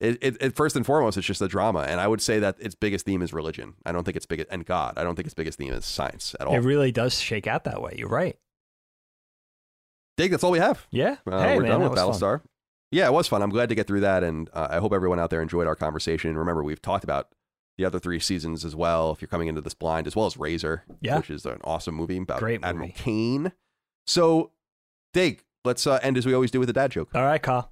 it, 0.00 0.18
it, 0.20 0.36
it 0.40 0.56
first 0.56 0.76
and 0.76 0.84
foremost 0.84 1.16
it's 1.16 1.26
just 1.26 1.42
a 1.42 1.48
drama, 1.48 1.80
and 1.80 2.00
I 2.00 2.06
would 2.06 2.20
say 2.20 2.38
that 2.38 2.56
its 2.60 2.74
biggest 2.74 3.04
theme 3.04 3.22
is 3.22 3.32
religion. 3.32 3.74
I 3.84 3.92
don't 3.92 4.04
think 4.04 4.16
its 4.16 4.26
biggest 4.26 4.48
and 4.50 4.64
God. 4.64 4.94
I 4.96 5.02
don't 5.02 5.16
think 5.16 5.26
its 5.26 5.34
biggest 5.34 5.58
theme 5.58 5.72
is 5.72 5.84
science 5.84 6.36
at 6.38 6.46
all. 6.46 6.54
It 6.54 6.60
really 6.60 6.92
does 6.92 7.18
shake 7.20 7.46
out 7.46 7.64
that 7.64 7.82
way. 7.82 7.94
You're 7.96 8.08
right. 8.08 8.36
Dig, 10.18 10.30
that's 10.32 10.44
all 10.44 10.50
we 10.50 10.58
have. 10.58 10.86
Yeah. 10.90 11.16
Uh, 11.26 11.40
hey, 11.42 11.56
we're 11.56 11.62
man, 11.62 11.70
done 11.70 11.80
with 11.82 11.92
was 11.92 12.00
fun. 12.00 12.10
Battlestar. 12.12 12.40
Yeah, 12.90 13.06
it 13.06 13.12
was 13.12 13.28
fun. 13.28 13.40
I'm 13.40 13.50
glad 13.50 13.68
to 13.70 13.74
get 13.74 13.86
through 13.86 14.00
that, 14.00 14.22
and 14.24 14.50
uh, 14.52 14.66
I 14.70 14.78
hope 14.78 14.92
everyone 14.92 15.18
out 15.20 15.30
there 15.30 15.40
enjoyed 15.40 15.66
our 15.66 15.76
conversation. 15.76 16.36
Remember, 16.36 16.62
we've 16.62 16.82
talked 16.82 17.04
about 17.04 17.28
the 17.76 17.84
other 17.84 17.98
three 18.00 18.18
seasons 18.18 18.64
as 18.64 18.74
well. 18.74 19.12
If 19.12 19.22
you're 19.22 19.28
coming 19.28 19.46
into 19.48 19.60
this 19.60 19.74
blind, 19.74 20.06
as 20.08 20.16
well 20.16 20.26
as 20.26 20.36
Razor, 20.36 20.82
Yeah. 21.00 21.18
which 21.18 21.30
is 21.30 21.46
an 21.46 21.60
awesome 21.64 21.94
movie 21.94 22.16
about 22.18 22.40
Great 22.40 22.60
Admiral 22.64 22.88
movie. 22.88 22.98
Cain. 22.98 23.52
So, 24.06 24.50
Dig, 25.14 25.44
let's 25.64 25.86
uh, 25.86 26.00
end 26.02 26.16
as 26.18 26.26
we 26.26 26.34
always 26.34 26.50
do 26.50 26.58
with 26.58 26.68
a 26.68 26.72
dad 26.72 26.90
joke. 26.90 27.10
All 27.14 27.22
right, 27.22 27.40
Kyle. 27.40 27.70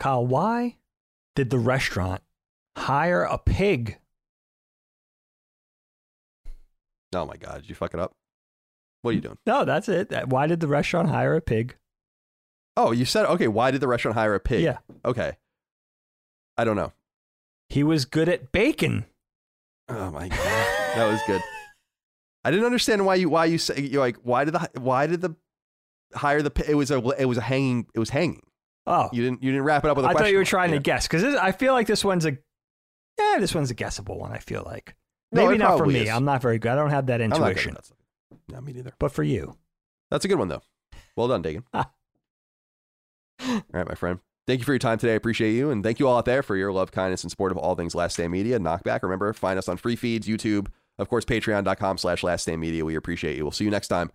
Kyle, 0.00 0.26
why 0.26 0.78
did 1.36 1.50
the 1.50 1.58
restaurant 1.58 2.20
hire 2.76 3.22
a 3.22 3.38
pig? 3.38 3.98
Oh 7.14 7.24
my 7.26 7.36
God, 7.36 7.60
did 7.60 7.68
you 7.68 7.74
fuck 7.76 7.94
it 7.94 8.00
up? 8.00 8.12
What 9.04 9.10
are 9.10 9.14
you 9.14 9.20
doing? 9.20 9.36
No, 9.46 9.66
that's 9.66 9.86
it. 9.88 10.10
Why 10.28 10.46
did 10.46 10.60
the 10.60 10.66
restaurant 10.66 11.10
hire 11.10 11.36
a 11.36 11.42
pig? 11.42 11.76
Oh, 12.74 12.90
you 12.90 13.04
said 13.04 13.26
okay. 13.26 13.48
Why 13.48 13.70
did 13.70 13.82
the 13.82 13.86
restaurant 13.86 14.16
hire 14.16 14.34
a 14.34 14.40
pig? 14.40 14.62
Yeah. 14.62 14.78
Okay. 15.04 15.36
I 16.56 16.64
don't 16.64 16.76
know. 16.76 16.92
He 17.68 17.82
was 17.82 18.06
good 18.06 18.28
at 18.30 18.50
bacon. 18.50 19.04
Oh 19.90 20.10
my 20.10 20.28
god, 20.28 20.38
that 20.38 21.06
was 21.10 21.20
good. 21.26 21.42
I 22.44 22.50
didn't 22.50 22.64
understand 22.64 23.04
why 23.04 23.16
you 23.16 23.28
why 23.28 23.44
you 23.44 23.58
say 23.58 23.78
you're 23.80 24.00
like 24.00 24.16
why 24.22 24.44
did 24.44 24.54
the 24.54 24.70
why 24.80 25.06
did 25.06 25.20
the 25.20 25.36
hire 26.14 26.40
the 26.40 26.50
it 26.66 26.74
was 26.74 26.90
a 26.90 26.96
it 27.18 27.26
was 27.26 27.36
a 27.36 27.42
hanging 27.42 27.86
it 27.94 27.98
was 27.98 28.08
hanging. 28.08 28.40
Oh, 28.86 29.10
You 29.12 29.22
didn't 29.22 29.42
you 29.42 29.50
didn't 29.50 29.64
wrap 29.64 29.84
it 29.84 29.90
up 29.90 29.96
with 29.98 30.06
a 30.06 30.08
I 30.08 30.12
question. 30.12 30.24
I 30.24 30.28
thought 30.28 30.32
you 30.32 30.38
were 30.38 30.44
trying 30.44 30.70
Yeah. 30.70 30.76
to 30.76 30.82
guess 30.82 31.06
because 31.06 31.24
I 31.36 31.52
feel 31.52 31.74
like 31.74 31.86
this 31.86 32.04
one's 32.04 32.24
a 32.24 32.38
yeah, 33.18 33.36
this 33.38 33.54
one's 33.54 33.70
a 33.70 33.74
guessable 33.74 34.18
one. 34.18 34.32
I 34.32 34.38
feel 34.38 34.62
like 34.64 34.94
maybe 35.30 35.54
it 35.54 35.58
not 35.58 35.76
for 35.76 35.84
me. 35.86 36.00
is. 36.00 36.08
I'm 36.08 36.24
not 36.24 36.40
very 36.40 36.58
good. 36.58 36.72
I 36.72 36.74
don't 36.76 36.90
have 36.90 37.06
that 37.06 37.20
I'm 37.20 37.28
not 37.30 37.38
good 37.38 37.44
at 37.44 37.48
intuition. 37.50 37.76
That. 38.48 38.54
No, 38.54 38.60
me 38.60 38.72
neither. 38.72 38.92
But 38.98 39.12
for 39.12 39.22
you, 39.22 39.56
That's 40.10 40.24
a 40.24 40.28
good 40.28 40.38
one 40.38 40.48
though. 40.48 40.62
Well 41.16 41.28
done, 41.28 41.42
Dagan. 41.42 41.64
All 41.74 43.62
right, 43.72 43.88
my 43.88 43.94
friend. 43.94 44.20
Thank 44.46 44.60
you 44.60 44.64
for 44.64 44.72
your 44.72 44.78
time 44.78 44.98
today. 44.98 45.12
I 45.12 45.16
appreciate 45.16 45.52
you. 45.52 45.70
And 45.70 45.82
thank 45.82 45.98
you 45.98 46.06
all 46.06 46.18
out 46.18 46.26
there 46.26 46.42
for 46.42 46.54
your 46.54 46.70
love, 46.70 46.92
kindness, 46.92 47.22
and 47.22 47.30
support 47.30 47.50
of 47.50 47.56
all 47.56 47.74
things 47.74 47.94
Last 47.94 48.12
Stand 48.14 48.30
Media. 48.30 48.58
Knockback. 48.58 49.02
Remember, 49.02 49.32
find 49.32 49.58
us 49.58 49.68
on 49.68 49.78
free 49.78 49.96
feeds, 49.96 50.26
YouTube, 50.28 50.66
of 50.98 51.08
course, 51.08 51.24
patreon.com 51.24 51.96
slash 51.96 52.22
Last 52.22 52.42
Stand 52.42 52.60
Media. 52.60 52.84
We 52.84 52.94
appreciate 52.94 53.36
you. 53.36 53.44
We'll 53.44 53.52
see 53.52 53.64
you 53.64 53.70
next 53.70 53.88
time. 53.88 54.10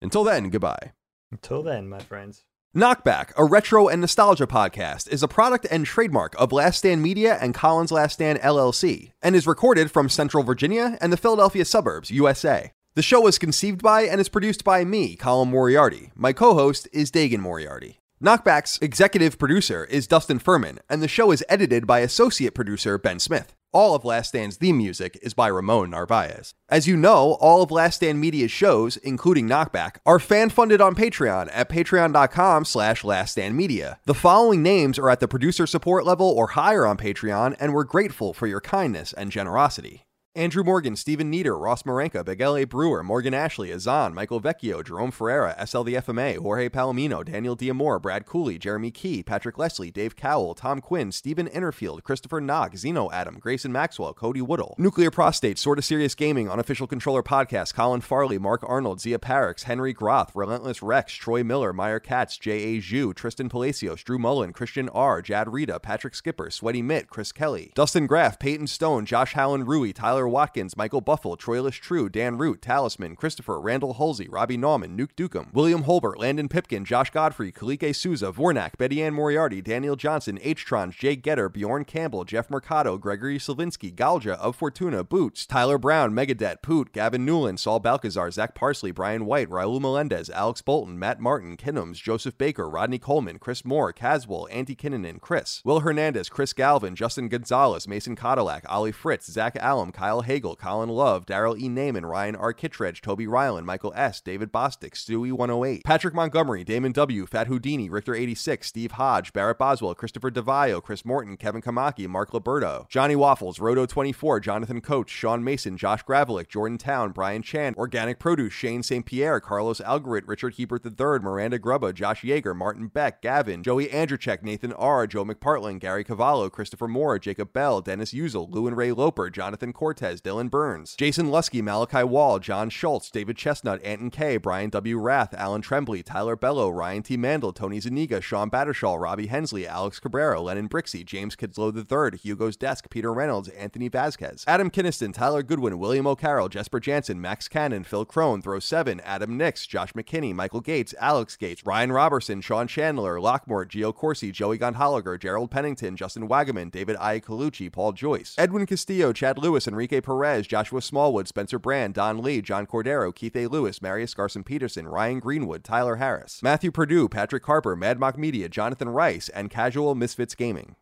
Until 0.00 0.22
then, 0.22 0.50
goodbye. 0.50 0.92
until 1.32 1.62
then, 1.64 1.88
my 1.88 1.98
friends. 1.98 2.44
Knockback, 2.76 3.32
a 3.36 3.44
retro 3.44 3.88
and 3.88 4.00
nostalgia 4.00 4.46
podcast, 4.46 5.08
is 5.08 5.22
a 5.24 5.28
product 5.28 5.66
and 5.70 5.84
trademark 5.86 6.34
of 6.40 6.52
Last 6.52 6.78
Stand 6.78 7.02
Media 7.02 7.36
and 7.40 7.52
Colin's 7.54 7.92
Last 7.92 8.14
Stand 8.14 8.38
LLC, 8.40 9.12
and 9.22 9.34
is 9.34 9.46
recorded 9.46 9.90
from 9.90 10.08
Central 10.08 10.44
Virginia 10.44 10.96
and 11.00 11.12
the 11.12 11.16
Philadelphia 11.16 11.64
suburbs, 11.64 12.10
USA. 12.12 12.72
The 12.96 13.02
show 13.02 13.22
was 13.22 13.38
conceived 13.38 13.82
by 13.82 14.02
and 14.02 14.20
is 14.20 14.28
produced 14.28 14.62
by 14.62 14.84
me, 14.84 15.16
Colin 15.16 15.50
Moriarty. 15.50 16.12
My 16.14 16.32
co 16.32 16.54
host 16.54 16.86
is 16.92 17.10
Dagan 17.10 17.40
Moriarty. 17.40 17.98
Knockback's 18.22 18.78
executive 18.80 19.36
producer 19.36 19.84
is 19.86 20.06
Dustin 20.06 20.38
Furman, 20.38 20.78
and 20.88 21.02
the 21.02 21.08
show 21.08 21.32
is 21.32 21.44
edited 21.48 21.88
by 21.88 21.98
associate 21.98 22.54
producer 22.54 22.96
Ben 22.96 23.18
Smith. 23.18 23.52
All 23.72 23.96
of 23.96 24.04
Last 24.04 24.28
Stand's 24.28 24.56
theme 24.56 24.78
music 24.78 25.18
is 25.22 25.34
by 25.34 25.48
Ramon 25.48 25.90
Narvaez. 25.90 26.54
As 26.68 26.86
you 26.86 26.96
know, 26.96 27.32
all 27.40 27.62
of 27.62 27.72
Last 27.72 27.96
Stand 27.96 28.20
Media's 28.20 28.52
shows, 28.52 28.96
including 28.98 29.48
Knockback, 29.48 29.96
are 30.06 30.20
fan-funded 30.20 30.80
on 30.80 30.94
Patreon 30.94 31.50
at 31.52 31.68
patreon.com 31.68 32.64
slash 32.64 33.02
laststandmedia. 33.02 33.96
The 34.04 34.14
following 34.14 34.62
names 34.62 35.00
are 35.00 35.10
at 35.10 35.18
the 35.18 35.26
producer 35.26 35.66
support 35.66 36.06
level 36.06 36.28
or 36.28 36.46
higher 36.46 36.86
on 36.86 36.96
Patreon, 36.96 37.56
and 37.58 37.74
we're 37.74 37.82
grateful 37.82 38.32
for 38.32 38.46
your 38.46 38.60
kindness 38.60 39.12
and 39.12 39.32
generosity. 39.32 40.04
Andrew 40.36 40.64
Morgan, 40.64 40.96
Stephen 40.96 41.30
Nieder, 41.30 41.56
Ross 41.56 41.84
Marenka, 41.84 42.24
Big. 42.24 42.68
Brewer, 42.68 43.04
Morgan 43.04 43.34
Ashley, 43.34 43.70
Azan, 43.70 44.12
Michael 44.14 44.40
Vecchio, 44.40 44.84
Jerome 44.84 45.12
Ferreira, 45.12 45.54
SL 45.64 45.84
the 45.84 45.94
FMA, 45.94 46.38
Jorge 46.38 46.68
Palomino, 46.68 47.24
Daniel 47.24 47.56
Diamore, 47.56 48.02
Brad 48.02 48.26
Cooley, 48.26 48.58
Jeremy 48.58 48.90
Key, 48.90 49.22
Patrick 49.22 49.58
Leslie, 49.58 49.92
Dave 49.92 50.16
Cowell, 50.16 50.54
Tom 50.56 50.80
Quinn, 50.80 51.12
Stephen 51.12 51.46
Innerfield, 51.46 52.02
Christopher 52.02 52.40
Knock, 52.40 52.76
Zeno 52.76 53.12
Adam, 53.12 53.38
Grayson 53.38 53.70
Maxwell, 53.70 54.12
Cody 54.12 54.42
Woodall, 54.42 54.74
Nuclear 54.76 55.12
Prostate, 55.12 55.56
Sorta 55.56 55.82
Serious 55.82 56.16
Gaming, 56.16 56.50
Unofficial 56.50 56.88
Controller 56.88 57.22
Podcast, 57.22 57.72
Colin 57.72 58.00
Farley, 58.00 58.36
Mark 58.36 58.64
Arnold, 58.66 59.00
Zia 59.00 59.20
Parix, 59.20 59.62
Henry 59.62 59.92
Groth, 59.92 60.32
Relentless 60.34 60.82
Rex, 60.82 61.12
Troy 61.14 61.44
Miller, 61.44 61.72
Meyer 61.72 62.00
Katz, 62.00 62.38
J.A. 62.38 62.80
Zhu, 62.80 63.14
Tristan 63.14 63.48
Palacios, 63.48 64.02
Drew 64.02 64.18
Mullen, 64.18 64.52
Christian 64.52 64.88
R., 64.88 65.22
Jad 65.22 65.52
Rita, 65.52 65.78
Patrick 65.78 66.16
Skipper, 66.16 66.50
Sweaty 66.50 66.82
Mitt, 66.82 67.08
Chris 67.08 67.30
Kelly, 67.30 67.70
Dustin 67.76 68.08
Graff, 68.08 68.40
Peyton 68.40 68.66
Stone, 68.66 69.06
Josh 69.06 69.34
Hallen 69.34 69.64
Rui, 69.64 69.92
Tyler 69.92 70.23
Watkins, 70.28 70.76
Michael 70.76 71.00
Buffle, 71.00 71.36
Troilus 71.36 71.80
True, 71.80 72.08
Dan 72.08 72.38
Root, 72.38 72.62
Talisman, 72.62 73.16
Christopher, 73.16 73.60
Randall 73.60 73.94
Halsey, 73.94 74.28
Robbie 74.28 74.58
Nauman, 74.58 74.96
Nuke 74.96 75.14
Dukem, 75.16 75.52
William 75.52 75.84
Holbert, 75.84 76.18
Landon 76.18 76.48
Pipkin, 76.48 76.84
Josh 76.84 77.10
Godfrey, 77.10 77.52
Kalike 77.52 77.94
Souza, 77.94 78.32
Vornak, 78.32 78.76
Betty 78.76 79.02
Ann 79.02 79.14
Moriarty, 79.14 79.60
Daniel 79.60 79.96
Johnson, 79.96 80.38
H-Tron, 80.42 80.90
Jay 80.90 81.16
Getter, 81.16 81.48
Bjorn 81.48 81.84
Campbell, 81.84 82.24
Jeff 82.24 82.50
Mercado, 82.50 82.98
Gregory 82.98 83.38
Slavinsky, 83.38 83.94
Galja 83.94 84.34
of 84.40 84.56
Fortuna, 84.56 85.04
Boots, 85.04 85.46
Tyler 85.46 85.78
Brown, 85.78 86.12
Megadet, 86.12 86.62
Poot, 86.62 86.92
Gavin 86.92 87.24
Newland, 87.24 87.60
Saul 87.60 87.80
Balcazar, 87.80 88.30
Zach 88.30 88.54
Parsley, 88.54 88.90
Brian 88.90 89.26
White, 89.26 89.48
Raul 89.50 89.80
Melendez, 89.80 90.30
Alex 90.30 90.62
Bolton, 90.62 90.98
Matt 90.98 91.20
Martin, 91.20 91.56
Kinnums, 91.56 92.02
Joseph 92.02 92.36
Baker, 92.38 92.68
Rodney 92.68 92.98
Coleman, 92.98 93.38
Chris 93.38 93.64
Moore, 93.64 93.92
Caswell, 93.92 94.48
Andy 94.50 94.74
Kinnanen, 94.74 95.20
Chris, 95.20 95.62
Will 95.64 95.80
Hernandez, 95.80 96.28
Chris 96.28 96.52
Galvin, 96.52 96.94
Justin 96.94 97.28
Gonzalez, 97.28 97.88
Mason 97.88 98.16
Cadillac, 98.16 98.64
Ollie 98.68 98.92
Fritz, 98.92 99.30
Zach 99.30 99.56
Allum, 99.56 99.92
Kyle 99.92 100.13
Hagel, 100.22 100.56
Colin 100.56 100.88
Love, 100.88 101.26
Daryl 101.26 101.58
E. 101.58 101.68
Naiman, 101.68 102.08
Ryan 102.08 102.36
R. 102.36 102.52
Kittredge, 102.52 103.00
Toby 103.00 103.26
Ryland, 103.26 103.66
Michael 103.66 103.92
S., 103.96 104.20
David 104.20 104.52
Bostic, 104.52 104.92
Stewie 104.92 105.32
108, 105.32 105.84
Patrick 105.84 106.14
Montgomery, 106.14 106.64
Damon 106.64 106.92
W., 106.92 107.26
Fat 107.26 107.46
Houdini, 107.46 107.90
Richter 107.90 108.14
86, 108.14 108.66
Steve 108.66 108.92
Hodge, 108.92 109.32
Barrett 109.32 109.58
Boswell, 109.58 109.94
Christopher 109.94 110.30
DeVio, 110.30 110.82
Chris 110.82 111.04
Morton, 111.04 111.36
Kevin 111.36 111.62
Kamaki, 111.62 112.06
Mark 112.08 112.30
Liberto, 112.30 112.88
Johnny 112.88 113.16
Waffles, 113.16 113.58
Roto 113.58 113.86
24, 113.86 114.40
Jonathan 114.40 114.80
Coach, 114.80 115.10
Sean 115.10 115.42
Mason, 115.42 115.76
Josh 115.76 116.04
Gravelick, 116.04 116.48
Jordan 116.48 116.78
Town, 116.78 117.12
Brian 117.12 117.42
Chan, 117.42 117.74
Organic 117.76 118.18
Produce, 118.18 118.52
Shane 118.52 118.82
St. 118.82 119.04
Pierre, 119.04 119.40
Carlos 119.40 119.80
Algarit, 119.80 120.22
Richard 120.26 120.54
Hebert 120.56 120.84
III, 120.84 121.20
Miranda 121.20 121.58
Grubba, 121.58 121.92
Josh 121.92 122.22
Yeager, 122.22 122.54
Martin 122.54 122.88
Beck, 122.88 123.22
Gavin, 123.22 123.62
Joey 123.62 123.86
Andrzejczyk, 123.86 124.42
Nathan 124.42 124.72
R., 124.72 125.06
Joe 125.06 125.24
McPartland, 125.24 125.80
Gary 125.80 126.04
Cavallo, 126.04 126.50
Christopher 126.50 126.88
Moore, 126.88 127.18
Jacob 127.18 127.52
Bell, 127.52 127.80
Dennis 127.80 128.12
Uzel, 128.12 128.50
Lou 128.50 128.66
and 128.66 128.76
Ray 128.76 128.92
Loper, 128.92 129.30
Jonathan 129.30 129.72
Cortez, 129.72 130.03
Dylan 130.04 130.50
Burns, 130.50 130.94
Jason 130.96 131.28
Lusky, 131.28 131.62
Malachi 131.62 132.04
Wall, 132.04 132.38
John 132.38 132.70
Schultz, 132.70 133.10
David 133.10 133.36
Chestnut, 133.36 133.82
Anton 133.82 134.10
K, 134.10 134.36
Brian 134.36 134.70
W. 134.70 134.98
Rath, 134.98 135.34
Alan 135.34 135.62
Trembley, 135.62 136.02
Tyler 136.02 136.36
Bello, 136.36 136.70
Ryan 136.70 137.02
T. 137.02 137.16
Mandel, 137.16 137.52
Tony 137.52 137.80
Zaniga, 137.80 138.22
Sean 138.22 138.48
Battershaw, 138.48 138.94
Robbie 138.94 139.26
Hensley, 139.26 139.66
Alex 139.66 139.98
Cabrera, 139.98 140.40
Lennon 140.40 140.68
Brixey, 140.68 141.04
James 141.04 141.34
Kidslow 141.34 141.74
III, 141.74 142.18
Hugo's 142.18 142.56
Desk, 142.56 142.88
Peter 142.90 143.12
Reynolds, 143.12 143.48
Anthony 143.48 143.88
Vasquez, 143.88 144.44
Adam 144.46 144.70
Kinniston, 144.70 145.12
Tyler 145.12 145.42
Goodwin, 145.42 145.78
William 145.78 146.06
O'Carroll, 146.06 146.48
Jesper 146.48 146.80
Jansen, 146.80 147.20
Max 147.20 147.48
Cannon, 147.48 147.82
Phil 147.82 148.04
Crone, 148.04 148.42
Throw 148.42 148.60
7, 148.60 149.00
Adam 149.00 149.36
Nix, 149.36 149.66
Josh 149.66 149.92
McKinney, 149.94 150.34
Michael 150.34 150.60
Gates, 150.60 150.94
Alex 151.00 151.36
Gates, 151.36 151.64
Ryan 151.64 151.90
Robertson, 151.90 152.40
Sean 152.40 152.68
Chandler, 152.68 153.16
Lockmore, 153.16 153.66
Gio 153.66 153.94
Corsi, 153.94 154.30
Joey 154.30 154.58
Gondholiger, 154.58 155.18
Gerald 155.18 155.50
Pennington, 155.50 155.96
Justin 155.96 156.28
Wagaman, 156.28 156.70
David 156.70 156.96
I. 157.00 157.20
Colucci, 157.20 157.72
Paul 157.72 157.92
Joyce, 157.92 158.34
Edwin 158.38 158.66
Castillo, 158.66 159.12
Chad 159.12 159.38
Lewis, 159.38 159.66
Enrique 159.66 159.93
Perez, 160.00 160.46
Joshua 160.46 160.80
Smallwood, 160.80 161.28
Spencer 161.28 161.58
Brand, 161.58 161.94
Don 161.94 162.22
Lee, 162.22 162.40
John 162.40 162.66
Cordero, 162.66 163.14
Keith 163.14 163.36
A. 163.36 163.46
Lewis, 163.46 163.82
Marius 163.82 164.14
Garson 164.14 164.44
Peterson, 164.44 164.88
Ryan 164.88 165.20
Greenwood, 165.20 165.64
Tyler 165.64 165.96
Harris, 165.96 166.42
Matthew 166.42 166.70
Purdue, 166.70 167.08
Patrick 167.08 167.44
Harper, 167.44 167.76
Mad 167.76 167.98
Mock 167.98 168.18
Media, 168.18 168.48
Jonathan 168.48 168.88
Rice, 168.88 169.28
and 169.28 169.50
Casual 169.50 169.94
Misfits 169.94 170.34
Gaming. 170.34 170.76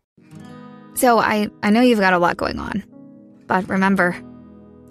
So 0.95 1.19
I, 1.19 1.49
I 1.61 1.69
know 1.69 1.81
you've 1.81 1.99
got 1.99 2.13
a 2.13 2.19
lot 2.19 2.37
going 2.37 2.59
on, 2.59 2.83
but 3.47 3.67
remember, 3.67 4.15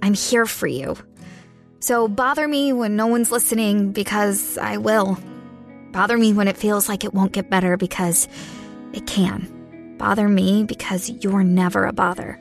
I'm 0.03 0.15
here 0.15 0.47
for 0.47 0.67
you. 0.67 0.97
So 1.81 2.09
bother 2.09 2.47
me 2.47 2.73
when 2.73 2.97
no 2.97 3.07
one's 3.07 3.33
listening 3.33 3.93
because 3.93 4.57
I 4.59 4.77
will. 4.77 5.19
Bother 5.93 6.17
me 6.17 6.33
when 6.33 6.49
it 6.49 6.57
feels 6.57 6.89
like 6.89 7.05
it 7.05 7.13
won't 7.13 7.33
get 7.33 7.51
better 7.51 7.77
because 7.77 8.29
it 8.93 9.07
can. 9.07 9.97
Bother 9.99 10.29
me 10.29 10.65
because 10.65 11.11
you're 11.11 11.45
never 11.45 11.85
a 11.85 11.93
bother. 11.93 12.41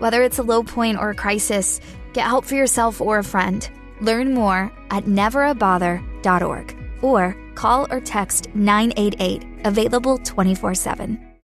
Whether 0.00 0.22
it's 0.22 0.38
a 0.38 0.42
low 0.42 0.62
point 0.62 0.98
or 0.98 1.10
a 1.10 1.14
crisis, 1.14 1.78
get 2.14 2.26
help 2.26 2.46
for 2.46 2.54
yourself 2.54 3.00
or 3.00 3.18
a 3.18 3.24
friend. 3.24 3.68
Learn 4.00 4.32
more 4.34 4.72
at 4.90 5.04
neverabother.org 5.04 6.76
or 7.02 7.36
call 7.54 7.86
or 7.90 8.00
text 8.00 8.48
988, 8.54 9.66
available 9.66 10.16
24 10.18 10.74
7. 10.74 11.29